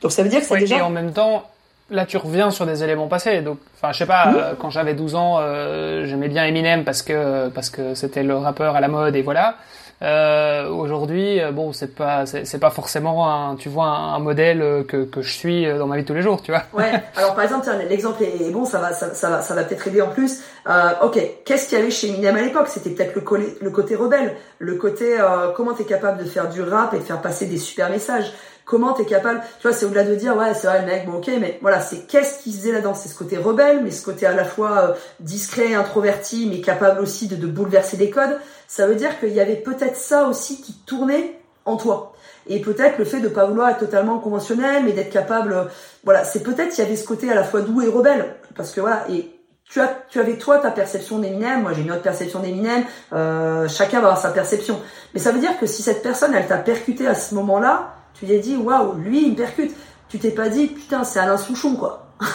Donc 0.00 0.10
ça 0.10 0.22
veut 0.22 0.30
dire 0.30 0.40
que 0.40 0.46
c'est 0.46 0.58
déjà... 0.58 0.78
Et 0.78 0.80
en 0.80 0.88
même 0.88 1.12
temps, 1.12 1.44
là 1.90 2.06
tu 2.06 2.16
reviens 2.16 2.50
sur 2.50 2.64
des 2.64 2.82
éléments 2.82 3.08
passés. 3.08 3.42
Donc, 3.42 3.58
enfin, 3.76 3.92
je 3.92 3.98
sais 3.98 4.06
pas, 4.06 4.32
euh, 4.32 4.54
quand 4.58 4.70
j'avais 4.70 4.94
12 4.94 5.16
ans, 5.16 5.36
euh, 5.38 6.06
j'aimais 6.06 6.28
bien 6.28 6.46
Eminem 6.46 6.84
parce 6.84 7.02
que 7.02 7.50
parce 7.50 7.68
que 7.68 7.94
c'était 7.94 8.22
le 8.22 8.38
rappeur 8.38 8.74
à 8.74 8.80
la 8.80 8.88
mode 8.88 9.16
et 9.16 9.22
voilà. 9.22 9.56
Euh, 10.02 10.68
Aujourd'hui, 10.68 11.40
euh, 11.40 11.52
bon, 11.52 11.72
c'est 11.72 11.94
pas, 11.94 12.24
c'est 12.26 12.58
pas 12.58 12.70
forcément 12.70 13.30
un, 13.30 13.56
tu 13.56 13.68
vois, 13.68 13.86
un, 13.86 14.18
modèle 14.18 14.62
euh, 14.62 14.82
que, 14.82 15.04
que 15.04 15.20
je 15.20 15.30
suis 15.30 15.66
euh, 15.66 15.78
dans 15.78 15.86
ma 15.86 15.96
vie 15.96 16.04
tous 16.04 16.14
les 16.14 16.22
jours, 16.22 16.42
tu 16.42 16.52
vois. 16.52 16.62
Ouais. 16.72 17.02
Alors 17.16 17.34
par 17.34 17.44
exemple, 17.44 17.68
l'exemple 17.88 18.22
est 18.22 18.50
bon, 18.50 18.64
ça 18.64 18.78
va, 18.78 18.92
ça, 18.92 19.30
va, 19.30 19.42
ça 19.42 19.54
va 19.54 19.64
peut-être 19.64 19.86
aider 19.88 20.00
en 20.00 20.08
plus. 20.08 20.40
Euh, 20.68 20.90
ok, 21.02 21.18
qu'est-ce 21.44 21.68
qu'il 21.68 21.78
y 21.78 21.80
avait 21.80 21.90
chez 21.90 22.08
Eminem 22.08 22.36
à 22.36 22.42
l'époque? 22.42 22.68
C'était 22.68 22.90
peut-être 22.90 23.14
le, 23.14 23.56
le, 23.60 23.70
côté 23.70 23.94
rebelle, 23.94 24.36
le 24.58 24.76
côté 24.76 25.18
euh, 25.20 25.52
comment 25.54 25.72
t'es 25.72 25.84
capable 25.84 26.18
de 26.18 26.28
faire 26.28 26.48
du 26.48 26.62
rap 26.62 26.94
et 26.94 26.98
de 26.98 27.02
faire 27.02 27.20
passer 27.20 27.46
des 27.46 27.58
super 27.58 27.90
messages 27.90 28.32
comment 28.70 28.92
t'es 28.92 29.04
capable, 29.04 29.40
tu 29.60 29.66
vois, 29.66 29.76
c'est 29.76 29.84
au-delà 29.84 30.04
de 30.04 30.14
dire, 30.14 30.36
ouais, 30.36 30.54
c'est 30.54 30.68
vrai, 30.68 30.80
le 30.80 30.86
mec, 30.86 31.06
bon, 31.06 31.18
ok, 31.18 31.28
mais 31.40 31.58
voilà, 31.60 31.80
c'est 31.80 32.06
qu'est-ce 32.06 32.38
qui 32.38 32.52
se 32.52 32.58
faisait 32.58 32.72
là-dedans? 32.72 32.94
C'est 32.94 33.08
ce 33.08 33.18
côté 33.18 33.36
rebelle, 33.36 33.82
mais 33.82 33.90
ce 33.90 34.04
côté 34.04 34.26
à 34.26 34.32
la 34.32 34.44
fois 34.44 34.78
euh, 34.78 34.94
discret, 35.18 35.74
introverti, 35.74 36.46
mais 36.48 36.60
capable 36.60 37.00
aussi 37.00 37.26
de, 37.26 37.34
de 37.34 37.48
bouleverser 37.48 37.96
des 37.96 38.10
codes. 38.10 38.38
Ça 38.68 38.86
veut 38.86 38.94
dire 38.94 39.18
qu'il 39.18 39.32
y 39.34 39.40
avait 39.40 39.56
peut-être 39.56 39.96
ça 39.96 40.28
aussi 40.28 40.62
qui 40.62 40.72
tournait 40.86 41.40
en 41.64 41.76
toi. 41.76 42.12
Et 42.46 42.60
peut-être 42.60 42.96
le 42.98 43.04
fait 43.04 43.20
de 43.20 43.28
pas 43.28 43.44
vouloir 43.44 43.70
être 43.70 43.80
totalement 43.80 44.18
conventionnel, 44.18 44.84
mais 44.84 44.92
d'être 44.92 45.10
capable, 45.10 45.52
euh, 45.52 45.64
voilà, 46.04 46.24
c'est 46.24 46.42
peut-être 46.44 46.78
il 46.78 46.80
y 46.80 46.84
avait 46.84 46.96
ce 46.96 47.04
côté 47.04 47.30
à 47.30 47.34
la 47.34 47.42
fois 47.42 47.62
doux 47.62 47.82
et 47.82 47.88
rebelle, 47.88 48.36
parce 48.54 48.70
que 48.70 48.80
voilà, 48.80 49.04
et 49.10 49.30
tu 49.64 49.80
as, 49.80 49.98
tu 50.08 50.20
avais 50.20 50.36
toi 50.36 50.58
ta 50.58 50.70
perception 50.70 51.18
d'Eminem, 51.18 51.62
moi 51.62 51.72
j'ai 51.72 51.82
une 51.82 51.90
autre 51.90 52.02
perception 52.02 52.38
d'Eminem, 52.38 52.84
euh, 53.12 53.66
chacun 53.68 54.00
va 54.00 54.08
avoir 54.08 54.18
sa 54.20 54.30
perception. 54.30 54.80
Mais 55.12 55.20
ça 55.20 55.32
veut 55.32 55.40
dire 55.40 55.58
que 55.58 55.66
si 55.66 55.82
cette 55.82 56.02
personne, 56.02 56.34
elle 56.34 56.46
t'a 56.46 56.56
percuté 56.58 57.08
à 57.08 57.14
ce 57.14 57.34
moment-là, 57.34 57.94
tu 58.20 58.26
t'es 58.26 58.38
dit, 58.38 58.56
waouh, 58.56 58.94
lui, 58.94 59.24
il 59.24 59.30
me 59.32 59.36
percute. 59.36 59.74
Tu 60.08 60.18
t'es 60.18 60.30
pas 60.30 60.48
dit, 60.48 60.66
putain, 60.66 61.04
c'est 61.04 61.18
Alain 61.18 61.38
Souchon, 61.38 61.74
quoi. 61.74 62.06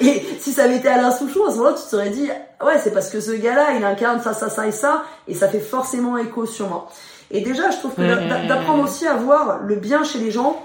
et 0.00 0.26
si 0.40 0.52
ça 0.52 0.64
avait 0.64 0.76
été 0.76 0.88
Alain 0.88 1.10
Souchon, 1.10 1.44
à 1.46 1.50
ce 1.50 1.56
moment-là, 1.56 1.76
tu 1.76 1.82
te 1.82 1.88
serais 1.90 2.08
dit, 2.08 2.30
ouais, 2.64 2.78
c'est 2.82 2.92
parce 2.92 3.10
que 3.10 3.20
ce 3.20 3.32
gars-là, 3.32 3.72
il 3.76 3.84
incarne 3.84 4.22
ça, 4.22 4.32
ça, 4.32 4.48
ça 4.48 4.66
et 4.66 4.72
ça, 4.72 5.04
et 5.28 5.34
ça 5.34 5.48
fait 5.48 5.60
forcément 5.60 6.16
écho 6.16 6.46
sur 6.46 6.68
moi. 6.68 6.88
Et 7.30 7.42
déjà, 7.42 7.70
je 7.70 7.76
trouve 7.76 7.94
que 7.94 8.48
d'apprendre 8.48 8.84
aussi 8.84 9.06
à 9.06 9.14
voir 9.14 9.58
le 9.62 9.76
bien 9.76 10.02
chez 10.02 10.18
les 10.18 10.30
gens, 10.30 10.62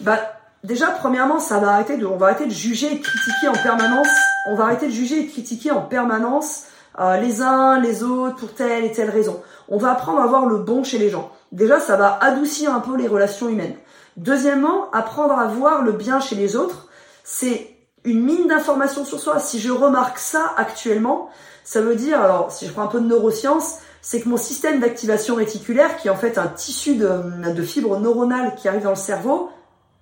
bah, 0.00 0.20
déjà, 0.62 0.88
premièrement, 0.88 1.40
ça 1.40 1.58
va 1.58 1.70
arrêter 1.72 1.96
de, 1.96 2.06
on 2.06 2.16
va 2.16 2.26
arrêter 2.26 2.46
de 2.46 2.52
juger 2.52 2.92
et 2.92 2.98
de 2.98 3.02
critiquer 3.02 3.48
en 3.48 3.62
permanence, 3.62 4.08
on 4.48 4.54
va 4.54 4.64
arrêter 4.64 4.86
de 4.86 4.92
juger 4.92 5.20
et 5.20 5.26
de 5.26 5.32
critiquer 5.32 5.72
en 5.72 5.80
permanence, 5.80 6.64
euh, 7.00 7.16
les 7.16 7.42
uns, 7.42 7.80
les 7.80 8.04
autres, 8.04 8.36
pour 8.36 8.54
telle 8.54 8.84
et 8.84 8.92
telle 8.92 9.10
raison. 9.10 9.42
On 9.68 9.78
va 9.78 9.92
apprendre 9.92 10.20
à 10.20 10.26
voir 10.26 10.46
le 10.46 10.58
bon 10.58 10.84
chez 10.84 10.98
les 10.98 11.10
gens. 11.10 11.30
Déjà, 11.52 11.80
ça 11.80 11.96
va 11.96 12.18
adoucir 12.20 12.72
un 12.72 12.80
peu 12.80 12.96
les 12.96 13.08
relations 13.08 13.48
humaines. 13.48 13.76
Deuxièmement, 14.16 14.90
apprendre 14.92 15.34
à 15.34 15.46
voir 15.46 15.82
le 15.82 15.92
bien 15.92 16.20
chez 16.20 16.36
les 16.36 16.56
autres, 16.56 16.88
c'est 17.24 17.76
une 18.04 18.22
mine 18.22 18.46
d'informations 18.46 19.04
sur 19.04 19.20
soi. 19.20 19.38
Si 19.38 19.60
je 19.60 19.70
remarque 19.70 20.18
ça 20.18 20.54
actuellement, 20.56 21.28
ça 21.64 21.80
veut 21.80 21.96
dire, 21.96 22.20
alors 22.20 22.52
si 22.52 22.66
je 22.66 22.72
prends 22.72 22.82
un 22.82 22.88
peu 22.88 23.00
de 23.00 23.06
neurosciences, 23.06 23.78
c'est 24.00 24.20
que 24.20 24.28
mon 24.28 24.36
système 24.36 24.78
d'activation 24.78 25.34
réticulaire, 25.34 25.96
qui 25.96 26.06
est 26.06 26.10
en 26.10 26.16
fait 26.16 26.38
un 26.38 26.46
tissu 26.46 26.94
de, 26.94 27.62
fibres 27.62 27.98
neuronales 27.98 28.54
qui 28.54 28.68
arrive 28.68 28.84
dans 28.84 28.90
le 28.90 28.96
cerveau, 28.96 29.50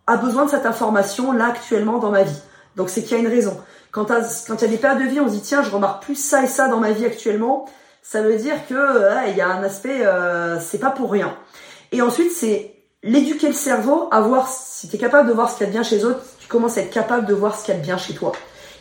a 0.06 0.18
besoin 0.18 0.44
de 0.44 0.50
cette 0.50 0.66
information 0.66 1.32
là 1.32 1.46
actuellement 1.46 1.98
dans 1.98 2.10
ma 2.10 2.22
vie. 2.22 2.40
Donc 2.76 2.90
c'est 2.90 3.02
qu'il 3.02 3.12
y 3.12 3.14
a 3.14 3.22
une 3.22 3.28
raison. 3.28 3.58
Quand, 3.90 4.06
quand 4.06 4.56
il 4.56 4.60
y 4.60 4.64
a 4.64 4.68
des 4.68 4.76
périodes 4.76 5.02
de 5.02 5.08
vie, 5.08 5.20
on 5.20 5.28
se 5.28 5.32
dit 5.32 5.40
tiens, 5.40 5.62
je 5.62 5.70
remarque 5.70 6.02
plus 6.02 6.16
ça 6.16 6.42
et 6.42 6.46
ça 6.46 6.68
dans 6.68 6.80
ma 6.80 6.90
vie 6.90 7.06
actuellement, 7.06 7.64
ça 8.04 8.20
veut 8.20 8.36
dire 8.36 8.54
que 8.68 9.30
il 9.30 9.36
y 9.36 9.40
a 9.40 9.48
un 9.48 9.62
aspect, 9.64 10.06
euh, 10.06 10.60
c'est 10.60 10.78
pas 10.78 10.90
pour 10.90 11.10
rien. 11.10 11.34
Et 11.90 12.02
ensuite, 12.02 12.30
c'est 12.30 12.74
l'éduquer 13.02 13.48
le 13.48 13.54
cerveau 13.54 14.08
à 14.12 14.20
voir 14.20 14.46
si 14.48 14.88
tu 14.88 14.96
es 14.96 14.98
capable 14.98 15.28
de 15.28 15.34
voir 15.34 15.50
ce 15.50 15.56
qu'il 15.56 15.66
y 15.66 15.68
a 15.68 15.72
de 15.72 15.72
bien 15.72 15.82
chez 15.82 15.96
les 15.96 16.04
autres, 16.04 16.20
tu 16.38 16.46
commences 16.46 16.76
à 16.76 16.82
être 16.82 16.92
capable 16.92 17.26
de 17.26 17.34
voir 17.34 17.56
ce 17.56 17.64
qu'il 17.64 17.74
y 17.74 17.76
a 17.76 17.80
de 17.80 17.84
bien 17.84 17.96
chez 17.96 18.14
toi. 18.14 18.32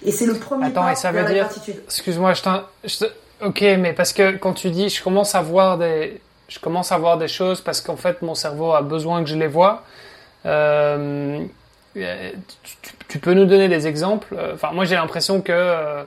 Et 0.06 0.12
c'est 0.12 0.26
le 0.26 0.36
premier 0.36 0.68
Attends, 0.68 0.90
et 0.90 0.96
ça 0.96 1.14
veut 1.14 1.24
dire, 1.24 1.48
excuse-moi, 1.86 2.34
je, 2.34 2.42
je 2.84 3.06
ok, 3.46 3.62
mais 3.80 3.94
parce 3.94 4.12
que 4.12 4.36
quand 4.36 4.54
tu 4.54 4.70
dis, 4.70 4.90
je 4.90 5.02
commence 5.02 5.36
à 5.36 5.42
voir 5.42 5.78
des, 5.78 6.20
je 6.50 6.60
commence 6.60 6.92
à 6.92 6.98
voir 6.98 7.18
des 7.18 7.30
choses 7.30 7.62
parce 7.62 7.80
qu'en 7.80 7.96
fait 7.96 8.22
mon 8.22 8.36
cerveau 8.36 8.74
a 8.74 8.82
besoin 8.82 9.24
que 9.24 9.30
je 9.30 9.38
les 9.38 9.48
vois. 9.48 9.84
Euh, 10.46 11.40
tu, 11.94 12.78
tu, 13.08 13.20
peux 13.20 13.34
nous 13.34 13.46
donner 13.46 13.70
des 13.70 13.88
exemples? 13.88 14.36
Enfin, 14.54 14.72
moi 14.74 14.84
j'ai 14.84 14.96
l'impression 14.96 15.40
que 15.40 15.54
euh, 15.54 16.04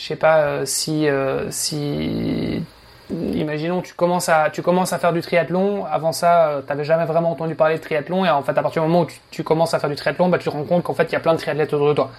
je 0.00 0.06
sais 0.06 0.16
pas 0.16 0.38
euh, 0.38 0.62
si 0.64 1.06
euh, 1.08 1.50
si 1.50 2.62
imaginons 3.10 3.82
tu 3.82 3.92
commences 3.94 4.30
à 4.30 4.98
faire 4.98 5.12
du 5.12 5.20
triathlon. 5.20 5.84
Avant 5.84 6.12
ça 6.12 6.48
euh, 6.48 6.60
tu 6.62 6.68
n'avais 6.68 6.84
jamais 6.84 7.04
vraiment 7.04 7.32
entendu 7.32 7.54
parler 7.54 7.76
de 7.76 7.82
triathlon. 7.82 8.24
Et 8.24 8.30
en 8.30 8.42
fait 8.42 8.56
à 8.56 8.62
partir 8.62 8.82
du 8.82 8.88
moment 8.88 9.02
où 9.02 9.08
tu, 9.30 9.44
commences 9.44 9.74
à 9.74 9.78
faire 9.78 9.90
du 9.90 9.96
triathlon 9.96 10.30
bah 10.30 10.38
tu 10.38 10.44
te 10.44 10.50
rends 10.50 10.64
compte 10.64 10.84
qu'en 10.84 10.94
fait 10.94 11.04
il 11.04 11.12
y 11.12 11.16
a 11.16 11.20
plein 11.20 11.34
de 11.34 11.38
triathlètes 11.38 11.74
autour 11.74 11.88
de 11.88 11.94
toi. 11.94 12.10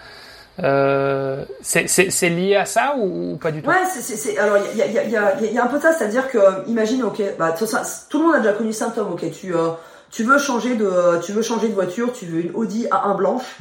Euh, 0.61 1.43
c'est 1.61 2.29
lié 2.29 2.55
à 2.55 2.65
ça 2.65 2.93
ou, 2.99 3.37
pas 3.37 3.51
du 3.51 3.63
tout? 3.63 3.69
Ouais, 3.69 3.77
alors 4.37 4.57
il 4.75 4.77
y 4.77 5.57
a, 5.57 5.63
un 5.63 5.67
peu 5.67 5.79
ça, 5.79 5.93
c'est-à-dire 5.93 6.29
que 6.29 6.69
imagine, 6.69 7.03
ok, 7.03 7.21
bah 7.39 7.55
tout, 7.57 7.65
le 8.19 8.23
monde 8.25 8.35
a 8.35 8.39
déjà 8.39 8.53
connu 8.53 8.73
symptômes, 8.73 9.13
ok, 9.13 9.31
tu 9.31 9.53
tu 10.11 10.23
veux 10.23 10.37
changer 10.37 10.75
de 10.75 11.19
tu 11.23 11.31
veux 11.31 11.41
changer 11.41 11.69
de 11.69 11.73
voiture, 11.73 12.11
tu 12.11 12.25
veux 12.25 12.41
une 12.41 12.51
Audi 12.53 12.85
A1 12.91 13.15
blanche, 13.15 13.57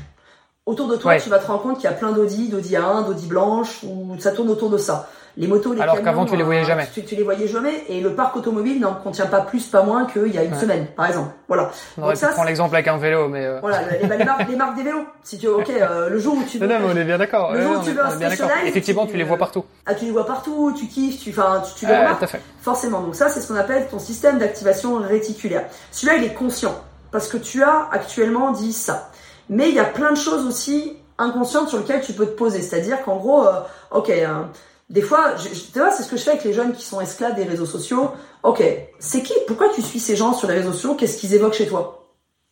Autour 0.66 0.88
de 0.88 0.96
toi, 0.96 1.16
tu 1.16 1.30
vas 1.30 1.38
te 1.38 1.46
rendre 1.46 1.62
compte 1.62 1.76
qu'il 1.76 1.84
y 1.84 1.92
a 1.92 1.96
plein 1.96 2.12
d'Audi, 2.12 2.48
d'Audi 2.48 2.74
A1, 2.74 3.06
d'Audi 3.06 3.26
blanche, 3.26 3.82
ou 3.82 4.16
ça 4.18 4.30
tourne 4.32 4.50
autour 4.50 4.70
de 4.70 4.78
ça. 4.78 5.08
Les 5.36 5.46
motos, 5.46 5.72
les 5.72 5.80
Alors 5.80 6.02
qu'avant, 6.02 6.26
tu 6.26 6.36
les 6.36 6.42
voyais 6.42 6.64
jamais. 6.64 6.86
Tu, 6.92 7.14
les 7.14 7.22
voyais 7.22 7.46
jamais. 7.46 7.84
Et 7.88 8.00
le 8.00 8.14
parc 8.14 8.36
automobile 8.36 8.80
n'en 8.80 8.94
contient 8.94 9.26
pas 9.26 9.40
plus, 9.40 9.64
pas 9.66 9.82
moins 9.82 10.04
qu'il 10.04 10.34
y 10.34 10.38
a 10.38 10.42
une 10.42 10.54
semaine, 10.54 10.86
par 10.96 11.06
exemple. 11.06 11.30
Voilà. 11.48 11.70
On 11.96 12.02
aurait 12.02 12.14
pu 12.14 12.46
l'exemple 12.46 12.74
avec 12.74 12.88
un 12.88 12.98
vélo, 12.98 13.28
mais. 13.28 13.46
Euh... 13.46 13.60
Voilà, 13.60 13.82
les, 13.90 14.06
les, 14.06 14.24
marques, 14.24 14.48
les, 14.48 14.56
marques, 14.56 14.76
des 14.76 14.82
vélos. 14.82 15.06
Si 15.22 15.38
tu 15.38 15.46
veux, 15.46 15.56
ok, 15.56 15.70
euh, 15.70 16.08
le 16.08 16.18
jour 16.18 16.34
où 16.36 16.42
tu 16.42 16.58
veux. 16.58 16.66
Non, 16.66 16.74
non, 16.74 16.88
mais 16.88 16.94
on 16.94 16.96
est 16.96 17.04
bien 17.04 17.18
d'accord. 17.18 17.52
Le 17.54 17.62
jour 17.62 17.78
où 17.80 17.84
tu 17.84 17.92
veux 17.92 18.04
un 18.04 18.18
Effectivement, 18.66 19.06
tu, 19.06 19.16
les 19.16 19.24
vois 19.24 19.38
partout. 19.38 19.64
Ah, 19.86 19.94
tu 19.94 20.04
les 20.04 20.10
vois 20.10 20.26
partout, 20.26 20.74
tu 20.76 20.86
kiffes, 20.86 21.22
tu, 21.22 21.30
enfin, 21.30 21.62
tu, 21.66 21.80
tu 21.80 21.86
les 21.86 21.96
remarques. 21.96 22.24
Forcément. 22.60 23.00
Donc 23.00 23.14
ça, 23.14 23.28
c'est 23.28 23.40
ce 23.40 23.48
qu'on 23.48 23.58
appelle 23.58 23.86
ton 23.88 23.98
système 23.98 24.38
d'activation 24.38 24.96
réticulaire. 24.96 25.64
Celui-là, 25.92 26.18
il 26.18 26.24
est 26.24 26.34
conscient. 26.34 26.74
Parce 27.12 27.28
que 27.28 27.36
tu 27.36 27.62
as 27.62 27.88
actuellement 27.92 28.50
dit 28.50 28.72
ça. 28.72 29.10
Mais 29.50 29.68
il 29.68 29.74
y 29.74 29.80
a 29.80 29.84
plein 29.84 30.12
de 30.12 30.16
choses 30.16 30.46
aussi 30.46 30.96
inconscientes 31.18 31.68
sur 31.68 31.78
lesquelles 31.78 32.00
tu 32.00 32.14
peux 32.14 32.24
te 32.24 32.30
poser. 32.30 32.62
C'est-à-dire 32.62 33.02
qu'en 33.02 33.16
gros, 33.16 33.44
euh, 33.44 33.60
ok, 33.90 34.08
hein, 34.08 34.48
des 34.88 35.02
fois, 35.02 35.34
tu 35.34 35.78
vois, 35.78 35.90
c'est 35.90 36.04
ce 36.04 36.08
que 36.08 36.16
je 36.16 36.22
fais 36.22 36.30
avec 36.30 36.44
les 36.44 36.52
jeunes 36.52 36.72
qui 36.72 36.84
sont 36.84 37.00
esclaves 37.00 37.34
des 37.34 37.44
réseaux 37.44 37.66
sociaux. 37.66 38.12
Ok, 38.42 38.62
c'est 38.98 39.22
qui 39.22 39.34
Pourquoi 39.46 39.68
tu 39.68 39.82
suis 39.82 40.00
ces 40.00 40.16
gens 40.16 40.32
sur 40.32 40.48
les 40.48 40.54
réseaux 40.54 40.72
sociaux? 40.72 40.94
Qu'est-ce 40.94 41.18
qu'ils 41.18 41.34
évoquent 41.34 41.54
chez 41.54 41.66
toi? 41.66 42.06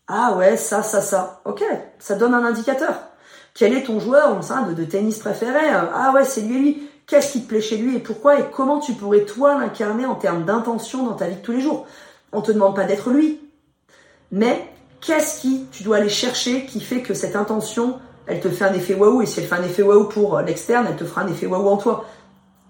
Ah 0.09 0.35
ouais, 0.37 0.57
ça, 0.57 0.83
ça, 0.83 1.01
ça. 1.01 1.41
Ok, 1.45 1.65
ça 1.99 2.17
donne 2.17 2.35
un 2.35 2.45
indicateur. 2.45 2.95
Quel 3.55 3.73
est 3.75 3.85
ton 3.85 4.01
joueur 4.01 4.39
de, 4.39 4.75
de 4.75 4.85
tennis 4.85 5.19
préféré? 5.19 5.69
Ah 5.71 6.13
ouais, 6.15 6.25
c'est 6.25 6.43
lui 6.43 6.57
et 6.57 6.61
lui. 6.61 6.91
Qu'est-ce 7.07 7.33
qui 7.33 7.43
te 7.43 7.49
plaît 7.49 7.61
chez 7.61 7.77
lui 7.77 7.97
et 7.97 8.01
pourquoi 8.01 8.39
et 8.39 8.45
comment 8.53 8.81
tu 8.81 8.93
pourrais 8.93 9.25
toi 9.25 9.59
l'incarner 9.59 10.05
en 10.05 10.15
termes 10.15 10.45
d'intention 10.45 11.07
dans 11.07 11.15
ta 11.15 11.27
vie 11.27 11.37
de 11.37 11.41
tous 11.41 11.53
les 11.53 11.61
jours? 11.61 11.87
On 12.33 12.43
te 12.43 12.53
demande 12.53 12.77
pas 12.77 12.85
d'être 12.85 13.11
lui, 13.11 13.41
mais 14.31 14.69
qu'est-ce 15.01 15.41
qui 15.41 15.67
tu 15.73 15.83
dois 15.83 15.99
aller 15.99 16.09
chercher 16.09 16.67
qui 16.67 16.81
fait 16.81 17.03
que 17.03 17.15
cette 17.15 17.37
intention, 17.37 17.99
elle 18.27 18.41
te 18.41 18.49
fait 18.49 18.65
un 18.65 18.75
effet 18.75 18.95
waouh 18.95 19.23
et 19.23 19.27
si 19.27 19.41
elle 19.41 19.47
fait 19.47 19.57
un 19.57 19.63
effet 19.63 19.83
waouh 19.83 20.09
pour 20.09 20.41
l'externe, 20.41 20.87
elle 20.89 20.97
te 20.97 21.05
fera 21.05 21.23
un 21.23 21.29
effet 21.29 21.47
waouh 21.47 21.69
en 21.69 21.77
toi 21.77 22.05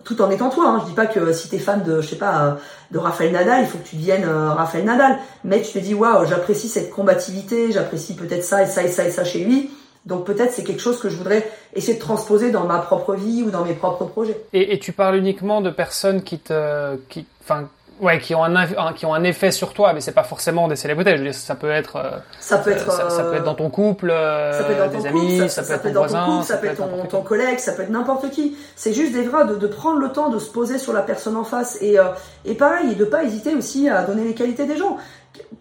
tout 0.05 0.23
en 0.23 0.31
étant 0.31 0.49
toi. 0.49 0.69
Hein. 0.69 0.81
Je 0.83 0.89
dis 0.89 0.95
pas 0.95 1.07
que 1.07 1.33
si 1.33 1.49
t'es 1.49 1.59
fan 1.59 1.83
de, 1.83 2.01
je 2.01 2.09
sais 2.09 2.17
pas, 2.17 2.45
euh, 2.45 2.55
de 2.93 2.99
Raphaël 2.99 3.33
Nadal, 3.33 3.63
il 3.63 3.67
faut 3.67 3.79
que 3.79 3.87
tu 3.87 3.97
deviennes 3.97 4.25
euh, 4.25 4.53
Raphaël 4.53 4.85
Nadal. 4.85 5.19
Mais 5.45 5.61
tu 5.61 5.73
te 5.73 5.79
dis, 5.79 5.93
waouh, 5.93 6.25
j'apprécie 6.27 6.69
cette 6.69 6.91
combativité, 6.91 7.73
j'apprécie 7.73 8.15
peut-être 8.15 8.45
ça 8.45 8.63
et 8.63 8.67
ça 8.67 8.83
et 8.83 8.89
ça 8.89 9.07
et 9.07 9.11
ça 9.11 9.25
chez 9.25 9.45
lui. 9.45 9.71
Donc 10.07 10.25
peut-être 10.25 10.53
c'est 10.53 10.65
quelque 10.65 10.81
chose 10.81 10.99
que 10.99 11.11
je 11.11 11.17
voudrais 11.17 11.47
essayer 11.75 11.95
de 11.95 12.01
transposer 12.01 12.51
dans 12.51 12.65
ma 12.65 12.79
propre 12.79 13.15
vie 13.15 13.43
ou 13.43 13.51
dans 13.51 13.65
mes 13.65 13.75
propres 13.75 14.07
projets. 14.07 14.41
Et, 14.55 14.73
et 14.73 14.79
tu 14.79 14.93
parles 14.93 15.17
uniquement 15.17 15.61
de 15.61 15.71
personnes 15.71 16.23
qui 16.23 16.39
te, 16.39 16.97
qui, 17.11 17.27
enfin, 17.43 17.69
ouais, 18.01 18.19
qui 18.19 18.35
ont 18.35 18.45
un, 18.45 18.93
qui 18.93 19.07
ont 19.07 19.15
un 19.15 19.25
effet 19.25 19.51
sur 19.51 19.73
toi, 19.73 19.93
mais 19.93 20.01
c'est 20.01 20.13
pas 20.13 20.23
forcément 20.23 20.69
des 20.69 20.77
célébrités. 20.77 21.13
Je 21.13 21.17
veux 21.17 21.25
dire, 21.25 21.35
ça 21.35 21.55
peut 21.55 21.71
être, 21.71 21.97
euh, 21.97 22.19
ça 22.41 22.59
peut 22.59 22.71
être, 22.71 22.91
ça, 22.91 23.25
peut 23.25 23.37
être 23.37 23.45
dans 23.45 23.55
ton 23.55 23.71
couple, 23.71 24.11
euh, 24.11 24.53
ça 24.53 24.65
peut 24.65 24.73
être 24.73 24.79
dans 24.79 24.99
des 24.99 24.99
ton 24.99 25.09
amis, 25.09 25.39
couple, 25.39 25.49
ça, 25.51 25.63
ça, 25.63 25.79
peut 25.79 25.89
être 25.89 25.95
ton 25.95 26.01
voisin, 26.01 26.27
couple, 26.27 26.47
ça, 26.47 26.57
peut 26.57 26.67
être 26.67 26.77
ton, 26.77 27.07
ton 27.07 27.23
collègue, 27.23 27.59
ça 27.59 27.73
peut 27.73 27.83
être 27.83 27.91
n'importe 27.91 28.31
qui. 28.31 28.57
C'est 28.77 28.93
juste 28.93 29.13
des 29.13 29.23
vrais 29.23 29.47
de, 29.47 29.55
de, 29.55 29.67
prendre 29.67 29.99
le 29.99 30.11
temps 30.11 30.29
de 30.29 30.39
se 30.39 30.51
poser 30.51 30.79
sur 30.79 30.93
la 30.93 31.03
personne 31.03 31.37
en 31.37 31.45
face 31.45 31.79
et 31.81 31.99
euh, 31.99 32.05
et 32.45 32.55
pareil, 32.55 32.93
et 32.93 32.95
de 32.95 33.05
pas 33.05 33.25
hésiter 33.25 33.55
aussi 33.55 33.89
à 33.89 34.03
donner 34.03 34.25
les 34.25 34.35
qualités 34.35 34.67
des 34.67 34.77
gens. 34.77 34.97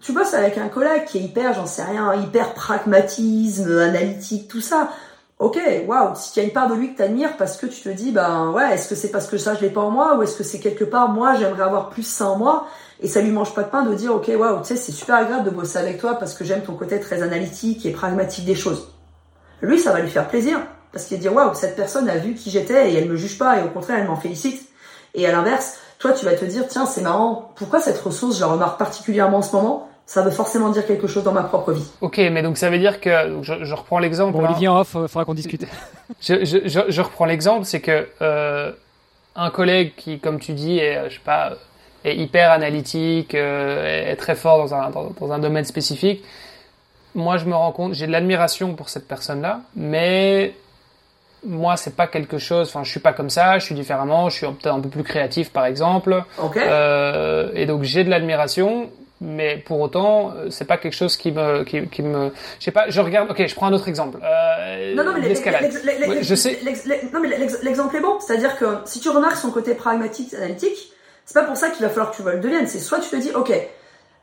Tu 0.01 0.11
bosses 0.11 0.33
avec 0.33 0.57
un 0.57 0.69
collègue 0.69 1.05
qui 1.05 1.19
est 1.19 1.21
hyper, 1.21 1.53
j'en 1.53 1.65
sais 1.65 1.83
rien, 1.83 2.13
hyper 2.15 2.53
pragmatisme, 2.53 3.77
analytique, 3.77 4.47
tout 4.47 4.61
ça 4.61 4.89
ok, 5.39 5.59
waouh, 5.87 6.15
s'il 6.15 6.41
y 6.41 6.45
une 6.45 6.51
part 6.51 6.67
de 6.67 6.75
lui 6.75 6.93
que 6.93 6.97
t'admires 6.97 7.37
parce 7.37 7.57
que 7.57 7.67
tu 7.67 7.81
te 7.81 7.89
dis, 7.89 8.11
ben 8.11 8.51
ouais, 8.51 8.73
est-ce 8.73 8.89
que 8.89 8.95
c'est 8.95 9.11
parce 9.11 9.27
que 9.27 9.37
ça 9.37 9.53
je 9.55 9.61
l'ai 9.61 9.69
pas 9.69 9.81
en 9.81 9.91
moi 9.91 10.17
ou 10.17 10.23
est-ce 10.23 10.35
que 10.35 10.43
c'est 10.43 10.59
quelque 10.59 10.83
part 10.83 11.09
moi 11.09 11.35
j'aimerais 11.35 11.63
avoir 11.63 11.89
plus 11.89 12.03
ça 12.03 12.27
en 12.27 12.37
moi? 12.37 12.67
Et 12.99 13.07
ça 13.07 13.21
lui 13.21 13.31
mange 13.31 13.53
pas 13.53 13.61
de 13.61 13.69
pain 13.69 13.83
de 13.83 13.93
dire, 13.93 14.15
ok, 14.15 14.31
waouh, 14.35 14.61
tu 14.61 14.69
sais, 14.69 14.75
c'est 14.75 14.91
super 14.91 15.15
agréable 15.15 15.43
de 15.43 15.51
bosser 15.51 15.77
avec 15.77 15.99
toi 15.99 16.15
parce 16.15 16.33
que 16.33 16.43
j'aime 16.43 16.63
ton 16.63 16.73
côté 16.73 16.99
très 16.99 17.21
analytique 17.21 17.85
et 17.85 17.91
pragmatique 17.91 18.45
des 18.45 18.55
choses. 18.55 18.91
Lui, 19.61 19.77
ça 19.77 19.91
va 19.91 19.99
lui 19.99 20.09
faire 20.09 20.27
plaisir 20.27 20.59
parce 20.91 21.05
qu'il 21.05 21.17
va 21.17 21.21
dire, 21.21 21.33
waouh, 21.35 21.53
cette 21.53 21.75
personne 21.75 22.09
a 22.09 22.17
vu 22.17 22.33
qui 22.33 22.49
j'étais 22.49 22.91
et 22.91 22.95
elle 22.95 23.07
me 23.07 23.15
juge 23.15 23.37
pas 23.37 23.59
et 23.59 23.63
au 23.63 23.69
contraire 23.69 23.99
elle 23.99 24.07
m'en 24.07 24.15
félicite. 24.15 24.67
Et 25.13 25.27
à 25.27 25.31
l'inverse, 25.31 25.77
toi 25.99 26.13
tu 26.13 26.25
vas 26.25 26.33
te 26.33 26.45
dire, 26.45 26.67
tiens, 26.67 26.87
c'est 26.87 27.01
marrant, 27.01 27.51
pourquoi 27.55 27.79
cette 27.79 27.99
ressource 27.99 28.37
je 28.37 28.41
la 28.41 28.47
remarque 28.47 28.79
particulièrement 28.79 29.37
en 29.37 29.41
ce 29.43 29.55
moment? 29.55 29.89
Ça 30.07 30.21
veut 30.21 30.31
forcément 30.31 30.69
dire 30.69 30.87
quelque 30.87 31.05
chose 31.05 31.23
dans 31.23 31.33
ma 31.33 31.43
propre 31.43 31.73
vie. 31.73 31.85
Ok, 31.99 32.17
mais 32.17 32.41
donc 32.41 32.57
ça 32.57 32.69
veut 32.69 32.79
dire 32.79 33.01
que 33.01 33.41
je, 33.41 33.65
je 33.65 33.73
reprends 33.75 33.99
l'exemple. 33.99 34.37
Bon, 34.37 34.45
Olivier 34.45 34.69
en 34.69 34.79
off, 34.79 34.91
il 34.95 35.01
euh, 35.01 35.07
faudra 35.09 35.25
qu'on 35.25 35.33
discute. 35.33 35.67
je, 36.21 36.45
je, 36.45 36.85
je, 36.87 37.01
reprends 37.01 37.25
l'exemple, 37.25 37.65
c'est 37.65 37.81
que 37.81 38.07
euh, 38.21 38.71
un 39.35 39.49
collègue 39.51 39.91
qui, 39.97 40.19
comme 40.19 40.39
tu 40.39 40.53
dis, 40.53 40.79
est, 40.79 41.09
je 41.09 41.15
sais 41.15 41.21
pas, 41.23 41.55
est 42.05 42.15
hyper 42.15 42.51
analytique, 42.51 43.35
euh, 43.35 44.09
est 44.09 44.15
très 44.15 44.35
fort 44.35 44.57
dans 44.59 44.73
un, 44.73 44.89
dans, 44.91 45.11
dans, 45.19 45.31
un 45.33 45.39
domaine 45.39 45.65
spécifique. 45.65 46.23
Moi, 47.13 47.35
je 47.35 47.43
me 47.43 47.53
rends 47.55 47.73
compte, 47.73 47.93
j'ai 47.93 48.07
de 48.07 48.11
l'admiration 48.13 48.75
pour 48.75 48.87
cette 48.87 49.09
personne-là, 49.09 49.59
mais 49.75 50.53
moi, 51.45 51.75
c'est 51.75 51.97
pas 51.97 52.07
quelque 52.07 52.37
chose. 52.37 52.69
Enfin, 52.69 52.85
je 52.85 52.91
suis 52.91 53.01
pas 53.01 53.11
comme 53.11 53.29
ça. 53.29 53.59
Je 53.59 53.65
suis 53.65 53.75
différemment. 53.75 54.29
Je 54.29 54.37
suis 54.37 54.45
peut-être 54.47 54.73
un 54.73 54.79
peu 54.79 54.89
plus 54.89 55.03
créatif, 55.03 55.51
par 55.51 55.65
exemple. 55.65 56.23
Okay. 56.37 56.61
Euh, 56.63 57.51
et 57.53 57.65
donc, 57.65 57.83
j'ai 57.83 58.03
de 58.03 58.09
l'admiration 58.09 58.89
mais 59.19 59.57
pour 59.57 59.79
autant 59.79 60.33
euh, 60.35 60.49
c'est 60.49 60.65
pas 60.65 60.77
quelque 60.77 60.93
chose 60.93 61.17
qui 61.17 61.31
me 61.31 61.63
qui, 61.63 61.87
qui 61.87 62.03
me 62.03 62.31
je 62.59 62.65
sais 62.65 62.71
pas 62.71 62.89
je 62.89 63.01
regarde 63.01 63.31
ok 63.31 63.47
je 63.47 63.55
prends 63.55 63.67
un 63.67 63.73
autre 63.73 63.87
exemple. 63.87 64.19
Euh, 64.23 64.93
non 64.95 65.03
non 65.03 65.13
mais 65.13 65.27
l'escalade. 65.27 65.71
je 66.21 66.35
sais. 66.35 66.59
non 67.13 67.19
mais 67.19 67.29
l'exemple 67.63 67.95
est 67.95 68.01
bon 68.01 68.19
c'est 68.19 68.33
à 68.33 68.37
dire 68.37 68.57
que 68.57 68.65
si 68.85 68.99
tu 68.99 69.09
remarques 69.09 69.37
son 69.37 69.51
côté 69.51 69.73
pragmatique 69.73 70.33
analytique 70.33 70.91
c'est 71.25 71.33
pas 71.33 71.45
pour 71.45 71.57
ça 71.57 71.69
qu'il 71.69 71.83
va 71.83 71.89
falloir 71.89 72.11
que 72.11 72.17
tu 72.17 72.23
le 72.23 72.39
deviennes 72.39 72.67
c'est 72.67 72.79
soit 72.79 72.99
tu 72.99 73.09
te 73.09 73.15
dis 73.15 73.31
ok 73.31 73.51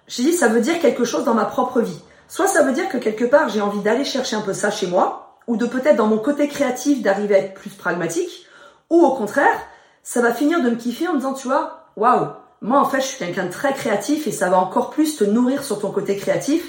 j'ai 0.06 0.22
dit 0.22 0.32
ça 0.32 0.48
veut 0.48 0.60
dire 0.60 0.80
quelque 0.80 1.04
chose 1.04 1.24
dans 1.24 1.34
ma 1.34 1.46
propre 1.46 1.80
vie. 1.80 2.00
Soit 2.28 2.46
ça 2.46 2.62
veut 2.62 2.72
dire 2.72 2.88
que 2.88 2.98
quelque 2.98 3.24
part 3.24 3.48
j'ai 3.48 3.60
envie 3.60 3.80
d'aller 3.80 4.04
chercher 4.04 4.36
un 4.36 4.40
peu 4.40 4.52
ça 4.52 4.70
chez 4.70 4.86
moi 4.86 5.38
ou 5.46 5.56
de 5.56 5.66
peut-être 5.66 5.96
dans 5.96 6.06
mon 6.06 6.18
côté 6.18 6.48
créatif 6.48 7.02
d'arriver 7.02 7.34
à 7.34 7.38
être 7.38 7.54
plus 7.54 7.70
pragmatique 7.70 8.46
ou 8.90 9.00
au 9.04 9.14
contraire 9.14 9.60
ça 10.02 10.20
va 10.20 10.32
finir 10.32 10.62
de 10.62 10.70
me 10.70 10.76
kiffer 10.76 11.08
en 11.08 11.12
me 11.12 11.18
disant 11.18 11.34
tu 11.34 11.48
vois 11.48 11.88
waouh 11.96 12.28
moi, 12.64 12.80
en 12.80 12.86
fait, 12.86 13.02
je 13.02 13.06
suis 13.06 13.18
quelqu'un 13.18 13.44
de 13.44 13.52
très 13.52 13.74
créatif 13.74 14.26
et 14.26 14.32
ça 14.32 14.48
va 14.48 14.58
encore 14.58 14.88
plus 14.88 15.18
te 15.18 15.24
nourrir 15.24 15.62
sur 15.62 15.78
ton 15.80 15.90
côté 15.90 16.16
créatif 16.16 16.64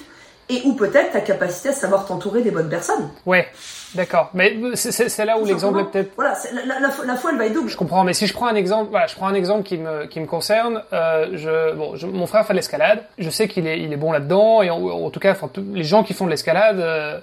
et 0.49 0.61
ou 0.65 0.73
peut-être 0.73 1.13
ta 1.13 1.21
capacité 1.21 1.69
à 1.69 1.71
savoir 1.71 2.05
t'entourer 2.05 2.41
des 2.41 2.51
bonnes 2.51 2.67
personnes. 2.67 3.09
Ouais, 3.25 3.47
d'accord. 3.95 4.29
Mais 4.33 4.57
c'est 4.75 5.23
là 5.25 5.39
où 5.39 5.45
l'exemple 5.45 5.79
est 5.79 5.85
peut-être. 5.85 6.11
Voilà, 6.17 6.35
la, 6.53 6.65
la, 6.65 6.89
la, 7.05 7.15
foi 7.15 7.31
elle 7.31 7.37
va 7.37 7.45
être 7.45 7.53
double. 7.53 7.69
Je 7.69 7.77
comprends, 7.77 8.03
mais 8.03 8.13
si 8.13 8.27
je 8.27 8.33
prends 8.33 8.47
un 8.47 8.55
exemple, 8.55 8.89
voilà, 8.91 9.07
je 9.07 9.15
prends 9.15 9.27
un 9.27 9.33
exemple 9.33 9.63
qui 9.63 9.77
me 9.77 10.05
qui 10.05 10.19
me 10.19 10.25
concerne. 10.25 10.83
Euh, 10.91 11.29
je, 11.33 11.73
bon, 11.73 11.95
je, 11.95 12.07
mon 12.07 12.27
frère 12.27 12.45
fait 12.45 12.51
de 12.53 12.57
l'escalade. 12.57 13.01
Je 13.17 13.29
sais 13.29 13.47
qu'il 13.47 13.65
est 13.65 13.79
il 13.79 13.93
est 13.93 13.97
bon 13.97 14.11
là-dedans 14.11 14.63
et 14.63 14.69
en, 14.69 15.09
tout 15.11 15.21
cas, 15.21 15.31
enfin, 15.31 15.49
les 15.73 15.85
gens 15.85 16.03
qui 16.03 16.13
font 16.13 16.25
de 16.25 16.31
l'escalade, 16.31 16.77
euh, 16.77 17.19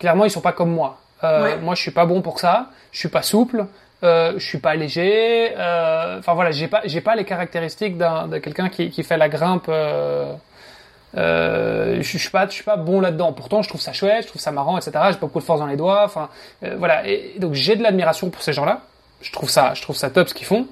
clairement, 0.00 0.24
ils 0.24 0.30
sont 0.30 0.40
pas 0.40 0.52
comme 0.52 0.70
moi. 0.70 0.98
Euh, 1.24 1.58
Moi, 1.60 1.74
je 1.74 1.82
suis 1.82 1.90
pas 1.90 2.06
bon 2.06 2.22
pour 2.22 2.40
ça. 2.40 2.70
Je 2.90 3.00
suis 3.00 3.08
pas 3.08 3.22
souple 3.22 3.66
euh, 4.04 4.34
je 4.36 4.46
suis 4.46 4.58
pas 4.58 4.76
léger. 4.76 5.52
Euh, 5.56 6.18
enfin 6.18 6.34
voilà, 6.34 6.50
j'ai 6.50 6.68
pas 6.68 6.82
j'ai 6.84 7.00
pas 7.00 7.16
les 7.16 7.24
caractéristiques 7.24 7.96
d'un 7.98 8.28
de 8.28 8.38
quelqu'un 8.38 8.68
qui, 8.68 8.90
qui 8.90 9.02
fait 9.02 9.16
la 9.16 9.28
grimpe. 9.28 9.66
Euh, 9.68 10.34
euh, 11.16 11.96
je, 12.00 12.18
suis 12.18 12.30
pas 12.30 12.46
je 12.46 12.52
suis 12.52 12.64
pas 12.64 12.76
bon 12.76 13.00
là-dedans. 13.00 13.32
Pourtant, 13.32 13.62
je 13.62 13.68
trouve 13.68 13.80
ça 13.80 13.92
chouette, 13.92 14.24
je 14.24 14.28
trouve 14.28 14.40
ça 14.40 14.52
marrant, 14.52 14.78
etc. 14.78 14.92
J'ai 15.08 15.14
pas 15.14 15.26
beaucoup 15.26 15.40
de 15.40 15.44
force 15.44 15.60
dans 15.60 15.66
les 15.66 15.76
doigts. 15.76 16.04
Enfin 16.04 16.28
voilà. 16.76 17.08
Et, 17.08 17.34
donc 17.38 17.54
j'ai 17.54 17.76
de 17.76 17.82
l'admiration 17.82 18.30
pour 18.30 18.42
ces 18.42 18.52
gens-là. 18.52 18.82
Je 19.20 19.32
trouve 19.32 19.50
ça 19.50 19.74
je 19.74 19.82
trouve 19.82 19.96
ça 19.96 20.10
top 20.10 20.28
ce 20.28 20.34
qu'ils 20.34 20.46
font. 20.46 20.68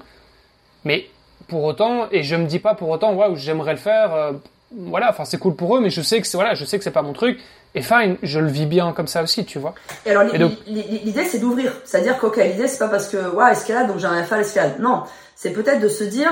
Mais 0.85 1.07
pour 1.49 1.63
autant, 1.63 2.07
et 2.11 2.23
je 2.23 2.35
me 2.35 2.45
dis 2.45 2.59
pas 2.59 2.75
pour 2.75 2.89
autant, 2.89 3.13
waouh, 3.13 3.35
j'aimerais 3.35 3.73
le 3.73 3.79
faire. 3.79 4.33
Voilà, 4.71 5.09
enfin 5.09 5.25
c'est 5.25 5.37
cool 5.37 5.55
pour 5.55 5.77
eux, 5.77 5.81
mais 5.81 5.89
je 5.89 6.01
sais 6.01 6.21
que 6.21 6.27
c'est 6.27 6.37
voilà, 6.37 6.53
je 6.53 6.63
sais 6.65 6.77
que 6.77 6.83
c'est 6.83 6.91
pas 6.91 7.01
mon 7.01 7.13
truc. 7.13 7.39
Et 7.77 7.83
fine, 7.83 8.17
je 8.23 8.39
le 8.39 8.47
vis 8.47 8.65
bien 8.65 8.91
comme 8.91 9.05
ça 9.05 9.21
aussi, 9.21 9.45
tu 9.45 9.59
vois. 9.59 9.75
Et 10.03 10.09
alors 10.09 10.23
l'idée 10.23 11.25
c'est 11.25 11.37
d'ouvrir, 11.37 11.71
c'est-à-dire 11.85 12.17
qu'ok, 12.17 12.37
l'idée 12.37 12.67
c'est 12.67 12.79
pas 12.79 12.87
parce 12.87 13.07
que 13.07 13.29
ouais 13.35 13.51
escalade 13.51 13.87
donc 13.87 13.99
j'ai 13.99 14.07
rien 14.07 14.21
à 14.21 14.23
faire 14.23 14.39
l'escalade. 14.39 14.79
Non, 14.79 15.03
c'est 15.35 15.51
peut-être 15.51 15.79
de 15.79 15.87
se 15.87 16.03
dire 16.03 16.31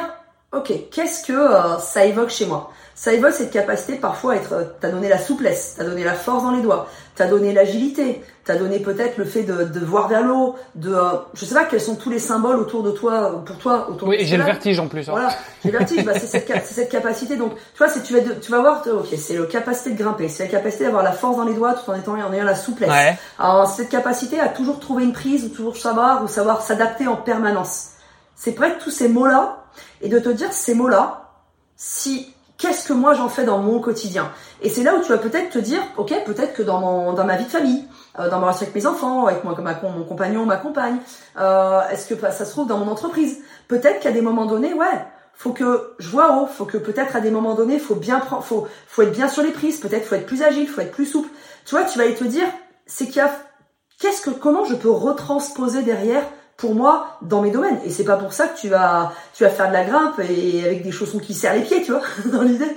ok, 0.52 0.74
qu'est-ce 0.90 1.24
que 1.24 1.34
euh, 1.34 1.78
ça 1.78 2.04
évoque 2.04 2.30
chez 2.30 2.48
moi? 2.48 2.72
Ça 2.96 3.14
évoque 3.14 3.34
cette 3.34 3.52
capacité 3.52 3.98
parfois 3.98 4.34
à 4.34 4.36
être, 4.38 4.54
euh, 4.54 4.64
t'as 4.82 4.90
donné 4.90 5.08
la 5.08 5.20
souplesse, 5.20 5.76
t'as 5.78 5.84
donné 5.84 6.04
la 6.04 6.14
force 6.14 6.42
dans 6.42 6.52
les 6.52 6.64
doigts, 6.64 6.88
t'as 7.14 7.28
donné 7.28 7.54
l'agilité, 7.54 8.24
t'as 8.46 8.56
donné 8.56 8.80
peut-être 8.80 9.18
le 9.18 9.26
fait 9.26 9.42
de, 9.42 9.64
de 9.64 9.80
voir 9.80 10.08
vers 10.08 10.22
l'eau, 10.22 10.56
de, 10.76 10.94
euh, 10.94 11.14
je 11.34 11.46
sais 11.46 11.56
pas 11.56 11.66
quels 11.66 11.82
sont 11.82 11.96
tous 11.96 12.12
les 12.12 12.20
symboles 12.20 12.58
autour 12.58 12.84
de 12.84 12.92
toi, 12.92 13.44
pour 13.44 13.58
toi, 13.58 13.90
autour. 13.90 14.08
Oui, 14.08 14.18
j'ai 14.22 14.38
le 14.38 14.44
vertige 14.44 14.80
en 14.80 14.88
plus. 14.88 15.10
Hein. 15.10 15.14
Voilà, 15.14 15.30
j'ai 15.64 15.72
le 15.72 15.78
vertige, 15.80 16.06
bah, 16.06 16.14
c'est 16.14 16.28
cette, 16.28 16.66
cette, 16.66 16.90
capacité. 16.90 17.38
Donc, 17.38 17.56
tu 17.56 17.78
vois, 17.80 17.90
c'est 17.90 18.04
tu 18.04 18.14
vas, 18.14 18.22
tu 18.40 18.52
vas 18.52 18.60
voir, 18.60 18.84
ok, 18.86 19.08
c'est 19.18 19.36
la 19.36 19.46
capacité 19.48 19.92
de 19.92 19.98
grimper, 19.98 20.30
c'est 20.30 20.44
la 20.44 20.50
capacité 20.50 20.86
d'avoir 20.86 21.04
la 21.04 21.12
force 21.12 21.38
dans 21.38 21.46
les 21.46 21.56
doigts 21.56 21.74
tout 21.74 21.90
en 21.90 21.96
étant 21.96 22.14
en 22.14 22.34
ayant 22.34 22.46
la 22.46 22.56
souplesse. 22.56 22.90
Ouais. 22.90 23.18
Alors, 23.40 23.68
cette 23.68 23.90
capacité 23.90 24.40
à 24.40 24.50
toujours 24.50 24.80
trouver 24.80 25.04
une 25.04 25.14
prise 25.14 25.44
ou 25.46 25.50
toujours 25.50 25.76
savoir 25.76 26.24
ou 26.24 26.28
savoir 26.28 26.62
s'adapter 26.62 27.08
en 27.08 27.16
permanence. 27.16 27.94
C'est 28.36 28.52
peut-être 28.52 28.78
tous 28.78 28.92
ces 28.92 29.08
mots-là 29.08 29.64
et 30.02 30.10
de 30.10 30.20
te 30.20 30.30
dire 30.30 30.54
ces 30.54 30.76
mots-là, 30.76 31.32
si 31.78 32.35
qu'est-ce 32.58 32.88
que 32.88 32.94
moi 32.94 33.14
j'en 33.14 33.30
fais 33.30 33.44
dans 33.44 33.60
mon 33.60 33.80
quotidien? 33.80 34.32
Et 34.62 34.70
c'est 34.70 34.84
là 34.84 34.96
où 34.96 35.02
tu 35.02 35.10
vas 35.10 35.18
peut-être 35.18 35.52
te 35.52 35.60
dire, 35.60 35.82
ok, 35.98 36.14
peut-être 36.26 36.54
que 36.54 36.64
dans 36.64 36.80
mon 36.80 37.14
dans 37.14 37.26
ma 37.26 37.36
vie 37.36 37.46
de 37.46 37.50
famille, 37.50 37.86
euh, 38.20 38.30
dans 38.30 38.40
ma 38.40 38.48
relation 38.48 38.64
avec 38.64 38.76
mes 38.76 38.86
enfants, 38.86 39.26
avec 39.26 39.44
moi, 39.44 39.56
ma, 39.62 39.80
mon 39.82 40.04
compagnon, 40.04 40.46
ma 40.46 40.58
compagne, 40.58 40.98
euh, 41.40 41.82
est-ce 41.90 42.14
que 42.14 42.20
ça 42.20 42.46
se 42.46 42.52
trouve 42.52 42.68
dans 42.68 42.78
mon 42.78 42.92
entreprise? 42.92 43.40
Peut-être 43.68 44.00
qu'à 44.00 44.12
des 44.12 44.22
moments 44.22 44.46
donnés, 44.46 44.74
ouais, 44.74 45.06
faut 45.34 45.52
que 45.52 45.96
je 46.00 46.10
vois 46.10 46.38
haut, 46.38 46.48
faut 46.48 46.66
que 46.66 46.78
peut-être 46.78 47.16
à 47.16 47.20
des 47.20 47.32
moments 47.32 47.56
donnés, 47.56 47.80
faut 47.80 47.96
bien 47.96 48.20
prendre, 48.20 48.44
faut 48.44 48.68
faut 48.88 49.02
être 49.02 49.12
bien 49.12 49.28
sur 49.28 49.44
les 49.44 49.52
prises, 49.52 49.80
peut-être 49.80 50.06
faut 50.06 50.16
être 50.16 50.26
plus 50.26 50.44
agile, 50.44 50.68
faut 50.68 50.82
être 50.82 50.92
plus 50.92 51.06
souple. 51.06 51.30
Tu 51.66 51.76
vois, 51.76 51.84
tu 51.84 51.98
vas 51.98 52.06
aller 52.06 52.16
te 52.16 52.24
dire, 52.24 52.48
c'est 52.86 53.06
qu'il 53.06 53.18
y 53.18 53.20
a 53.22 53.32
qu'est-ce 54.00 54.22
que 54.22 54.30
comment 54.30 54.66
je 54.66 54.76
peux 54.76 54.90
retransposer 54.90 55.84
derrière 55.84 56.24
pour 56.58 56.74
moi 56.74 57.18
dans 57.22 57.42
mes 57.42 57.52
domaines. 57.52 57.80
Et 57.86 57.90
c'est 57.90 58.06
pas 58.06 58.18
pour 58.18 58.34
ça 58.34 58.48
que 58.48 58.58
tu 58.58 58.70
vas 58.70 59.12
tu 59.34 59.44
vas 59.44 59.50
faire 59.50 59.68
de 59.68 59.74
la 59.74 59.84
grimpe 59.84 60.20
et 60.20 60.64
avec 60.64 60.84
des 60.84 60.92
chaussons 60.92 61.20
qui 61.20 61.34
serrent 61.34 61.56
les 61.56 61.62
pieds 61.62 61.82
tu 61.84 61.92
vois 61.92 62.02
dans 62.32 62.42
l'idée. 62.44 62.72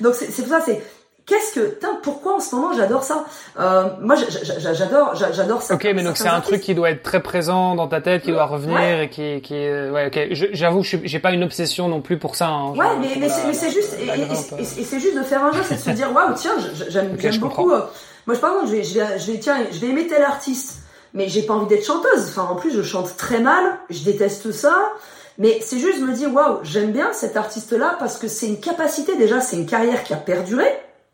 Donc 0.00 0.14
c'est 0.14 0.42
pour 0.42 0.50
ça 0.50 0.60
c'est 0.64 0.82
qu'est-ce 1.26 1.60
que 1.60 1.78
pourquoi 2.02 2.36
en 2.36 2.40
ce 2.40 2.54
moment 2.54 2.72
j'adore 2.74 3.04
ça? 3.04 3.26
Euh, 3.58 3.90
moi 4.00 4.16
j'adore 4.16 5.14
j'adore 5.14 5.60
ça. 5.60 5.74
Ok 5.74 5.84
mais 5.94 6.02
donc 6.02 6.16
c'est 6.16 6.28
un 6.28 6.40
truc 6.40 6.62
qui 6.62 6.74
doit 6.74 6.90
être 6.90 7.02
très 7.02 7.20
présent 7.20 7.74
dans 7.74 7.86
ta 7.86 8.00
tête 8.00 8.22
qui 8.22 8.32
doit 8.32 8.46
revenir 8.46 9.00
et 9.00 9.10
qui 9.10 9.42
qui 9.42 9.54
ouais 9.54 10.06
ok. 10.06 10.28
J'avoue 10.52 10.82
j'ai 10.82 11.18
pas 11.18 11.32
une 11.32 11.44
obsession 11.44 11.88
non 11.88 12.00
plus 12.00 12.18
pour 12.18 12.34
ça 12.34 12.48
hein, 12.48 12.70
ouais 12.70 12.96
mais 12.98 13.16
mais 13.18 13.28
c'est 13.28 13.70
juste 13.70 13.98
et, 14.00 14.64
c'est 14.64 15.00
juste 15.00 15.18
de 15.18 15.22
faire 15.22 15.44
un 15.44 15.52
jeu 15.52 15.60
c'est 15.64 15.76
de 15.76 15.80
se 15.80 15.90
dire 15.90 16.10
waouh 16.14 16.32
tiens 16.34 16.56
j'aime 16.88 17.14
beaucoup 17.38 17.70
euh, 17.72 17.82
moi 18.26 18.34
je 18.34 18.40
par 18.40 18.52
exemple 18.52 18.68
je 18.68 18.76
vais 18.76 19.18
je 19.18 19.32
vais 19.32 19.38
tiens 19.38 19.58
je 19.70 19.78
vais 19.78 19.88
aimer 19.88 20.06
tel 20.06 20.22
artiste 20.22 20.79
mais 21.14 21.28
j'ai 21.28 21.42
pas 21.42 21.54
envie 21.54 21.66
d'être 21.66 21.84
chanteuse 21.84 22.28
enfin 22.28 22.42
en 22.42 22.56
plus 22.56 22.70
je 22.70 22.82
chante 22.82 23.16
très 23.16 23.40
mal 23.40 23.78
je 23.90 24.02
déteste 24.02 24.52
ça 24.52 24.92
mais 25.38 25.60
c'est 25.60 25.78
juste 25.78 26.00
me 26.00 26.12
dire 26.12 26.32
waouh 26.32 26.58
j'aime 26.62 26.92
bien 26.92 27.12
cet 27.12 27.36
artiste 27.36 27.72
là 27.72 27.96
parce 27.98 28.18
que 28.18 28.28
c'est 28.28 28.46
une 28.46 28.60
capacité 28.60 29.16
déjà 29.16 29.40
c'est 29.40 29.56
une 29.56 29.66
carrière 29.66 30.04
qui 30.04 30.12
a 30.12 30.16
perduré 30.16 30.66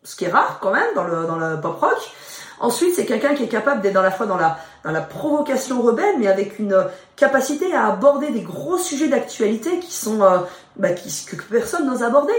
ce 0.06 0.14
qui 0.14 0.24
est 0.24 0.30
rare 0.30 0.60
quand 0.62 0.70
même 0.70 0.94
dans 0.94 1.04
le, 1.04 1.26
dans 1.26 1.60
pop 1.60 1.80
rock. 1.80 1.98
Ensuite, 2.58 2.94
c'est 2.94 3.04
quelqu'un 3.04 3.34
qui 3.34 3.42
est 3.42 3.48
capable 3.48 3.82
d'être 3.82 3.92
dans 3.92 4.02
la 4.02 4.10
fois 4.10 4.24
dans 4.24 4.38
la, 4.38 4.56
dans 4.84 4.92
la 4.92 5.02
provocation 5.02 5.82
rebelle, 5.82 6.14
mais 6.18 6.28
avec 6.28 6.58
une 6.58 6.86
capacité 7.16 7.74
à 7.74 7.88
aborder 7.88 8.30
des 8.30 8.40
gros 8.40 8.78
sujets 8.78 9.08
d'actualité 9.08 9.78
qui 9.80 9.92
sont 9.92 10.22
euh, 10.22 10.38
bah, 10.76 10.92
qui, 10.92 11.10
que 11.26 11.36
personne 11.50 11.86
n'ose 11.86 12.02
aborder. 12.02 12.32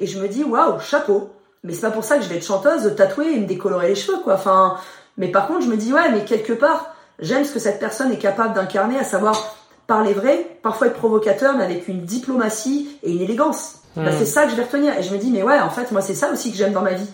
Et 0.00 0.06
je 0.06 0.18
me 0.18 0.26
dis 0.26 0.42
waouh, 0.42 0.80
chapeau. 0.80 1.30
Mais 1.62 1.74
c'est 1.74 1.82
pas 1.82 1.90
pour 1.90 2.04
ça 2.04 2.16
que 2.16 2.24
je 2.24 2.28
vais 2.28 2.36
être 2.36 2.46
chanteuse, 2.46 2.94
tatouer 2.96 3.32
et 3.32 3.38
me 3.38 3.46
décolorer 3.46 3.88
les 3.88 3.94
cheveux, 3.94 4.18
quoi. 4.24 4.34
Enfin, 4.34 4.78
mais 5.18 5.28
par 5.28 5.46
contre, 5.46 5.60
je 5.60 5.68
me 5.68 5.76
dis 5.76 5.92
ouais, 5.92 6.10
mais 6.10 6.24
quelque 6.24 6.54
part, 6.54 6.94
j'aime 7.20 7.44
ce 7.44 7.52
que 7.52 7.58
cette 7.58 7.78
personne 7.78 8.12
est 8.12 8.18
capable 8.18 8.54
d'incarner, 8.54 8.98
à 8.98 9.04
savoir 9.04 9.56
parler 9.86 10.12
vrai, 10.12 10.46
parfois 10.62 10.88
être 10.88 10.96
provocateur, 10.96 11.56
mais 11.56 11.64
avec 11.64 11.88
une 11.88 12.02
diplomatie 12.02 12.88
et 13.02 13.12
une 13.12 13.20
élégance. 13.20 13.76
Bah, 13.96 14.12
c'est 14.16 14.26
ça 14.26 14.44
que 14.44 14.52
je 14.52 14.56
vais 14.56 14.62
retenir. 14.62 14.96
Et 14.96 15.02
je 15.02 15.12
me 15.12 15.18
dis, 15.18 15.30
mais 15.30 15.42
ouais, 15.42 15.58
en 15.58 15.70
fait, 15.70 15.90
moi, 15.90 16.00
c'est 16.00 16.14
ça 16.14 16.30
aussi 16.30 16.52
que 16.52 16.56
j'aime 16.56 16.72
dans 16.72 16.82
ma 16.82 16.92
vie. 16.92 17.08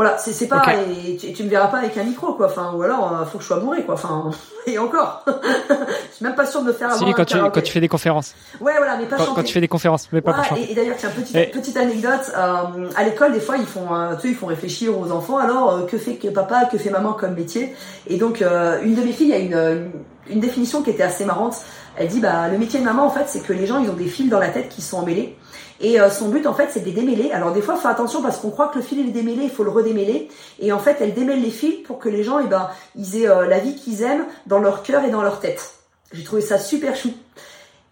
Voilà, 0.00 0.16
c'est 0.16 0.48
pas 0.48 0.62
et 0.98 1.14
tu, 1.18 1.42
me 1.44 1.50
verras 1.50 1.66
pas 1.66 1.76
avec 1.76 1.94
un 1.98 2.04
micro 2.04 2.32
quoi. 2.32 2.46
Enfin 2.46 2.72
ou 2.74 2.80
alors 2.80 3.12
euh, 3.12 3.26
faut 3.26 3.36
que 3.36 3.42
je 3.42 3.48
sois 3.48 3.58
bourré 3.58 3.82
quoi. 3.82 3.96
Enfin 3.96 4.30
et 4.66 4.78
encore. 4.78 5.22
je 5.28 6.16
suis 6.16 6.24
même 6.24 6.34
pas 6.34 6.46
sûr 6.46 6.62
de 6.62 6.68
me 6.68 6.72
faire 6.72 6.90
si, 6.94 7.04
quand 7.12 7.26
tu 7.26 7.36
quand 7.36 7.60
tu 7.62 7.70
fais 7.70 7.80
des 7.80 7.88
conférences. 7.88 8.34
Ouais 8.62 8.72
voilà, 8.78 8.96
mais 8.96 9.04
pas 9.04 9.18
quand, 9.18 9.34
quand 9.34 9.42
tu 9.42 9.52
fais 9.52 9.60
des 9.60 9.68
conférences, 9.68 10.08
mais 10.10 10.22
pas 10.22 10.30
ouais, 10.30 10.62
Et, 10.70 10.74
d'ailleurs 10.74 10.96
tiens 10.96 11.10
petite 11.10 11.52
petite 11.52 11.76
anecdote 11.76 12.32
euh, 12.34 12.88
à 12.96 13.04
l'école 13.04 13.34
des 13.34 13.40
fois 13.40 13.58
ils 13.58 13.66
font 13.66 13.94
euh, 13.94 14.14
tu 14.14 14.22
sais, 14.22 14.28
ils 14.28 14.34
font 14.34 14.46
réfléchir 14.46 14.98
aux 14.98 15.12
enfants 15.12 15.36
alors 15.36 15.86
que 15.86 15.98
fait 15.98 16.14
que 16.14 16.28
papa, 16.28 16.64
que 16.64 16.78
fait 16.78 16.88
maman 16.88 17.12
comme 17.12 17.34
métier? 17.34 17.76
Et 18.06 18.16
donc 18.16 18.40
une 18.40 18.94
de 18.94 19.02
mes 19.02 19.12
filles 19.12 19.34
a 19.34 19.38
une, 19.38 19.90
une 20.30 20.40
définition 20.40 20.82
qui 20.82 20.88
était 20.88 21.02
assez 21.02 21.26
marrante. 21.26 21.56
Elle 21.98 22.08
dit 22.08 22.20
bah 22.20 22.48
le 22.48 22.56
métier 22.56 22.80
de 22.80 22.86
maman 22.86 23.04
en 23.04 23.10
fait 23.10 23.24
c'est 23.26 23.40
que 23.40 23.52
les 23.52 23.66
gens 23.66 23.78
ils 23.78 23.90
ont 23.90 23.96
des 23.96 24.06
fils 24.08 24.30
dans 24.30 24.40
la 24.40 24.48
tête 24.48 24.70
qui 24.70 24.80
sont 24.80 24.96
emmêlés 24.96 25.36
et 25.80 25.98
euh, 25.98 26.10
son 26.10 26.28
but, 26.28 26.46
en 26.46 26.54
fait, 26.54 26.68
c'est 26.70 26.80
de 26.80 26.84
les 26.84 26.92
démêler. 26.92 27.30
Alors 27.32 27.52
des 27.52 27.62
fois, 27.62 27.76
faut 27.76 27.88
attention 27.88 28.20
parce 28.20 28.38
qu'on 28.38 28.50
croit 28.50 28.68
que 28.68 28.78
le 28.78 28.84
fil 28.84 29.00
est 29.00 29.10
démêlé, 29.10 29.44
il 29.44 29.50
faut 29.50 29.64
le 29.64 29.70
redémêler. 29.70 30.28
Et 30.58 30.72
en 30.72 30.78
fait, 30.78 30.98
elle 31.00 31.14
démêle 31.14 31.40
les 31.40 31.50
fils 31.50 31.82
pour 31.86 31.98
que 31.98 32.08
les 32.08 32.22
gens, 32.22 32.38
eh 32.38 32.46
ben, 32.46 32.68
ils 32.96 33.22
aient 33.22 33.28
euh, 33.28 33.46
la 33.46 33.58
vie 33.58 33.74
qu'ils 33.74 34.02
aiment 34.02 34.26
dans 34.46 34.58
leur 34.58 34.82
cœur 34.82 35.04
et 35.04 35.10
dans 35.10 35.22
leur 35.22 35.40
tête. 35.40 35.74
J'ai 36.12 36.24
trouvé 36.24 36.42
ça 36.42 36.58
super 36.58 36.96
chou. 36.96 37.10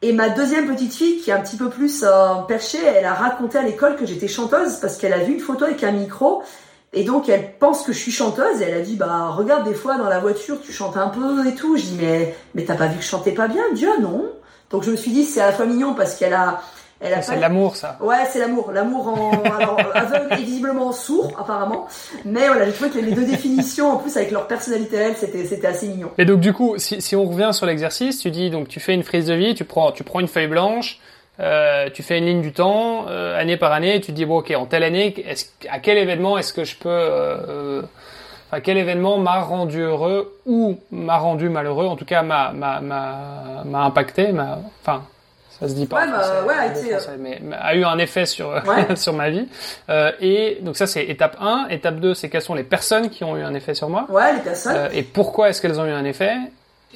Et 0.02 0.12
ma 0.12 0.28
deuxième 0.28 0.66
petite 0.72 0.92
fille, 0.92 1.18
qui 1.18 1.30
est 1.30 1.32
un 1.32 1.40
petit 1.40 1.56
peu 1.56 1.70
plus 1.70 2.04
euh, 2.04 2.34
perchée, 2.46 2.78
elle 2.84 3.06
a 3.06 3.14
raconté 3.14 3.58
à 3.58 3.62
l'école 3.62 3.96
que 3.96 4.06
j'étais 4.06 4.28
chanteuse 4.28 4.76
parce 4.76 4.96
qu'elle 4.96 5.12
a 5.12 5.18
vu 5.18 5.32
une 5.34 5.40
photo 5.40 5.64
avec 5.64 5.82
un 5.82 5.92
micro. 5.92 6.42
Et 6.92 7.04
donc 7.04 7.28
elle 7.28 7.58
pense 7.58 7.82
que 7.82 7.92
je 7.92 7.98
suis 7.98 8.12
chanteuse 8.12 8.62
et 8.62 8.64
elle 8.64 8.80
a 8.80 8.80
dit 8.80 8.96
bah 8.96 9.28
regarde 9.36 9.64
des 9.64 9.74
fois 9.74 9.98
dans 9.98 10.08
la 10.08 10.20
voiture 10.20 10.58
tu 10.62 10.72
chantes 10.72 10.96
un 10.96 11.08
peu 11.08 11.46
et 11.46 11.54
tout. 11.54 11.76
Je 11.76 11.82
dis 11.82 11.98
mais 12.00 12.34
mais 12.54 12.64
t'as 12.64 12.76
pas 12.76 12.86
vu 12.86 12.96
que 12.96 13.02
je 13.02 13.08
chantais 13.08 13.32
pas 13.32 13.46
bien? 13.46 13.62
Dieu 13.74 13.90
non. 14.00 14.24
Donc 14.70 14.84
je 14.84 14.90
me 14.90 14.96
suis 14.96 15.10
dit 15.10 15.24
c'est 15.24 15.40
à 15.40 15.46
la 15.46 15.52
fois 15.52 15.66
mignon 15.66 15.92
parce 15.92 16.14
qu'elle 16.14 16.32
a 16.32 16.62
c'est 17.00 17.36
l'amour, 17.36 17.76
ça. 17.76 17.96
Ouais, 18.00 18.24
c'est 18.28 18.40
l'amour. 18.40 18.72
L'amour 18.72 19.08
en 19.08 19.42
alors, 19.58 19.78
aveugle 19.94 20.32
et 20.32 20.44
visiblement 20.44 20.92
sourd, 20.92 21.32
apparemment. 21.38 21.86
Mais 22.24 22.46
voilà, 22.48 22.66
j'ai 22.66 22.72
trouvé 22.72 22.90
que 22.90 22.98
les 22.98 23.12
deux 23.12 23.24
définitions, 23.24 23.92
en 23.92 23.96
plus 23.96 24.16
avec 24.16 24.30
leur 24.30 24.46
personnalité, 24.46 24.96
elle, 24.96 25.16
c'était 25.16 25.44
c'était 25.44 25.66
assez 25.66 25.88
mignon. 25.88 26.10
Et 26.18 26.24
donc 26.24 26.40
du 26.40 26.52
coup, 26.52 26.74
si, 26.78 27.00
si 27.00 27.14
on 27.14 27.24
revient 27.24 27.50
sur 27.52 27.66
l'exercice, 27.66 28.18
tu 28.18 28.30
dis 28.30 28.50
donc 28.50 28.68
tu 28.68 28.80
fais 28.80 28.94
une 28.94 29.04
frise 29.04 29.26
de 29.26 29.34
vie, 29.34 29.54
tu 29.54 29.64
prends 29.64 29.92
tu 29.92 30.02
prends 30.02 30.20
une 30.20 30.28
feuille 30.28 30.48
blanche, 30.48 31.00
euh, 31.40 31.88
tu 31.90 32.02
fais 32.02 32.18
une 32.18 32.26
ligne 32.26 32.42
du 32.42 32.52
temps, 32.52 33.06
euh, 33.08 33.38
année 33.40 33.56
par 33.56 33.72
année, 33.72 33.96
et 33.96 34.00
tu 34.00 34.08
te 34.08 34.16
dis 34.16 34.24
bon 34.24 34.38
ok, 34.38 34.52
en 34.56 34.66
telle 34.66 34.82
année, 34.82 35.14
est-ce 35.26 35.46
à 35.70 35.78
quel 35.78 35.98
événement 35.98 36.36
est-ce 36.36 36.52
que 36.52 36.64
je 36.64 36.76
peux 36.76 36.88
euh, 36.88 37.82
Enfin, 38.50 38.60
quel 38.62 38.78
événement 38.78 39.18
m'a 39.18 39.40
rendu 39.42 39.82
heureux 39.82 40.34
ou 40.46 40.78
m'a 40.90 41.18
rendu 41.18 41.50
malheureux, 41.50 41.86
en 41.86 41.96
tout 41.96 42.06
cas 42.06 42.22
m'a 42.22 42.50
m'a 42.52 42.80
m'a 42.80 43.84
impacté, 43.84 44.32
m'a 44.32 44.58
enfin 44.82 45.02
ça 45.48 45.68
se 45.68 45.74
dit 45.74 45.86
pas. 45.86 46.04
Ouais, 46.04 46.10
bah, 46.10 46.44
ouais, 46.46 46.68
été, 46.68 46.96
mais, 47.18 47.40
a 47.58 47.74
eu 47.74 47.84
un 47.84 47.98
effet 47.98 48.26
sur 48.26 48.62
sur 48.96 49.12
ma 49.12 49.30
vie. 49.30 49.48
Euh, 49.88 50.12
et 50.20 50.58
donc 50.62 50.76
ça 50.76 50.86
c'est 50.86 51.04
étape 51.04 51.36
1, 51.40 51.68
étape 51.70 51.96
2 51.96 52.14
c'est 52.14 52.28
quelles 52.28 52.42
sont 52.42 52.54
les 52.54 52.64
personnes 52.64 53.10
qui 53.10 53.24
ont 53.24 53.36
eu 53.36 53.42
un 53.42 53.54
effet 53.54 53.74
sur 53.74 53.88
moi. 53.88 54.06
Ouais, 54.08 54.32
les 54.34 54.40
personnes. 54.40 54.76
Euh, 54.76 54.88
et 54.92 55.02
pourquoi 55.02 55.48
est-ce 55.48 55.60
qu'elles 55.60 55.80
ont 55.80 55.86
eu 55.86 55.92
un 55.92 56.04
effet? 56.04 56.34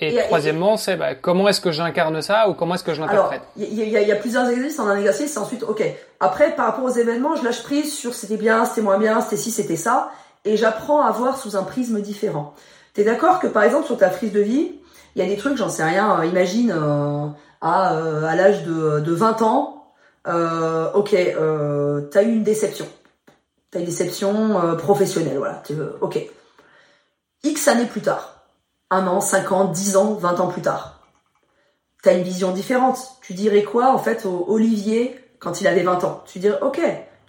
Et, 0.00 0.16
troisièmement, 0.16 0.78
c'est 0.78 0.96
bah, 0.96 1.14
comment 1.14 1.48
est-ce 1.48 1.60
que 1.60 1.70
j'incarne 1.70 2.22
ça 2.22 2.48
ou 2.48 2.54
comment 2.54 2.74
est-ce 2.74 2.82
que 2.82 2.94
je 2.94 3.00
l'interprète? 3.00 3.42
Il 3.56 3.72
y, 3.74 3.90
y, 3.90 4.12
a 4.12 4.16
plusieurs 4.16 4.48
exercices 4.48 4.80
en 4.80 4.88
un 4.88 4.96
exercice, 4.96 5.34
c'est 5.34 5.38
ensuite, 5.38 5.62
ok. 5.62 5.84
Après, 6.18 6.54
par 6.56 6.66
rapport 6.66 6.84
aux 6.84 6.90
événements, 6.90 7.36
je 7.36 7.44
lâche 7.44 7.62
prise 7.62 7.94
sur 7.94 8.14
c'était 8.14 8.38
bien, 8.38 8.64
c'était 8.64 8.80
moins 8.80 8.98
bien, 8.98 9.20
c'était 9.20 9.36
ci, 9.36 9.50
c'était 9.50 9.76
ça, 9.76 10.10
et 10.46 10.56
j'apprends 10.56 11.02
à 11.02 11.10
voir 11.10 11.36
sous 11.36 11.56
un 11.56 11.62
prisme 11.62 12.00
différent. 12.00 12.54
T'es 12.94 13.04
d'accord 13.04 13.38
que 13.38 13.46
par 13.46 13.62
exemple 13.62 13.86
sur 13.86 13.96
ta 13.96 14.10
frise 14.10 14.32
de 14.32 14.40
vie, 14.40 14.72
il 15.14 15.22
y 15.22 15.24
a 15.24 15.28
des 15.28 15.36
trucs, 15.36 15.56
j'en 15.56 15.68
sais 15.68 15.84
rien, 15.84 16.18
euh, 16.18 16.26
imagine 16.26 16.72
euh, 16.74 17.26
à, 17.62 17.94
euh, 17.94 18.24
à 18.24 18.36
l'âge 18.36 18.64
de, 18.64 19.01
de 19.01 19.12
20 19.12 19.40
ans, 19.43 19.94
euh, 20.26 20.93
ok, 20.93 21.14
euh, 21.14 22.02
t'as 22.10 22.22
eu 22.22 22.32
une 22.32 22.43
déception. 22.43 22.86
T'as 23.70 23.78
une 23.78 23.86
déception 23.86 24.76
professionnelle, 24.76 25.39
voilà. 25.39 25.62
Ok. 26.02 26.18
X 27.43 27.68
années 27.68 27.86
plus 27.86 28.02
tard, 28.02 28.44
un 28.90 29.06
an, 29.06 29.22
cinq 29.22 29.51
ans, 29.51 29.64
dix 29.64 29.97
ans, 29.97 30.12
vingt 30.14 30.39
ans 30.40 30.48
plus 30.48 30.60
tard, 30.60 31.01
t'as 32.02 32.14
une 32.14 32.22
vision 32.22 32.52
différente. 32.52 32.98
Tu 33.22 33.32
dirais 33.32 33.62
quoi, 33.62 33.94
en 33.94 33.98
fait, 33.98 34.26
Olivier 34.26 35.18
quand 35.39 35.62
il 35.62 35.66
avait 35.66 35.82
20 35.82 36.05
ans? 36.05 36.22
Tu 36.26 36.39
dirais, 36.39 36.59
ok, 36.60 36.80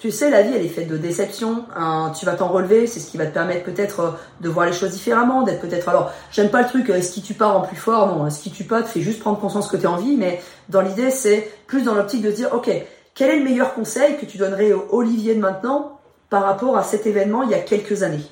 tu 0.04 0.12
sais, 0.12 0.30
la 0.30 0.42
vie, 0.42 0.52
elle 0.54 0.66
est 0.66 0.68
faite 0.68 0.90
de 0.90 0.98
déceptions. 0.98 1.64
Hein, 1.78 2.12
tu 2.20 2.26
vas 2.26 2.34
t'en 2.34 2.50
relever. 2.50 2.88
C'est 2.88 3.00
ce 3.00 3.10
qui 3.10 3.16
va 3.16 3.26
te 3.26 3.34
permettre 3.34 3.64
peut-être 3.64 4.00
euh, 4.02 4.12
de 4.42 4.50
voir 4.50 4.66
les 4.66 4.74
choses 4.74 4.92
différemment, 4.92 5.44
d'être 5.44 5.62
peut-être. 5.62 5.88
Alors, 5.88 6.12
j'aime 6.30 6.50
pas 6.50 6.62
le 6.62 6.68
truc. 6.68 6.90
Euh, 6.90 6.96
est-ce 6.96 7.14
qui 7.14 7.22
tu 7.22 7.36
pars 7.36 7.56
en 7.56 7.62
plus 7.62 7.78
fort 7.78 8.08
Non, 8.08 8.28
est-ce 8.28 8.44
qui 8.44 8.52
tu 8.52 8.66
pas 8.66 8.82
te 8.82 8.90
fait 8.90 9.00
juste 9.00 9.22
prendre 9.22 9.40
conscience 9.40 9.70
que 9.70 9.78
tu 9.78 9.84
es 9.84 9.88
en 9.88 9.96
vie. 9.96 10.18
Mais 10.18 10.42
dans 10.68 10.82
l'idée, 10.82 11.10
c'est 11.10 11.50
plus 11.68 11.84
dans 11.84 11.96
l'optique 11.96 12.22
de 12.22 12.32
dire, 12.32 12.50
ok, 12.54 12.70
quel 13.16 13.30
est 13.30 13.38
le 13.38 13.46
meilleur 13.46 13.76
conseil 13.76 14.18
que 14.18 14.26
tu 14.26 14.38
donnerais 14.38 14.74
au 14.74 14.88
Olivier 14.92 15.36
de 15.36 15.40
maintenant 15.40 16.02
par 16.30 16.44
rapport 16.44 16.76
à 16.76 16.84
cet 16.84 17.08
événement 17.08 17.44
il 17.44 17.52
y 17.52 17.56
a 17.56 17.60
quelques 17.60 18.04
années? 18.04 18.26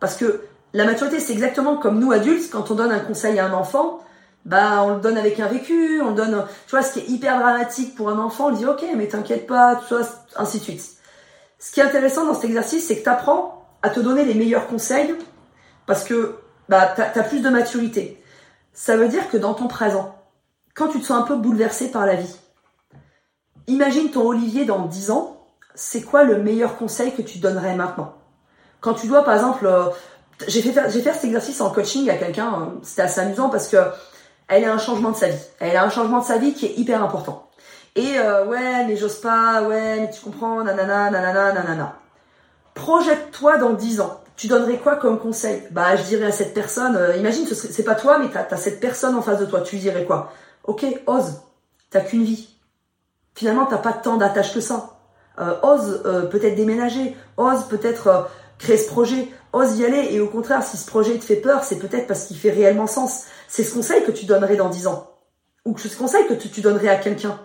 Parce 0.00 0.16
que 0.16 0.40
la 0.72 0.86
maturité, 0.86 1.20
c'est 1.20 1.34
exactement 1.34 1.76
comme 1.76 2.00
nous 2.00 2.12
adultes 2.12 2.48
quand 2.50 2.70
on 2.70 2.74
donne 2.74 2.92
un 2.92 3.00
conseil 3.00 3.38
à 3.38 3.44
un 3.44 3.52
enfant 3.52 4.00
bah 4.44 4.82
on 4.84 4.94
le 4.94 5.00
donne 5.00 5.18
avec 5.18 5.38
un 5.40 5.48
vécu, 5.48 6.00
on 6.00 6.10
le 6.10 6.14
donne, 6.14 6.44
tu 6.66 6.70
vois, 6.70 6.82
ce 6.82 6.94
qui 6.94 7.00
est 7.00 7.08
hyper 7.08 7.38
dramatique 7.38 7.94
pour 7.94 8.08
un 8.08 8.18
enfant, 8.18 8.48
on 8.48 8.52
dit 8.52 8.66
ok, 8.66 8.84
mais 8.96 9.08
t'inquiète 9.08 9.46
pas, 9.46 9.76
tu 9.86 9.94
vois, 9.94 10.06
ainsi 10.36 10.58
de 10.58 10.64
suite. 10.64 10.82
Ce 11.58 11.72
qui 11.72 11.80
est 11.80 11.82
intéressant 11.82 12.24
dans 12.24 12.34
cet 12.34 12.44
exercice, 12.44 12.86
c'est 12.86 12.98
que 12.98 13.02
tu 13.02 13.08
apprends 13.08 13.66
à 13.82 13.90
te 13.90 14.00
donner 14.00 14.24
les 14.24 14.34
meilleurs 14.34 14.66
conseils 14.66 15.14
parce 15.86 16.04
que 16.04 16.36
bah 16.68 16.92
t'as 16.94 17.10
as 17.14 17.24
plus 17.24 17.40
de 17.40 17.48
maturité. 17.48 18.22
Ça 18.72 18.96
veut 18.96 19.08
dire 19.08 19.28
que 19.30 19.36
dans 19.36 19.54
ton 19.54 19.66
présent, 19.66 20.14
quand 20.74 20.88
tu 20.88 21.00
te 21.00 21.06
sens 21.06 21.20
un 21.20 21.26
peu 21.26 21.36
bouleversé 21.36 21.90
par 21.90 22.06
la 22.06 22.14
vie, 22.14 22.36
imagine 23.66 24.10
ton 24.10 24.26
Olivier 24.26 24.64
dans 24.64 24.86
10 24.86 25.10
ans, 25.10 25.46
c'est 25.74 26.02
quoi 26.02 26.22
le 26.22 26.40
meilleur 26.42 26.76
conseil 26.76 27.12
que 27.14 27.22
tu 27.22 27.38
donnerais 27.38 27.74
maintenant? 27.74 28.14
Quand 28.80 28.94
tu 28.94 29.08
dois 29.08 29.24
par 29.24 29.34
exemple 29.34 29.66
euh, 29.66 29.86
j'ai 30.46 30.62
fait 30.62 30.72
fait 30.72 31.12
cet 31.12 31.24
exercice 31.24 31.60
en 31.60 31.70
coaching 31.70 32.08
à 32.10 32.14
quelqu'un, 32.14 32.52
euh, 32.52 32.66
c'était 32.82 33.02
assez 33.02 33.20
amusant 33.20 33.48
parce 33.48 33.68
que 33.68 33.78
elle 34.48 34.64
a 34.64 34.72
un 34.72 34.78
changement 34.78 35.10
de 35.10 35.16
sa 35.16 35.28
vie. 35.28 35.44
Elle 35.60 35.76
a 35.76 35.84
un 35.84 35.90
changement 35.90 36.20
de 36.20 36.24
sa 36.24 36.38
vie 36.38 36.54
qui 36.54 36.66
est 36.66 36.78
hyper 36.78 37.02
important. 37.02 37.48
Et 37.94 38.18
euh, 38.18 38.46
ouais, 38.46 38.86
mais 38.86 38.96
j'ose 38.96 39.20
pas, 39.20 39.62
ouais, 39.62 40.00
mais 40.00 40.10
tu 40.10 40.20
comprends, 40.20 40.62
nanana, 40.62 41.10
nanana, 41.10 41.52
nanana. 41.52 41.96
Projette-toi 42.74 43.58
dans 43.58 43.72
10 43.72 44.00
ans. 44.00 44.20
Tu 44.36 44.46
donnerais 44.46 44.78
quoi 44.78 44.96
comme 44.96 45.18
conseil? 45.18 45.62
Bah, 45.72 45.96
je 45.96 46.04
dirais 46.04 46.26
à 46.26 46.32
cette 46.32 46.54
personne, 46.54 46.96
euh, 46.96 47.16
imagine, 47.16 47.44
c'est 47.46 47.82
pas 47.82 47.96
toi, 47.96 48.18
mais 48.18 48.28
t'as 48.28 48.46
as 48.48 48.56
cette 48.56 48.80
personne 48.80 49.16
en 49.16 49.22
face 49.22 49.40
de 49.40 49.46
toi. 49.46 49.60
Tu 49.62 49.76
lui 49.76 49.82
dirais 49.82 50.04
quoi? 50.04 50.32
Ok, 50.64 50.86
ose. 51.06 51.40
T'as 51.90 52.00
qu'une 52.00 52.24
vie. 52.24 52.48
Finalement, 53.34 53.66
t'as 53.66 53.78
pas 53.78 53.92
tant 53.92 54.16
d'attache 54.16 54.54
que 54.54 54.60
ça. 54.60 55.00
Euh, 55.40 55.54
ose 55.62 56.02
peut-être 56.30 56.54
déménager. 56.54 57.16
Ose 57.36 57.64
peut-être 57.64 58.28
créer 58.58 58.76
ce 58.76 58.88
projet. 58.88 59.28
Ose 59.52 59.76
y 59.78 59.84
aller. 59.84 60.08
Et 60.10 60.20
au 60.20 60.28
contraire, 60.28 60.62
si 60.62 60.76
ce 60.76 60.86
projet 60.86 61.18
te 61.18 61.24
fait 61.24 61.36
peur, 61.36 61.64
c'est 61.64 61.78
peut-être 61.78 62.06
parce 62.06 62.26
qu'il 62.26 62.36
fait 62.36 62.50
réellement 62.50 62.86
sens 62.86 63.24
c'est 63.48 63.64
ce 63.64 63.74
conseil 63.74 64.04
que 64.04 64.12
tu 64.12 64.26
donnerais 64.26 64.56
dans 64.56 64.68
10 64.68 64.86
ans. 64.86 65.10
Ou 65.64 65.76
ce 65.76 65.96
conseil 65.96 66.26
que 66.28 66.34
tu, 66.34 66.60
donnerais 66.60 66.88
à 66.88 66.96
quelqu'un. 66.96 67.40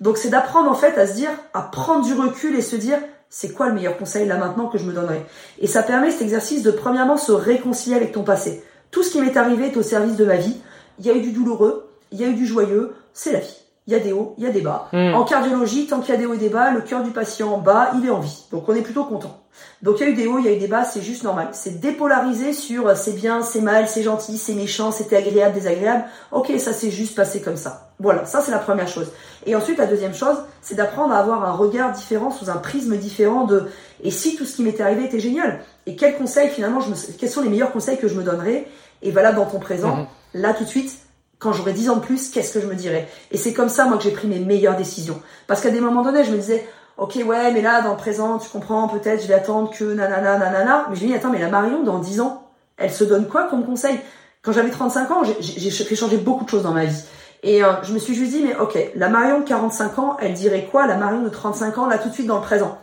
Donc 0.00 0.18
c'est 0.18 0.30
d'apprendre 0.30 0.70
en 0.70 0.74
fait 0.74 0.98
à 0.98 1.06
se 1.06 1.14
dire, 1.14 1.30
à 1.52 1.62
prendre 1.62 2.04
du 2.04 2.14
recul 2.14 2.56
et 2.56 2.62
se 2.62 2.76
dire, 2.76 2.98
c'est 3.30 3.52
quoi 3.52 3.68
le 3.68 3.74
meilleur 3.74 3.96
conseil 3.96 4.26
là 4.26 4.36
maintenant 4.36 4.68
que 4.68 4.78
je 4.78 4.84
me 4.84 4.92
donnerais? 4.92 5.24
Et 5.60 5.66
ça 5.66 5.82
permet 5.82 6.10
cet 6.10 6.22
exercice 6.22 6.62
de 6.62 6.70
premièrement 6.70 7.16
se 7.16 7.32
réconcilier 7.32 7.96
avec 7.96 8.12
ton 8.12 8.24
passé. 8.24 8.64
tout 8.90 9.02
ce 9.02 9.10
qui 9.10 9.20
m'est 9.20 9.36
arrivé 9.36 9.66
est 9.66 9.76
au 9.76 9.82
service 9.82 10.16
de 10.16 10.24
ma 10.24 10.36
vie. 10.36 10.56
Il 10.98 11.06
y 11.06 11.10
a 11.10 11.14
eu 11.14 11.20
du 11.20 11.32
douloureux, 11.32 11.90
il 12.12 12.20
y 12.20 12.24
a 12.24 12.28
eu 12.28 12.34
du 12.34 12.46
joyeux, 12.46 12.94
c'est 13.12 13.32
la 13.32 13.40
vie. 13.40 13.63
Il 13.86 13.92
y 13.92 13.96
a 13.96 13.98
des 13.98 14.12
hauts, 14.12 14.34
il 14.38 14.44
y 14.44 14.46
a 14.46 14.50
des 14.50 14.62
bas. 14.62 14.88
Hmm. 14.92 15.14
En 15.14 15.24
cardiologie, 15.24 15.86
tant 15.86 16.00
qu'il 16.00 16.14
y 16.14 16.16
a 16.16 16.20
des 16.20 16.24
hauts 16.24 16.34
et 16.34 16.38
des 16.38 16.48
bas, 16.48 16.70
le 16.70 16.80
cœur 16.80 17.02
du 17.02 17.10
patient 17.10 17.58
bas, 17.58 17.90
il 17.94 18.06
est 18.06 18.10
en 18.10 18.20
vie. 18.20 18.46
Donc 18.50 18.66
on 18.68 18.74
est 18.74 18.80
plutôt 18.80 19.04
content. 19.04 19.44
Donc 19.82 20.00
il 20.00 20.06
y 20.06 20.06
a 20.06 20.08
eu 20.10 20.14
des 20.14 20.26
hauts, 20.26 20.38
il 20.38 20.46
y 20.46 20.48
a 20.48 20.52
eu 20.52 20.58
des 20.58 20.68
bas, 20.68 20.84
c'est 20.84 21.02
juste 21.02 21.22
normal. 21.22 21.48
C'est 21.52 21.80
dépolarisé 21.80 22.54
sur 22.54 22.88
euh, 22.88 22.94
c'est 22.96 23.12
bien, 23.12 23.42
c'est 23.42 23.60
mal, 23.60 23.86
c'est 23.86 24.02
gentil, 24.02 24.38
c'est 24.38 24.54
méchant, 24.54 24.90
c'était 24.90 25.16
agréable, 25.16 25.54
désagréable. 25.54 26.04
Ok, 26.32 26.50
ça 26.58 26.72
s'est 26.72 26.90
juste 26.90 27.14
passé 27.14 27.42
comme 27.42 27.58
ça. 27.58 27.92
Voilà, 28.00 28.24
ça 28.24 28.40
c'est 28.40 28.50
la 28.50 28.58
première 28.58 28.88
chose. 28.88 29.12
Et 29.46 29.54
ensuite 29.54 29.78
la 29.78 29.86
deuxième 29.86 30.14
chose, 30.14 30.36
c'est 30.62 30.74
d'apprendre 30.74 31.12
à 31.12 31.18
avoir 31.18 31.44
un 31.44 31.52
regard 31.52 31.92
différent 31.92 32.30
sous 32.30 32.50
un 32.50 32.56
prisme 32.56 32.96
différent 32.96 33.44
de 33.44 33.68
et 34.02 34.10
si 34.10 34.36
tout 34.36 34.44
ce 34.44 34.56
qui 34.56 34.62
m'était 34.62 34.82
arrivé 34.82 35.04
était 35.04 35.20
génial? 35.20 35.60
Et 35.86 35.96
quels 35.96 36.16
conseils 36.16 36.48
finalement 36.48 36.80
je 36.80 36.90
me, 36.90 36.94
quels 37.18 37.30
sont 37.30 37.42
les 37.42 37.48
meilleurs 37.48 37.72
conseils 37.72 37.98
que 37.98 38.08
je 38.08 38.14
me 38.14 38.22
donnerais? 38.22 38.66
Et 39.02 39.10
voilà 39.10 39.32
dans 39.32 39.44
ton 39.44 39.58
présent 39.58 39.96
mhm. 39.96 40.06
là 40.34 40.54
tout 40.54 40.64
de 40.64 40.68
suite 40.68 41.03
quand 41.44 41.52
j'aurai 41.52 41.74
10 41.74 41.90
ans 41.90 41.96
de 41.96 42.00
plus, 42.00 42.30
qu'est-ce 42.30 42.54
que 42.54 42.60
je 42.60 42.66
me 42.66 42.74
dirais 42.74 43.06
Et 43.30 43.36
c'est 43.36 43.52
comme 43.52 43.68
ça, 43.68 43.84
moi, 43.84 43.98
que 43.98 44.02
j'ai 44.02 44.12
pris 44.12 44.26
mes 44.26 44.38
meilleures 44.38 44.76
décisions. 44.76 45.20
Parce 45.46 45.60
qu'à 45.60 45.68
des 45.68 45.80
moments 45.82 46.00
donnés, 46.00 46.24
je 46.24 46.30
me 46.30 46.38
disais, 46.38 46.66
ok, 46.96 47.20
ouais, 47.26 47.52
mais 47.52 47.60
là, 47.60 47.82
dans 47.82 47.90
le 47.90 47.98
présent, 47.98 48.38
tu 48.38 48.48
comprends, 48.48 48.88
peut-être, 48.88 49.20
je 49.20 49.28
vais 49.28 49.34
attendre 49.34 49.70
que 49.70 49.84
nanana, 49.84 50.38
nanana. 50.38 50.86
Mais 50.88 50.96
je 50.96 51.02
me 51.02 51.08
dis, 51.08 51.14
attends, 51.14 51.28
mais 51.28 51.38
la 51.38 51.50
Marion, 51.50 51.82
dans 51.82 51.98
10 51.98 52.22
ans, 52.22 52.48
elle 52.78 52.90
se 52.90 53.04
donne 53.04 53.28
quoi 53.28 53.44
comme 53.44 53.66
conseil? 53.66 54.00
Quand 54.40 54.52
j'avais 54.52 54.70
35 54.70 55.10
ans, 55.10 55.22
j'ai 55.38 55.70
fait 55.70 55.96
changer 55.96 56.16
beaucoup 56.16 56.46
de 56.46 56.48
choses 56.48 56.62
dans 56.62 56.72
ma 56.72 56.86
vie. 56.86 57.04
Et 57.42 57.62
euh, 57.62 57.74
je 57.82 57.92
me 57.92 57.98
suis 57.98 58.14
juste 58.14 58.30
dit, 58.30 58.42
mais 58.42 58.56
ok, 58.56 58.78
la 58.94 59.10
Marion 59.10 59.40
de 59.40 59.44
45 59.44 59.98
ans, 59.98 60.16
elle 60.22 60.32
dirait 60.32 60.66
quoi? 60.72 60.86
La 60.86 60.96
Marion 60.96 61.20
de 61.20 61.28
35 61.28 61.76
ans, 61.76 61.86
là, 61.86 61.98
tout 61.98 62.08
de 62.08 62.14
suite, 62.14 62.26
dans 62.26 62.36
le 62.36 62.42
présent? 62.42 62.78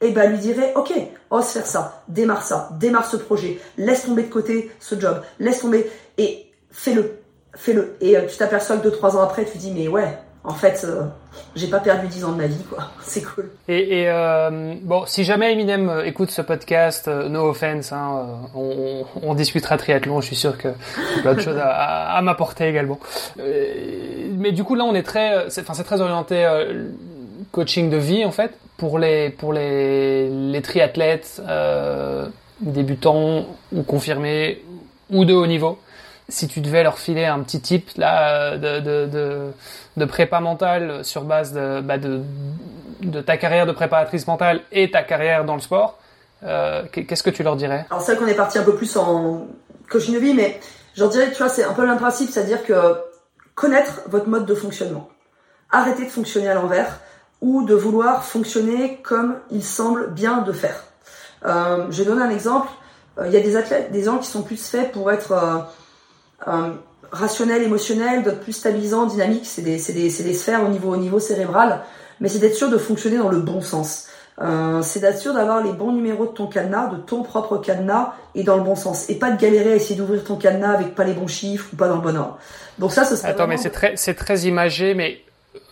Et 0.00 0.08
eh 0.08 0.10
ben 0.10 0.30
lui 0.30 0.38
dirait 0.38 0.72
ok 0.74 0.92
ose 1.30 1.46
faire 1.46 1.66
ça 1.66 2.02
démarre 2.08 2.42
ça 2.42 2.68
démarre 2.78 3.06
ce 3.06 3.16
projet 3.16 3.60
laisse 3.78 4.04
tomber 4.04 4.24
de 4.24 4.28
côté 4.28 4.70
ce 4.80 4.98
job 4.98 5.22
laisse 5.38 5.60
tomber 5.60 5.88
et 6.18 6.50
fais-le 6.72 7.23
fais-le. 7.56 7.96
Et 8.00 8.16
euh, 8.16 8.22
tu 8.28 8.36
t'aperçois 8.36 8.76
que 8.76 8.88
2-3 8.88 9.16
ans 9.16 9.22
après, 9.22 9.44
tu 9.44 9.58
dis, 9.58 9.72
mais 9.72 9.88
ouais, 9.88 10.18
en 10.44 10.54
fait, 10.54 10.84
euh, 10.84 11.04
j'ai 11.56 11.68
pas 11.68 11.80
perdu 11.80 12.06
10 12.06 12.24
ans 12.24 12.32
de 12.32 12.36
ma 12.36 12.46
vie, 12.46 12.62
quoi. 12.68 12.90
C'est 13.02 13.22
cool. 13.22 13.50
Et, 13.68 14.04
euh, 14.08 14.74
bon, 14.82 15.04
si 15.06 15.24
jamais 15.24 15.52
Eminem 15.52 16.02
écoute 16.04 16.30
ce 16.30 16.42
podcast, 16.42 17.08
no 17.08 17.48
offense, 17.48 17.92
hein, 17.92 18.26
on, 18.54 19.34
discutera 19.34 19.76
triathlon. 19.76 20.20
Je 20.20 20.26
suis 20.26 20.36
sûr 20.36 20.58
que 20.58 20.68
y 21.24 21.26
a 21.26 21.32
autre 21.32 21.42
chose 21.42 21.58
à, 21.60 22.20
m'apporter 22.22 22.68
également. 22.68 22.98
mais 23.36 24.52
du 24.52 24.64
coup, 24.64 24.74
là, 24.74 24.84
on 24.84 24.94
est 24.94 25.02
très, 25.02 25.46
enfin, 25.46 25.74
c'est 25.74 25.84
très 25.84 26.00
orienté 26.00 26.46
coaching 27.52 27.88
de 27.88 27.96
vie 27.96 28.24
en 28.24 28.32
fait 28.32 28.52
pour 28.78 28.98
les 28.98 29.30
pour 29.30 29.52
les 29.52 30.60
triathlètes 30.62 31.42
débutants 32.60 33.46
ou 33.72 33.82
confirmés 33.82 34.62
ou 35.10 35.24
de 35.24 35.34
haut 35.34 35.46
niveau 35.46 35.78
si 36.28 36.48
tu 36.48 36.60
devais 36.60 36.82
leur 36.82 36.98
filer 36.98 37.24
un 37.24 37.40
petit 37.40 37.60
tip 37.60 37.90
là 37.96 38.56
de, 38.56 38.80
de, 38.80 39.06
de, 39.06 39.52
de 39.96 40.04
prépa 40.04 40.40
mentale 40.40 41.04
sur 41.04 41.22
base 41.24 41.52
de, 41.52 41.80
bah 41.80 41.98
de, 41.98 42.22
de 43.02 43.20
ta 43.20 43.36
carrière 43.36 43.66
de 43.66 43.72
préparatrice 43.72 44.26
mentale 44.26 44.60
et 44.72 44.90
ta 44.90 45.02
carrière 45.02 45.44
dans 45.44 45.54
le 45.54 45.60
sport, 45.60 45.98
euh, 46.44 46.84
qu'est-ce 46.92 47.22
que 47.22 47.30
tu 47.30 47.42
leur 47.42 47.56
dirais? 47.56 47.86
Alors 47.90 48.02
c'est 48.02 48.14
vrai 48.14 48.24
qu'on 48.24 48.30
est 48.30 48.36
parti 48.36 48.58
un 48.58 48.64
peu 48.64 48.74
plus 48.74 48.96
en 48.96 49.46
coaching 49.90 50.14
de 50.14 50.20
vie, 50.20 50.34
mais 50.34 50.60
je 50.94 51.00
leur 51.00 51.10
dirais, 51.10 51.30
tu 51.30 51.38
vois, 51.38 51.48
c'est 51.48 51.64
un 51.64 51.72
peu 51.72 51.82
le 51.82 51.88
même 51.88 51.98
principe, 51.98 52.30
c'est-à-dire 52.30 52.64
que 52.64 52.96
connaître 53.54 54.02
votre 54.08 54.28
mode 54.28 54.46
de 54.46 54.54
fonctionnement. 54.54 55.08
Arrêter 55.70 56.04
de 56.04 56.10
fonctionner 56.10 56.48
à 56.48 56.54
l'envers 56.54 57.00
ou 57.40 57.64
de 57.64 57.74
vouloir 57.74 58.24
fonctionner 58.24 59.00
comme 59.02 59.36
il 59.50 59.64
semble 59.64 60.10
bien 60.10 60.42
de 60.42 60.52
faire. 60.52 60.84
Euh, 61.44 61.86
je 61.90 62.02
vais 62.02 62.08
donner 62.08 62.22
un 62.22 62.30
exemple. 62.30 62.68
Euh, 63.18 63.26
il 63.26 63.32
y 63.32 63.36
a 63.36 63.40
des 63.40 63.56
athlètes, 63.56 63.92
des 63.92 64.02
gens 64.04 64.18
qui 64.18 64.28
sont 64.28 64.42
plus 64.42 64.56
faits 64.56 64.92
pour 64.92 65.10
être 65.12 65.32
euh, 65.32 65.36
euh, 65.36 65.62
rationnel, 67.12 67.62
émotionnel, 67.62 68.22
d'autres 68.22 68.40
plus 68.40 68.52
stabilisant, 68.52 69.06
dynamique. 69.06 69.46
C'est 69.46 69.62
des, 69.62 69.76
des, 69.76 70.10
des, 70.10 70.34
sphères 70.34 70.64
au 70.64 70.68
niveau, 70.68 70.92
au 70.92 70.96
niveau 70.96 71.18
cérébral. 71.18 71.82
Mais 72.20 72.28
c'est 72.28 72.38
d'être 72.38 72.54
sûr 72.54 72.70
de 72.70 72.78
fonctionner 72.78 73.18
dans 73.18 73.30
le 73.30 73.40
bon 73.40 73.60
sens. 73.60 74.08
Euh, 74.40 74.82
c'est 74.82 75.00
d'être 75.00 75.18
sûr 75.18 75.32
d'avoir 75.32 75.62
les 75.62 75.72
bons 75.72 75.92
numéros 75.92 76.26
de 76.26 76.32
ton 76.32 76.48
cadenas, 76.48 76.88
de 76.88 76.96
ton 76.96 77.22
propre 77.22 77.58
cadenas, 77.58 78.14
et 78.34 78.42
dans 78.42 78.56
le 78.56 78.64
bon 78.64 78.74
sens. 78.74 79.08
Et 79.08 79.14
pas 79.14 79.30
de 79.30 79.40
galérer 79.40 79.72
à 79.72 79.76
essayer 79.76 79.94
d'ouvrir 79.94 80.24
ton 80.24 80.36
cadenas 80.36 80.72
avec 80.72 80.94
pas 80.94 81.04
les 81.04 81.12
bons 81.12 81.28
chiffres 81.28 81.68
ou 81.72 81.76
pas 81.76 81.88
dans 81.88 81.96
le 81.96 82.02
bon 82.02 82.16
ordre. 82.16 82.38
Donc 82.78 82.92
ça, 82.92 83.04
ce 83.04 83.14
serait 83.14 83.28
Attends, 83.28 83.46
mais 83.46 83.56
c'est 83.56 83.70
très, 83.70 83.96
c'est 83.96 84.14
très 84.14 84.40
imagé, 84.40 84.94
mais 84.94 85.20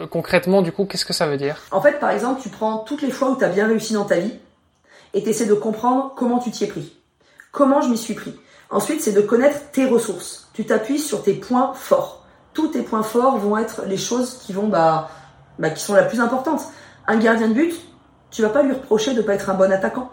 euh, 0.00 0.06
concrètement, 0.06 0.62
du 0.62 0.70
coup, 0.70 0.84
qu'est-ce 0.84 1.04
que 1.04 1.12
ça 1.12 1.26
veut 1.26 1.36
dire? 1.36 1.60
En 1.72 1.80
fait, 1.80 1.98
par 1.98 2.10
exemple, 2.10 2.40
tu 2.40 2.50
prends 2.50 2.78
toutes 2.78 3.02
les 3.02 3.10
fois 3.10 3.30
où 3.30 3.36
tu 3.36 3.44
as 3.44 3.48
bien 3.48 3.66
réussi 3.66 3.94
dans 3.94 4.04
ta 4.04 4.16
vie, 4.16 4.34
et 5.14 5.22
tu 5.22 5.28
essaies 5.28 5.46
de 5.46 5.54
comprendre 5.54 6.14
comment 6.16 6.38
tu 6.38 6.50
t'y 6.50 6.64
es 6.64 6.68
pris. 6.68 6.96
Comment 7.50 7.82
je 7.82 7.88
m'y 7.88 7.98
suis 7.98 8.14
pris. 8.14 8.34
Ensuite, 8.70 9.02
c'est 9.02 9.12
de 9.12 9.20
connaître 9.20 9.70
tes 9.72 9.84
ressources. 9.84 10.41
Tu 10.52 10.66
t'appuies 10.66 10.98
sur 10.98 11.22
tes 11.22 11.34
points 11.34 11.72
forts. 11.74 12.24
Tous 12.52 12.68
tes 12.68 12.82
points 12.82 13.02
forts 13.02 13.38
vont 13.38 13.56
être 13.56 13.84
les 13.86 13.96
choses 13.96 14.38
qui 14.38 14.52
vont, 14.52 14.68
bah, 14.68 15.08
bah, 15.58 15.70
qui 15.70 15.82
sont 15.82 15.94
la 15.94 16.02
plus 16.02 16.20
importantes. 16.20 16.62
Un 17.06 17.16
gardien 17.16 17.48
de 17.48 17.54
but, 17.54 17.74
tu 18.30 18.42
vas 18.42 18.50
pas 18.50 18.62
lui 18.62 18.72
reprocher 18.72 19.14
de 19.14 19.22
pas 19.22 19.34
être 19.34 19.50
un 19.50 19.54
bon 19.54 19.72
attaquant. 19.72 20.10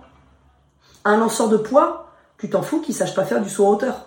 Un 1.05 1.17
lanceur 1.17 1.49
de 1.49 1.57
poids, 1.57 2.11
tu 2.37 2.49
t'en 2.49 2.61
fous 2.61 2.79
qu'il 2.81 2.95
sache 2.95 3.15
pas 3.15 3.25
faire 3.25 3.41
du 3.41 3.49
saut 3.49 3.65
en 3.65 3.71
hauteur. 3.71 4.05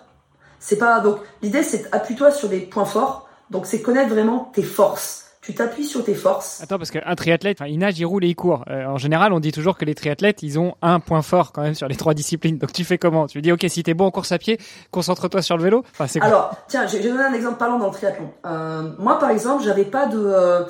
C'est 0.59 0.77
pas, 0.77 0.99
donc, 0.99 1.19
l'idée, 1.41 1.63
c'est 1.63 1.93
appuie-toi 1.93 2.31
sur 2.31 2.49
des 2.49 2.61
points 2.61 2.85
forts. 2.85 3.27
Donc, 3.49 3.65
c'est 3.65 3.81
connaître 3.81 4.09
vraiment 4.09 4.51
tes 4.53 4.63
forces 4.63 5.22
tu 5.43 5.53
t'appuies 5.53 5.85
sur 5.85 6.03
tes 6.05 6.15
forces. 6.15 6.61
Attends, 6.61 6.77
parce 6.77 6.89
qu'un 6.89 7.15
triathlète, 7.15 7.59
il 7.67 7.77
nage, 7.77 7.99
il 7.99 8.05
roule 8.05 8.23
et 8.23 8.29
il 8.29 8.35
court. 8.35 8.63
Euh, 8.69 8.85
en 8.85 8.97
général, 8.97 9.33
on 9.33 9.41
dit 9.41 9.51
toujours 9.51 9.77
que 9.77 9.83
les 9.83 9.93
triathlètes, 9.93 10.41
ils 10.41 10.57
ont 10.57 10.75
un 10.81 11.01
point 11.01 11.21
fort 11.21 11.51
quand 11.51 11.61
même 11.61 11.75
sur 11.75 11.87
les 11.87 11.95
trois 11.95 12.13
disciplines. 12.13 12.57
Donc 12.57 12.71
tu 12.71 12.85
fais 12.85 12.97
comment? 12.97 13.27
Tu 13.27 13.41
dis, 13.41 13.51
ok, 13.51 13.65
si 13.67 13.83
t'es 13.83 13.93
bon 13.93 14.05
en 14.05 14.11
course 14.11 14.31
à 14.31 14.37
pied, 14.37 14.57
concentre-toi 14.91 15.41
sur 15.41 15.57
le 15.57 15.63
vélo? 15.63 15.83
Enfin, 15.91 16.07
c'est 16.07 16.21
Alors, 16.21 16.55
tiens, 16.67 16.87
j'ai 16.87 17.01
donné 17.01 17.21
un 17.21 17.33
exemple 17.33 17.57
parlant 17.57 17.77
dans 17.77 17.87
le 17.87 17.93
triathlon. 17.93 18.31
Euh, 18.45 18.93
moi, 18.99 19.19
par 19.19 19.29
exemple, 19.29 19.63
j'avais 19.63 19.85
pas 19.85 20.05
de... 20.05 20.17
Euh, 20.17 20.63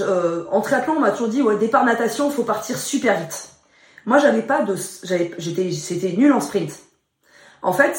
euh, 0.00 0.44
en 0.50 0.60
triathlon, 0.60 0.94
on 0.96 1.00
m'a 1.00 1.10
toujours 1.10 1.28
dit, 1.28 1.42
ouais, 1.42 1.56
départ 1.58 1.84
natation, 1.84 2.30
faut 2.30 2.44
partir 2.44 2.78
super 2.78 3.18
vite. 3.18 3.50
Moi, 4.04 4.18
j'avais 4.18 4.42
pas 4.42 4.62
de... 4.62 4.76
J'étais 5.38 5.72
c'était 5.72 6.12
nul 6.16 6.32
en 6.32 6.40
sprint. 6.40 6.72
En 7.62 7.72
fait, 7.72 7.98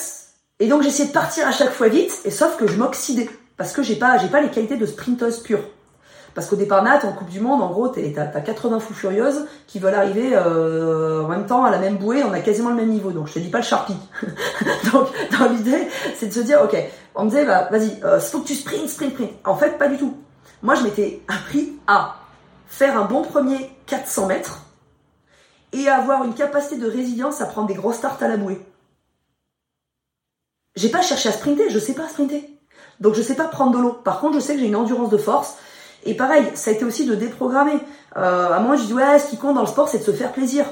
et 0.59 0.67
donc 0.67 0.81
j'essayais 0.81 1.09
de 1.09 1.13
partir 1.13 1.45
à 1.45 1.51
chaque 1.51 1.71
fois 1.71 1.89
vite, 1.89 2.21
et 2.23 2.31
sauf 2.31 2.55
que 2.55 2.67
je 2.67 2.77
m'oxydais 2.77 3.29
parce 3.57 3.73
que 3.73 3.83
j'ai 3.83 3.95
pas, 3.95 4.17
j'ai 4.17 4.27
pas 4.27 4.41
les 4.41 4.49
qualités 4.49 4.77
de 4.77 4.85
sprinteuse 4.85 5.39
pure. 5.39 5.63
Parce 6.37 6.47
qu'au 6.47 6.55
départ, 6.55 6.83
Nat, 6.83 7.03
en 7.03 7.13
Coupe 7.13 7.29
du 7.29 7.39
Monde, 7.39 7.63
en 7.63 7.71
gros, 7.71 7.87
t'as 7.87 8.01
as 8.21 8.41
80 8.41 8.79
fous 8.79 8.93
furieuses 8.93 9.47
qui 9.65 9.79
veulent 9.79 9.95
arriver 9.95 10.35
euh, 10.35 11.23
en 11.23 11.27
même 11.29 11.47
temps 11.47 11.65
à 11.65 11.71
la 11.71 11.79
même 11.79 11.97
bouée, 11.97 12.23
on 12.23 12.31
a 12.31 12.41
quasiment 12.41 12.69
le 12.69 12.75
même 12.75 12.89
niveau. 12.89 13.09
Donc, 13.09 13.27
je 13.27 13.33
te 13.33 13.39
dis 13.39 13.49
pas 13.49 13.57
le 13.57 13.63
Sharpie. 13.63 13.97
donc, 14.93 15.07
dans 15.31 15.49
l'idée, 15.49 15.87
c'est 16.15 16.27
de 16.27 16.31
se 16.31 16.41
dire, 16.41 16.61
ok, 16.63 16.77
on 17.15 17.25
me 17.25 17.29
disait, 17.31 17.45
bah, 17.45 17.67
vas-y, 17.71 18.03
euh, 18.03 18.19
faut 18.19 18.41
que 18.41 18.47
tu 18.47 18.53
sprints, 18.53 18.87
sprint, 18.87 19.13
sprint. 19.13 19.31
En 19.45 19.55
fait, 19.55 19.79
pas 19.79 19.87
du 19.87 19.97
tout. 19.97 20.15
Moi, 20.61 20.75
je 20.75 20.83
m'étais 20.83 21.21
appris 21.27 21.73
à 21.87 22.17
faire 22.67 22.95
un 22.95 23.05
bon 23.05 23.23
premier 23.23 23.71
400 23.87 24.27
mètres 24.27 24.61
et 25.73 25.87
à 25.87 25.97
avoir 25.97 26.23
une 26.23 26.35
capacité 26.35 26.77
de 26.77 26.87
résilience 26.87 27.41
à 27.41 27.47
prendre 27.47 27.67
des 27.67 27.73
grosses 27.73 27.97
starts 27.97 28.21
à 28.21 28.27
la 28.27 28.37
bouée. 28.37 28.61
J'ai 30.75 30.89
pas 30.89 31.01
cherché 31.01 31.29
à 31.29 31.31
sprinter, 31.31 31.71
je 31.71 31.79
sais 31.79 31.93
pas 31.93 32.07
sprinter. 32.07 32.56
Donc 32.99 33.15
je 33.15 33.21
sais 33.21 33.35
pas 33.35 33.45
prendre 33.45 33.77
de 33.77 33.81
l'eau. 33.81 33.93
Par 34.03 34.19
contre, 34.19 34.35
je 34.35 34.39
sais 34.39 34.53
que 34.53 34.59
j'ai 34.59 34.67
une 34.67 34.75
endurance 34.75 35.09
de 35.09 35.17
force. 35.17 35.57
Et 36.05 36.13
pareil, 36.13 36.45
ça 36.53 36.71
a 36.71 36.73
été 36.73 36.85
aussi 36.85 37.05
de 37.05 37.15
déprogrammer. 37.15 37.79
Euh, 38.15 38.51
à 38.51 38.59
moi, 38.59 38.75
je 38.75 38.83
dis 38.83 38.93
ouais, 38.93 39.19
ce 39.19 39.29
qui 39.29 39.37
compte 39.37 39.55
dans 39.55 39.61
le 39.61 39.67
sport, 39.67 39.87
c'est 39.89 39.99
de 39.99 40.03
se 40.03 40.11
faire 40.11 40.31
plaisir. 40.31 40.65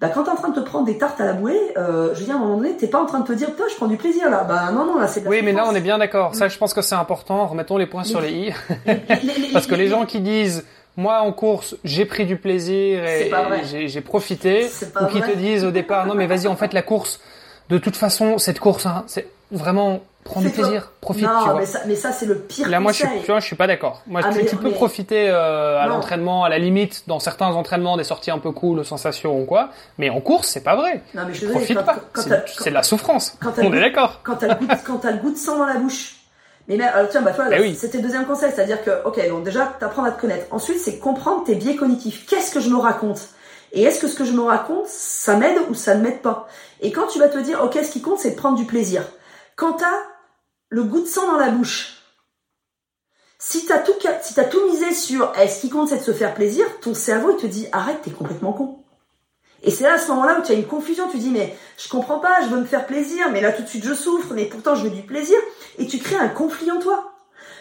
Bah 0.00 0.08
quand 0.08 0.24
t'es 0.24 0.30
en 0.30 0.34
train 0.34 0.48
de 0.48 0.56
te 0.56 0.60
prendre 0.60 0.84
des 0.84 0.98
tartes 0.98 1.20
à 1.20 1.24
la 1.24 1.32
bouée, 1.32 1.60
euh, 1.76 2.12
je 2.12 2.18
veux 2.18 2.24
dire 2.24 2.34
à 2.34 2.38
un 2.38 2.40
moment 2.40 2.56
donné, 2.56 2.76
t'es 2.76 2.88
pas 2.88 3.00
en 3.00 3.06
train 3.06 3.20
de 3.20 3.26
te 3.26 3.32
dire 3.32 3.52
putain, 3.52 3.64
je 3.70 3.76
prends 3.76 3.86
du 3.86 3.96
plaisir 3.96 4.28
là. 4.28 4.42
Bah 4.42 4.72
non 4.72 4.84
non 4.84 4.98
là 4.98 5.06
c'est. 5.06 5.24
Oui, 5.28 5.42
mais 5.44 5.52
là 5.52 5.64
on 5.68 5.74
est 5.76 5.80
bien 5.80 5.96
d'accord. 5.96 6.34
Ça, 6.34 6.48
je 6.48 6.58
pense 6.58 6.74
que 6.74 6.82
c'est 6.82 6.96
important. 6.96 7.46
Remettons 7.46 7.76
les 7.76 7.86
points 7.86 8.02
sur 8.02 8.20
les 8.20 8.32
i. 8.32 8.52
Parce 9.52 9.68
que 9.68 9.76
les 9.76 9.86
gens 9.86 10.04
qui 10.04 10.18
disent 10.18 10.64
moi 10.96 11.20
en 11.20 11.32
course 11.32 11.76
j'ai 11.84 12.04
pris 12.04 12.26
du 12.26 12.36
plaisir 12.36 13.04
et 13.04 13.30
j'ai 13.88 14.00
profité, 14.00 14.68
ou 15.00 15.06
qui 15.06 15.20
te 15.20 15.36
disent 15.36 15.64
au 15.64 15.70
départ 15.70 16.06
non 16.06 16.14
mais 16.14 16.26
vas-y 16.26 16.48
en 16.48 16.56
fait 16.56 16.72
la 16.74 16.82
course 16.82 17.20
de 17.70 17.78
toute 17.78 17.96
façon 17.96 18.38
cette 18.38 18.60
course 18.60 18.84
hein, 18.84 19.04
c'est 19.06 19.28
vraiment 19.52 20.02
Prends 20.24 20.40
du 20.40 20.50
plaisir, 20.50 20.92
profite. 21.00 21.24
Non, 21.24 21.38
tu 21.38 21.50
vois. 21.50 21.58
mais 21.58 21.66
ça, 21.66 21.80
mais 21.86 21.96
ça 21.96 22.12
c'est 22.12 22.26
le 22.26 22.38
pire. 22.38 22.68
Là, 22.68 22.78
moi, 22.78 22.92
je 22.92 22.98
suis, 22.98 23.08
tu 23.20 23.26
vois, 23.26 23.40
je 23.40 23.46
suis 23.46 23.56
pas 23.56 23.66
d'accord. 23.66 24.02
Moi, 24.06 24.20
ah, 24.22 24.30
tu, 24.32 24.54
peux 24.54 24.70
profiter 24.70 25.28
euh, 25.28 25.80
à 25.80 25.86
l'entraînement, 25.86 26.44
à 26.44 26.48
la 26.48 26.58
limite, 26.58 27.04
dans 27.08 27.18
certains 27.18 27.48
entraînements, 27.48 27.96
des 27.96 28.04
sorties 28.04 28.30
un 28.30 28.38
peu 28.38 28.52
cool, 28.52 28.84
sensations 28.84 29.40
ou 29.40 29.44
quoi. 29.44 29.70
Mais 29.98 30.10
en 30.10 30.20
course, 30.20 30.46
c'est 30.46 30.62
pas 30.62 30.76
vrai. 30.76 31.02
Non, 31.14 31.22
mais 31.26 31.34
je 31.34 31.46
profite 31.46 31.80
pas. 31.82 31.96
C'est 32.46 32.70
de 32.70 32.74
la 32.74 32.84
souffrance. 32.84 33.36
Quand 33.40 33.52
On 33.58 33.72
est 33.72 33.80
d'accord. 33.80 34.20
Quand 34.22 34.36
t'as 34.36 34.48
le 34.48 34.54
quand 34.86 35.04
le 35.04 35.16
goût 35.16 35.32
de 35.32 35.36
sang 35.36 35.58
dans 35.58 35.66
la 35.66 35.78
bouche. 35.78 36.14
Mais 36.68 36.76
là, 36.76 36.94
alors, 36.94 37.08
tiens, 37.10 37.22
bah, 37.22 37.32
toi, 37.32 37.48
ben 37.48 37.74
c'était 37.76 37.98
le 37.98 38.04
deuxième 38.04 38.24
conseil, 38.24 38.52
c'est-à-dire 38.54 38.84
que, 38.84 39.04
ok, 39.04 39.28
donc 39.28 39.42
déjà, 39.42 39.74
t'apprends 39.80 40.04
à 40.04 40.12
te 40.12 40.20
connaître. 40.20 40.46
Ensuite, 40.52 40.78
c'est 40.78 41.00
comprendre 41.00 41.42
tes 41.42 41.56
biais 41.56 41.74
cognitifs. 41.74 42.26
Qu'est-ce 42.26 42.54
que 42.54 42.60
je 42.60 42.70
me 42.70 42.76
raconte? 42.76 43.30
Et 43.72 43.82
est-ce 43.82 44.00
que 44.00 44.06
ce 44.06 44.14
que 44.14 44.24
je 44.24 44.32
me 44.32 44.42
raconte, 44.42 44.86
ça 44.86 45.34
m'aide 45.34 45.58
ou 45.68 45.74
ça 45.74 45.96
ne 45.96 46.02
m'aide 46.02 46.20
pas? 46.20 46.46
Et 46.80 46.92
quand 46.92 47.08
tu 47.08 47.18
vas 47.18 47.28
te 47.28 47.38
dire, 47.38 47.60
ok, 47.64 47.76
ce 47.82 47.90
qui 47.90 48.02
compte, 48.02 48.20
c'est 48.20 48.30
de 48.30 48.36
prendre 48.36 48.56
du 48.56 48.66
plaisir. 48.66 49.02
Quand 49.62 49.74
t'as 49.74 50.02
le 50.70 50.82
goût 50.82 51.02
de 51.02 51.06
sang 51.06 51.24
dans 51.24 51.38
la 51.38 51.50
bouche. 51.50 51.98
Si 53.38 53.64
t'as 53.64 53.78
tout, 53.78 53.92
as 54.04 54.44
tout 54.44 54.66
misé 54.66 54.92
sur 54.92 55.32
est-ce 55.38 55.60
qui 55.60 55.70
compte 55.70 55.88
c'est 55.88 55.98
de 55.98 56.02
se 56.02 56.12
faire 56.12 56.34
plaisir, 56.34 56.66
ton 56.80 56.94
cerveau 56.94 57.34
te 57.34 57.46
dit 57.46 57.68
arrête, 57.70 58.02
t'es 58.02 58.10
complètement 58.10 58.52
con. 58.52 58.82
Et 59.62 59.70
c'est 59.70 59.84
là 59.84 59.92
à 59.92 59.98
ce 60.00 60.08
moment-là 60.08 60.40
où 60.40 60.42
tu 60.42 60.50
as 60.50 60.56
une 60.56 60.66
confusion, 60.66 61.08
tu 61.08 61.18
dis 61.18 61.30
mais 61.30 61.56
je 61.78 61.88
comprends 61.88 62.18
pas, 62.18 62.42
je 62.42 62.48
veux 62.48 62.58
me 62.58 62.64
faire 62.64 62.86
plaisir, 62.88 63.30
mais 63.30 63.40
là 63.40 63.52
tout 63.52 63.62
de 63.62 63.68
suite 63.68 63.84
je 63.84 63.94
souffre, 63.94 64.34
mais 64.34 64.46
pourtant 64.46 64.74
je 64.74 64.82
veux 64.82 64.90
du 64.90 65.02
plaisir, 65.02 65.38
et 65.78 65.86
tu 65.86 66.00
crées 66.00 66.16
un 66.16 66.28
conflit 66.28 66.72
en 66.72 66.80
toi. 66.80 67.12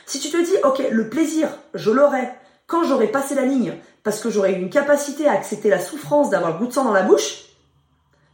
Si 0.07 0.19
tu 0.19 0.31
te 0.31 0.37
dis 0.37 0.55
ok 0.63 0.81
le 0.89 1.07
plaisir, 1.07 1.49
je 1.75 1.91
l'aurai 1.91 2.31
quand 2.65 2.83
j'aurai 2.83 3.09
passé 3.09 3.35
la 3.35 3.45
ligne, 3.45 3.77
parce 4.01 4.21
que 4.21 4.31
j'aurai 4.31 4.53
une 4.53 4.71
capacité 4.71 5.27
à 5.27 5.33
accepter 5.33 5.69
la 5.69 5.79
souffrance 5.79 6.31
d'avoir 6.31 6.53
le 6.53 6.57
goût 6.57 6.65
de 6.65 6.73
sang 6.73 6.83
dans 6.83 6.93
la 6.93 7.03
bouche, 7.03 7.43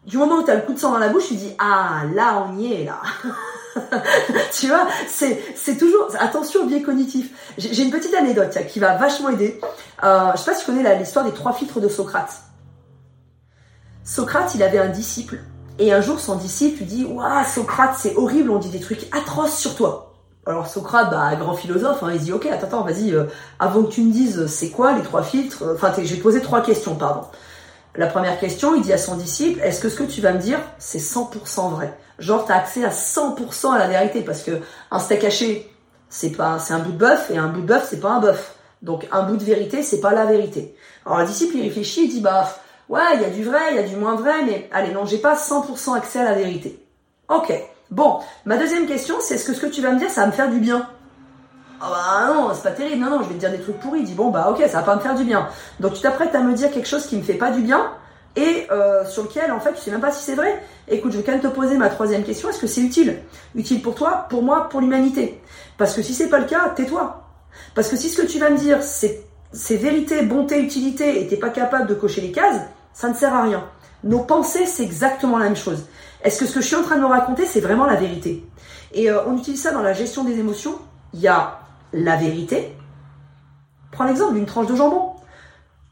du 0.05 0.17
moment 0.17 0.35
où 0.37 0.43
tu 0.43 0.51
as 0.51 0.55
le 0.55 0.61
coup 0.61 0.73
de 0.73 0.79
sang 0.79 0.93
dans 0.93 0.99
la 0.99 1.09
bouche, 1.09 1.27
tu 1.27 1.35
dis 1.35 1.53
ah 1.59 2.03
là 2.13 2.47
on 2.47 2.57
y 2.57 2.73
est 2.73 2.85
là. 2.85 3.01
tu 4.53 4.67
vois, 4.67 4.87
c'est 5.07 5.77
toujours 5.77 6.07
attention 6.19 6.61
au 6.61 6.65
biais 6.65 6.81
cognitif. 6.81 7.29
J'ai 7.57 7.83
une 7.83 7.91
petite 7.91 8.13
anecdote 8.13 8.57
qui 8.67 8.79
va 8.79 8.95
vachement 8.97 9.29
aider. 9.29 9.59
Euh, 10.03 10.31
je 10.33 10.39
sais 10.39 10.51
pas 10.51 10.55
si 10.55 10.65
tu 10.65 10.71
connais 10.71 10.97
l'histoire 10.97 11.25
des 11.25 11.33
trois 11.33 11.53
filtres 11.53 11.79
de 11.79 11.89
Socrate. 11.89 12.41
Socrate, 14.03 14.55
il 14.55 14.63
avait 14.63 14.79
un 14.79 14.89
disciple 14.89 15.39
et 15.79 15.93
un 15.93 16.01
jour 16.01 16.19
son 16.19 16.35
disciple 16.35 16.79
lui 16.79 16.85
dit 16.85 17.05
waouh 17.05 17.45
Socrate 17.45 17.95
c'est 17.97 18.15
horrible, 18.15 18.49
on 18.49 18.57
dit 18.57 18.69
des 18.69 18.79
trucs 18.79 19.07
atroces 19.15 19.57
sur 19.57 19.75
toi. 19.75 20.15
Alors 20.45 20.67
Socrate, 20.67 21.11
bah, 21.11 21.35
grand 21.35 21.53
philosophe, 21.53 22.01
hein, 22.03 22.11
il 22.13 22.21
dit 22.21 22.31
ok 22.31 22.45
attends 22.47 22.67
attends 22.67 22.83
vas-y 22.83 23.13
euh, 23.13 23.25
avant 23.59 23.83
que 23.83 23.89
tu 23.89 24.01
me 24.01 24.11
dises 24.11 24.47
c'est 24.47 24.69
quoi 24.69 24.93
les 24.93 25.03
trois 25.03 25.23
filtres. 25.23 25.63
Euh, 25.63 25.75
enfin 25.75 25.93
je 26.01 26.15
vais 26.15 26.41
trois 26.41 26.61
questions 26.61 26.95
pardon. 26.95 27.27
La 27.97 28.05
première 28.05 28.39
question, 28.39 28.75
il 28.75 28.83
dit 28.83 28.93
à 28.93 28.99
son 28.99 29.15
disciple, 29.15 29.59
est-ce 29.61 29.79
que 29.79 29.89
ce 29.89 29.95
que 29.95 30.03
tu 30.03 30.21
vas 30.21 30.31
me 30.31 30.37
dire, 30.37 30.59
c'est 30.77 30.99
100% 30.99 31.71
vrai? 31.71 31.97
Genre, 32.19 32.45
tu 32.45 32.51
as 32.51 32.55
accès 32.55 32.83
à 32.83 32.89
100% 32.89 33.73
à 33.73 33.77
la 33.77 33.87
vérité, 33.87 34.21
parce 34.21 34.43
que 34.43 34.61
un 34.91 34.99
steak 34.99 35.23
haché, 35.23 35.71
c'est 36.09 36.31
pas, 36.31 36.59
c'est 36.59 36.73
un 36.73 36.79
bout 36.79 36.91
de 36.91 36.97
bœuf, 36.97 37.29
et 37.31 37.37
un 37.37 37.47
bout 37.47 37.61
de 37.61 37.67
bœuf, 37.67 37.87
c'est 37.89 37.99
pas 37.99 38.11
un 38.11 38.19
bœuf. 38.19 38.55
Donc, 38.81 39.07
un 39.11 39.23
bout 39.23 39.37
de 39.37 39.43
vérité, 39.43 39.83
c'est 39.83 39.99
pas 39.99 40.13
la 40.13 40.25
vérité. 40.25 40.75
Alors, 41.05 41.19
le 41.19 41.25
disciple, 41.25 41.57
il 41.57 41.63
réfléchit, 41.63 42.05
il 42.05 42.09
dit, 42.09 42.21
bah, 42.21 42.49
ouais, 42.89 43.01
il 43.15 43.21
y 43.21 43.25
a 43.25 43.29
du 43.29 43.43
vrai, 43.43 43.59
il 43.71 43.75
y 43.75 43.79
a 43.79 43.83
du 43.83 43.95
moins 43.95 44.15
vrai, 44.15 44.43
mais 44.45 44.69
allez, 44.71 44.91
non, 44.91 45.05
j'ai 45.05 45.17
pas 45.17 45.35
100% 45.35 45.95
accès 45.95 46.19
à 46.19 46.23
la 46.23 46.33
vérité. 46.33 46.83
Ok. 47.29 47.53
Bon, 47.89 48.19
ma 48.45 48.57
deuxième 48.57 48.85
question, 48.85 49.15
c'est 49.21 49.35
est-ce 49.35 49.45
que 49.45 49.53
ce 49.53 49.61
que 49.61 49.67
tu 49.67 49.81
vas 49.81 49.91
me 49.91 49.99
dire, 49.99 50.09
ça 50.09 50.21
va 50.21 50.27
me 50.27 50.31
faire 50.31 50.49
du 50.49 50.59
bien? 50.59 50.87
Ah 51.79 51.89
bah 51.91 52.33
non, 52.33 52.51
c'est 52.53 52.63
pas 52.63 52.71
terrible, 52.71 53.03
non, 53.03 53.11
non, 53.11 53.23
je 53.23 53.29
vais 53.29 53.35
te 53.35 53.39
dire 53.39 53.51
des 53.51 53.59
trucs 53.59 53.79
pourris. 53.79 53.99
Il 53.99 54.05
dit 54.05 54.15
bon 54.15 54.29
bah 54.29 54.49
ok, 54.49 54.57
ça 54.67 54.79
va 54.79 54.83
pas 54.83 54.95
me 54.95 54.99
faire 54.99 55.15
du 55.15 55.23
bien. 55.23 55.47
Donc 55.79 55.93
tu 55.93 56.01
t'apprêtes 56.01 56.33
à 56.33 56.39
me 56.39 56.53
dire 56.53 56.71
quelque 56.71 56.87
chose 56.87 57.05
qui 57.05 57.15
me 57.15 57.21
fait 57.21 57.35
pas 57.35 57.51
du 57.51 57.61
bien 57.61 57.91
et 58.37 58.67
euh, 58.71 59.03
sur 59.03 59.23
lequel 59.23 59.51
en 59.51 59.59
fait 59.59 59.73
tu 59.73 59.81
sais 59.81 59.91
même 59.91 59.99
pas 59.99 60.11
si 60.11 60.23
c'est 60.23 60.35
vrai. 60.35 60.61
Écoute, 60.87 61.11
je 61.11 61.17
vais 61.17 61.23
quand 61.23 61.33
même 61.33 61.41
te 61.41 61.47
poser 61.47 61.75
ma 61.75 61.89
troisième 61.89 62.23
question, 62.23 62.49
est-ce 62.49 62.59
que 62.59 62.67
c'est 62.67 62.81
utile? 62.81 63.19
Utile 63.55 63.81
pour 63.81 63.95
toi, 63.95 64.27
pour 64.29 64.43
moi, 64.43 64.69
pour 64.69 64.79
l'humanité? 64.79 65.41
Parce 65.77 65.93
que 65.93 66.01
si 66.01 66.13
c'est 66.13 66.29
pas 66.29 66.39
le 66.39 66.45
cas, 66.45 66.69
tais-toi. 66.69 67.23
Parce 67.75 67.89
que 67.89 67.97
si 67.97 68.09
ce 68.09 68.21
que 68.21 68.27
tu 68.27 68.39
vas 68.39 68.49
me 68.49 68.57
dire 68.57 68.77
c'est 68.83 69.77
vérité, 69.77 70.21
bonté, 70.21 70.61
utilité 70.61 71.21
et 71.21 71.27
t'es 71.27 71.37
pas 71.37 71.49
capable 71.49 71.87
de 71.87 71.95
cocher 71.95 72.21
les 72.21 72.31
cases, 72.31 72.61
ça 72.93 73.09
ne 73.09 73.15
sert 73.15 73.33
à 73.33 73.41
rien. 73.43 73.65
Nos 74.03 74.19
pensées, 74.19 74.67
c'est 74.67 74.83
exactement 74.83 75.37
la 75.37 75.45
même 75.45 75.55
chose. 75.55 75.85
Est-ce 76.23 76.39
que 76.39 76.45
ce 76.45 76.53
que 76.53 76.61
je 76.61 76.67
suis 76.67 76.75
en 76.75 76.83
train 76.83 76.97
de 76.97 77.01
me 77.01 77.07
raconter, 77.07 77.45
c'est 77.45 77.61
vraiment 77.61 77.85
la 77.85 77.95
vérité? 77.95 78.45
Et 78.93 79.09
euh, 79.09 79.25
on 79.25 79.37
utilise 79.37 79.61
ça 79.61 79.71
dans 79.71 79.81
la 79.81 79.93
gestion 79.93 80.23
des 80.23 80.39
émotions. 80.39 80.77
Il 81.13 81.19
y 81.21 81.27
a 81.27 81.59
la 81.93 82.15
vérité. 82.15 82.75
Prends 83.91 84.03
l'exemple 84.03 84.35
d'une 84.35 84.45
tranche 84.45 84.67
de 84.67 84.75
jambon. 84.75 85.13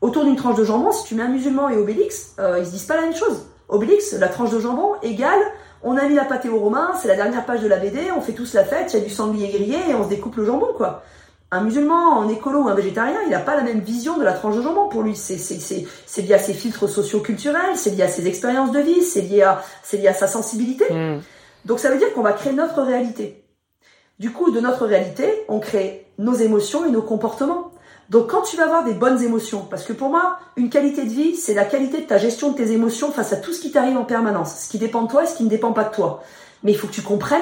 Autour 0.01 0.25
d'une 0.25 0.35
tranche 0.35 0.57
de 0.57 0.63
jambon, 0.63 0.91
si 0.91 1.05
tu 1.05 1.15
mets 1.15 1.23
un 1.23 1.29
musulman 1.29 1.69
et 1.69 1.77
Obélix, 1.77 2.35
euh, 2.39 2.59
ils 2.59 2.65
se 2.65 2.71
disent 2.71 2.83
pas 2.83 2.95
la 2.95 3.03
même 3.03 3.15
chose. 3.15 3.45
Obélix, 3.69 4.13
la 4.13 4.27
tranche 4.27 4.51
de 4.51 4.59
jambon 4.59 4.93
égale, 5.01 5.39
on 5.83 5.97
a 5.97 6.07
mis 6.07 6.15
la 6.15 6.25
pâté 6.25 6.49
aux 6.49 6.59
Romains, 6.59 6.91
c'est 6.99 7.07
la 7.07 7.15
dernière 7.15 7.45
page 7.45 7.61
de 7.61 7.67
la 7.67 7.77
BD, 7.77 8.11
on 8.15 8.21
fait 8.21 8.33
tous 8.33 8.53
la 8.53 8.63
fête, 8.63 8.93
il 8.93 8.99
y 8.99 9.01
a 9.01 9.05
du 9.05 9.09
sanglier 9.09 9.47
grillé 9.49 9.77
et 9.89 9.95
on 9.95 10.03
se 10.03 10.09
découpe 10.09 10.35
le 10.35 10.45
jambon, 10.45 10.69
quoi. 10.75 11.03
Un 11.51 11.61
musulman, 11.61 12.21
un 12.21 12.29
écolo 12.29 12.63
ou 12.63 12.67
un 12.67 12.73
végétarien, 12.73 13.17
il 13.23 13.29
n'a 13.29 13.39
pas 13.39 13.55
la 13.55 13.61
même 13.61 13.79
vision 13.79 14.17
de 14.17 14.23
la 14.23 14.33
tranche 14.33 14.55
de 14.55 14.61
jambon 14.61 14.89
pour 14.89 15.03
lui. 15.03 15.15
C'est, 15.15 15.37
c'est, 15.37 16.21
lié 16.21 16.33
à 16.33 16.39
ses 16.39 16.53
filtres 16.53 16.89
socio-culturels, 16.89 17.75
c'est 17.75 17.91
lié 17.91 18.03
à 18.03 18.07
ses 18.07 18.27
expériences 18.27 18.71
de 18.71 18.79
vie, 18.79 19.03
c'est 19.03 19.21
lié 19.21 19.43
à, 19.43 19.63
c'est 19.83 19.97
lié 19.97 20.07
à 20.07 20.13
sa 20.13 20.27
sensibilité. 20.27 20.85
Hmm. 20.91 21.19
Donc 21.65 21.79
ça 21.79 21.89
veut 21.89 21.97
dire 21.97 22.11
qu'on 22.13 22.23
va 22.23 22.33
créer 22.33 22.53
notre 22.53 22.81
réalité. 22.81 23.43
Du 24.19 24.31
coup, 24.31 24.51
de 24.51 24.59
notre 24.59 24.85
réalité, 24.85 25.45
on 25.47 25.59
crée 25.59 26.07
nos 26.17 26.33
émotions 26.33 26.85
et 26.85 26.89
nos 26.89 27.01
comportements. 27.01 27.71
Donc 28.09 28.29
quand 28.29 28.41
tu 28.41 28.55
vas 28.55 28.63
avoir 28.63 28.83
des 28.83 28.93
bonnes 28.93 29.21
émotions, 29.21 29.65
parce 29.69 29.83
que 29.83 29.93
pour 29.93 30.09
moi, 30.09 30.39
une 30.57 30.69
qualité 30.69 31.03
de 31.03 31.09
vie, 31.09 31.35
c'est 31.35 31.53
la 31.53 31.65
qualité 31.65 32.01
de 32.01 32.05
ta 32.05 32.17
gestion 32.17 32.51
de 32.51 32.57
tes 32.57 32.71
émotions 32.71 33.11
face 33.11 33.33
à 33.33 33.37
tout 33.37 33.51
ce 33.51 33.61
qui 33.61 33.71
t'arrive 33.71 33.97
en 33.97 34.05
permanence, 34.05 34.55
ce 34.65 34.69
qui 34.69 34.77
dépend 34.77 35.03
de 35.03 35.09
toi 35.09 35.23
et 35.23 35.27
ce 35.27 35.35
qui 35.35 35.43
ne 35.43 35.49
dépend 35.49 35.73
pas 35.73 35.85
de 35.85 35.93
toi. 35.93 36.23
Mais 36.63 36.71
il 36.71 36.77
faut 36.77 36.87
que 36.87 36.93
tu 36.93 37.01
comprennes 37.01 37.41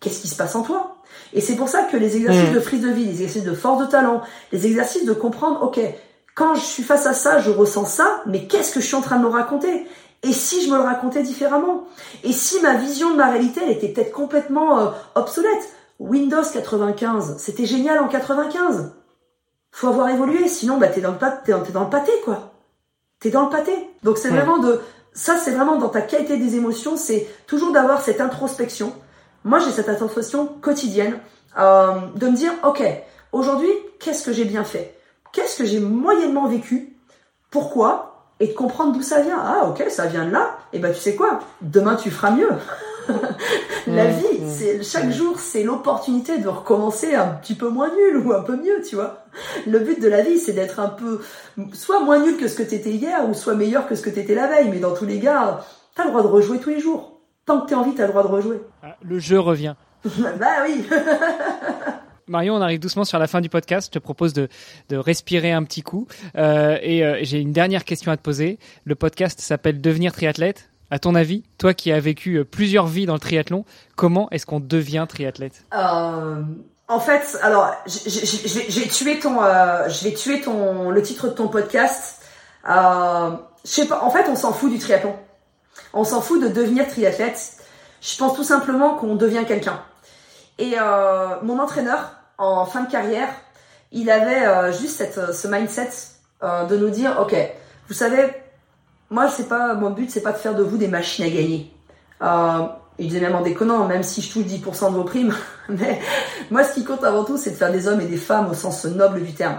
qu'est-ce 0.00 0.20
qui 0.20 0.28
se 0.28 0.36
passe 0.36 0.54
en 0.54 0.62
toi. 0.62 0.96
Et 1.34 1.40
c'est 1.40 1.56
pour 1.56 1.68
ça 1.68 1.82
que 1.82 1.96
les 1.96 2.16
exercices 2.16 2.50
mmh. 2.50 2.54
de 2.54 2.60
frise 2.60 2.82
de 2.82 2.90
vie, 2.90 3.04
les 3.04 3.22
exercices 3.22 3.44
de 3.44 3.54
force 3.54 3.80
de 3.80 3.86
talent, 3.86 4.22
les 4.50 4.66
exercices 4.66 5.04
de 5.04 5.12
comprendre, 5.12 5.62
ok, 5.62 5.80
quand 6.34 6.54
je 6.54 6.64
suis 6.64 6.82
face 6.82 7.06
à 7.06 7.12
ça, 7.12 7.38
je 7.38 7.50
ressens 7.50 7.84
ça, 7.84 8.22
mais 8.26 8.46
qu'est-ce 8.46 8.72
que 8.72 8.80
je 8.80 8.86
suis 8.86 8.96
en 8.96 9.02
train 9.02 9.18
de 9.18 9.24
me 9.24 9.28
raconter? 9.28 9.86
Et 10.22 10.32
si 10.32 10.64
je 10.64 10.70
me 10.70 10.76
le 10.76 10.82
racontais 10.82 11.22
différemment? 11.22 11.84
Et 12.24 12.32
si 12.32 12.60
ma 12.60 12.74
vision 12.74 13.10
de 13.10 13.16
ma 13.16 13.30
réalité, 13.30 13.60
elle 13.64 13.72
était 13.72 13.88
peut-être 13.88 14.12
complètement 14.12 14.78
euh, 14.78 14.86
obsolète? 15.14 15.74
Windows 15.98 16.42
95, 16.42 17.36
c'était 17.38 17.66
génial 17.66 17.98
en 17.98 18.08
95. 18.08 18.92
Faut 19.72 19.88
avoir 19.88 20.10
évolué, 20.10 20.48
sinon 20.48 20.76
bah 20.76 20.88
t'es 20.88 21.00
dans 21.00 21.12
le 21.12 21.18
pâté, 21.18 21.54
t'es 21.64 21.72
dans 21.72 21.84
le 21.84 21.90
pâté 21.90 22.12
quoi. 22.24 22.52
T'es 23.20 23.30
dans 23.30 23.44
le 23.44 23.50
pâté. 23.50 23.72
Donc 24.02 24.18
c'est 24.18 24.28
vraiment 24.28 24.58
de, 24.58 24.80
ça 25.14 25.38
c'est 25.38 25.50
vraiment 25.50 25.76
dans 25.76 25.88
ta 25.88 26.02
qualité 26.02 26.36
des 26.36 26.56
émotions, 26.56 26.96
c'est 26.96 27.26
toujours 27.46 27.72
d'avoir 27.72 28.02
cette 28.02 28.20
introspection. 28.20 28.92
Moi 29.44 29.58
j'ai 29.58 29.70
cette 29.70 29.88
introspection 29.88 30.46
quotidienne 30.46 31.18
euh, 31.58 31.92
de 32.14 32.28
me 32.28 32.36
dire 32.36 32.52
ok 32.64 32.82
aujourd'hui 33.32 33.70
qu'est-ce 33.98 34.24
que 34.24 34.32
j'ai 34.32 34.44
bien 34.44 34.62
fait, 34.62 34.94
qu'est-ce 35.32 35.56
que 35.56 35.64
j'ai 35.64 35.80
moyennement 35.80 36.46
vécu, 36.46 36.94
pourquoi? 37.50 38.26
Et 38.40 38.48
de 38.48 38.52
comprendre 38.52 38.92
d'où 38.92 39.02
ça 39.02 39.22
vient. 39.22 39.40
Ah 39.40 39.66
ok 39.66 39.84
ça 39.88 40.06
vient 40.06 40.26
de 40.26 40.30
là. 40.32 40.58
Et 40.74 40.78
ben 40.78 40.92
tu 40.92 41.00
sais 41.00 41.16
quoi, 41.16 41.40
demain 41.62 41.96
tu 41.96 42.10
feras 42.10 42.30
mieux. 42.30 42.50
la 43.86 44.04
mm, 44.04 44.10
vie, 44.10 44.40
mm, 44.40 44.48
c'est 44.48 44.82
chaque 44.82 45.06
mm. 45.06 45.12
jour, 45.12 45.38
c'est 45.38 45.62
l'opportunité 45.62 46.38
de 46.38 46.48
recommencer 46.48 47.14
un 47.14 47.28
petit 47.28 47.54
peu 47.54 47.68
moins 47.68 47.90
nul 47.94 48.18
ou 48.18 48.32
un 48.32 48.42
peu 48.42 48.56
mieux, 48.56 48.82
tu 48.88 48.96
vois. 48.96 49.24
Le 49.66 49.78
but 49.78 50.00
de 50.00 50.08
la 50.08 50.22
vie, 50.22 50.38
c'est 50.38 50.52
d'être 50.52 50.80
un 50.80 50.88
peu, 50.88 51.20
soit 51.72 52.00
moins 52.00 52.22
nul 52.24 52.36
que 52.36 52.48
ce 52.48 52.56
que 52.56 52.62
t'étais 52.62 52.92
hier, 52.92 53.28
ou 53.28 53.34
soit 53.34 53.54
meilleur 53.54 53.86
que 53.86 53.94
ce 53.94 54.02
que 54.02 54.10
t'étais 54.10 54.34
la 54.34 54.46
veille. 54.46 54.68
Mais 54.70 54.78
dans 54.78 54.94
tous 54.94 55.06
les 55.06 55.20
cas, 55.20 55.64
t'as 55.94 56.04
le 56.04 56.10
droit 56.10 56.22
de 56.22 56.28
rejouer 56.28 56.58
tous 56.58 56.70
les 56.70 56.80
jours. 56.80 57.20
Tant 57.44 57.60
que 57.60 57.68
t'es 57.68 57.74
envie, 57.74 57.94
t'as 57.94 58.04
le 58.04 58.10
droit 58.10 58.22
de 58.22 58.28
rejouer. 58.28 58.60
Ah, 58.82 58.96
le 59.02 59.18
jeu 59.18 59.38
revient. 59.38 59.74
bah 60.04 60.64
oui. 60.66 60.84
Marion, 62.28 62.54
on 62.54 62.60
arrive 62.60 62.80
doucement 62.80 63.04
sur 63.04 63.18
la 63.18 63.26
fin 63.26 63.40
du 63.40 63.48
podcast. 63.48 63.88
Je 63.88 63.98
te 63.98 64.02
propose 64.02 64.32
de, 64.32 64.48
respirer 64.90 65.52
un 65.52 65.64
petit 65.64 65.82
coup. 65.82 66.06
Euh, 66.36 66.78
et 66.80 67.04
euh, 67.04 67.18
j'ai 67.22 67.40
une 67.40 67.52
dernière 67.52 67.84
question 67.84 68.12
à 68.12 68.16
te 68.16 68.22
poser. 68.22 68.58
Le 68.84 68.94
podcast 68.94 69.40
s'appelle 69.40 69.80
Devenir 69.80 70.12
triathlète? 70.12 70.71
À 70.92 70.98
ton 70.98 71.14
avis, 71.14 71.42
toi 71.56 71.72
qui 71.72 71.90
as 71.90 72.00
vécu 72.00 72.36
euh, 72.36 72.44
plusieurs 72.44 72.86
vies 72.86 73.06
dans 73.06 73.14
le 73.14 73.18
triathlon, 73.18 73.64
comment 73.96 74.28
est-ce 74.30 74.44
qu'on 74.44 74.60
devient 74.60 75.06
triathlète? 75.08 75.64
Euh, 75.72 76.42
En 76.86 77.00
fait, 77.00 77.38
alors, 77.40 77.72
je 77.86 78.78
vais 78.78 78.88
tuer 78.88 79.18
ton, 79.18 79.42
euh, 79.42 79.88
je 79.88 80.04
vais 80.04 80.12
tuer 80.12 80.42
ton, 80.42 80.90
le 80.90 81.00
titre 81.00 81.28
de 81.28 81.32
ton 81.32 81.48
podcast. 81.48 82.20
Je 82.66 83.38
sais 83.64 83.86
pas. 83.86 84.02
En 84.02 84.10
fait, 84.10 84.28
on 84.28 84.36
s'en 84.36 84.52
fout 84.52 84.70
du 84.70 84.78
triathlon. 84.78 85.16
On 85.94 86.04
s'en 86.04 86.20
fout 86.20 86.42
de 86.42 86.48
devenir 86.48 86.86
triathlète. 86.86 87.56
Je 88.02 88.14
pense 88.18 88.36
tout 88.36 88.44
simplement 88.44 88.94
qu'on 88.96 89.14
devient 89.14 89.44
quelqu'un. 89.48 89.82
Et 90.58 90.74
mon 91.42 91.58
entraîneur 91.58 92.12
en 92.36 92.66
fin 92.66 92.82
de 92.82 92.90
carrière, 92.90 93.30
il 93.92 94.10
avait 94.10 94.70
juste 94.74 94.98
cette, 94.98 95.32
ce 95.32 95.48
mindset 95.48 95.88
de 96.42 96.76
nous 96.76 96.90
dire, 96.90 97.16
ok, 97.18 97.34
vous 97.88 97.94
savez, 97.94 98.28
moi, 99.12 99.28
c'est 99.28 99.46
pas 99.46 99.74
mon 99.74 99.90
but, 99.90 100.10
c'est 100.10 100.22
pas 100.22 100.32
de 100.32 100.38
faire 100.38 100.54
de 100.54 100.62
vous 100.62 100.78
des 100.78 100.88
machines 100.88 101.26
à 101.26 101.28
gagner. 101.28 101.70
Euh, 102.22 102.66
il 102.98 103.08
disait 103.08 103.20
même 103.20 103.34
en 103.34 103.42
déconnant, 103.42 103.86
même 103.86 104.02
si 104.02 104.22
je 104.22 104.32
touche 104.32 104.44
10% 104.44 104.90
de 104.90 104.96
vos 104.96 105.04
primes, 105.04 105.34
mais 105.68 106.00
moi, 106.50 106.64
ce 106.64 106.72
qui 106.72 106.82
compte 106.82 107.04
avant 107.04 107.22
tout, 107.22 107.36
c'est 107.36 107.50
de 107.50 107.56
faire 107.56 107.70
des 107.70 107.86
hommes 107.86 108.00
et 108.00 108.06
des 108.06 108.16
femmes 108.16 108.50
au 108.50 108.54
sens 108.54 108.86
noble 108.86 109.22
du 109.22 109.34
terme. 109.34 109.58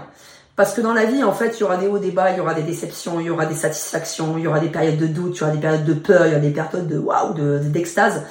Parce 0.56 0.74
que 0.74 0.80
dans 0.80 0.92
la 0.92 1.04
vie, 1.04 1.22
en 1.22 1.32
fait, 1.32 1.56
il 1.56 1.60
y 1.60 1.62
aura 1.62 1.76
des 1.76 1.86
hauts, 1.86 1.98
des 1.98 2.10
bas, 2.10 2.32
il 2.32 2.38
y 2.38 2.40
aura 2.40 2.54
des 2.54 2.62
déceptions, 2.62 3.20
il 3.20 3.26
y 3.26 3.30
aura 3.30 3.46
des 3.46 3.54
satisfactions, 3.54 4.34
il 4.38 4.44
y 4.44 4.46
aura 4.48 4.58
des 4.58 4.70
périodes 4.70 4.96
de 4.96 5.06
doute, 5.06 5.36
il 5.36 5.40
y 5.40 5.42
aura 5.44 5.52
des 5.52 5.60
périodes 5.60 5.84
de 5.84 5.94
peur, 5.94 6.26
il 6.26 6.30
y 6.30 6.32
aura 6.32 6.40
des 6.40 6.50
périodes 6.50 6.88
de 6.88 6.98
waouh, 6.98 7.34
d'extase. 7.60 8.22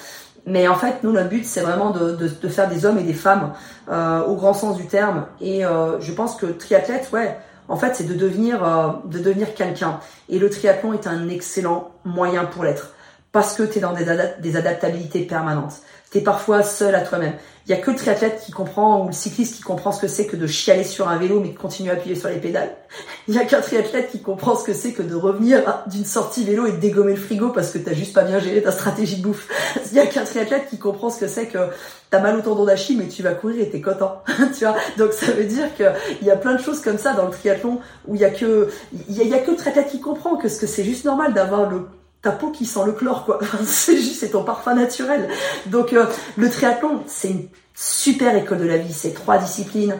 Mais 0.45 0.67
en 0.67 0.75
fait, 0.75 1.03
nous, 1.03 1.13
notre 1.13 1.29
but, 1.29 1.45
c'est 1.45 1.61
vraiment 1.61 1.91
de, 1.91 2.27
faire 2.49 2.67
des 2.67 2.85
hommes 2.85 2.99
et 2.99 3.03
des 3.03 3.13
femmes 3.13 3.53
euh, 3.89 4.23
au 4.23 4.35
grand 4.35 4.53
sens 4.53 4.75
du 4.75 4.87
terme. 4.87 5.25
Et 5.39 5.65
euh, 5.65 6.01
je 6.01 6.11
pense 6.11 6.35
que 6.35 6.47
triathlète, 6.47 7.09
ouais, 7.13 7.37
en 7.73 7.75
fait, 7.75 7.95
c'est 7.95 8.03
de 8.03 8.13
devenir, 8.13 8.63
euh, 8.63 8.89
de 9.05 9.17
devenir 9.17 9.55
quelqu'un. 9.55 9.99
Et 10.29 10.37
le 10.37 10.47
triathlon 10.47 10.93
est 10.93 11.07
un 11.07 11.27
excellent 11.27 11.89
moyen 12.05 12.45
pour 12.45 12.63
l'être. 12.63 12.93
parce 13.31 13.55
que 13.55 13.63
tu 13.63 13.79
es 13.79 13.81
dans 13.81 13.93
des, 13.93 14.05
des 14.39 14.55
adaptabilités 14.57 15.21
permanentes. 15.21 15.81
Tu 16.11 16.19
es 16.19 16.21
parfois 16.21 16.61
seul 16.61 16.93
à 16.93 17.01
toi-même. 17.01 17.33
Il 17.65 17.71
y 17.71 17.73
a 17.73 17.77
que 17.77 17.91
le 17.91 17.95
triathlète 17.95 18.41
qui 18.45 18.51
comprend 18.51 19.03
ou 19.03 19.07
le 19.07 19.13
cycliste 19.13 19.55
qui 19.55 19.61
comprend 19.61 19.93
ce 19.93 20.01
que 20.01 20.09
c'est 20.09 20.25
que 20.25 20.35
de 20.35 20.47
chialer 20.47 20.83
sur 20.83 21.07
un 21.07 21.17
vélo 21.17 21.39
mais 21.39 21.49
de 21.49 21.57
continuer 21.57 21.91
à 21.91 21.93
appuyer 21.93 22.15
sur 22.15 22.27
les 22.27 22.35
pédales. 22.35 22.75
Il 23.29 23.35
y 23.35 23.37
a 23.37 23.45
qu'un 23.45 23.61
triathlète 23.61 24.11
qui 24.11 24.21
comprend 24.21 24.57
ce 24.57 24.65
que 24.65 24.73
c'est 24.73 24.91
que 24.91 25.01
de 25.01 25.15
revenir 25.15 25.61
d'une 25.87 26.03
sortie 26.03 26.43
vélo 26.43 26.65
et 26.65 26.73
de 26.73 26.77
dégommer 26.77 27.13
le 27.13 27.19
frigo 27.19 27.49
parce 27.49 27.71
que 27.71 27.77
t'as 27.77 27.93
juste 27.93 28.13
pas 28.13 28.23
bien 28.23 28.39
géré 28.39 28.61
ta 28.61 28.73
stratégie 28.73 29.17
de 29.17 29.23
bouffe. 29.23 29.47
Il 29.91 29.95
y 29.95 29.99
a 29.99 30.07
qu'un 30.07 30.25
triathlète 30.25 30.67
qui 30.69 30.77
comprend 30.77 31.09
ce 31.09 31.21
que 31.21 31.27
c'est 31.29 31.47
que 31.47 31.69
t'as 32.09 32.19
mal 32.19 32.37
au 32.37 32.41
tendon 32.41 32.65
d'Achille 32.65 32.97
mais 32.97 33.07
tu 33.07 33.23
vas 33.23 33.33
courir 33.33 33.61
et 33.61 33.69
t'es 33.69 33.81
content. 33.81 34.21
tu 34.57 34.65
vois? 34.65 34.75
Donc 34.97 35.13
ça 35.13 35.31
veut 35.31 35.45
dire 35.45 35.73
que 35.77 35.85
il 36.21 36.27
y 36.27 36.31
a 36.31 36.35
plein 36.35 36.55
de 36.55 36.61
choses 36.61 36.81
comme 36.81 36.97
ça 36.97 37.13
dans 37.13 37.25
le 37.25 37.31
triathlon 37.31 37.79
où 38.07 38.15
il 38.15 38.21
y 38.21 38.25
a 38.25 38.29
que 38.29 38.69
il 39.07 39.15
y 39.15 39.33
a, 39.33 39.39
que 39.39 39.51
le 39.51 39.57
triathlète 39.57 39.89
qui 39.89 40.01
comprend 40.01 40.35
que 40.35 40.49
ce 40.49 40.59
que 40.59 40.67
c'est 40.67 40.83
juste 40.83 41.05
normal 41.05 41.33
d'avoir 41.33 41.69
le 41.69 41.85
ta 42.23 42.31
peau 42.31 42.49
qui 42.49 42.65
sent 42.65 42.79
le 42.85 42.93
chlore, 42.93 43.25
quoi. 43.25 43.39
c'est 43.65 43.97
juste, 43.97 44.21
c'est 44.21 44.29
ton 44.29 44.43
parfum 44.43 44.73
naturel. 44.73 45.29
Donc, 45.67 45.93
euh, 45.93 46.05
le 46.37 46.49
triathlon, 46.49 47.03
c'est 47.05 47.29
une 47.29 47.47
super 47.75 48.35
école 48.35 48.59
de 48.59 48.65
la 48.65 48.77
vie. 48.77 48.93
C'est 48.93 49.13
trois 49.13 49.37
disciplines. 49.37 49.95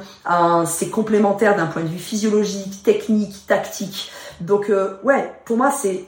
c'est 0.66 0.90
complémentaire 0.90 1.56
d'un 1.56 1.68
point 1.68 1.84
de 1.84 1.90
vue 1.90 2.00
physiologique, 2.00 2.82
technique, 2.82 3.46
tactique. 3.46 4.10
Donc, 4.40 4.70
euh, 4.70 4.98
ouais, 5.04 5.32
pour 5.46 5.58
moi, 5.58 5.70
c'est 5.70 6.06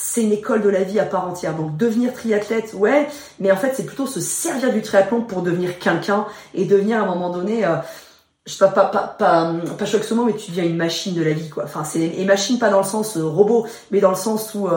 c'est 0.00 0.22
une 0.22 0.30
école 0.30 0.62
de 0.62 0.68
la 0.68 0.84
vie 0.84 1.00
à 1.00 1.04
part 1.04 1.26
entière. 1.26 1.56
Donc 1.56 1.76
devenir 1.76 2.12
triathlète, 2.12 2.72
ouais, 2.72 3.08
mais 3.40 3.50
en 3.50 3.56
fait 3.56 3.72
c'est 3.74 3.84
plutôt 3.84 4.06
se 4.06 4.20
servir 4.20 4.72
du 4.72 4.80
triathlon 4.80 5.22
pour 5.22 5.42
devenir 5.42 5.80
quelqu'un 5.80 6.24
et 6.54 6.66
devenir 6.66 6.98
à 6.98 7.00
un 7.00 7.06
moment 7.06 7.30
donné, 7.30 7.64
euh, 7.64 7.74
je 8.46 8.52
sais 8.52 8.64
pas, 8.64 8.70
pas, 8.70 8.84
pas, 8.84 9.08
pas, 9.18 9.52
pas 9.76 9.86
choc 9.86 10.04
mais 10.24 10.34
tu 10.34 10.52
deviens 10.52 10.62
une 10.62 10.76
machine 10.76 11.16
de 11.16 11.22
la 11.24 11.32
vie, 11.32 11.50
quoi. 11.50 11.64
Enfin, 11.64 11.82
c'est, 11.82 11.98
et 11.98 12.24
machine 12.24 12.60
pas 12.60 12.70
dans 12.70 12.78
le 12.78 12.86
sens 12.86 13.16
robot, 13.16 13.66
mais 13.90 13.98
dans 13.98 14.10
le 14.10 14.16
sens 14.16 14.54
où, 14.54 14.68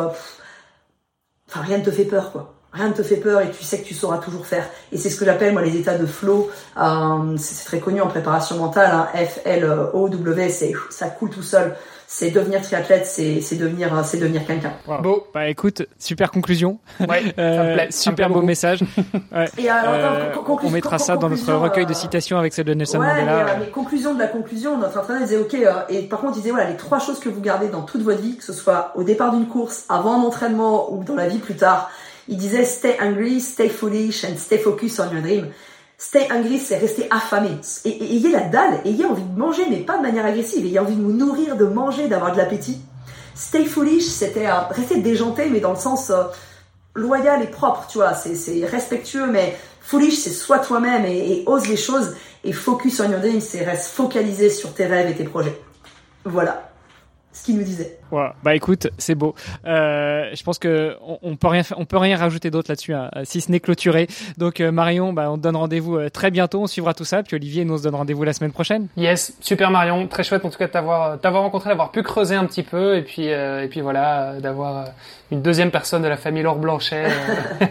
Enfin, 1.52 1.66
rien 1.66 1.80
ne 1.80 1.84
te 1.84 1.92
fait 1.92 2.06
peur, 2.06 2.32
quoi. 2.32 2.54
Rien 2.72 2.88
ne 2.88 2.94
te 2.94 3.04
fait 3.04 3.18
peur 3.18 3.42
et 3.42 3.52
tu 3.52 3.66
sais 3.66 3.80
que 3.82 3.86
tu 3.86 3.94
sauras 3.94 4.20
toujours 4.20 4.46
faire. 4.46 4.64
Et 4.94 4.98
c'est 4.98 5.10
ce 5.10 5.18
que 5.18 5.26
j'appelle 5.26 5.52
moi 5.52 5.62
les 5.62 5.76
états 5.76 5.98
de 5.98 6.06
flow. 6.06 6.50
Euh, 6.78 7.36
c'est 7.38 7.66
très 7.66 7.82
connu 7.82 8.00
en 8.00 8.08
préparation 8.08 8.56
mentale. 8.56 8.92
Hein. 8.94 9.08
F 9.14 9.40
L 9.44 9.70
O 9.94 10.08
W, 10.08 10.50
ça 10.90 11.08
coule 11.08 11.30
tout 11.30 11.44
seul. 11.44 11.76
C'est 12.14 12.30
devenir 12.30 12.62
triathlète, 12.62 13.06
c'est 13.06 13.56
devenir 13.56 13.90
c'est 14.04 14.18
devenir 14.18 14.46
quelqu'un. 14.46 14.74
Bon, 15.02 15.24
bah 15.34 15.48
écoute, 15.48 15.84
super 15.98 16.30
conclusion. 16.30 16.78
Ouais, 17.00 17.34
euh, 17.40 17.86
super 17.90 18.30
beau 18.30 18.42
message. 18.42 18.84
Ouais. 19.32 19.46
Et 19.58 19.70
alors, 19.70 19.94
euh, 19.94 20.58
on 20.62 20.70
mettra 20.70 21.00
ça 21.00 21.16
dans 21.16 21.30
notre 21.30 21.54
recueil 21.54 21.86
de 21.86 21.94
citations 21.94 22.38
avec 22.38 22.52
celle 22.52 22.66
de 22.66 22.74
Nelson 22.74 23.00
ouais, 23.00 23.08
Mandela. 23.08 23.46
Mais, 23.46 23.66
mais 23.66 23.72
conclusion 23.72 24.14
de 24.14 24.20
la 24.20 24.28
conclusion, 24.28 24.78
notre 24.78 25.00
entraîneur 25.00 25.24
disait 25.24 25.38
ok. 25.38 25.54
Euh, 25.54 25.72
et 25.88 26.02
par 26.02 26.20
contre, 26.20 26.34
il 26.36 26.42
disait 26.42 26.52
voilà 26.52 26.70
les 26.70 26.76
trois 26.76 27.00
choses 27.00 27.20
que 27.20 27.30
vous 27.30 27.40
gardez 27.40 27.70
dans 27.70 27.84
toute 27.84 28.02
votre 28.02 28.22
vie, 28.22 28.36
que 28.36 28.44
ce 28.44 28.52
soit 28.52 28.92
au 28.96 29.04
départ 29.04 29.32
d'une 29.32 29.48
course, 29.48 29.86
avant 29.88 30.20
un 30.20 30.24
entraînement 30.24 30.94
ou 30.94 31.06
dans 31.06 31.16
la 31.16 31.30
vie 31.30 31.40
plus 31.40 31.56
tard 31.56 31.90
il 32.28 32.38
disait 32.38 32.66
stay 32.66 32.98
hungry, 33.00 33.42
stay 33.42 33.70
foolish 33.70 34.24
and 34.24 34.38
stay 34.38 34.58
focused 34.58 35.00
on 35.00 35.12
your 35.12 35.22
dream. 35.22 35.48
Stay 36.02 36.28
hungry, 36.32 36.58
c'est 36.58 36.80
rester 36.80 37.06
affamé. 37.12 37.52
Et, 37.86 38.16
ayez 38.16 38.32
la 38.32 38.42
dalle, 38.42 38.82
ayez 38.86 39.06
envie 39.06 39.22
de 39.22 39.38
manger, 39.38 39.68
mais 39.70 39.82
pas 39.82 39.98
de 39.98 40.02
manière 40.02 40.26
agressive. 40.26 40.66
Ayez 40.66 40.80
envie 40.80 40.96
de 40.96 41.02
vous 41.04 41.12
nourrir, 41.12 41.56
de 41.58 41.66
manger, 41.66 42.08
d'avoir 42.08 42.32
de 42.32 42.38
l'appétit. 42.38 42.82
Stay 43.36 43.66
foolish, 43.66 44.06
c'était 44.06 44.50
rester 44.72 45.00
déjanté, 45.00 45.48
mais 45.52 45.60
dans 45.60 45.70
le 45.70 45.78
sens 45.78 46.10
euh, 46.10 46.24
loyal 46.96 47.44
et 47.44 47.48
propre, 47.48 47.86
tu 47.88 48.00
vois. 48.00 48.16
C'est 48.16 48.66
respectueux, 48.66 49.28
mais 49.28 49.56
foolish, 49.80 50.18
c'est 50.18 50.32
soit 50.32 50.58
toi-même 50.58 51.06
et, 51.06 51.34
et, 51.34 51.44
ose 51.46 51.68
les 51.68 51.78
choses. 51.78 52.16
Et 52.44 52.52
focus 52.52 53.00
on 53.00 53.12
your 53.12 53.20
dream, 53.20 53.40
c'est 53.40 53.64
reste 53.64 53.92
focalisé 53.92 54.50
sur 54.50 54.74
tes 54.74 54.88
rêves 54.88 55.12
et 55.12 55.16
tes 55.16 55.26
projets. 55.26 55.62
Voilà 56.26 56.72
ce 57.32 57.44
qu'il 57.44 57.58
nous 57.58 57.64
disait. 57.64 58.01
Bah 58.44 58.56
écoute, 58.56 58.88
c'est 58.98 59.16
beau. 59.16 59.36
Euh, 59.66 60.30
je 60.34 60.44
pense 60.44 60.60
que 60.60 60.98
on, 61.22 61.36
peut 61.36 61.48
rien, 61.48 61.64
on 61.78 61.86
peut 61.86 61.98
rien 61.98 62.18
rajouter 62.18 62.52
d'autre 62.52 62.70
là-dessus, 62.70 62.94
hein, 62.94 63.10
si 63.24 63.42
ce 63.42 63.52
n'est 63.52 63.60
clôturé. 63.60 64.08
Donc 64.38 64.60
euh, 64.60 64.72
Marion, 64.72 65.14
bah, 65.14 65.32
on 65.32 65.38
te 65.38 65.44
donne 65.44 65.56
rendez-vous 65.56 65.98
euh, 65.98 66.10
très 66.10 66.32
bientôt. 66.32 66.62
On 66.62 66.68
suivra 66.68 66.94
tout 66.94 67.06
ça. 67.06 67.24
Puis 67.24 67.36
Olivier, 67.36 67.66
nous 67.66 67.76
on 67.76 67.78
se 67.78 67.84
donne 67.84 67.96
rendez-vous 67.96 68.24
la 68.24 68.34
semaine 68.34 68.52
prochaine. 68.52 68.88
Yes, 68.98 69.34
super 69.40 69.72
Marion, 69.72 70.08
très 70.08 70.24
chouette 70.24 70.44
en 70.46 70.50
tout 70.50 70.58
cas 70.58 70.68
de 70.68 70.72
t'avoir, 70.72 71.20
t'avoir 71.20 71.44
rencontré, 71.44 71.70
d'avoir 71.70 71.92
pu 71.92 72.04
creuser 72.04 72.36
un 72.36 72.46
petit 72.46 72.64
peu, 72.64 72.98
et 72.98 73.02
puis 73.02 73.28
et 73.28 73.68
puis 73.70 73.82
voilà, 73.82 74.34
d'avoir 74.40 74.88
une 75.32 75.42
deuxième 75.42 75.72
personne 75.72 76.02
de 76.02 76.08
la 76.08 76.18
famille 76.18 76.44
Laure 76.44 76.58
Blanchet 76.58 77.06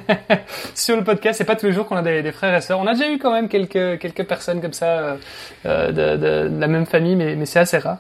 sur 0.75 0.97
le 0.97 1.05
podcast. 1.05 1.37
C'est 1.37 1.45
pas 1.45 1.57
tous 1.57 1.67
les 1.67 1.73
jours 1.73 1.87
qu'on 1.87 1.97
a 1.97 2.03
des, 2.03 2.33
frères 2.33 2.55
et 2.55 2.61
sœurs. 2.61 2.79
On 2.79 2.87
a 2.87 2.95
déjà 2.95 3.11
eu 3.11 3.19
quand 3.19 3.33
même 3.33 3.49
quelques 3.49 3.99
quelques 3.99 4.25
personnes 4.25 4.63
comme 4.63 4.73
ça 4.73 5.17
de, 5.65 5.91
de, 5.91 6.17
de, 6.17 6.51
la 6.59 6.67
même 6.67 6.87
famille, 6.87 7.17
mais 7.17 7.35
mais 7.37 7.47
c'est 7.47 7.59
assez 7.59 7.79
rare. 7.79 7.99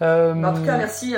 en 0.00 0.52
tout 0.54 0.62
cas, 0.62 0.78
merci 0.78 1.14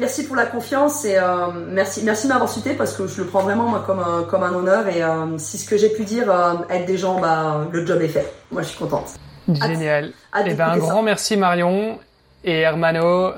merci 0.00 0.24
pour 0.26 0.36
la 0.36 0.46
confiance 0.46 1.04
et 1.04 1.16
euh, 1.16 1.48
merci, 1.70 2.02
merci 2.04 2.26
de 2.26 2.32
m'avoir 2.32 2.48
cité 2.48 2.74
parce 2.74 2.94
que 2.94 3.06
je 3.06 3.22
le 3.22 3.26
prends 3.26 3.42
vraiment 3.42 3.72
comme 3.86 4.00
un, 4.00 4.24
comme 4.24 4.42
un 4.42 4.54
honneur 4.54 4.88
et 4.88 5.02
euh, 5.02 5.38
si 5.38 5.58
ce 5.58 5.68
que 5.68 5.76
j'ai 5.76 5.90
pu 5.90 6.04
dire 6.04 6.30
euh, 6.30 6.54
aide 6.70 6.86
des 6.86 6.98
gens, 6.98 7.20
bah, 7.20 7.66
le 7.70 7.86
job 7.86 8.00
est 8.02 8.08
fait. 8.08 8.32
Moi, 8.50 8.62
je 8.62 8.68
suis 8.68 8.78
contente. 8.78 9.14
Génial. 9.48 10.06
et 10.06 10.10
eh 10.46 10.54
ben, 10.54 10.68
un 10.68 10.76
grand 10.78 11.02
merci 11.02 11.36
Marion 11.36 11.98
et 12.44 12.60
Hermano 12.60 13.30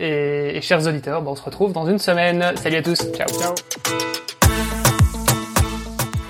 et, 0.00 0.58
chers 0.62 0.86
auditeurs. 0.86 1.22
on 1.26 1.36
se 1.36 1.42
retrouve 1.42 1.72
dans 1.72 1.86
une 1.86 1.98
semaine. 1.98 2.44
Salut 2.56 2.76
à 2.76 2.82
tous. 2.82 2.98
Ciao. 3.12 3.28
Ciao. 3.28 3.54